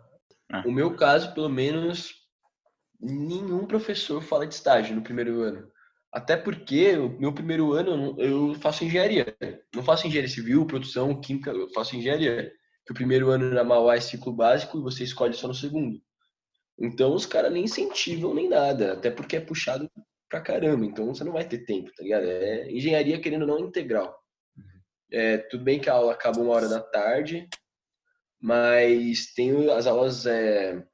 O 0.66 0.70
meu 0.70 0.95
caso, 0.95 1.32
pelo 1.34 1.49
menos, 1.49 2.12
nenhum 3.01 3.66
professor 3.66 4.22
fala 4.22 4.46
de 4.46 4.55
estágio 4.55 4.94
no 4.94 5.03
primeiro 5.03 5.40
ano. 5.40 5.70
Até 6.12 6.36
porque 6.36 6.96
o 6.96 7.09
meu 7.20 7.32
primeiro 7.32 7.72
ano 7.72 8.16
eu 8.18 8.55
faço 8.55 8.84
engenharia. 8.84 9.36
Não 9.74 9.82
faço 9.82 10.07
engenharia 10.07 10.32
civil, 10.32 10.66
produção, 10.66 11.20
química, 11.20 11.51
eu 11.51 11.68
faço 11.70 11.96
engenharia. 11.96 12.51
Que 12.86 12.92
o 12.92 12.94
primeiro 12.94 13.28
ano 13.30 13.53
na 13.53 13.62
Mauá 13.62 13.96
é 13.96 14.01
ciclo 14.01 14.32
básico 14.32 14.78
e 14.78 14.82
você 14.82 15.05
escolhe 15.05 15.34
só 15.34 15.46
no 15.46 15.55
segundo. 15.55 16.01
Então 16.78 17.14
os 17.14 17.26
caras 17.26 17.53
nem 17.53 17.64
incentivam 17.64 18.32
nem 18.32 18.49
nada, 18.49 18.94
até 18.94 19.11
porque 19.11 19.36
é 19.36 19.40
puxado 19.40 19.90
pra 20.28 20.40
caramba. 20.40 20.86
Então 20.86 21.07
você 21.07 21.22
não 21.24 21.32
vai 21.32 21.46
ter 21.46 21.64
tempo, 21.66 21.92
tá 21.94 22.03
ligado? 22.03 22.24
É 22.24 22.70
engenharia 22.70 23.20
querendo 23.20 23.46
não 23.46 23.59
integral. 23.59 24.16
É, 25.11 25.38
tudo 25.38 25.64
bem 25.64 25.80
que 25.80 25.90
a 25.90 25.94
aula 25.94 26.12
acaba 26.12 26.40
uma 26.40 26.53
hora 26.53 26.68
da 26.68 26.80
tarde, 26.80 27.49
mas 28.40 29.32
tem 29.34 29.70
as 29.70 29.86
aulas 29.86 30.26
é, 30.26 30.84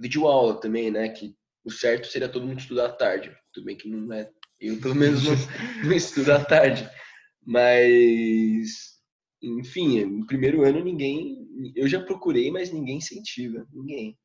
vídeo 0.00 0.26
aula 0.26 0.60
também, 0.60 0.90
né? 0.90 1.08
Que 1.08 1.34
o 1.64 1.70
certo 1.70 2.06
seria 2.06 2.28
todo 2.28 2.46
mundo 2.46 2.60
estudar 2.60 2.86
à 2.86 2.92
tarde. 2.92 3.34
Tudo 3.52 3.64
bem 3.64 3.76
que 3.76 3.88
não 3.88 4.12
é. 4.12 4.30
Eu, 4.60 4.80
pelo 4.80 4.94
menos, 4.94 5.24
não, 5.24 5.34
não 5.84 5.92
estudo 5.92 6.32
à 6.32 6.44
tarde. 6.44 6.88
Mas, 7.44 8.98
enfim, 9.42 10.04
no 10.04 10.26
primeiro 10.26 10.62
ano 10.62 10.82
ninguém. 10.84 11.38
Eu 11.74 11.88
já 11.88 12.00
procurei, 12.00 12.50
mas 12.50 12.72
ninguém 12.72 12.98
incentiva. 12.98 13.66
Ninguém. 13.72 14.16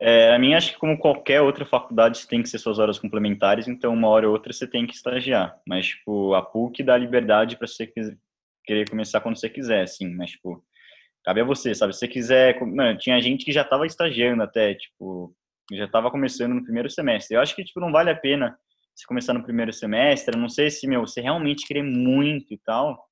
É, 0.00 0.34
a 0.34 0.38
minha, 0.38 0.58
acho 0.58 0.72
que 0.72 0.78
como 0.78 0.98
qualquer 0.98 1.40
outra 1.40 1.64
faculdade, 1.64 2.26
tem 2.26 2.42
que 2.42 2.48
ser 2.48 2.58
suas 2.58 2.78
horas 2.78 2.98
complementares, 2.98 3.68
então 3.68 3.94
uma 3.94 4.08
hora 4.08 4.26
ou 4.26 4.34
outra 4.34 4.52
você 4.52 4.66
tem 4.66 4.86
que 4.86 4.94
estagiar. 4.94 5.58
Mas, 5.66 5.86
tipo, 5.86 6.34
a 6.34 6.42
PUC 6.42 6.82
dá 6.82 6.96
liberdade 6.96 7.56
para 7.56 7.66
você 7.66 7.90
querer 8.64 8.90
começar 8.90 9.20
quando 9.20 9.38
você 9.38 9.48
quiser, 9.48 9.82
assim. 9.82 10.12
Mas, 10.14 10.32
tipo, 10.32 10.64
cabe 11.24 11.40
a 11.40 11.44
você, 11.44 11.74
sabe? 11.74 11.92
Se 11.92 12.00
você 12.00 12.08
quiser... 12.08 12.60
Mano, 12.60 12.98
tinha 12.98 13.20
gente 13.20 13.44
que 13.44 13.52
já 13.52 13.64
tava 13.64 13.86
estagiando 13.86 14.42
até, 14.42 14.74
tipo, 14.74 15.34
já 15.72 15.88
tava 15.88 16.10
começando 16.10 16.54
no 16.54 16.62
primeiro 16.62 16.90
semestre. 16.90 17.36
Eu 17.36 17.40
acho 17.40 17.54
que, 17.56 17.64
tipo, 17.64 17.80
não 17.80 17.90
vale 17.90 18.10
a 18.10 18.16
pena 18.16 18.56
você 18.94 19.06
começar 19.06 19.32
no 19.34 19.42
primeiro 19.42 19.72
semestre, 19.72 20.36
a 20.36 20.38
não 20.38 20.48
sei 20.48 20.70
se, 20.70 20.86
meu, 20.86 21.00
você 21.00 21.20
realmente 21.20 21.66
querer 21.66 21.82
muito 21.82 22.54
e 22.54 22.58
tal, 22.64 23.04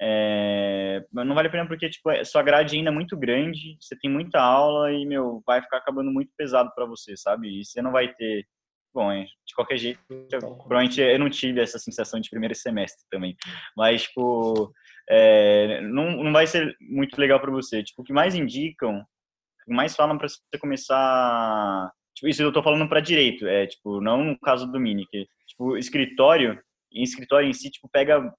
é, 0.00 1.04
não 1.12 1.34
vale 1.34 1.48
a 1.48 1.50
pena 1.50 1.66
porque, 1.66 1.88
tipo, 1.88 2.10
é- 2.10 2.22
sua 2.22 2.42
grade 2.42 2.76
ainda 2.76 2.90
é 2.90 2.92
muito 2.92 3.16
grande, 3.16 3.76
você 3.80 3.96
tem 3.98 4.10
muita 4.10 4.38
aula 4.40 4.92
e, 4.92 5.04
meu, 5.04 5.42
vai 5.46 5.60
ficar 5.62 5.78
acabando 5.78 6.12
muito 6.12 6.30
pesado 6.36 6.70
para 6.74 6.86
você, 6.86 7.16
sabe? 7.16 7.48
E 7.60 7.64
você 7.64 7.80
não 7.82 7.90
vai 7.90 8.12
ter... 8.14 8.46
Bom, 8.94 9.10
de 9.12 9.54
qualquer 9.54 9.76
jeito, 9.76 10.00
eu- 10.10 10.38
provavelmente 10.38 11.00
eu 11.00 11.18
não 11.18 11.28
tive 11.28 11.60
essa 11.60 11.78
sensação 11.78 12.18
de 12.20 12.30
primeiro 12.30 12.54
semestre 12.54 13.04
também. 13.10 13.36
Mas, 13.76 14.04
tipo, 14.04 14.72
é, 15.08 15.80
não, 15.82 16.22
não 16.22 16.32
vai 16.32 16.46
ser 16.46 16.76
muito 16.80 17.18
legal 17.20 17.40
para 17.40 17.50
você. 17.50 17.82
Tipo, 17.82 18.02
o 18.02 18.04
que 18.04 18.12
mais 18.12 18.34
indicam, 18.34 18.98
o 18.98 19.64
que 19.64 19.74
mais 19.74 19.94
falam 19.94 20.18
para 20.18 20.28
você 20.28 20.40
começar... 20.60 21.90
Tipo, 22.14 22.28
isso 22.28 22.42
eu 22.42 22.52
tô 22.52 22.62
falando 22.62 22.88
para 22.88 23.00
direito, 23.00 23.46
é, 23.46 23.66
tipo, 23.66 24.00
não 24.00 24.24
no 24.24 24.40
caso 24.40 24.66
do 24.72 24.80
Mini, 24.80 25.06
que, 25.06 25.28
tipo, 25.46 25.76
escritório, 25.76 26.58
em 26.90 27.02
escritório 27.02 27.46
em 27.46 27.52
si, 27.52 27.70
tipo, 27.70 27.90
pega, 27.92 28.32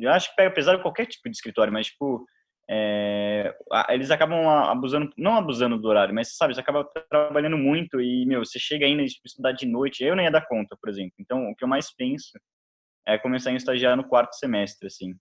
eu 0.00 0.10
acho 0.10 0.30
que 0.30 0.36
pega 0.36 0.50
pesado 0.50 0.80
qualquer 0.80 1.04
tipo 1.04 1.28
de 1.28 1.36
escritório, 1.36 1.70
mas, 1.70 1.88
tipo, 1.88 2.26
é, 2.70 3.54
eles 3.90 4.10
acabam 4.10 4.48
abusando, 4.48 5.12
não 5.16 5.36
abusando 5.36 5.78
do 5.78 5.86
horário, 5.86 6.14
mas, 6.14 6.36
sabe, 6.36 6.54
você 6.54 6.60
acaba 6.60 6.84
trabalhando 7.10 7.58
muito 7.58 8.00
e, 8.00 8.24
meu, 8.24 8.42
você 8.42 8.58
chega 8.58 8.86
ainda 8.86 9.04
tipo, 9.04 9.26
estudar 9.26 9.52
de 9.52 9.66
noite, 9.66 10.02
eu 10.02 10.16
nem 10.16 10.24
ia 10.24 10.32
dar 10.32 10.46
conta, 10.46 10.74
por 10.80 10.88
exemplo. 10.88 11.12
Então, 11.20 11.50
o 11.50 11.54
que 11.54 11.64
eu 11.64 11.68
mais 11.68 11.94
penso 11.94 12.30
é 13.06 13.18
começar 13.18 13.50
a 13.50 13.54
estagiar 13.54 13.94
no 13.94 14.08
quarto 14.08 14.32
semestre, 14.36 14.86
assim. 14.86 15.14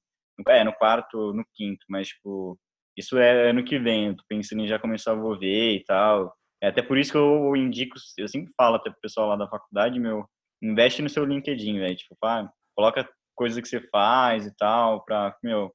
É, 0.49 0.63
no 0.63 0.73
quarto, 0.73 1.33
no 1.33 1.45
quinto, 1.53 1.85
mas, 1.89 2.09
tipo, 2.09 2.59
isso 2.97 3.17
é 3.17 3.49
ano 3.49 3.63
que 3.63 3.79
vem, 3.79 4.07
eu 4.07 4.15
tô 4.15 4.23
pensando 4.27 4.61
em 4.61 4.67
já 4.67 4.79
começar 4.79 5.11
a 5.11 5.15
envolver 5.15 5.75
e 5.75 5.83
tal. 5.83 6.35
É 6.61 6.67
até 6.67 6.81
por 6.81 6.97
isso 6.97 7.11
que 7.11 7.17
eu 7.17 7.55
indico, 7.55 7.95
eu 8.17 8.27
sempre 8.27 8.51
falo 8.55 8.75
até 8.75 8.89
pro 8.89 8.99
pessoal 9.01 9.29
lá 9.29 9.35
da 9.35 9.47
faculdade, 9.47 9.99
meu, 9.99 10.25
investe 10.61 11.01
no 11.01 11.09
seu 11.09 11.25
LinkedIn, 11.25 11.79
velho. 11.79 11.95
Tipo, 11.95 12.15
pá, 12.19 12.49
coloca 12.75 13.07
coisas 13.35 13.61
que 13.61 13.67
você 13.67 13.81
faz 13.89 14.45
e 14.45 14.55
tal, 14.55 15.03
pra, 15.03 15.35
meu, 15.43 15.73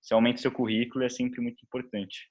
você 0.00 0.14
aumenta 0.14 0.40
seu 0.40 0.52
currículo 0.52 1.04
é 1.04 1.08
sempre 1.08 1.40
muito 1.40 1.64
importante. 1.64 2.30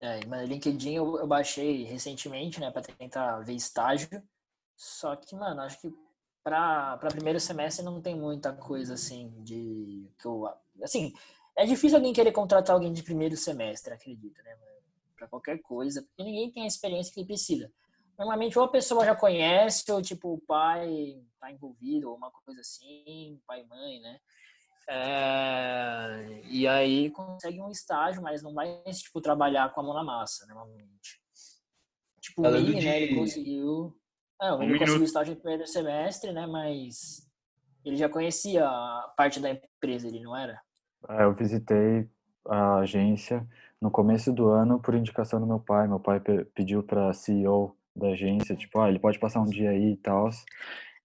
É, 0.00 0.20
mas 0.26 0.48
LinkedIn 0.48 0.94
eu, 0.94 1.18
eu 1.18 1.26
baixei 1.26 1.84
recentemente, 1.84 2.60
né, 2.60 2.70
para 2.70 2.82
tentar 2.82 3.40
ver 3.40 3.54
estágio. 3.54 4.22
Só 4.76 5.16
que, 5.16 5.34
mano, 5.34 5.62
acho 5.62 5.80
que 5.80 5.92
para 6.42 6.98
primeiro 6.98 7.40
semestre 7.40 7.84
não 7.84 8.02
tem 8.02 8.14
muita 8.14 8.52
coisa 8.52 8.94
assim 8.94 9.30
de 9.42 10.10
que 10.18 10.26
eu, 10.26 10.46
assim, 10.82 11.12
é 11.56 11.64
difícil 11.66 11.96
alguém 11.98 12.12
querer 12.12 12.32
contratar 12.32 12.74
alguém 12.74 12.92
de 12.92 13.02
primeiro 13.02 13.36
semestre, 13.36 13.92
acredito, 13.94 14.42
né, 14.42 14.56
para 15.16 15.28
qualquer 15.28 15.58
coisa, 15.62 16.02
porque 16.02 16.22
ninguém 16.24 16.50
tem 16.50 16.64
a 16.64 16.66
experiência 16.66 17.12
que 17.12 17.20
ele 17.20 17.26
precisa. 17.26 17.70
Normalmente 18.18 18.58
ou 18.58 18.64
a 18.64 18.68
pessoa 18.68 19.04
já 19.04 19.14
conhece 19.14 19.90
ou 19.90 20.00
tipo 20.00 20.34
o 20.34 20.40
pai 20.40 21.20
tá 21.40 21.50
envolvido 21.50 22.10
ou 22.10 22.16
uma 22.16 22.30
coisa 22.30 22.60
assim, 22.60 23.40
pai 23.46 23.62
e 23.62 23.66
mãe, 23.66 24.00
né? 24.00 24.20
É, 24.88 26.40
e 26.44 26.68
aí 26.68 27.10
consegue 27.10 27.60
um 27.60 27.70
estágio, 27.70 28.22
mas 28.22 28.42
não 28.42 28.52
vai, 28.52 28.82
tipo, 28.92 29.20
trabalhar 29.20 29.72
com 29.72 29.80
a 29.80 29.84
mão 29.84 29.94
na 29.94 30.04
massa, 30.04 30.46
normalmente. 30.46 31.20
Tipo, 32.20 32.46
o 32.46 32.50
Mini, 32.52 32.84
né, 32.84 32.96
ele 33.02 33.08
de- 33.08 33.14
conseguiu... 33.18 33.96
É, 34.40 34.52
o 34.52 34.56
Um 34.56 34.58
conseguiu 34.58 34.86
minuto. 34.86 35.04
estágio 35.04 35.34
no 35.34 35.40
primeiro 35.40 35.66
semestre, 35.66 36.32
né, 36.32 36.46
mas 36.46 37.26
ele 37.84 37.96
já 37.96 38.08
conhecia 38.08 38.66
a 38.66 39.12
parte 39.16 39.40
da 39.40 39.50
empresa, 39.50 40.08
ele 40.08 40.20
não 40.20 40.36
era? 40.36 40.60
É, 41.08 41.24
eu 41.24 41.34
visitei 41.34 42.08
a 42.46 42.76
agência 42.78 43.46
no 43.80 43.90
começo 43.90 44.32
do 44.32 44.48
ano 44.48 44.80
por 44.80 44.94
indicação 44.94 45.40
do 45.40 45.46
meu 45.46 45.60
pai. 45.60 45.86
Meu 45.86 46.00
pai 46.00 46.20
pe- 46.20 46.44
pediu 46.54 46.82
para 46.82 47.12
CEO 47.12 47.76
da 47.94 48.08
agência, 48.08 48.56
tipo, 48.56 48.80
ah, 48.80 48.88
ele 48.88 48.98
pode 48.98 49.18
passar 49.18 49.40
um 49.40 49.46
dia 49.46 49.70
aí 49.70 49.92
e 49.92 49.96
tal. 49.96 50.28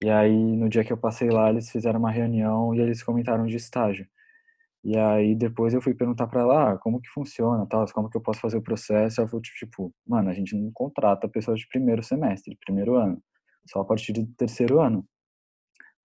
E 0.02 0.08
aí, 0.08 0.32
no 0.56 0.68
dia 0.68 0.82
que 0.82 0.92
eu 0.92 0.96
passei 0.96 1.28
lá, 1.30 1.50
eles 1.50 1.70
fizeram 1.70 1.98
uma 2.00 2.10
reunião 2.10 2.74
e 2.74 2.80
eles 2.80 3.02
comentaram 3.02 3.46
de 3.46 3.56
estágio. 3.56 4.08
E 4.82 4.96
aí, 4.96 5.34
depois 5.34 5.74
eu 5.74 5.82
fui 5.82 5.92
perguntar 5.94 6.26
para 6.26 6.40
ela, 6.40 6.72
ah, 6.72 6.78
como 6.78 7.00
que 7.00 7.08
funciona, 7.10 7.66
tal, 7.66 7.84
como 7.92 8.08
que 8.08 8.16
eu 8.16 8.22
posso 8.22 8.40
fazer 8.40 8.56
o 8.56 8.62
processo. 8.62 9.20
Ela 9.20 9.28
falou, 9.28 9.42
tipo, 9.42 9.94
mano, 10.06 10.30
a 10.30 10.32
gente 10.32 10.56
não 10.56 10.70
contrata 10.72 11.28
pessoas 11.28 11.60
de 11.60 11.68
primeiro 11.68 12.02
semestre, 12.02 12.52
de 12.54 12.58
primeiro 12.64 12.96
ano, 12.96 13.22
só 13.66 13.80
a 13.80 13.84
partir 13.84 14.14
do 14.14 14.26
terceiro 14.34 14.80
ano. 14.80 15.06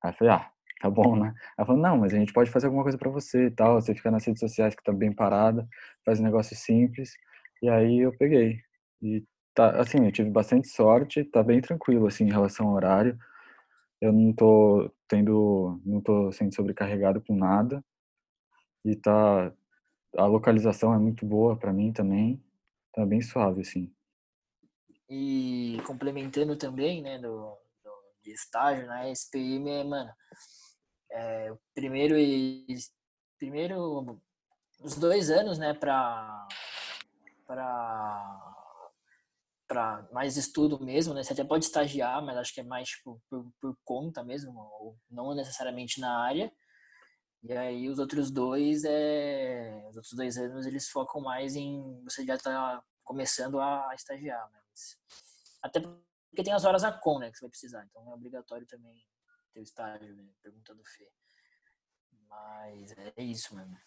Aí 0.03 0.11
eu 0.11 0.15
falei, 0.15 0.33
ah, 0.33 0.51
tá 0.85 0.89
bom, 0.89 1.15
né? 1.15 1.33
Ela 1.57 1.65
falou, 1.65 1.81
não, 1.81 1.97
mas 1.97 2.13
a 2.13 2.17
gente 2.17 2.31
pode 2.31 2.51
fazer 2.51 2.67
alguma 2.67 2.83
coisa 2.83 2.97
para 2.97 3.09
você 3.09 3.47
e 3.47 3.51
tal, 3.51 3.81
você 3.81 3.95
fica 3.95 4.11
nas 4.11 4.23
redes 4.23 4.39
sociais 4.39 4.75
que 4.75 4.83
tá 4.83 4.93
bem 4.93 5.11
parada, 5.11 5.67
faz 6.05 6.19
um 6.19 6.23
negócio 6.23 6.55
simples. 6.55 7.13
E 7.61 7.67
aí 7.67 7.99
eu 7.99 8.15
peguei. 8.15 8.59
E 9.01 9.23
tá, 9.55 9.81
assim, 9.81 10.05
eu 10.05 10.11
tive 10.11 10.29
bastante 10.29 10.67
sorte, 10.67 11.23
tá 11.23 11.41
bem 11.41 11.59
tranquilo, 11.59 12.05
assim, 12.05 12.25
em 12.25 12.31
relação 12.31 12.67
ao 12.67 12.75
horário. 12.75 13.17
Eu 13.99 14.13
não 14.13 14.31
tô 14.31 14.91
tendo, 15.07 15.81
não 15.83 16.01
tô 16.01 16.31
sendo 16.31 16.53
sobrecarregado 16.53 17.19
com 17.21 17.35
nada. 17.35 17.83
E 18.83 18.95
tá, 18.95 19.51
a 20.17 20.25
localização 20.27 20.93
é 20.93 20.99
muito 20.99 21.25
boa 21.25 21.57
para 21.57 21.73
mim 21.73 21.91
também. 21.91 22.39
Tá 22.93 23.03
bem 23.05 23.21
suave, 23.21 23.61
assim. 23.61 23.91
E 25.09 25.79
complementando 25.85 26.55
também, 26.55 27.01
né, 27.01 27.17
do, 27.17 27.57
do 27.83 27.91
de 28.23 28.31
estágio 28.31 28.85
na 28.87 29.09
SPM, 29.09 29.69
é, 29.69 29.83
mano, 29.83 30.11
é, 31.15 31.51
o 31.51 31.57
primeiro 31.73 32.17
e 32.17 32.65
primeiro 33.37 34.21
os 34.81 34.95
dois 34.95 35.29
anos, 35.29 35.57
né, 35.57 35.73
para 35.73 36.47
para 37.47 38.51
para 39.67 40.07
mais 40.11 40.37
estudo 40.37 40.79
mesmo, 40.79 41.13
né? 41.13 41.23
Você 41.23 41.33
até 41.33 41.43
pode 41.43 41.65
estagiar, 41.65 42.23
mas 42.23 42.37
acho 42.37 42.53
que 42.53 42.61
é 42.61 42.63
mais 42.63 42.87
tipo, 42.87 43.19
por, 43.27 43.51
por 43.59 43.75
conta 43.83 44.23
mesmo, 44.23 44.53
ou 44.79 44.95
não 45.09 45.33
necessariamente 45.33 45.99
na 45.99 46.19
área. 46.19 46.53
E 47.43 47.51
aí 47.53 47.89
os 47.89 47.97
outros 47.97 48.29
dois 48.29 48.83
é, 48.85 49.83
os 49.89 49.95
outros 49.95 50.13
dois 50.13 50.37
anos 50.37 50.65
eles 50.67 50.89
focam 50.89 51.21
mais 51.21 51.55
em 51.55 52.03
você 52.03 52.25
já 52.25 52.37
tá 52.37 52.83
começando 53.03 53.59
a 53.59 53.89
estagiar, 53.95 54.49
mas 54.51 54.97
até 55.63 55.79
porque 55.79 56.43
tem 56.43 56.53
as 56.53 56.65
horas 56.65 56.83
a 56.83 56.91
com, 56.91 57.19
né, 57.19 57.31
que 57.31 57.37
você 57.37 57.45
vai 57.45 57.49
precisar, 57.49 57.85
então 57.85 58.11
é 58.11 58.15
obrigatório 58.15 58.67
também 58.67 58.95
ter 59.55 59.61
o 59.61 59.63
estágio, 59.63 60.13
né? 60.13 60.25
Pergunta 60.43 60.75
do 60.75 60.83
Fê. 60.83 61.07
Mas 62.29 62.93
é 63.15 63.23
isso 63.23 63.55
mesmo. 63.55 63.77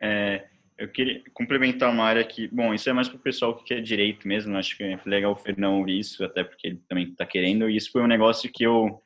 É, 0.00 0.48
eu 0.78 0.88
queria 0.88 1.22
complementar 1.34 1.90
uma 1.90 2.04
área 2.04 2.24
que, 2.24 2.46
bom, 2.48 2.72
isso 2.72 2.88
é 2.88 2.92
mais 2.92 3.08
para 3.08 3.16
o 3.16 3.22
pessoal 3.22 3.56
que 3.56 3.64
quer 3.64 3.82
direito 3.82 4.26
mesmo, 4.26 4.56
acho 4.56 4.76
que 4.76 4.84
é 4.84 5.00
legal 5.04 5.32
o 5.32 5.36
Fernão 5.36 5.78
ouvir 5.78 5.98
isso, 5.98 6.24
até 6.24 6.44
porque 6.44 6.68
ele 6.68 6.82
também 6.88 7.08
está 7.10 7.26
querendo, 7.26 7.68
e 7.68 7.76
isso 7.76 7.90
foi 7.90 8.02
um 8.02 8.06
negócio 8.06 8.50
que 8.50 8.64
eu 8.64 9.02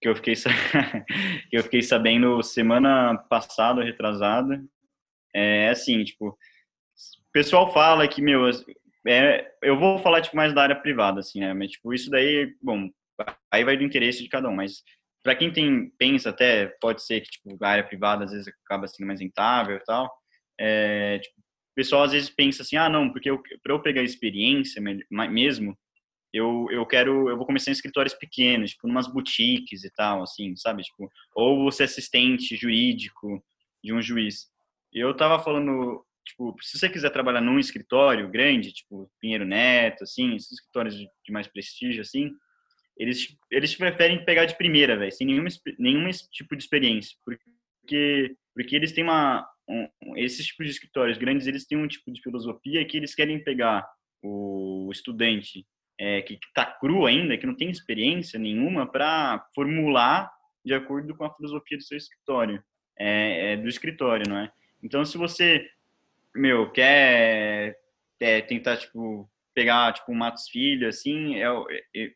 que 0.00 0.08
eu 0.08 0.16
fiquei 0.16 0.34
que 1.50 1.56
eu 1.56 1.62
fiquei 1.62 1.82
sabendo 1.82 2.42
semana 2.42 3.16
passada, 3.28 3.84
retrasada. 3.84 4.62
É 5.34 5.68
assim, 5.70 6.02
tipo, 6.04 6.28
o 6.28 7.32
pessoal 7.32 7.72
fala 7.72 8.08
que, 8.08 8.20
meu, 8.22 8.48
é, 9.06 9.54
eu 9.62 9.78
vou 9.78 9.98
falar 9.98 10.22
tipo 10.22 10.36
mais 10.36 10.54
da 10.54 10.62
área 10.62 10.76
privada 10.76 11.20
assim, 11.20 11.40
né? 11.40 11.54
Mas 11.54 11.72
tipo, 11.72 11.92
isso 11.92 12.10
daí, 12.10 12.54
bom, 12.62 12.90
aí 13.50 13.64
vai 13.64 13.76
do 13.76 13.84
interesse 13.84 14.22
de 14.22 14.28
cada 14.28 14.48
um, 14.48 14.54
mas 14.54 14.82
para 15.22 15.36
quem 15.36 15.52
tem 15.52 15.90
pensa 15.98 16.30
até 16.30 16.66
pode 16.80 17.04
ser 17.04 17.20
que 17.20 17.30
tipo 17.30 17.56
a 17.62 17.68
área 17.68 17.86
privada 17.86 18.24
às 18.24 18.32
vezes 18.32 18.48
acaba 18.64 18.88
sendo 18.88 19.06
mais 19.06 19.20
rentável 19.20 19.76
e 19.76 19.84
tal 19.84 20.10
é, 20.60 21.18
tipo, 21.18 21.40
o 21.40 21.74
pessoal 21.74 22.02
às 22.02 22.12
vezes 22.12 22.28
pensa 22.28 22.62
assim, 22.62 22.76
ah, 22.76 22.88
não, 22.88 23.10
porque 23.10 23.30
para 23.62 23.72
eu 23.72 23.80
pegar 23.80 24.02
experiência 24.02 24.82
mesmo, 25.10 25.76
eu, 26.32 26.68
eu 26.70 26.84
quero, 26.84 27.30
eu 27.30 27.36
vou 27.36 27.46
começar 27.46 27.70
em 27.70 27.72
escritórios 27.72 28.14
pequenos, 28.14 28.72
tipo, 28.72 28.86
umas 28.86 29.08
boutiques 29.10 29.82
e 29.84 29.90
tal, 29.90 30.22
assim, 30.22 30.54
sabe? 30.56 30.82
Tipo, 30.82 31.10
ou 31.34 31.64
você 31.64 31.84
assistente 31.84 32.56
jurídico 32.56 33.42
de 33.82 33.92
um 33.92 34.02
juiz. 34.02 34.48
Eu 34.92 35.16
tava 35.16 35.42
falando, 35.42 36.04
tipo, 36.26 36.54
se 36.60 36.78
você 36.78 36.88
quiser 36.90 37.10
trabalhar 37.10 37.40
num 37.40 37.58
escritório 37.58 38.28
grande, 38.28 38.72
tipo, 38.72 39.10
Pinheiro 39.18 39.46
Neto, 39.46 40.04
assim, 40.04 40.36
esses 40.36 40.52
escritórios 40.52 40.94
de, 40.94 41.08
mais 41.30 41.48
prestígio, 41.48 42.02
assim, 42.02 42.30
eles, 43.00 43.34
eles 43.50 43.74
preferem 43.74 44.22
pegar 44.26 44.44
de 44.44 44.54
primeira, 44.58 44.94
velho, 44.94 45.10
sem 45.10 45.26
nenhum, 45.26 45.46
nenhum 45.78 46.10
tipo 46.30 46.54
de 46.54 46.62
experiência, 46.62 47.16
porque, 47.24 48.36
porque 48.54 48.76
eles 48.76 48.92
têm 48.92 49.02
uma, 49.02 49.48
um, 49.66 49.88
esses 50.18 50.44
tipos 50.44 50.66
de 50.66 50.72
escritórios 50.72 51.16
grandes, 51.16 51.46
eles 51.46 51.66
têm 51.66 51.78
um 51.78 51.88
tipo 51.88 52.12
de 52.12 52.20
filosofia 52.20 52.84
que 52.84 52.98
eles 52.98 53.14
querem 53.14 53.42
pegar 53.42 53.88
o 54.22 54.90
estudante 54.92 55.66
é, 55.98 56.20
que 56.20 56.34
está 56.34 56.66
cru 56.66 57.06
ainda, 57.06 57.38
que 57.38 57.46
não 57.46 57.56
tem 57.56 57.70
experiência 57.70 58.38
nenhuma, 58.38 58.86
para 58.86 59.46
formular 59.54 60.30
de 60.62 60.74
acordo 60.74 61.16
com 61.16 61.24
a 61.24 61.34
filosofia 61.34 61.78
do 61.78 61.82
seu 61.82 61.96
escritório, 61.96 62.62
é, 62.98 63.52
é, 63.52 63.56
do 63.56 63.66
escritório, 63.66 64.28
não 64.28 64.40
é? 64.40 64.52
Então, 64.82 65.06
se 65.06 65.16
você, 65.16 65.66
meu, 66.36 66.70
quer 66.70 67.78
é, 68.20 68.42
tentar, 68.42 68.76
tipo, 68.76 69.26
pegar, 69.60 69.92
tipo, 69.92 70.10
um 70.10 70.14
Matos 70.14 70.48
Filho, 70.48 70.88
assim, 70.88 71.36
é, 71.36 71.46
é, 71.94 72.12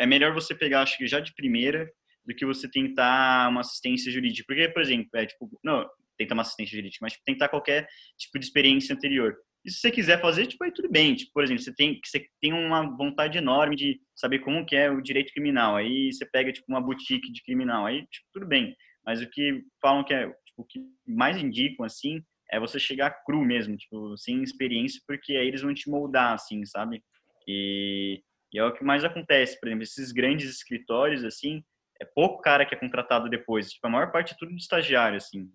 é 0.00 0.06
melhor 0.06 0.34
você 0.34 0.52
pegar, 0.52 0.82
acho 0.82 0.98
que 0.98 1.06
já 1.06 1.20
de 1.20 1.32
primeira, 1.34 1.88
do 2.26 2.34
que 2.34 2.44
você 2.44 2.68
tentar 2.68 3.48
uma 3.48 3.60
assistência 3.60 4.10
jurídica. 4.10 4.44
Porque, 4.48 4.68
por 4.68 4.82
exemplo, 4.82 5.08
é 5.14 5.24
tipo, 5.24 5.48
não, 5.62 5.88
tentar 6.18 6.34
uma 6.34 6.42
assistência 6.42 6.76
jurídica, 6.76 6.98
mas 7.02 7.12
tipo, 7.12 7.24
tentar 7.24 7.48
qualquer 7.48 7.86
tipo 8.18 8.40
de 8.40 8.44
experiência 8.44 8.92
anterior. 8.94 9.36
E 9.64 9.70
se 9.70 9.78
você 9.78 9.90
quiser 9.90 10.20
fazer, 10.20 10.46
tipo, 10.48 10.64
aí 10.64 10.72
tudo 10.72 10.90
bem. 10.90 11.14
Tipo, 11.14 11.32
por 11.32 11.44
exemplo, 11.44 11.62
você 11.62 11.72
tem, 11.72 12.00
você 12.04 12.26
tem 12.40 12.52
uma 12.52 12.96
vontade 12.96 13.38
enorme 13.38 13.76
de 13.76 14.00
saber 14.16 14.40
como 14.40 14.66
que 14.66 14.74
é 14.74 14.90
o 14.90 15.00
direito 15.00 15.32
criminal. 15.32 15.76
Aí 15.76 16.12
você 16.12 16.26
pega, 16.26 16.52
tipo, 16.52 16.66
uma 16.68 16.80
boutique 16.80 17.30
de 17.30 17.42
criminal. 17.44 17.86
Aí, 17.86 18.04
tipo, 18.06 18.26
tudo 18.32 18.46
bem. 18.46 18.74
Mas 19.04 19.22
o 19.22 19.30
que 19.30 19.62
falam 19.80 20.02
que 20.02 20.12
é, 20.12 20.26
tipo, 20.26 20.62
o 20.62 20.64
que 20.64 20.80
mais 21.06 21.36
indicam, 21.36 21.84
assim, 21.84 22.20
é 22.52 22.58
você 22.58 22.78
chegar 22.78 23.22
cru 23.24 23.44
mesmo, 23.44 23.76
tipo, 23.76 24.16
sem 24.16 24.42
experiência, 24.42 25.00
porque 25.06 25.32
aí 25.36 25.46
eles 25.48 25.62
vão 25.62 25.72
te 25.72 25.88
moldar, 25.88 26.34
assim, 26.34 26.64
sabe? 26.64 27.02
E, 27.46 28.22
e 28.52 28.58
é 28.58 28.64
o 28.64 28.72
que 28.72 28.84
mais 28.84 29.04
acontece. 29.04 29.58
Por 29.58 29.68
exemplo, 29.68 29.84
esses 29.84 30.12
grandes 30.12 30.50
escritórios, 30.50 31.24
assim, 31.24 31.62
é 32.00 32.04
pouco 32.04 32.40
cara 32.42 32.66
que 32.66 32.74
é 32.74 32.78
contratado 32.78 33.28
depois. 33.28 33.70
Tipo, 33.70 33.86
a 33.86 33.90
maior 33.90 34.10
parte 34.10 34.32
é 34.32 34.36
tudo 34.36 34.54
de 34.54 34.60
estagiário, 34.60 35.16
assim. 35.16 35.48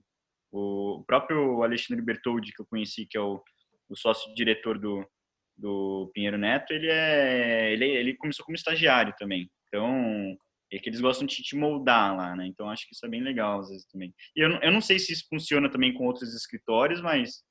O 0.52 1.04
próprio 1.06 1.64
Alexandre 1.64 2.04
Bertoldi, 2.04 2.54
que 2.54 2.62
eu 2.62 2.68
conheci, 2.68 3.06
que 3.06 3.18
é 3.18 3.22
o, 3.22 3.44
o 3.90 3.96
sócio-diretor 3.96 4.80
do, 4.80 5.06
do 5.58 6.10
Pinheiro 6.14 6.38
Neto, 6.38 6.72
ele, 6.72 6.88
é, 6.88 7.74
ele, 7.74 7.86
ele 7.86 8.16
começou 8.16 8.46
como 8.46 8.56
estagiário 8.56 9.14
também. 9.18 9.50
Então, 9.68 10.38
é 10.76 10.80
que 10.80 10.90
eles 10.90 11.02
gostam 11.02 11.26
de 11.26 11.36
te 11.36 11.56
moldar 11.56 12.16
lá, 12.16 12.36
né? 12.36 12.48
Então, 12.48 12.70
acho 12.70 12.88
que 12.88 12.94
isso 12.94 13.06
é 13.06 13.10
bem 13.10 13.22
legal, 13.22 13.60
às 13.60 13.70
vezes, 13.70 13.86
também. 13.86 14.14
E 14.36 14.42
eu, 14.42 14.50
eu 14.50 14.72
não 14.72 14.82
sei 14.82 15.00
se 15.00 15.14
isso 15.14 15.26
funciona 15.30 15.70
também 15.70 15.94
com 15.94 16.06
outros 16.06 16.34
escritórios, 16.36 17.02
mas 17.02 17.44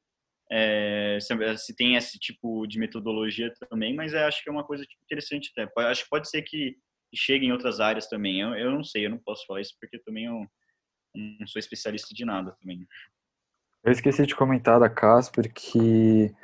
é, 0.51 1.19
se, 1.21 1.59
se, 1.59 1.77
tem 1.77 1.97
esse 1.97 2.19
tipo 2.19 2.67
de 2.67 2.79
metodologia 2.79 3.53
também, 3.71 3.95
mas 3.95 4.13
é, 4.13 4.25
acho 4.25 4.43
que 4.43 4.49
é 4.49 4.53
uma 4.53 4.65
coisa 4.65 4.85
tipo, 4.85 5.03
interessante 5.05 5.51
até. 5.57 5.71
Acho 5.89 6.05
que 6.05 6.11
pode 6.11 6.29
ser 6.29 6.43
que 6.43 6.77
chegue 7.15 7.47
em 7.47 7.53
outras 7.53 7.81
áreas 7.81 8.09
também. 8.09 8.41
Eu, 8.41 8.55
eu 8.55 8.71
não 8.71 8.85
sei, 8.85 9.07
eu 9.07 9.11
não 9.11 9.19
posso 9.19 9.47
falar 9.47 9.61
isso 9.61 9.75
porque 9.81 9.99
também 10.01 10.27
eu 10.27 10.47
não 11.15 11.47
sou 11.47 11.59
especialista 11.59 12.15
de 12.15 12.25
nada 12.25 12.57
também. 12.61 12.87
Eu 13.85 13.93
esqueci 13.93 14.27
de 14.27 14.35
comentar 14.35 14.81
da 14.81 14.89
Casper 14.89 15.53
que 15.53 16.35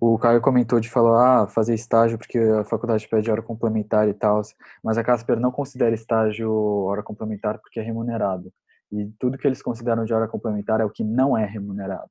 o 0.00 0.18
Caio 0.18 0.40
comentou 0.40 0.80
de 0.80 0.88
falar, 0.88 1.42
ah, 1.42 1.46
fazer 1.48 1.74
estágio 1.74 2.18
porque 2.18 2.38
a 2.38 2.64
faculdade 2.64 3.08
pede 3.08 3.30
hora 3.30 3.42
complementar 3.42 4.08
e 4.08 4.14
tal, 4.14 4.40
mas 4.82 4.98
a 4.98 5.04
Casper 5.04 5.38
não 5.38 5.50
considera 5.50 5.94
estágio 5.94 6.52
hora 6.84 7.02
complementar 7.02 7.58
porque 7.58 7.80
é 7.80 7.82
remunerado. 7.82 8.52
E 8.90 9.06
tudo 9.18 9.36
que 9.36 9.46
eles 9.46 9.62
consideram 9.62 10.04
de 10.04 10.14
hora 10.14 10.28
complementar 10.28 10.80
é 10.80 10.84
o 10.84 10.90
que 10.90 11.04
não 11.04 11.36
é 11.36 11.44
remunerado. 11.44 12.10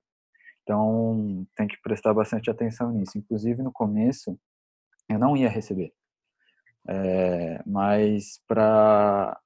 Então, 0.63 1.47
tem 1.55 1.67
que 1.67 1.81
prestar 1.81 2.13
bastante 2.13 2.49
atenção 2.49 2.91
nisso. 2.91 3.17
Inclusive, 3.17 3.63
no 3.63 3.71
começo, 3.71 4.37
eu 5.09 5.17
não 5.17 5.35
ia 5.35 5.49
receber. 5.49 5.93
É, 6.87 7.61
mas 7.65 8.41
para 8.47 9.39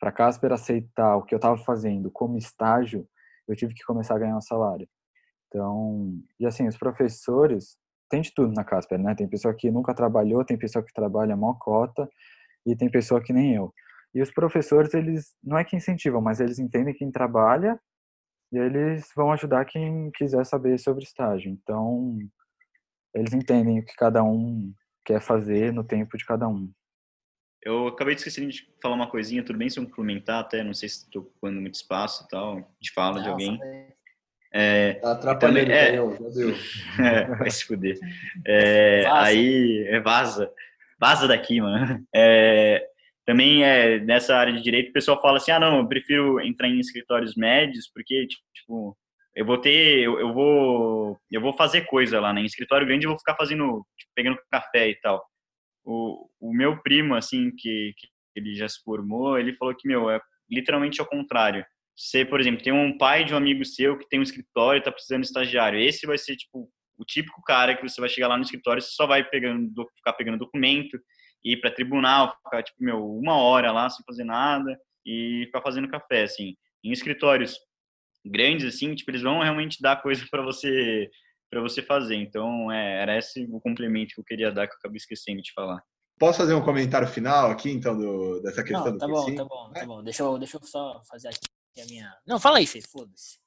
para 0.00 0.12
Casper 0.12 0.52
aceitar 0.52 1.16
o 1.16 1.24
que 1.24 1.34
eu 1.34 1.38
estava 1.38 1.56
fazendo 1.58 2.08
como 2.08 2.38
estágio, 2.38 3.04
eu 3.48 3.56
tive 3.56 3.74
que 3.74 3.84
começar 3.84 4.14
a 4.14 4.18
ganhar 4.18 4.36
um 4.36 4.40
salário. 4.40 4.88
Então, 5.48 6.20
e 6.38 6.46
assim, 6.46 6.68
os 6.68 6.76
professores, 6.76 7.76
tem 8.08 8.20
de 8.20 8.32
tudo 8.32 8.52
na 8.52 8.64
Casper, 8.64 8.98
né? 8.98 9.14
Tem 9.14 9.28
pessoa 9.28 9.54
que 9.54 9.70
nunca 9.70 9.94
trabalhou, 9.94 10.44
tem 10.44 10.56
pessoa 10.56 10.84
que 10.84 10.92
trabalha 10.92 11.36
mó 11.36 11.54
cota 11.54 12.08
e 12.66 12.76
tem 12.76 12.90
pessoa 12.90 13.22
que 13.22 13.32
nem 13.32 13.54
eu. 13.54 13.72
E 14.14 14.22
os 14.22 14.30
professores, 14.30 14.94
eles 14.94 15.34
não 15.42 15.58
é 15.58 15.64
que 15.64 15.76
incentivam, 15.76 16.20
mas 16.20 16.40
eles 16.40 16.58
entendem 16.58 16.94
quem 16.94 17.10
trabalha 17.10 17.78
e 18.52 18.58
eles 18.58 19.10
vão 19.14 19.32
ajudar 19.32 19.64
quem 19.64 20.10
quiser 20.12 20.44
saber 20.44 20.78
sobre 20.78 21.04
estágio. 21.04 21.50
Então, 21.50 22.18
eles 23.14 23.32
entendem 23.32 23.80
o 23.80 23.84
que 23.84 23.94
cada 23.94 24.22
um 24.22 24.72
quer 25.04 25.20
fazer 25.20 25.72
no 25.72 25.84
tempo 25.84 26.16
de 26.16 26.24
cada 26.24 26.48
um. 26.48 26.70
Eu 27.62 27.88
acabei 27.88 28.14
de 28.14 28.20
esquecer 28.20 28.46
de 28.46 28.68
falar 28.80 28.94
uma 28.94 29.10
coisinha, 29.10 29.44
tudo 29.44 29.58
bem 29.58 29.68
se 29.68 29.78
eu 29.78 29.84
complementar 29.84 30.40
até, 30.40 30.62
não 30.62 30.72
sei 30.72 30.88
se 30.88 31.04
estou 31.04 31.22
ocupando 31.22 31.60
muito 31.60 31.74
espaço 31.74 32.24
e 32.24 32.28
tal, 32.28 32.74
de 32.80 32.92
fala 32.92 33.16
não, 33.16 33.22
de 33.22 33.28
alguém. 33.28 33.58
É, 34.52 34.94
tá 34.94 35.12
atrapalhando, 35.12 35.70
é, 35.70 35.94
já 35.94 36.28
deu. 36.34 36.54
É, 36.98 37.24
vai 37.36 37.50
se 37.50 37.64
fuder. 37.64 37.98
É, 38.46 39.06
aí, 39.10 39.86
é, 39.88 40.00
vaza. 40.00 40.50
Vaza 40.98 41.28
daqui, 41.28 41.60
mano. 41.60 42.04
É, 42.14 42.84
também 43.26 43.62
é, 43.62 44.00
nessa 44.00 44.36
área 44.36 44.52
de 44.52 44.62
direito, 44.62 44.90
o 44.90 44.92
pessoal 44.92 45.20
fala 45.20 45.36
assim, 45.36 45.50
ah, 45.50 45.60
não, 45.60 45.78
eu 45.78 45.86
prefiro 45.86 46.40
entrar 46.40 46.68
em 46.68 46.80
escritórios 46.80 47.36
médios, 47.36 47.90
porque, 47.92 48.26
tipo, 48.54 48.96
eu 49.36 49.44
vou 49.44 49.58
ter, 49.58 50.00
eu, 50.00 50.18
eu 50.18 50.32
vou, 50.32 51.18
eu 51.30 51.40
vou 51.40 51.52
fazer 51.52 51.82
coisa 51.82 52.18
lá, 52.18 52.32
né? 52.32 52.40
Em 52.40 52.46
escritório 52.46 52.86
grande 52.86 53.04
eu 53.04 53.10
vou 53.10 53.18
ficar 53.18 53.36
fazendo, 53.36 53.86
tipo, 53.96 54.12
pegando 54.14 54.38
café 54.50 54.88
e 54.88 54.94
tal 55.00 55.22
o, 55.88 56.28
o 56.38 56.52
meu 56.52 56.80
primo, 56.82 57.14
assim, 57.14 57.50
que, 57.50 57.94
que 57.96 58.08
ele 58.36 58.54
já 58.54 58.68
se 58.68 58.80
formou, 58.82 59.38
ele 59.38 59.54
falou 59.54 59.74
que, 59.74 59.88
meu, 59.88 60.10
é 60.10 60.20
literalmente 60.50 61.00
ao 61.00 61.06
contrário. 61.06 61.64
Você, 61.98 62.24
por 62.24 62.40
exemplo, 62.40 62.62
tem 62.62 62.72
um 62.72 62.96
pai 62.96 63.24
de 63.24 63.34
um 63.34 63.36
amigo 63.36 63.64
seu 63.64 63.98
que 63.98 64.08
tem 64.08 64.20
um 64.20 64.22
escritório 64.22 64.78
e 64.78 64.82
tá 64.82 64.92
precisando 64.92 65.22
de 65.22 65.26
estagiário. 65.26 65.80
Esse 65.80 66.06
vai 66.06 66.16
ser, 66.16 66.36
tipo, 66.36 66.70
o 66.96 67.04
típico 67.04 67.42
cara 67.42 67.76
que 67.76 67.82
você 67.82 68.00
vai 68.00 68.08
chegar 68.08 68.28
lá 68.28 68.36
no 68.36 68.44
escritório, 68.44 68.80
você 68.80 68.90
só 68.92 69.04
vai 69.04 69.28
pegando, 69.28 69.84
ficar 69.96 70.12
pegando 70.12 70.38
documento, 70.38 70.96
ir 71.44 71.60
para 71.60 71.72
tribunal, 71.72 72.32
ficar, 72.44 72.62
tipo, 72.62 72.84
meu, 72.84 73.04
uma 73.04 73.36
hora 73.36 73.72
lá 73.72 73.90
sem 73.90 74.04
fazer 74.06 74.22
nada 74.22 74.78
e 75.04 75.42
ficar 75.46 75.60
fazendo 75.60 75.88
café, 75.88 76.22
assim. 76.22 76.54
Em 76.84 76.92
escritórios 76.92 77.58
grandes, 78.24 78.76
assim, 78.76 78.94
tipo, 78.94 79.10
eles 79.10 79.22
vão 79.22 79.40
realmente 79.40 79.82
dar 79.82 80.00
coisa 80.00 80.24
para 80.30 80.42
você 80.42 81.10
para 81.50 81.62
você 81.62 81.82
fazer. 81.82 82.14
Então, 82.14 82.70
é, 82.70 83.02
era 83.02 83.18
esse 83.18 83.44
o 83.50 83.58
complemento 83.58 84.14
que 84.14 84.20
eu 84.20 84.24
queria 84.24 84.52
dar, 84.52 84.68
que 84.68 84.74
eu 84.74 84.78
acabei 84.78 84.98
esquecendo 84.98 85.42
de 85.42 85.50
falar. 85.52 85.82
Posso 86.16 86.38
fazer 86.38 86.54
um 86.54 86.62
comentário 86.62 87.08
final 87.08 87.50
aqui, 87.50 87.70
então, 87.70 87.96
do, 87.96 88.40
dessa 88.42 88.62
questão 88.62 88.92
Não, 88.92 88.98
tá 88.98 89.06
do 89.06 89.12
bom, 89.12 89.34
tá 89.34 89.44
bom, 89.44 89.70
tá 89.72 89.86
bom. 89.86 90.02
Deixa 90.02 90.22
eu, 90.22 90.38
deixa 90.38 90.58
eu 90.58 90.62
só 90.62 91.00
fazer 91.08 91.28
aqui 91.28 91.57
a 91.80 91.86
minha... 91.86 92.12
Não, 92.26 92.38
fala 92.40 92.58
aí, 92.58 92.66
Fê, 92.66 92.80
foda-se. 92.80 93.38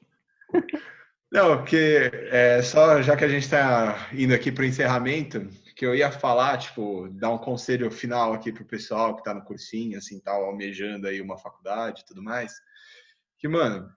Não, 1.32 1.58
porque 1.58 2.10
é, 2.32 2.62
só 2.64 3.02
já 3.04 3.16
que 3.16 3.24
a 3.24 3.28
gente 3.28 3.44
está 3.44 4.10
indo 4.14 4.34
aqui 4.34 4.52
para 4.52 4.64
o 4.64 4.66
encerramento, 4.66 5.48
que 5.76 5.86
eu 5.86 5.96
ia 5.96 6.12
falar, 6.12 6.58
tipo, 6.58 7.08
dar 7.12 7.30
um 7.30 7.38
conselho 7.38 7.90
final 7.92 8.34
aqui 8.34 8.52
pro 8.52 8.66
pessoal 8.66 9.14
que 9.14 9.22
está 9.22 9.34
no 9.34 9.44
cursinho, 9.44 9.98
assim, 9.98 10.20
tal, 10.20 10.44
almejando 10.44 11.08
aí 11.08 11.22
uma 11.22 11.38
faculdade 11.38 12.02
e 12.02 12.06
tudo 12.06 12.22
mais, 12.22 12.52
que, 13.38 13.48
mano, 13.48 13.88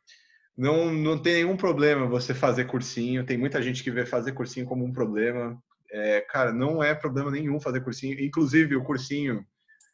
não, 0.57 0.93
não 0.93 1.21
tem 1.21 1.35
nenhum 1.35 1.57
problema 1.57 2.07
você 2.07 2.35
fazer 2.35 2.67
cursinho, 2.67 3.25
tem 3.25 3.39
muita 3.39 3.61
gente 3.63 3.83
que 3.83 3.91
vê 3.91 4.07
fazer 4.07 4.33
cursinho 4.33 4.67
como 4.67 4.85
um 4.85 4.93
problema, 4.93 5.61
é, 5.91 6.21
cara, 6.21 6.53
não 6.53 6.83
é 6.83 6.95
problema 6.95 7.31
nenhum 7.31 7.59
fazer 7.59 7.81
cursinho, 7.81 8.21
inclusive 8.21 8.77
o 8.77 8.85
cursinho, 8.85 9.45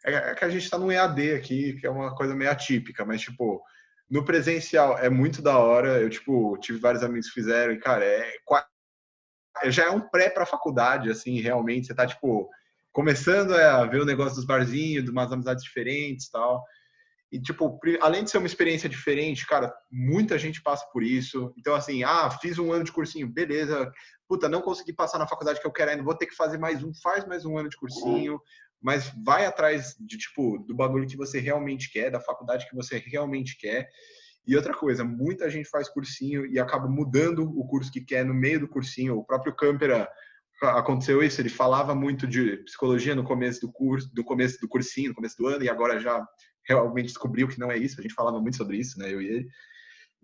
é, 0.04 0.14
é 0.14 0.34
que 0.34 0.44
a 0.44 0.48
gente 0.48 0.64
está 0.64 0.78
no 0.78 0.90
EAD 0.90 1.34
aqui, 1.34 1.74
que 1.74 1.86
é 1.86 1.90
uma 1.90 2.14
coisa 2.14 2.34
meio 2.34 2.50
atípica, 2.50 3.04
mas, 3.04 3.20
tipo, 3.20 3.62
no 4.10 4.24
presencial 4.24 4.98
é 4.98 5.10
muito 5.10 5.42
da 5.42 5.58
hora. 5.58 6.00
Eu, 6.00 6.08
tipo, 6.08 6.56
tive 6.58 6.78
vários 6.78 7.02
amigos 7.02 7.28
que 7.28 7.34
fizeram 7.34 7.72
e, 7.72 7.78
cara, 7.78 8.04
é 8.04 8.32
já 9.66 9.86
é 9.86 9.90
um 9.90 10.00
pré 10.00 10.30
para 10.30 10.46
faculdade, 10.46 11.10
assim, 11.10 11.40
realmente. 11.40 11.88
Você 11.88 11.94
tá, 11.94 12.06
tipo, 12.06 12.48
começando 12.92 13.52
a 13.54 13.84
ver 13.86 14.00
o 14.00 14.06
negócio 14.06 14.36
dos 14.36 14.44
barzinhos, 14.44 15.04
de 15.04 15.10
umas 15.10 15.32
amizades 15.32 15.64
diferentes 15.64 16.30
tal. 16.30 16.64
E, 17.30 17.40
tipo, 17.40 17.78
além 18.00 18.24
de 18.24 18.30
ser 18.30 18.38
uma 18.38 18.46
experiência 18.46 18.88
diferente, 18.88 19.46
cara, 19.46 19.74
muita 19.90 20.38
gente 20.38 20.62
passa 20.62 20.86
por 20.92 21.02
isso. 21.02 21.52
Então, 21.58 21.74
assim, 21.74 22.02
ah, 22.02 22.30
fiz 22.30 22.58
um 22.58 22.72
ano 22.72 22.84
de 22.84 22.92
cursinho, 22.92 23.28
beleza. 23.28 23.92
Puta, 24.26 24.48
não 24.48 24.62
consegui 24.62 24.92
passar 24.92 25.18
na 25.18 25.26
faculdade 25.26 25.60
que 25.60 25.66
eu 25.66 25.72
quero 25.72 25.90
ainda, 25.90 26.02
vou 26.02 26.14
ter 26.14 26.26
que 26.26 26.34
fazer 26.34 26.56
mais 26.56 26.82
um. 26.82 26.92
Faz 27.02 27.26
mais 27.26 27.44
um 27.44 27.58
ano 27.58 27.68
de 27.68 27.76
cursinho 27.76 28.40
mas 28.80 29.12
vai 29.24 29.44
atrás 29.44 29.96
de 29.98 30.16
tipo 30.16 30.58
do 30.58 30.74
bagulho 30.74 31.06
que 31.06 31.16
você 31.16 31.40
realmente 31.40 31.90
quer, 31.90 32.10
da 32.10 32.20
faculdade 32.20 32.68
que 32.68 32.76
você 32.76 32.98
realmente 32.98 33.56
quer. 33.58 33.88
E 34.46 34.56
outra 34.56 34.72
coisa, 34.72 35.04
muita 35.04 35.50
gente 35.50 35.68
faz 35.68 35.88
cursinho 35.88 36.46
e 36.46 36.58
acaba 36.58 36.88
mudando 36.88 37.42
o 37.42 37.66
curso 37.66 37.92
que 37.92 38.00
quer 38.00 38.24
no 38.24 38.32
meio 38.32 38.60
do 38.60 38.68
cursinho. 38.68 39.16
O 39.16 39.24
próprio 39.24 39.54
Campera 39.54 40.08
aconteceu 40.62 41.22
isso, 41.22 41.40
ele 41.40 41.48
falava 41.48 41.94
muito 41.94 42.26
de 42.26 42.56
psicologia 42.64 43.14
no 43.14 43.24
começo 43.24 43.60
do 43.60 43.70
curso, 43.70 44.12
do 44.14 44.24
começo 44.24 44.60
do 44.60 44.68
cursinho, 44.68 45.10
no 45.10 45.14
começo 45.14 45.36
do 45.36 45.46
ano, 45.46 45.62
e 45.62 45.68
agora 45.68 46.00
já 46.00 46.26
realmente 46.66 47.06
descobriu 47.06 47.46
que 47.46 47.58
não 47.58 47.70
é 47.70 47.76
isso. 47.76 47.98
A 47.98 48.02
gente 48.02 48.14
falava 48.14 48.40
muito 48.40 48.56
sobre 48.56 48.76
isso, 48.76 48.98
né, 48.98 49.12
eu 49.12 49.20
e 49.20 49.28
ele. 49.28 49.48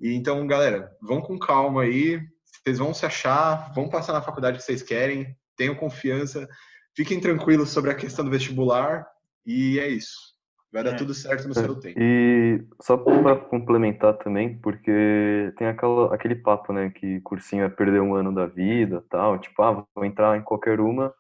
E 0.01 0.13
então, 0.15 0.45
galera, 0.47 0.91
vão 1.01 1.21
com 1.21 1.39
calma 1.39 1.83
aí, 1.83 2.21
vocês 2.45 2.79
vão 2.79 2.93
se 2.93 3.07
achar, 3.07 3.73
vão 3.75 3.89
passar 3.89 4.13
na 4.13 4.23
faculdade 4.23 4.59
que 4.59 4.65
vocês 4.65 4.83
querem, 4.83 5.37
tenham 5.57 5.75
confiança 5.75 6.49
Fiquem 6.97 7.21
tranquilos 7.21 7.71
sobre 7.71 7.91
a 7.91 7.95
questão 7.95 8.25
do 8.25 8.31
vestibular 8.31 9.07
e 9.45 9.79
é 9.79 9.89
isso. 9.89 10.35
Vai 10.73 10.83
dar 10.83 10.93
é. 10.93 10.97
tudo 10.97 11.15
certo 11.15 11.45
no 11.45 11.53
é. 11.53 11.55
seu 11.55 11.79
tempo. 11.79 11.99
E 12.01 12.65
só 12.81 12.97
para 12.97 13.37
complementar 13.37 14.15
também, 14.19 14.59
porque 14.59 15.53
tem 15.57 15.69
aquela, 15.69 16.15
aquele 16.15 16.35
papo, 16.35 16.73
né, 16.73 16.91
que 16.91 17.21
cursinho 17.21 17.65
é 17.65 17.69
perder 17.69 18.01
um 18.01 18.15
ano 18.15 18.35
da 18.35 18.47
vida, 18.47 19.05
tal, 19.09 19.39
tipo, 19.39 19.63
ah, 19.63 19.87
vou 19.95 20.05
entrar 20.05 20.37
em 20.37 20.43
qualquer 20.43 20.81
uma 20.81 21.15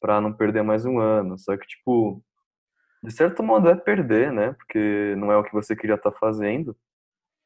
para 0.00 0.20
não 0.20 0.32
perder 0.32 0.62
mais 0.62 0.84
um 0.84 0.98
ano. 0.98 1.38
Só 1.38 1.56
que 1.56 1.66
tipo, 1.66 2.22
de 3.02 3.10
certo 3.10 3.42
modo 3.42 3.68
é 3.68 3.74
perder, 3.74 4.32
né? 4.32 4.52
Porque 4.52 5.14
não 5.16 5.32
é 5.32 5.36
o 5.36 5.44
que 5.44 5.52
você 5.52 5.74
queria 5.74 5.96
estar 5.96 6.10
tá 6.10 6.18
fazendo, 6.18 6.76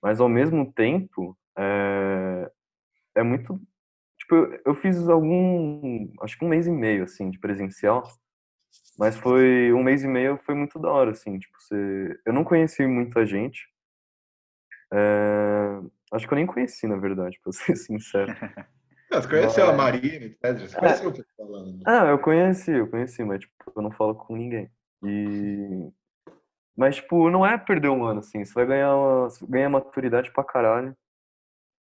mas 0.03 0.21
ao 0.21 0.29
mesmo 0.29 0.73
tempo 0.73 1.37
é, 1.57 2.51
é 3.15 3.23
muito 3.23 3.61
Tipo, 4.29 4.61
eu 4.67 4.75
fiz 4.75 5.09
algum, 5.09 6.07
acho 6.21 6.39
que 6.39 6.45
um 6.45 6.49
mês 6.49 6.67
e 6.67 6.71
meio, 6.71 7.05
assim, 7.05 7.31
de 7.31 7.39
presencial. 7.39 8.03
Mas 8.99 9.17
foi, 9.17 9.73
um 9.73 9.83
mês 9.83 10.05
e 10.05 10.07
meio 10.07 10.39
foi 10.45 10.55
muito 10.55 10.79
da 10.79 10.91
hora, 10.91 11.13
assim, 11.13 11.39
tipo, 11.39 11.57
você... 11.59 12.21
Eu 12.27 12.35
não 12.35 12.45
conheci 12.45 12.87
muita 12.87 13.25
gente. 13.25 13.67
É... 14.93 15.81
Acho 16.13 16.29
que 16.29 16.35
eu 16.35 16.37
nem 16.37 16.47
conheci, 16.47 16.87
na 16.87 16.97
verdade, 16.97 17.41
pra 17.43 17.53
ser 17.53 17.75
sincero. 17.75 18.35
Não, 19.11 19.23
você 19.23 19.29
conheceu 19.29 19.65
mas... 19.65 19.75
a 19.75 19.77
Maria, 19.79 20.17
etc. 20.27 20.59
Você 20.59 20.77
conheceu 20.77 21.09
o 21.09 21.13
que 21.15 21.21
eu 21.23 21.25
tô 21.25 21.47
falando. 21.47 21.81
Ah, 21.87 22.05
eu 22.09 22.19
conheci, 22.19 22.71
eu 22.73 22.91
conheci, 22.91 23.25
mas, 23.25 23.41
tipo, 23.41 23.55
eu 23.75 23.81
não 23.81 23.91
falo 23.91 24.15
com 24.15 24.37
ninguém. 24.37 24.71
E... 25.03 25.91
Mas, 26.77 26.97
tipo, 26.97 27.31
não 27.31 27.47
é 27.47 27.57
perder 27.57 27.89
um 27.89 28.05
ano, 28.05 28.21
assim. 28.21 28.45
Você 28.45 28.53
vai 28.53 28.67
ganhar, 28.67 28.95
uma... 28.95 29.29
ganhar 29.49 29.71
maturidade 29.71 30.31
pra 30.31 30.45
caralho. 30.45 30.95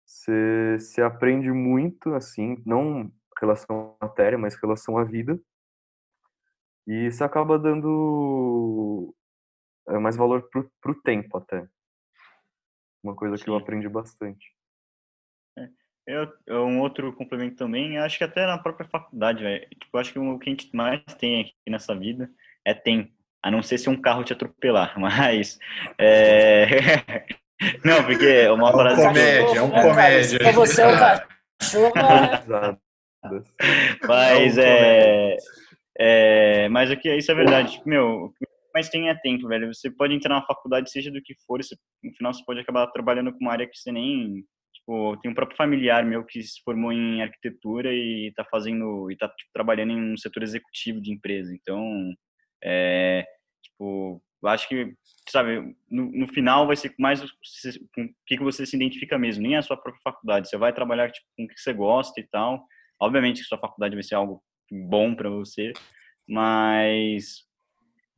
Você, 0.05 0.77
se 0.79 1.01
aprende 1.01 1.51
muito, 1.51 2.13
assim, 2.13 2.61
não 2.65 3.11
relação 3.39 3.97
à 3.99 4.05
matéria, 4.05 4.37
mas 4.37 4.55
relação 4.55 4.97
à 4.97 5.03
vida. 5.03 5.39
E 6.87 7.11
você 7.11 7.23
acaba 7.23 7.57
dando 7.57 9.13
é, 9.89 9.97
mais 9.97 10.15
valor 10.15 10.47
pro, 10.49 10.71
pro 10.79 11.01
tempo 11.01 11.37
até. 11.37 11.67
Uma 13.03 13.15
coisa 13.15 13.37
Sim. 13.37 13.43
que 13.43 13.49
eu 13.49 13.55
aprendi 13.55 13.89
bastante. 13.89 14.53
É. 15.57 15.69
Eu, 16.07 16.65
um 16.65 16.79
outro 16.81 17.11
complemento 17.13 17.55
também, 17.55 17.97
acho 17.97 18.19
que 18.19 18.23
até 18.23 18.45
na 18.45 18.59
própria 18.59 18.87
faculdade, 18.87 19.41
velho. 19.41 19.67
Tipo, 19.69 19.97
acho 19.97 20.13
que 20.13 20.19
o 20.19 20.39
que 20.39 20.49
a 20.49 20.53
gente 20.53 20.75
mais 20.75 21.01
tem 21.17 21.41
aqui 21.41 21.55
nessa 21.67 21.95
vida 21.95 22.29
é 22.63 22.73
tempo. 22.73 23.11
A 23.41 23.49
não 23.49 23.63
ser 23.63 23.77
se 23.77 23.89
um 23.89 23.99
carro 23.99 24.23
te 24.23 24.33
atropelar, 24.33 24.97
mas 24.99 25.57
é, 25.97 27.25
Não, 27.83 28.03
porque 28.03 28.25
é 28.25 28.51
uma 28.51 28.69
é 28.69 28.73
um 28.73 28.95
comédia, 28.95 29.57
é 29.57 29.61
um 29.61 29.71
comédia. 29.71 30.23
Se 30.23 30.51
você 30.51 30.81
é 30.81 30.87
um 30.87 30.97
cachorro. 30.97 32.79
mas 34.07 34.57
é, 34.57 35.37
é. 35.97 36.69
Mas 36.69 36.91
aqui, 36.91 37.13
isso 37.15 37.31
é 37.31 37.35
verdade. 37.35 37.73
Tipo, 37.73 37.89
meu, 37.89 38.33
mas 38.73 38.89
tenha 38.89 39.17
tempo, 39.21 39.47
velho. 39.47 39.73
Você 39.73 39.89
pode 39.89 40.13
entrar 40.13 40.35
na 40.35 40.45
faculdade, 40.45 40.91
seja 40.91 41.09
do 41.09 41.21
que 41.21 41.33
for, 41.47 41.63
você, 41.63 41.75
no 42.03 42.13
final 42.13 42.33
você 42.33 42.43
pode 42.45 42.59
acabar 42.59 42.85
trabalhando 42.87 43.31
com 43.31 43.39
uma 43.39 43.53
área 43.53 43.67
que 43.67 43.77
você 43.77 43.91
nem. 43.91 44.43
Tipo, 44.73 45.17
tem 45.21 45.31
um 45.31 45.33
próprio 45.33 45.55
familiar 45.55 46.05
meu 46.05 46.25
que 46.25 46.43
se 46.43 46.61
formou 46.63 46.91
em 46.91 47.21
arquitetura 47.21 47.93
e 47.93 48.33
tá 48.35 48.45
fazendo. 48.51 49.09
e 49.09 49.15
tá 49.15 49.29
tipo, 49.29 49.49
trabalhando 49.53 49.93
em 49.93 50.13
um 50.13 50.17
setor 50.17 50.43
executivo 50.43 51.01
de 51.01 51.13
empresa. 51.13 51.53
Então, 51.53 52.13
é. 52.61 53.25
Tipo, 53.63 54.21
eu 54.45 54.49
acho 54.49 54.67
que, 54.67 54.93
sabe, 55.29 55.75
no, 55.89 56.11
no 56.11 56.27
final 56.27 56.67
vai 56.67 56.75
ser 56.75 56.93
mais 56.99 57.23
o 57.23 57.27
que, 58.27 58.37
que 58.37 58.43
você 58.43 58.65
se 58.65 58.75
identifica 58.75 59.17
mesmo, 59.17 59.43
nem 59.43 59.55
a 59.55 59.61
sua 59.61 59.75
própria 59.75 60.01
faculdade. 60.03 60.49
Você 60.49 60.57
vai 60.57 60.71
trabalhar 60.71 61.11
tipo, 61.11 61.25
com 61.35 61.45
o 61.45 61.47
que 61.47 61.59
você 61.59 61.73
gosta 61.73 62.19
e 62.19 62.27
tal. 62.27 62.63
Obviamente 63.01 63.41
que 63.41 63.47
sua 63.47 63.57
faculdade 63.57 63.95
vai 63.95 64.03
ser 64.03 64.15
algo 64.15 64.41
bom 64.71 65.15
para 65.15 65.29
você, 65.29 65.73
mas 66.27 67.45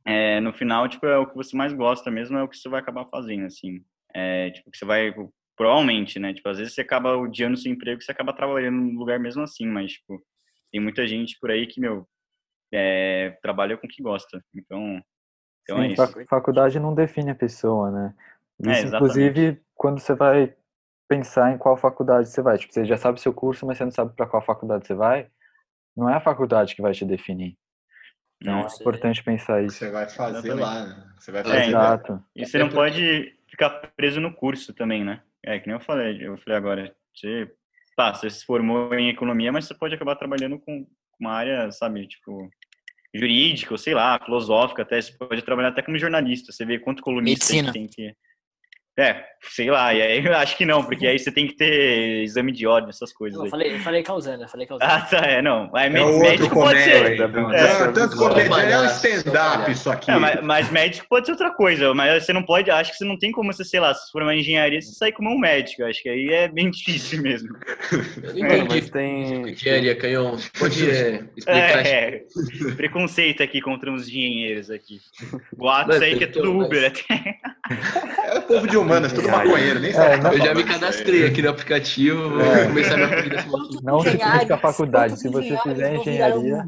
é, 0.06 0.40
no 0.40 0.52
final, 0.52 0.88
tipo, 0.88 1.06
é 1.06 1.18
o 1.18 1.26
que 1.26 1.34
você 1.34 1.56
mais 1.56 1.72
gosta 1.72 2.10
mesmo, 2.10 2.38
é 2.38 2.42
o 2.42 2.48
que 2.48 2.56
você 2.56 2.68
vai 2.68 2.80
acabar 2.80 3.06
fazendo, 3.06 3.46
assim. 3.46 3.84
É, 4.14 4.50
tipo, 4.50 4.70
que 4.70 4.78
você 4.78 4.84
vai, 4.84 5.12
provavelmente, 5.56 6.18
né? 6.18 6.32
Tipo, 6.32 6.48
às 6.48 6.58
vezes 6.58 6.74
você 6.74 6.80
acaba 6.80 7.16
odiando 7.16 7.56
seu 7.56 7.72
emprego, 7.72 8.00
você 8.00 8.12
acaba 8.12 8.32
trabalhando 8.32 8.76
no 8.76 8.98
lugar 8.98 9.18
mesmo 9.18 9.42
assim, 9.42 9.66
mas, 9.66 9.92
tipo, 9.92 10.22
tem 10.72 10.80
muita 10.80 11.06
gente 11.06 11.38
por 11.40 11.50
aí 11.50 11.66
que, 11.66 11.80
meu, 11.80 12.08
é, 12.72 13.36
trabalha 13.42 13.76
com 13.76 13.86
o 13.86 13.90
que 13.90 14.02
gosta. 14.02 14.42
Então, 14.54 15.02
então 15.68 15.76
Sim, 15.76 15.84
é 15.84 15.92
isso. 15.92 16.26
Faculdade 16.26 16.80
não 16.80 16.94
define 16.94 17.30
a 17.30 17.34
pessoa, 17.34 17.90
né? 17.90 18.14
É, 18.66 18.72
isso, 18.72 18.86
é, 18.86 18.96
inclusive, 18.96 19.62
quando 19.74 20.00
você 20.00 20.14
vai 20.14 20.54
pensar 21.06 21.52
em 21.52 21.58
qual 21.58 21.76
faculdade 21.76 22.28
você 22.28 22.40
vai. 22.40 22.56
Tipo, 22.56 22.72
você 22.72 22.86
já 22.86 22.96
sabe 22.96 23.18
o 23.18 23.20
seu 23.20 23.34
curso, 23.34 23.66
mas 23.66 23.76
você 23.76 23.84
não 23.84 23.90
sabe 23.90 24.14
para 24.14 24.26
qual 24.26 24.42
faculdade 24.42 24.86
você 24.86 24.94
vai. 24.94 25.28
Não 25.94 26.08
é 26.08 26.14
a 26.14 26.20
faculdade 26.20 26.74
que 26.74 26.80
vai 26.80 26.92
te 26.92 27.04
definir. 27.04 27.56
Então 28.40 28.60
não, 28.60 28.66
é 28.66 28.70
importante 28.80 29.22
pensar 29.22 29.62
isso. 29.62 29.76
Você 29.76 29.90
vai 29.90 30.08
fazer 30.08 30.38
Exatamente. 30.38 30.60
lá, 30.60 30.86
né? 30.86 31.12
Você 31.18 31.32
vai 31.32 31.40
é, 31.42 31.44
fazer. 31.44 31.56
É, 31.58 31.68
exato. 31.68 32.24
E 32.34 32.46
você 32.46 32.58
não 32.58 32.70
pode 32.70 33.36
ficar 33.48 33.70
preso 33.96 34.20
no 34.20 34.32
curso 34.32 34.72
também, 34.72 35.04
né? 35.04 35.22
É 35.44 35.58
que 35.58 35.66
nem 35.66 35.76
eu 35.76 35.80
falei, 35.80 36.26
eu 36.26 36.38
falei 36.38 36.56
agora. 36.56 36.96
Você, 37.14 37.52
tá, 37.96 38.14
você 38.14 38.30
se 38.30 38.44
formou 38.44 38.94
em 38.94 39.08
economia, 39.08 39.52
mas 39.52 39.66
você 39.66 39.74
pode 39.74 39.94
acabar 39.94 40.16
trabalhando 40.16 40.58
com 40.58 40.86
uma 41.20 41.32
área, 41.32 41.70
sabe, 41.72 42.06
tipo, 42.06 42.48
jurídica, 43.14 43.76
sei 43.78 43.94
lá, 43.94 44.18
filosófica 44.22 44.82
até, 44.82 45.00
você 45.00 45.12
pode 45.12 45.42
trabalhar 45.42 45.68
até 45.68 45.82
como 45.82 45.98
jornalista, 45.98 46.52
você 46.52 46.64
vê 46.64 46.78
quanto 46.78 47.02
colunista 47.02 47.72
tem 47.72 47.86
que... 47.86 48.14
É, 48.98 49.24
sei 49.54 49.70
lá, 49.70 49.94
e 49.94 50.02
aí 50.02 50.24
eu 50.26 50.34
acho 50.34 50.56
que 50.56 50.66
não, 50.66 50.82
porque 50.82 51.06
aí 51.06 51.16
você 51.16 51.30
tem 51.30 51.46
que 51.46 51.54
ter 51.54 52.24
exame 52.24 52.50
de 52.50 52.66
ordem, 52.66 52.90
essas 52.90 53.12
coisas. 53.12 53.38
Eu 53.38 53.48
falei, 53.48 53.74
eu 53.74 53.78
falei 53.78 54.02
causando, 54.02 54.42
eu 54.42 54.48
falei 54.48 54.66
causando. 54.66 54.90
Ah, 54.90 55.00
tá, 55.02 55.18
é, 55.18 55.40
não. 55.40 55.70
Mas 55.72 55.94
é 55.94 56.18
médico 56.18 56.54
pode 56.54 56.82
ser. 56.82 57.20
É, 57.20 57.92
tanto 57.92 58.16
comédia, 58.16 58.74
é 58.74 58.80
um 58.80 58.86
stand-up 58.86 59.70
isso 59.70 59.88
aqui. 59.88 60.10
É, 60.10 60.18
mas, 60.18 60.42
mas, 60.42 60.70
médico 60.70 61.06
pode 61.08 61.26
ser 61.26 61.32
outra 61.32 61.52
coisa, 61.52 61.94
mas 61.94 62.24
você 62.24 62.32
não 62.32 62.42
pode, 62.42 62.72
acho 62.72 62.90
que 62.90 62.98
você 62.98 63.04
não 63.04 63.16
tem 63.16 63.30
como 63.30 63.52
você, 63.52 63.64
sei 63.64 63.78
lá, 63.78 63.94
se 63.94 64.10
for 64.10 64.20
uma 64.20 64.34
engenharia, 64.34 64.80
você 64.80 64.90
sair 64.92 65.12
como 65.12 65.30
um 65.30 65.38
médico, 65.38 65.84
acho 65.84 66.02
que 66.02 66.08
aí 66.08 66.30
é 66.30 66.48
bem 66.48 66.68
difícil 66.72 67.22
mesmo. 67.22 67.56
Eu 68.20 68.36
entendi. 68.36 68.78
É, 68.78 68.90
tem... 68.90 69.50
Engenharia, 69.50 69.94
canhão, 69.94 70.36
pode 70.58 70.90
é, 70.90 71.24
explicar? 71.36 71.86
É, 71.86 72.24
preconceito 72.74 73.44
aqui 73.44 73.60
contra 73.60 73.92
os 73.92 74.08
engenheiros 74.08 74.72
aqui. 74.72 75.00
Boatos 75.56 76.02
aí 76.02 76.18
que 76.18 76.24
é 76.24 76.26
tudo 76.26 76.58
Uber 76.58 76.84
até. 76.84 77.38
É 78.48 78.54
povo 78.54 78.66
de 78.66 78.78
humanas, 78.78 79.12
tudo 79.12 79.28
maconheiro, 79.28 79.78
nem 79.78 79.92
sabe. 79.92 80.26
É, 80.26 80.34
eu 80.34 80.38
já 80.38 80.54
me 80.54 80.64
cadastrei 80.64 81.26
aqui 81.26 81.42
no 81.42 81.50
aplicativo, 81.50 82.30
vou 82.30 82.40
é. 82.40 82.66
começar 82.66 82.96
minha 82.96 83.22
vida 83.22 83.44
Não 83.82 84.00
significa 84.00 84.56
faculdade, 84.56 85.20
se 85.20 85.28
você 85.28 85.54
fizer 85.58 85.96
engenharia. 85.96 86.64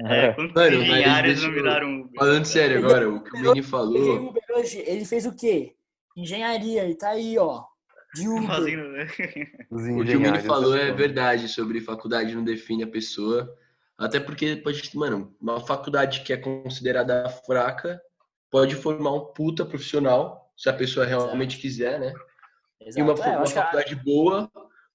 É, 0.00 0.26
é. 0.26 0.36
Mano, 0.36 0.78
não 0.78 1.52
viraram 1.52 2.00
Uber. 2.02 2.10
Falando 2.18 2.44
sério 2.44 2.78
agora, 2.84 3.08
o 3.08 3.24
que 3.24 3.34
o 3.34 3.40
Mini 3.40 3.62
falou. 3.62 4.34
Ele 4.86 5.04
fez 5.06 5.24
o 5.24 5.34
quê? 5.34 5.72
Engenharia, 6.14 6.86
e 6.86 6.94
tá 6.94 7.08
aí, 7.08 7.38
ó. 7.38 7.62
De 8.14 8.28
Uber. 8.28 8.46
Fazendo, 8.46 8.88
né? 8.88 9.06
O 9.70 10.04
que 10.04 10.16
o 10.16 10.20
Mini 10.20 10.40
falou 10.40 10.76
é 10.76 10.92
verdade 10.92 11.48
sobre 11.48 11.80
faculdade 11.80 12.34
não 12.34 12.44
define 12.44 12.82
a 12.82 12.88
pessoa. 12.88 13.50
Até 13.96 14.20
porque 14.20 14.56
pode, 14.56 14.82
mano, 14.94 15.34
uma 15.40 15.60
faculdade 15.60 16.20
que 16.20 16.32
é 16.32 16.36
considerada 16.36 17.26
fraca 17.46 17.98
pode 18.50 18.74
formar 18.74 19.14
um 19.14 19.32
puta 19.32 19.64
profissional, 19.64 20.41
se 20.56 20.68
a 20.68 20.72
pessoa 20.72 21.06
realmente 21.06 21.58
quiser, 21.58 21.98
né? 22.00 22.12
E 22.96 23.00
uma, 23.02 23.12
Exato. 23.12 23.28
É, 23.28 23.32
uma 23.32 23.42
acho 23.42 23.52
que 23.52 23.58
a- 23.58 23.62
faculdade 23.64 23.94
boa 23.96 24.50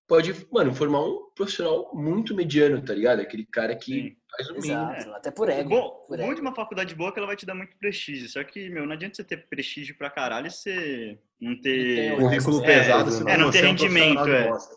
pode, 0.07 0.33
mano, 0.51 0.73
formar 0.73 1.01
um 1.05 1.29
profissional 1.35 1.91
muito 1.93 2.33
mediano, 2.35 2.81
tá 2.81 2.93
ligado? 2.93 3.21
Aquele 3.21 3.45
cara 3.45 3.75
que 3.75 3.91
Sim. 3.91 4.17
faz 4.31 4.49
o 4.49 4.53
mínimo. 4.55 4.91
Exato, 4.93 5.11
até 5.15 5.31
por 5.31 5.49
ego. 5.49 5.69
bom, 5.69 5.89
por 6.07 6.17
bom 6.17 6.23
ego. 6.23 6.35
de 6.35 6.41
uma 6.41 6.55
faculdade 6.55 6.95
boa 6.95 7.09
é 7.09 7.13
que 7.13 7.19
ela 7.19 7.27
vai 7.27 7.35
te 7.35 7.45
dar 7.45 7.55
muito 7.55 7.77
prestígio. 7.77 8.29
Só 8.29 8.43
que, 8.43 8.69
meu, 8.69 8.85
não 8.85 8.93
adianta 8.93 9.15
você 9.15 9.23
ter 9.23 9.47
prestígio 9.49 9.97
pra 9.97 10.09
caralho 10.09 10.47
e 10.47 10.51
você 10.51 11.19
não 11.41 11.59
ter. 11.59 11.95
Tem 12.11 12.19
Currículo 12.19 12.63
É, 12.63 12.65
pesado, 12.65 13.09
é, 13.09 13.11
você 13.11 13.21
é, 13.23 13.37
não 13.37 13.47
um 13.47 13.51
profissional 13.51 13.71
rendimento, 13.71 14.29
é. 14.29 14.47
bosta. 14.49 14.75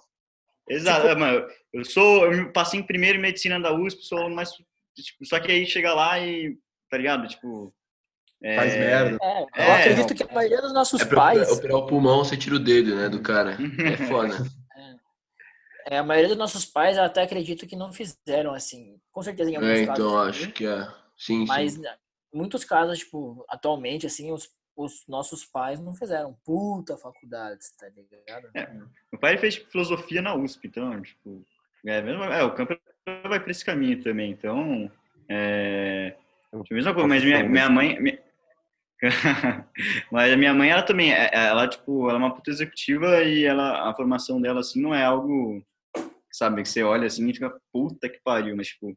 Exato, 0.68 1.06
é, 1.08 1.14
mano. 1.16 1.46
Eu 1.72 1.84
sou. 1.84 2.32
Eu 2.32 2.52
passei 2.52 2.78
em 2.80 2.86
primeiro 2.86 3.18
em 3.18 3.22
medicina 3.22 3.58
da 3.60 3.72
USP, 3.72 4.02
sou 4.04 4.28
mais. 4.30 4.50
Tipo, 4.52 5.24
só 5.24 5.38
que 5.40 5.50
aí 5.50 5.66
chega 5.66 5.92
lá 5.94 6.18
e. 6.20 6.56
Tá 6.88 6.96
ligado? 6.96 7.26
Tipo. 7.28 7.72
É, 8.42 8.56
Faz 8.56 8.74
merda. 8.76 9.18
É, 9.22 9.42
eu 9.42 9.48
É, 9.54 9.72
acredito 9.80 10.14
que 10.14 10.22
a 10.22 10.32
maioria 10.34 10.60
dos 10.62 10.72
nossos 10.72 11.00
É 11.00 11.04
pra 11.04 11.16
pais, 11.20 11.38
operar, 11.42 11.58
operar 11.58 11.76
o 11.76 11.86
pulmão, 11.86 12.24
você 12.24 12.36
tira 12.36 12.56
o 12.56 12.58
dedo, 12.58 12.94
né, 12.96 13.08
do 13.08 13.20
cara. 13.20 13.56
É 13.84 13.96
foda. 14.08 14.34
é, 15.86 15.98
a 15.98 16.02
maioria 16.04 16.28
dos 16.28 16.38
nossos 16.38 16.64
pais 16.64 16.96
eu 16.96 17.04
até 17.04 17.22
acredito 17.22 17.66
que 17.66 17.76
não 17.76 17.92
fizeram 17.92 18.54
assim. 18.54 18.98
Com 19.12 19.22
certeza 19.22 19.50
em 19.50 19.56
alguns 19.56 19.70
É, 19.70 19.86
casos. 19.86 20.04
então 20.04 20.22
sim, 20.22 20.28
acho 20.28 20.52
que 20.52 20.66
é. 20.66 20.88
Sim, 21.16 21.44
Mas 21.46 21.72
sim. 21.74 21.80
né, 21.82 21.94
em 22.32 22.38
muitos 22.38 22.64
casos, 22.64 22.98
tipo, 23.00 23.44
atualmente, 23.48 24.06
assim, 24.06 24.32
os, 24.32 24.48
os 24.76 25.04
nossos 25.08 25.44
pais 25.44 25.78
não 25.80 25.92
fizeram 25.94 26.34
puta 26.44 26.96
faculdades, 26.96 27.72
tá 27.76 27.86
ligado? 27.88 28.50
Meu 29.12 29.20
pai 29.20 29.36
fez 29.36 29.56
filosofia 29.56 30.22
na 30.22 30.34
USP, 30.34 30.66
então, 30.68 31.00
tipo. 31.02 31.44
É, 31.86 32.00
mesmo- 32.02 32.22
é, 32.24 32.42
o 32.44 32.54
campo 32.54 32.78
vai 33.26 33.40
pra 33.40 33.50
esse 33.50 33.64
caminho 33.64 34.02
também, 34.02 34.30
então. 34.30 34.90
É. 35.28 36.14
tipo, 36.62 36.72
a 36.72 36.74
mesma 36.74 36.92
coisa, 36.94 37.08
mas 37.08 37.24
minha, 37.24 37.42
minha 37.44 37.68
mãe. 37.68 38.00
minha- 38.00 38.18
mas 40.12 40.32
a 40.32 40.36
minha 40.36 40.52
mãe, 40.54 40.70
ela 40.70 40.82
também, 40.82 41.12
é- 41.12 41.30
ela, 41.32 41.66
tipo, 41.68 42.08
ela 42.08 42.18
é 42.18 42.22
uma 42.22 42.34
puta 42.34 42.50
executiva 42.50 43.22
e 43.24 43.44
ela, 43.44 43.88
a 43.90 43.94
formação 43.94 44.40
dela, 44.40 44.60
assim, 44.60 44.80
não 44.80 44.94
é 44.94 45.04
algo, 45.04 45.64
sabe, 46.32 46.62
que 46.62 46.68
você 46.68 46.82
olha 46.82 47.06
assim 47.06 47.28
e 47.28 47.34
fica, 47.34 47.52
puta 47.72 48.08
que 48.08 48.20
pariu, 48.24 48.56
mas, 48.56 48.68
tipo, 48.68 48.96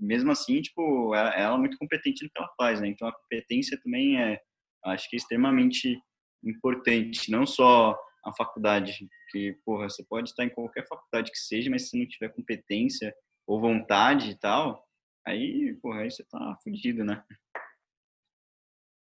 mesmo 0.00 0.30
assim, 0.30 0.60
tipo, 0.62 1.14
ela, 1.14 1.30
ela 1.34 1.54
é 1.56 1.58
muito 1.58 1.78
competente 1.78 2.22
no 2.24 2.30
que 2.30 2.38
ela 2.38 2.50
faz, 2.56 2.80
né? 2.80 2.88
Então 2.88 3.08
a 3.08 3.12
competência 3.12 3.80
também 3.82 4.20
é, 4.20 4.40
acho 4.84 5.08
que 5.08 5.16
é 5.16 5.18
extremamente 5.18 6.00
importante, 6.44 7.30
não 7.30 7.46
só 7.46 7.98
a 8.24 8.32
faculdade, 8.34 9.08
que, 9.30 9.56
porra, 9.64 9.88
você 9.88 10.04
pode 10.04 10.30
estar 10.30 10.44
em 10.44 10.50
qualquer 10.50 10.86
faculdade 10.86 11.30
que 11.30 11.38
seja, 11.38 11.70
mas 11.70 11.88
se 11.88 11.98
não 11.98 12.06
tiver 12.06 12.28
competência 12.30 13.14
ou 13.46 13.60
vontade 13.60 14.30
e 14.30 14.34
tal, 14.38 14.84
aí, 15.26 15.74
porra, 15.82 16.02
aí 16.02 16.10
você 16.10 16.24
tá 16.24 16.56
fudido, 16.62 17.04
né? 17.04 17.22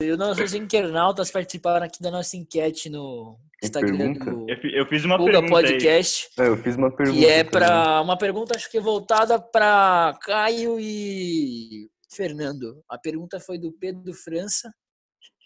E 0.03 0.11
os 0.11 0.19
nossos 0.19 0.55
internautas 0.55 1.31
participaram 1.31 1.87
aqui 1.87 2.03
da 2.03 2.11
nossa 2.11 2.37
enquete 2.37 2.91
no 2.91 3.39
Instagram 3.63 3.97
pergunta? 4.15 4.31
do 4.33 4.51
Eu, 4.51 4.57
fi- 4.59 4.75
eu 4.77 4.87
fiz 4.87 5.05
uma. 5.05 5.17
Podcast, 5.17 6.29
É, 6.39 6.49
eu 6.49 6.57
fiz 6.57 6.75
uma 6.75 6.91
pergunta. 6.91 7.19
que 7.19 7.27
é 7.27 7.45
para 7.45 8.01
uma 8.03 8.19
pergunta, 8.19 8.57
acho 8.57 8.69
que 8.69 8.81
voltada 8.81 9.39
para 9.41 10.19
Caio 10.23 10.81
e 10.81 11.89
Fernando. 12.13 12.83
A 12.89 12.99
pergunta 12.99 13.39
foi 13.39 13.57
do 13.57 13.71
Pedro 13.73 14.13
França, 14.13 14.69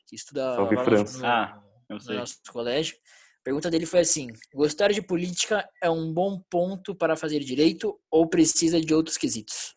que 0.06 0.16
estuda 0.16 0.54
Salve, 0.54 0.76
França. 0.78 1.18
no- 1.18 1.26
Ah, 1.26 1.62
eu 1.90 1.96
no 1.96 2.00
sei. 2.00 2.16
nosso 2.16 2.38
colégio. 2.50 2.96
A 3.40 3.44
pergunta 3.44 3.70
dele 3.70 3.84
foi 3.84 4.00
assim: 4.00 4.28
gostar 4.54 4.92
de 4.92 5.02
política 5.02 5.68
é 5.82 5.90
um 5.90 6.10
bom 6.10 6.40
ponto 6.50 6.94
para 6.94 7.16
fazer 7.16 7.40
direito 7.40 8.00
ou 8.10 8.26
precisa 8.26 8.80
de 8.80 8.94
outros 8.94 9.18
quesitos? 9.18 9.74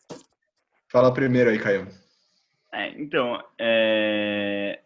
Fala 0.90 1.12
primeiro 1.12 1.50
aí, 1.50 1.58
Caio. 1.58 1.88
É, 2.72 2.88
então, 3.00 3.42
é, 3.58 4.80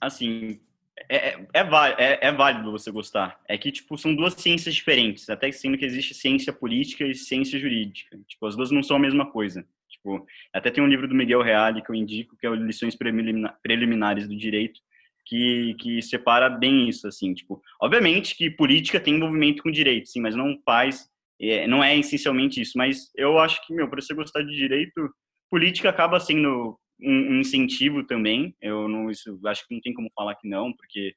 assim, 0.00 0.60
é, 1.08 1.28
é, 1.30 1.38
é, 1.54 1.94
é- 1.98 2.18
é 2.28 2.32
válido 2.32 2.70
você 2.70 2.90
gostar. 2.90 3.40
É 3.48 3.56
que, 3.58 3.72
tipo, 3.72 3.96
são 3.98 4.14
duas 4.14 4.34
ciências 4.34 4.74
diferentes, 4.74 5.28
até 5.30 5.50
sendo 5.52 5.78
que 5.78 5.84
existe 5.84 6.14
ciência 6.14 6.52
política 6.52 7.04
e 7.04 7.14
ciência 7.14 7.58
jurídica. 7.58 8.18
Tipo, 8.28 8.46
as 8.46 8.56
duas 8.56 8.70
não 8.70 8.82
são 8.82 8.96
a 8.96 9.00
mesma 9.00 9.26
coisa. 9.30 9.66
Tipo, 9.88 10.26
até 10.52 10.70
tem 10.70 10.84
um 10.84 10.88
livro 10.88 11.08
do 11.08 11.14
Miguel 11.14 11.42
Reale 11.42 11.82
que 11.82 11.90
eu 11.90 11.94
indico, 11.94 12.36
que 12.36 12.46
é 12.46 12.50
o 12.50 12.54
Lições 12.54 12.94
Prelimina- 12.94 13.54
Preliminares 13.62 14.28
do 14.28 14.36
Direito, 14.36 14.80
que, 15.26 15.74
que 15.80 16.02
separa 16.02 16.50
bem 16.50 16.86
isso, 16.88 17.08
assim, 17.08 17.32
tipo, 17.32 17.62
obviamente 17.80 18.36
que 18.36 18.50
política 18.50 19.00
tem 19.00 19.14
envolvimento 19.14 19.62
com 19.62 19.70
direito, 19.70 20.06
sim, 20.10 20.20
mas 20.20 20.36
não 20.36 20.58
faz, 20.66 21.08
é, 21.40 21.66
não 21.66 21.82
é 21.82 21.96
essencialmente 21.96 22.60
isso, 22.60 22.76
mas 22.76 23.10
eu 23.16 23.38
acho 23.38 23.66
que, 23.66 23.72
meu, 23.72 23.88
para 23.88 24.02
você 24.02 24.12
gostar 24.12 24.42
de 24.42 24.54
direito, 24.54 25.10
política 25.50 25.88
acaba 25.88 26.20
sendo 26.20 26.78
um, 27.00 27.40
incentivo 27.40 28.04
também. 28.04 28.54
Eu 28.60 28.88
não 28.88 29.10
isso, 29.10 29.38
acho 29.46 29.66
que 29.66 29.74
não 29.74 29.80
tem 29.80 29.94
como 29.94 30.10
falar 30.14 30.34
que 30.36 30.48
não, 30.48 30.72
porque 30.72 31.14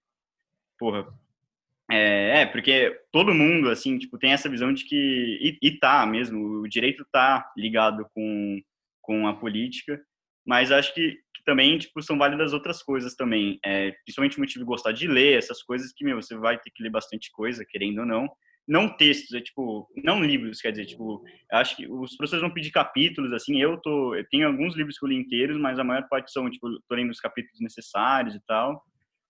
porra, 0.80 1.08
é, 1.92 2.42
é, 2.42 2.46
porque 2.46 3.00
todo 3.12 3.34
mundo 3.34 3.70
assim, 3.70 3.98
tipo, 3.98 4.18
tem 4.18 4.32
essa 4.34 4.50
visão 4.50 4.74
de 4.74 4.86
que 4.86 4.96
e, 5.42 5.68
e 5.68 5.80
tá 5.80 6.06
mesmo, 6.06 6.62
o 6.62 6.68
direito 6.68 7.06
tá 7.12 7.52
ligado 7.58 8.06
com 8.14 8.62
com 9.02 9.26
a 9.26 9.34
política, 9.34 10.02
mas 10.46 10.70
acho 10.70 10.94
que, 10.94 11.14
que 11.34 11.44
também 11.46 11.78
tipo 11.78 12.02
são 12.02 12.18
válidas 12.18 12.54
outras 12.54 12.84
coisas 12.84 13.16
também, 13.16 13.60
é, 13.66 13.92
principalmente 14.04 14.38
o 14.38 14.42
motivo 14.42 14.60
de 14.60 14.66
gostar 14.66 14.92
de 14.92 15.08
ler 15.08 15.38
essas 15.38 15.64
coisas 15.64 15.94
que 15.94 16.04
meu, 16.04 16.22
você 16.22 16.36
vai 16.38 16.60
ter 16.60 16.72
que 16.72 16.84
ler 16.84 16.90
bastante 16.92 17.32
coisa, 17.32 17.66
querendo 17.66 18.00
ou 18.00 18.06
não. 18.06 18.28
Não 18.68 18.90
textos, 18.98 19.34
é 19.34 19.40
tipo, 19.40 19.88
não 20.04 20.22
livros, 20.22 20.60
quer 20.60 20.72
dizer, 20.72 20.86
tipo, 20.86 21.24
acho 21.52 21.76
que 21.78 21.88
os 21.88 22.18
professores 22.18 22.42
vão 22.42 22.54
pedir 22.54 22.72
capítulos, 22.72 23.32
assim, 23.32 23.62
eu 23.62 23.78
tô, 23.78 24.14
eu 24.14 24.28
tenho 24.30 24.46
alguns 24.46 24.76
livros 24.76 24.98
que 24.98 25.06
eu 25.06 25.10
li 25.10 25.16
inteiros, 25.16 25.58
mas 25.58 25.80
a 25.80 25.84
maior 25.86 26.06
parte 26.10 26.32
são, 26.32 26.50
tipo, 26.50 26.68
tô 26.88 26.96
lendo 26.96 27.12
os 27.12 27.20
capítulos 27.20 27.62
necessários 27.62 28.36
e 28.36 28.42
tal, 28.46 28.84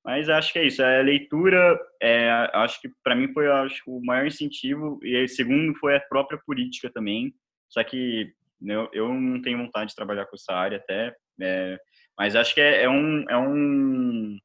mas 0.04 0.28
acho 0.28 0.52
que 0.52 0.60
é 0.60 0.66
isso, 0.66 0.82
é 0.82 1.04
leitura, 1.04 1.80
é, 2.02 2.30
acho 2.54 2.82
que 2.82 2.90
para 3.04 3.16
mim 3.16 3.32
foi 3.32 3.48
acho, 3.48 3.84
o 3.86 4.04
maior 4.04 4.26
incentivo, 4.26 5.00
e 5.04 5.28
segundo 5.28 5.78
foi 5.78 5.96
a 5.96 6.02
própria 6.02 6.40
política 6.44 6.90
também, 6.92 7.32
só 7.70 7.84
que 7.84 8.32
eu, 8.66 8.90
eu 8.92 9.14
não 9.14 9.42
tenho 9.42 9.60
vontade 9.60 9.90
de 9.92 9.96
trabalhar 9.96 10.26
com 10.26 10.36
essa 10.36 10.54
área 10.54 10.78
até, 10.78 11.16
é, 11.42 11.78
mas 12.18 12.36
acho 12.36 12.56
que 12.56 12.62
é, 12.62 12.84
é 12.84 12.90
um, 12.90 13.24
é 13.30 13.38
um, 13.38 14.38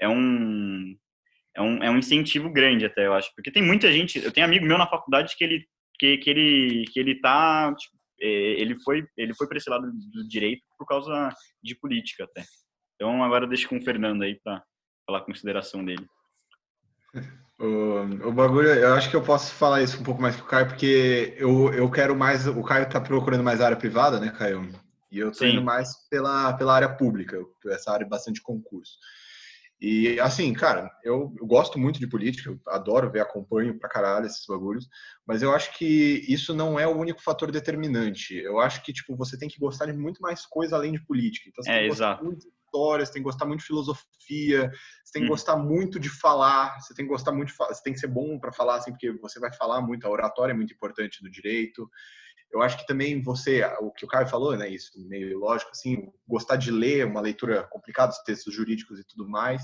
é 0.00 0.08
um, 0.08 0.94
é 1.58 1.62
um, 1.62 1.82
é 1.82 1.90
um 1.90 1.98
incentivo 1.98 2.48
grande 2.48 2.86
até, 2.86 3.06
eu 3.06 3.14
acho, 3.14 3.30
porque 3.34 3.50
tem 3.50 3.62
muita 3.62 3.92
gente, 3.92 4.18
eu 4.18 4.30
tenho 4.30 4.46
amigo 4.46 4.64
meu 4.64 4.78
na 4.78 4.86
faculdade 4.86 5.34
que 5.36 5.42
ele 5.42 5.66
que, 5.98 6.16
que 6.18 6.30
ele 6.30 6.84
que 6.92 7.00
ele 7.00 7.20
tá 7.20 7.74
tipo, 7.74 7.96
é, 8.20 8.26
ele 8.28 8.78
foi 8.80 9.04
ele 9.16 9.34
foi 9.34 9.48
para 9.48 9.58
esse 9.58 9.68
lado 9.68 9.90
do 9.90 10.28
direito 10.28 10.62
por 10.78 10.86
causa 10.86 11.30
de 11.62 11.74
política 11.74 12.24
até. 12.24 12.44
Então 12.94 13.24
agora 13.24 13.46
deixa 13.46 13.66
com 13.68 13.76
o 13.76 13.82
Fernando 13.82 14.22
aí 14.22 14.38
para 14.42 14.62
falar 15.04 15.18
a 15.18 15.24
consideração 15.24 15.84
dele. 15.84 16.06
O, 17.60 18.28
o 18.28 18.32
bagulho, 18.32 18.68
eu 18.68 18.94
acho 18.94 19.10
que 19.10 19.16
eu 19.16 19.20
posso 19.20 19.52
falar 19.52 19.82
isso 19.82 20.00
um 20.00 20.04
pouco 20.04 20.22
mais 20.22 20.36
que 20.36 20.42
o 20.42 20.44
Caio, 20.44 20.68
porque 20.68 21.34
eu, 21.38 21.74
eu 21.74 21.90
quero 21.90 22.14
mais. 22.14 22.46
O 22.46 22.62
Caio 22.62 22.88
tá 22.88 23.00
procurando 23.00 23.42
mais 23.42 23.60
área 23.60 23.76
privada, 23.76 24.20
né, 24.20 24.30
Caio? 24.30 24.70
E 25.10 25.18
eu 25.18 25.32
tô 25.32 25.38
Sim. 25.38 25.54
indo 25.54 25.62
mais 25.62 26.08
pela, 26.08 26.52
pela 26.52 26.76
área 26.76 26.88
pública, 26.88 27.36
essa 27.66 27.90
área 27.90 28.06
bastante 28.06 28.40
concurso. 28.40 28.92
E 29.80 30.18
assim, 30.20 30.52
cara, 30.52 30.90
eu, 31.04 31.32
eu 31.38 31.46
gosto 31.46 31.78
muito 31.78 32.00
de 32.00 32.08
política, 32.08 32.50
eu 32.50 32.60
adoro 32.66 33.10
ver, 33.10 33.20
acompanho 33.20 33.78
pra 33.78 33.88
caralho 33.88 34.26
esses 34.26 34.44
bagulhos, 34.46 34.88
mas 35.26 35.40
eu 35.42 35.54
acho 35.54 35.76
que 35.78 36.24
isso 36.28 36.52
não 36.54 36.78
é 36.80 36.86
o 36.86 36.96
único 36.96 37.22
fator 37.22 37.52
determinante. 37.52 38.34
Eu 38.36 38.58
acho 38.58 38.82
que, 38.82 38.92
tipo, 38.92 39.16
você 39.16 39.38
tem 39.38 39.48
que 39.48 39.58
gostar 39.60 39.86
de 39.86 39.92
muito 39.92 40.20
mais 40.20 40.44
coisa 40.44 40.74
além 40.76 40.92
de 40.92 41.04
política. 41.04 41.48
Então, 41.48 41.62
você 41.62 41.70
É, 41.70 41.72
tem 41.72 41.82
que 41.84 41.88
gostar 41.88 42.10
exato. 42.10 42.24
muito 42.24 42.40
de 42.40 42.48
história, 42.64 43.06
você 43.06 43.12
tem 43.12 43.22
que 43.22 43.28
gostar 43.28 43.46
muito 43.46 43.60
de 43.60 43.66
filosofia, 43.66 44.70
você 45.04 45.12
tem 45.12 45.22
que 45.22 45.26
Hum. 45.26 45.28
gostar 45.28 45.56
muito 45.56 45.98
de 46.00 46.08
falar, 46.10 46.80
você 46.80 46.92
tem 46.94 47.04
que 47.06 47.10
gostar 47.12 47.32
muito 47.32 47.48
de 47.48 47.54
falar, 47.54 47.72
você 47.74 47.82
tem 47.82 47.92
que 47.94 48.00
ser 48.00 48.08
bom 48.08 48.38
para 48.38 48.52
falar, 48.52 48.76
assim, 48.76 48.90
porque 48.90 49.12
você 49.12 49.38
vai 49.40 49.52
falar 49.54 49.80
muito, 49.80 50.06
a 50.06 50.10
oratória 50.10 50.52
é 50.52 50.56
muito 50.56 50.74
importante 50.74 51.22
do 51.22 51.30
direito. 51.30 51.88
Eu 52.52 52.62
acho 52.62 52.78
que 52.78 52.86
também 52.86 53.22
você, 53.22 53.62
o 53.80 53.90
que 53.90 54.04
o 54.04 54.08
Caio 54.08 54.26
falou, 54.26 54.56
né, 54.56 54.68
isso 54.68 54.92
meio 55.06 55.38
lógico, 55.38 55.70
assim, 55.70 56.10
gostar 56.26 56.56
de 56.56 56.70
ler 56.70 57.06
uma 57.06 57.20
leitura 57.20 57.64
complicada, 57.64 58.12
os 58.12 58.22
textos 58.22 58.54
jurídicos 58.54 58.98
e 58.98 59.04
tudo 59.04 59.28
mais. 59.28 59.62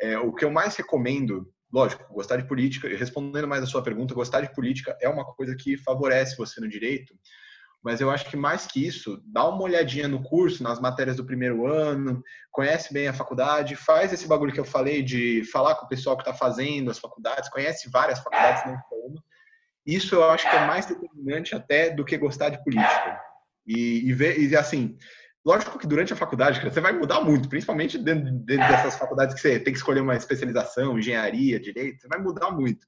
É, 0.00 0.18
o 0.18 0.32
que 0.32 0.44
eu 0.44 0.50
mais 0.50 0.74
recomendo, 0.76 1.46
lógico, 1.72 2.12
gostar 2.12 2.36
de 2.36 2.48
política, 2.48 2.88
respondendo 2.88 3.46
mais 3.46 3.62
a 3.62 3.66
sua 3.66 3.82
pergunta, 3.82 4.14
gostar 4.14 4.40
de 4.40 4.54
política 4.54 4.96
é 5.00 5.08
uma 5.08 5.24
coisa 5.24 5.54
que 5.54 5.76
favorece 5.76 6.36
você 6.36 6.60
no 6.60 6.68
direito, 6.68 7.14
mas 7.84 8.00
eu 8.00 8.10
acho 8.10 8.30
que 8.30 8.36
mais 8.36 8.66
que 8.66 8.84
isso, 8.84 9.22
dá 9.26 9.46
uma 9.46 9.62
olhadinha 9.62 10.08
no 10.08 10.22
curso, 10.22 10.62
nas 10.62 10.80
matérias 10.80 11.16
do 11.16 11.26
primeiro 11.26 11.66
ano, 11.66 12.22
conhece 12.50 12.90
bem 12.94 13.08
a 13.08 13.12
faculdade, 13.12 13.76
faz 13.76 14.10
esse 14.10 14.26
bagulho 14.26 14.54
que 14.54 14.58
eu 14.60 14.64
falei 14.64 15.02
de 15.02 15.44
falar 15.52 15.74
com 15.74 15.84
o 15.84 15.88
pessoal 15.88 16.16
que 16.16 16.22
está 16.22 16.32
fazendo 16.32 16.90
as 16.90 16.98
faculdades, 16.98 17.50
conhece 17.50 17.90
várias 17.90 18.20
faculdades, 18.20 18.64
não 18.64 18.80
só 18.88 18.94
uma. 19.06 19.22
Isso 19.86 20.14
eu 20.14 20.24
acho 20.30 20.48
que 20.48 20.56
é 20.56 20.66
mais 20.66 20.86
determinante 20.86 21.54
até 21.54 21.90
do 21.90 22.04
que 22.04 22.16
gostar 22.16 22.48
de 22.48 22.62
política. 22.64 23.20
E, 23.66 24.08
e 24.08 24.12
ver, 24.12 24.38
e 24.38 24.56
assim, 24.56 24.96
lógico 25.44 25.78
que 25.78 25.86
durante 25.86 26.12
a 26.12 26.16
faculdade, 26.16 26.58
cara, 26.58 26.72
você 26.72 26.80
vai 26.80 26.92
mudar 26.92 27.20
muito, 27.20 27.48
principalmente 27.48 27.98
dentro, 27.98 28.32
dentro 28.32 28.68
dessas 28.68 28.96
faculdades 28.96 29.34
que 29.34 29.40
você 29.40 29.58
tem 29.58 29.72
que 29.72 29.78
escolher 29.78 30.00
uma 30.00 30.16
especialização, 30.16 30.98
engenharia, 30.98 31.60
direito, 31.60 32.00
você 32.00 32.08
vai 32.08 32.18
mudar 32.18 32.50
muito. 32.50 32.86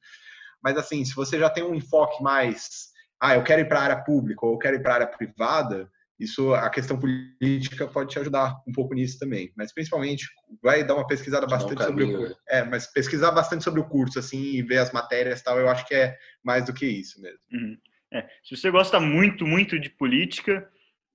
Mas 0.63 0.77
assim, 0.77 1.05
se 1.05 1.15
você 1.15 1.39
já 1.39 1.51
tem 1.51 1.65
um 1.65 1.75
enfoque 1.75 2.23
mais, 2.23 2.89
ah, 3.21 3.35
eu 3.35 3.45
quero 3.45 3.61
ir 3.61 3.69
para 3.69 3.81
a 3.81 3.83
área 3.83 3.97
pública 4.03 4.45
ou 4.45 4.55
eu 4.55 4.59
quero 4.59 4.77
ir 4.77 4.83
para 4.83 4.93
a 4.93 4.95
área 4.97 5.07
privada, 5.07 5.91
isso 6.19 6.55
a 6.55 6.71
questão 6.71 6.99
política 6.99 7.87
pode 7.87 8.11
te 8.11 8.19
ajudar 8.19 8.57
um 8.67 8.73
pouco 8.73 8.95
nisso 8.95 9.19
também. 9.19 9.53
Mas 9.57 9.73
principalmente 9.73 10.27
vai 10.63 10.85
dar 10.85 10.95
uma 10.95 11.07
pesquisada 11.07 11.47
bastante 11.47 11.83
um 11.83 11.87
sobre 11.87 12.05
o 12.05 12.17
curso. 12.17 12.35
Né? 12.35 12.41
É, 12.49 12.65
mas 12.65 12.87
pesquisar 12.93 13.31
bastante 13.33 13.65
sobre 13.65 13.81
o 13.81 13.89
curso 13.89 14.19
assim 14.19 14.55
e 14.55 14.63
ver 14.63 14.79
as 14.79 14.93
matérias 14.93 15.43
tal, 15.43 15.59
eu 15.59 15.69
acho 15.69 15.87
que 15.87 15.95
é 15.95 16.17
mais 16.43 16.65
do 16.65 16.73
que 16.73 16.87
isso 16.87 17.21
mesmo. 17.21 17.41
Uhum. 17.53 17.77
É, 18.13 18.23
se 18.43 18.57
você 18.57 18.71
gosta 18.71 18.99
muito, 18.99 19.47
muito 19.47 19.79
de 19.79 19.91
política, 19.91 20.67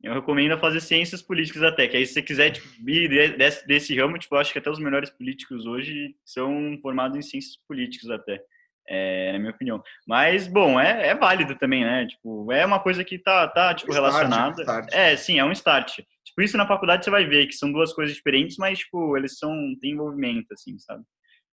eu 0.04 0.14
recomendo 0.14 0.60
fazer 0.60 0.82
ciências 0.82 1.22
políticas 1.22 1.64
até, 1.64 1.88
que 1.88 1.96
aí 1.96 2.06
se 2.06 2.14
você 2.14 2.22
quiser 2.22 2.52
tipo, 2.52 2.68
ir 2.90 3.38
desse, 3.38 3.66
desse 3.66 3.96
ramo, 3.96 4.18
tipo, 4.18 4.36
eu 4.36 4.40
acho 4.40 4.52
que 4.52 4.60
até 4.60 4.70
os 4.70 4.80
melhores 4.80 5.10
políticos 5.10 5.66
hoje 5.66 6.16
são 6.26 6.78
formados 6.82 7.18
em 7.18 7.22
ciências 7.22 7.56
políticas 7.68 8.10
até, 8.10 8.44
é, 8.94 9.32
na 9.32 9.40
minha 9.40 9.52
opinião. 9.52 9.82
Mas, 10.06 10.48
bom, 10.48 10.78
é, 10.78 11.08
é 11.08 11.16
válido 11.16 11.58
também, 11.58 11.86
né? 11.86 12.06
Tipo, 12.06 12.52
é 12.52 12.66
uma 12.66 12.80
coisa 12.80 13.06
que 13.06 13.18
tá, 13.18 13.48
tá 13.48 13.74
tipo, 13.74 13.94
relacionada. 13.94 14.62
Start, 14.62 14.90
start. 14.90 14.94
É, 14.94 15.16
sim, 15.16 15.40
é 15.40 15.46
um 15.46 15.52
start. 15.54 16.02
Tipo, 16.26 16.42
isso 16.42 16.58
na 16.58 16.68
faculdade 16.68 17.06
você 17.06 17.10
vai 17.10 17.26
ver 17.26 17.48
que 17.48 17.54
são 17.54 17.72
duas 17.72 17.94
coisas 17.94 18.14
diferentes, 18.14 18.58
mas, 18.58 18.80
tipo, 18.80 19.16
eles 19.16 19.38
são, 19.38 19.56
têm 19.80 19.94
envolvimento, 19.94 20.54
assim, 20.54 20.78
sabe? 20.78 21.04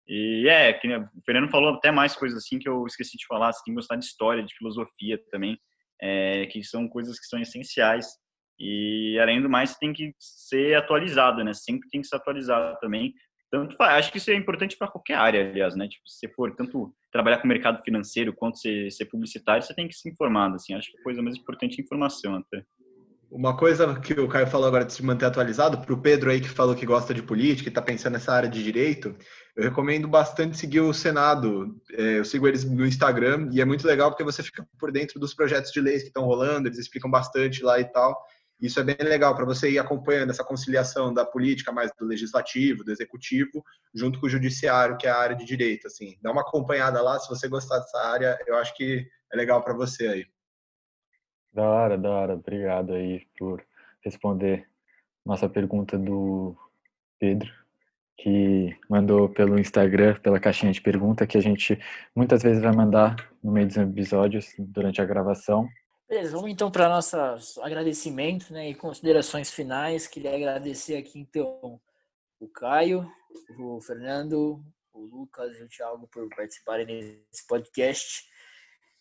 E 0.08 0.48
é, 0.48 0.72
que 0.72 0.88
o 0.88 1.08
Fernando 1.24 1.50
falou 1.50 1.74
até 1.74 1.92
mais 1.92 2.16
coisas 2.16 2.38
assim 2.38 2.58
que 2.58 2.68
eu 2.68 2.84
esqueci 2.86 3.16
de 3.16 3.26
falar, 3.26 3.52
você 3.52 3.62
tem 3.64 3.72
que 3.74 3.78
gostar 3.78 3.96
de 3.96 4.04
história, 4.04 4.42
de 4.42 4.56
filosofia 4.56 5.20
também, 5.30 5.56
é, 6.02 6.46
que 6.46 6.64
são 6.64 6.88
coisas 6.88 7.20
que 7.20 7.26
são 7.26 7.38
essenciais. 7.38 8.06
E 8.58 9.16
além 9.20 9.40
do 9.40 9.48
mais, 9.48 9.76
tem 9.76 9.92
que 9.92 10.12
ser 10.18 10.76
atualizado, 10.76 11.44
né? 11.44 11.52
Sempre 11.54 11.88
tem 11.88 12.00
que 12.00 12.08
ser 12.08 12.16
atualizado 12.16 12.76
também. 12.80 13.12
Tanto 13.50 13.80
acho 13.80 14.10
que 14.10 14.18
isso 14.18 14.30
é 14.30 14.34
importante 14.34 14.76
para 14.76 14.88
qualquer 14.88 15.14
área, 15.14 15.48
aliás, 15.48 15.76
né? 15.76 15.86
Tipo, 15.86 16.08
se 16.08 16.18
você 16.18 16.34
for 16.34 16.56
tanto 16.56 16.92
trabalhar 17.10 17.38
com 17.38 17.44
o 17.44 17.48
mercado 17.48 17.82
financeiro 17.82 18.32
quanto 18.32 18.58
ser, 18.58 18.90
ser 18.90 19.06
publicitário, 19.06 19.62
você 19.62 19.74
tem 19.74 19.88
que 19.88 19.94
se 19.94 20.08
informar, 20.08 20.52
assim. 20.54 20.74
Acho 20.74 20.90
que 20.90 20.98
a 20.98 21.02
coisa 21.02 21.22
mais 21.22 21.36
importante 21.36 21.80
é 21.80 21.84
informação 21.84 22.36
até. 22.36 22.62
Uma 23.30 23.54
coisa 23.54 24.00
que 24.00 24.14
o 24.14 24.26
Caio 24.26 24.46
falou 24.46 24.66
agora 24.66 24.86
de 24.86 24.92
se 24.94 25.04
manter 25.04 25.26
atualizado, 25.26 25.78
para 25.78 25.92
o 25.92 26.00
Pedro 26.00 26.30
aí 26.30 26.40
que 26.40 26.48
falou 26.48 26.74
que 26.74 26.86
gosta 26.86 27.12
de 27.12 27.22
política 27.22 27.68
e 27.68 27.70
está 27.70 27.82
pensando 27.82 28.14
nessa 28.14 28.32
área 28.32 28.48
de 28.48 28.64
direito, 28.64 29.14
eu 29.54 29.64
recomendo 29.64 30.08
bastante 30.08 30.56
seguir 30.56 30.80
o 30.80 30.94
Senado. 30.94 31.76
É, 31.92 32.20
eu 32.20 32.24
sigo 32.24 32.48
eles 32.48 32.64
no 32.64 32.86
Instagram 32.86 33.50
e 33.52 33.60
é 33.60 33.66
muito 33.66 33.86
legal 33.86 34.10
porque 34.10 34.24
você 34.24 34.42
fica 34.42 34.66
por 34.80 34.90
dentro 34.90 35.20
dos 35.20 35.34
projetos 35.34 35.72
de 35.72 35.80
leis 35.80 36.02
que 36.02 36.08
estão 36.08 36.24
rolando, 36.24 36.68
eles 36.68 36.78
explicam 36.78 37.10
bastante 37.10 37.62
lá 37.62 37.78
e 37.78 37.84
tal. 37.84 38.18
Isso 38.60 38.80
é 38.80 38.84
bem 38.84 38.96
legal 39.00 39.36
para 39.36 39.44
você 39.44 39.70
ir 39.70 39.78
acompanhando 39.78 40.30
essa 40.30 40.44
conciliação 40.44 41.14
da 41.14 41.24
política 41.24 41.70
mais 41.70 41.92
do 41.98 42.04
legislativo, 42.04 42.82
do 42.82 42.90
executivo, 42.90 43.64
junto 43.94 44.18
com 44.18 44.26
o 44.26 44.30
judiciário, 44.30 44.96
que 44.96 45.06
é 45.06 45.10
a 45.10 45.18
área 45.18 45.36
de 45.36 45.44
direito. 45.44 45.86
Assim, 45.86 46.18
dá 46.20 46.32
uma 46.32 46.42
acompanhada 46.42 47.00
lá, 47.00 47.18
se 47.20 47.28
você 47.28 47.48
gostar 47.48 47.78
dessa 47.78 47.98
área, 48.00 48.38
eu 48.46 48.56
acho 48.56 48.74
que 48.74 49.06
é 49.32 49.36
legal 49.36 49.62
para 49.62 49.74
você 49.74 50.08
aí. 50.08 50.26
Da 51.52 51.62
hora, 51.62 51.96
da 51.96 52.10
hora. 52.10 52.34
Obrigado 52.34 52.94
aí 52.94 53.26
por 53.38 53.64
responder 54.04 54.66
nossa 55.24 55.48
pergunta 55.48 55.98
do 55.98 56.56
Pedro, 57.18 57.52
que 58.16 58.76
mandou 58.88 59.28
pelo 59.28 59.58
Instagram, 59.58 60.16
pela 60.16 60.40
caixinha 60.40 60.72
de 60.72 60.80
pergunta, 60.80 61.26
que 61.26 61.36
a 61.36 61.40
gente 61.40 61.78
muitas 62.14 62.42
vezes 62.42 62.62
vai 62.62 62.72
mandar 62.72 63.14
no 63.42 63.52
meio 63.52 63.66
dos 63.66 63.76
episódios 63.76 64.54
durante 64.58 65.00
a 65.00 65.04
gravação. 65.04 65.68
Beleza, 66.08 66.32
vamos 66.32 66.50
então 66.50 66.70
para 66.70 66.88
nossos 66.88 67.58
agradecimentos 67.58 68.48
né, 68.48 68.70
e 68.70 68.74
considerações 68.74 69.50
finais. 69.50 70.06
Queria 70.06 70.34
agradecer 70.34 70.96
aqui 70.96 71.18
então 71.18 71.78
o 72.40 72.48
Caio, 72.48 73.06
o 73.58 73.78
Fernando, 73.82 74.64
o 74.90 75.00
Lucas 75.04 75.54
e 75.58 75.62
o 75.62 75.68
Thiago 75.68 76.08
por 76.08 76.26
participarem 76.34 76.86
desse 76.86 77.46
podcast. 77.46 78.24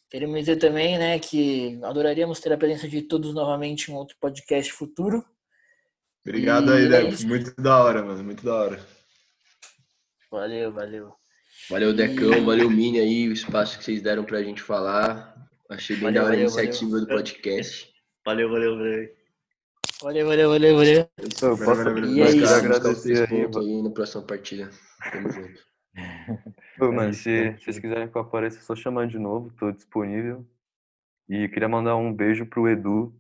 Queremos 0.10 0.38
dizer 0.38 0.58
também 0.58 0.98
né, 0.98 1.18
que 1.18 1.80
adoraríamos 1.82 2.42
ter 2.42 2.52
a 2.52 2.58
presença 2.58 2.90
de 2.90 3.02
todos 3.02 3.34
novamente 3.34 3.90
em 3.90 3.96
outro 3.96 4.18
podcast 4.20 4.74
futuro. 4.74 5.24
Obrigado 6.26 6.74
e 6.74 6.78
aí, 6.78 6.90
Deco. 6.90 7.24
É 7.24 7.26
muito 7.26 7.56
da 7.56 7.82
hora, 7.82 8.04
mano. 8.04 8.22
Muito 8.22 8.44
da 8.44 8.54
hora. 8.54 8.86
Valeu, 10.30 10.74
valeu. 10.74 11.14
Valeu, 11.70 11.94
Decão. 11.94 12.34
E... 12.34 12.42
Valeu, 12.42 12.70
Mini 12.70 13.00
aí, 13.00 13.30
o 13.30 13.32
espaço 13.32 13.78
que 13.78 13.86
vocês 13.86 14.02
deram 14.02 14.26
pra 14.26 14.44
gente 14.44 14.62
falar. 14.62 15.47
Achei 15.70 15.96
bem 15.96 16.06
valeu, 16.06 16.22
da 16.22 16.28
hora 16.28 16.38
a 16.38 16.40
iniciativa 16.40 16.92
valeu. 16.92 17.06
do 17.06 17.08
podcast. 17.08 17.94
Valeu, 18.26 18.50
valeu, 18.50 18.78
valeu. 18.78 19.10
Valeu, 20.02 20.28
valeu, 20.28 20.50
valeu, 20.50 20.76
valeu. 20.76 21.10
Eu 21.18 21.58
posso 21.58 21.84
valeu, 21.84 22.26
é 22.26 22.30
isso. 22.30 22.54
agradecer 22.54 23.26
aí, 23.32 23.46
aí 23.46 23.82
na 23.82 23.90
próxima 23.90 24.22
partida. 24.22 24.70
Tamo 25.14 25.32
junto. 25.32 25.66
Pô, 26.78 26.92
mas 26.92 27.18
se 27.18 27.52
vocês 27.52 27.80
quiserem 27.80 28.10
que 28.10 28.18
eu 28.18 28.22
apareça, 28.22 28.60
é 28.60 28.62
só 28.62 28.76
chamar 28.76 29.08
de 29.08 29.18
novo, 29.18 29.50
tô 29.58 29.72
disponível. 29.72 30.46
E 31.30 31.48
queria 31.48 31.70
mandar 31.70 31.96
um 31.96 32.14
beijo 32.14 32.46
pro 32.46 32.68
Edu, 32.68 33.14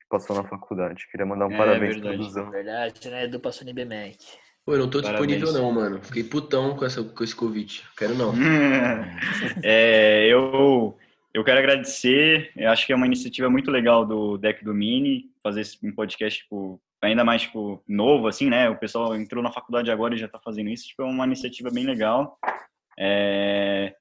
que 0.00 0.06
passou 0.08 0.34
na 0.34 0.48
faculdade. 0.48 1.06
Queria 1.10 1.26
mandar 1.26 1.46
um 1.46 1.52
é, 1.52 1.56
parabéns 1.58 1.94
verdade. 1.94 2.16
pro 2.16 2.24
Eduzão. 2.24 2.50
Verdade, 2.50 3.10
né? 3.10 3.24
Edu 3.24 3.38
passou 3.40 3.64
no 3.64 3.70
IBMEC. 3.70 4.16
Pô, 4.64 4.72
eu 4.72 4.78
não 4.78 4.88
tô 4.88 5.02
disponível 5.02 5.46
Parabéns. 5.46 5.62
não, 5.62 5.72
mano. 5.72 6.02
Fiquei 6.02 6.24
putão 6.24 6.74
com, 6.74 6.84
essa, 6.84 7.02
com 7.02 7.22
esse 7.22 7.36
convite. 7.36 7.86
Quero 7.96 8.14
não. 8.14 8.32
é, 9.62 10.26
eu 10.26 10.96
eu 11.34 11.42
quero 11.42 11.58
agradecer, 11.58 12.52
eu 12.56 12.70
acho 12.70 12.86
que 12.86 12.92
é 12.92 12.96
uma 12.96 13.06
iniciativa 13.06 13.50
muito 13.50 13.68
legal 13.68 14.06
do 14.06 14.38
Deck 14.38 14.64
do 14.64 14.72
Mini, 14.72 15.32
fazer 15.42 15.66
um 15.82 15.92
podcast, 15.92 16.40
tipo, 16.44 16.80
ainda 17.02 17.24
mais, 17.24 17.42
tipo, 17.42 17.82
novo, 17.88 18.28
assim, 18.28 18.48
né? 18.48 18.70
O 18.70 18.78
pessoal 18.78 19.16
entrou 19.16 19.42
na 19.42 19.50
faculdade 19.50 19.90
agora 19.90 20.14
e 20.14 20.18
já 20.18 20.28
tá 20.28 20.38
fazendo 20.38 20.70
isso, 20.70 20.86
tipo, 20.86 21.02
é 21.02 21.04
uma 21.04 21.26
iniciativa 21.26 21.70
bem 21.72 21.84
legal. 21.84 22.38
É... 22.96 23.92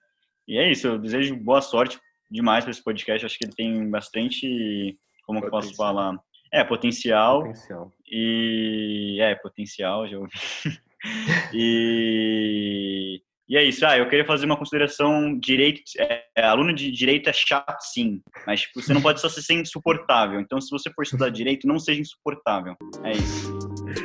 E 0.48 0.60
é 0.60 0.72
isso, 0.72 0.86
eu 0.86 1.00
desejo 1.00 1.36
boa 1.36 1.60
sorte 1.60 2.00
demais 2.30 2.64
para 2.64 2.72
esse 2.72 2.84
podcast, 2.84 3.26
acho 3.26 3.38
que 3.38 3.46
ele 3.46 3.56
tem 3.56 3.90
bastante, 3.90 4.96
como 5.26 5.40
eu 5.40 5.50
posso 5.50 5.76
falar? 5.76 6.16
É, 6.52 6.64
potencial. 6.64 7.40
Potencial. 7.40 7.92
E... 8.08 9.18
É, 9.20 9.34
potencial, 9.34 10.08
já 10.08 10.20
ouvi. 10.20 10.32
e... 11.52 13.24
E 13.48 13.58
é 13.58 13.64
isso. 13.64 13.86
Ah, 13.86 13.98
eu 13.98 14.08
queria 14.08 14.26
fazer 14.26 14.46
uma 14.46 14.58
consideração. 14.58 15.38
Direito, 15.38 15.82
é, 15.98 16.24
é, 16.38 16.46
aluno 16.46 16.74
de 16.74 16.92
direito 16.92 17.30
é 17.30 17.34
chato, 17.34 17.82
sim. 17.82 18.22
Mas 18.48 18.62
tipo, 18.62 18.82
você 18.82 18.94
não 18.94 19.02
pode 19.02 19.20
só 19.20 19.30
ser 19.30 19.54
insuportável. 19.54 20.40
Então, 20.40 20.60
se 20.62 20.70
você 20.72 20.90
for 20.92 21.04
estudar 21.04 21.30
direito, 21.30 21.68
não 21.68 21.80
seja 21.80 22.02
insuportável. 22.02 22.76
É 23.04 23.12
isso. 23.12 23.52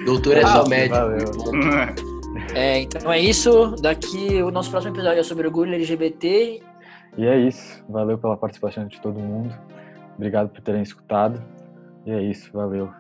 Doutor 0.04 0.36
é 0.36 0.46
só 0.46 0.68
médico. 0.68 0.98
É, 2.54 2.80
então 2.80 3.10
é 3.10 3.18
isso. 3.18 3.74
Daqui 3.80 4.42
o 4.42 4.50
nosso 4.50 4.70
próximo 4.70 4.94
episódio 4.94 5.18
é 5.18 5.22
sobre 5.22 5.46
orgulho 5.46 5.74
LGBT. 5.74 6.62
E 7.16 7.26
é 7.26 7.38
isso. 7.38 7.84
Valeu 7.88 8.18
pela 8.18 8.36
participação 8.36 8.86
de 8.86 9.00
todo 9.00 9.18
mundo. 9.18 9.54
Obrigado 10.14 10.48
por 10.50 10.60
terem 10.60 10.82
escutado. 10.82 11.42
E 12.06 12.10
é 12.10 12.22
isso. 12.22 12.50
Valeu. 12.52 12.92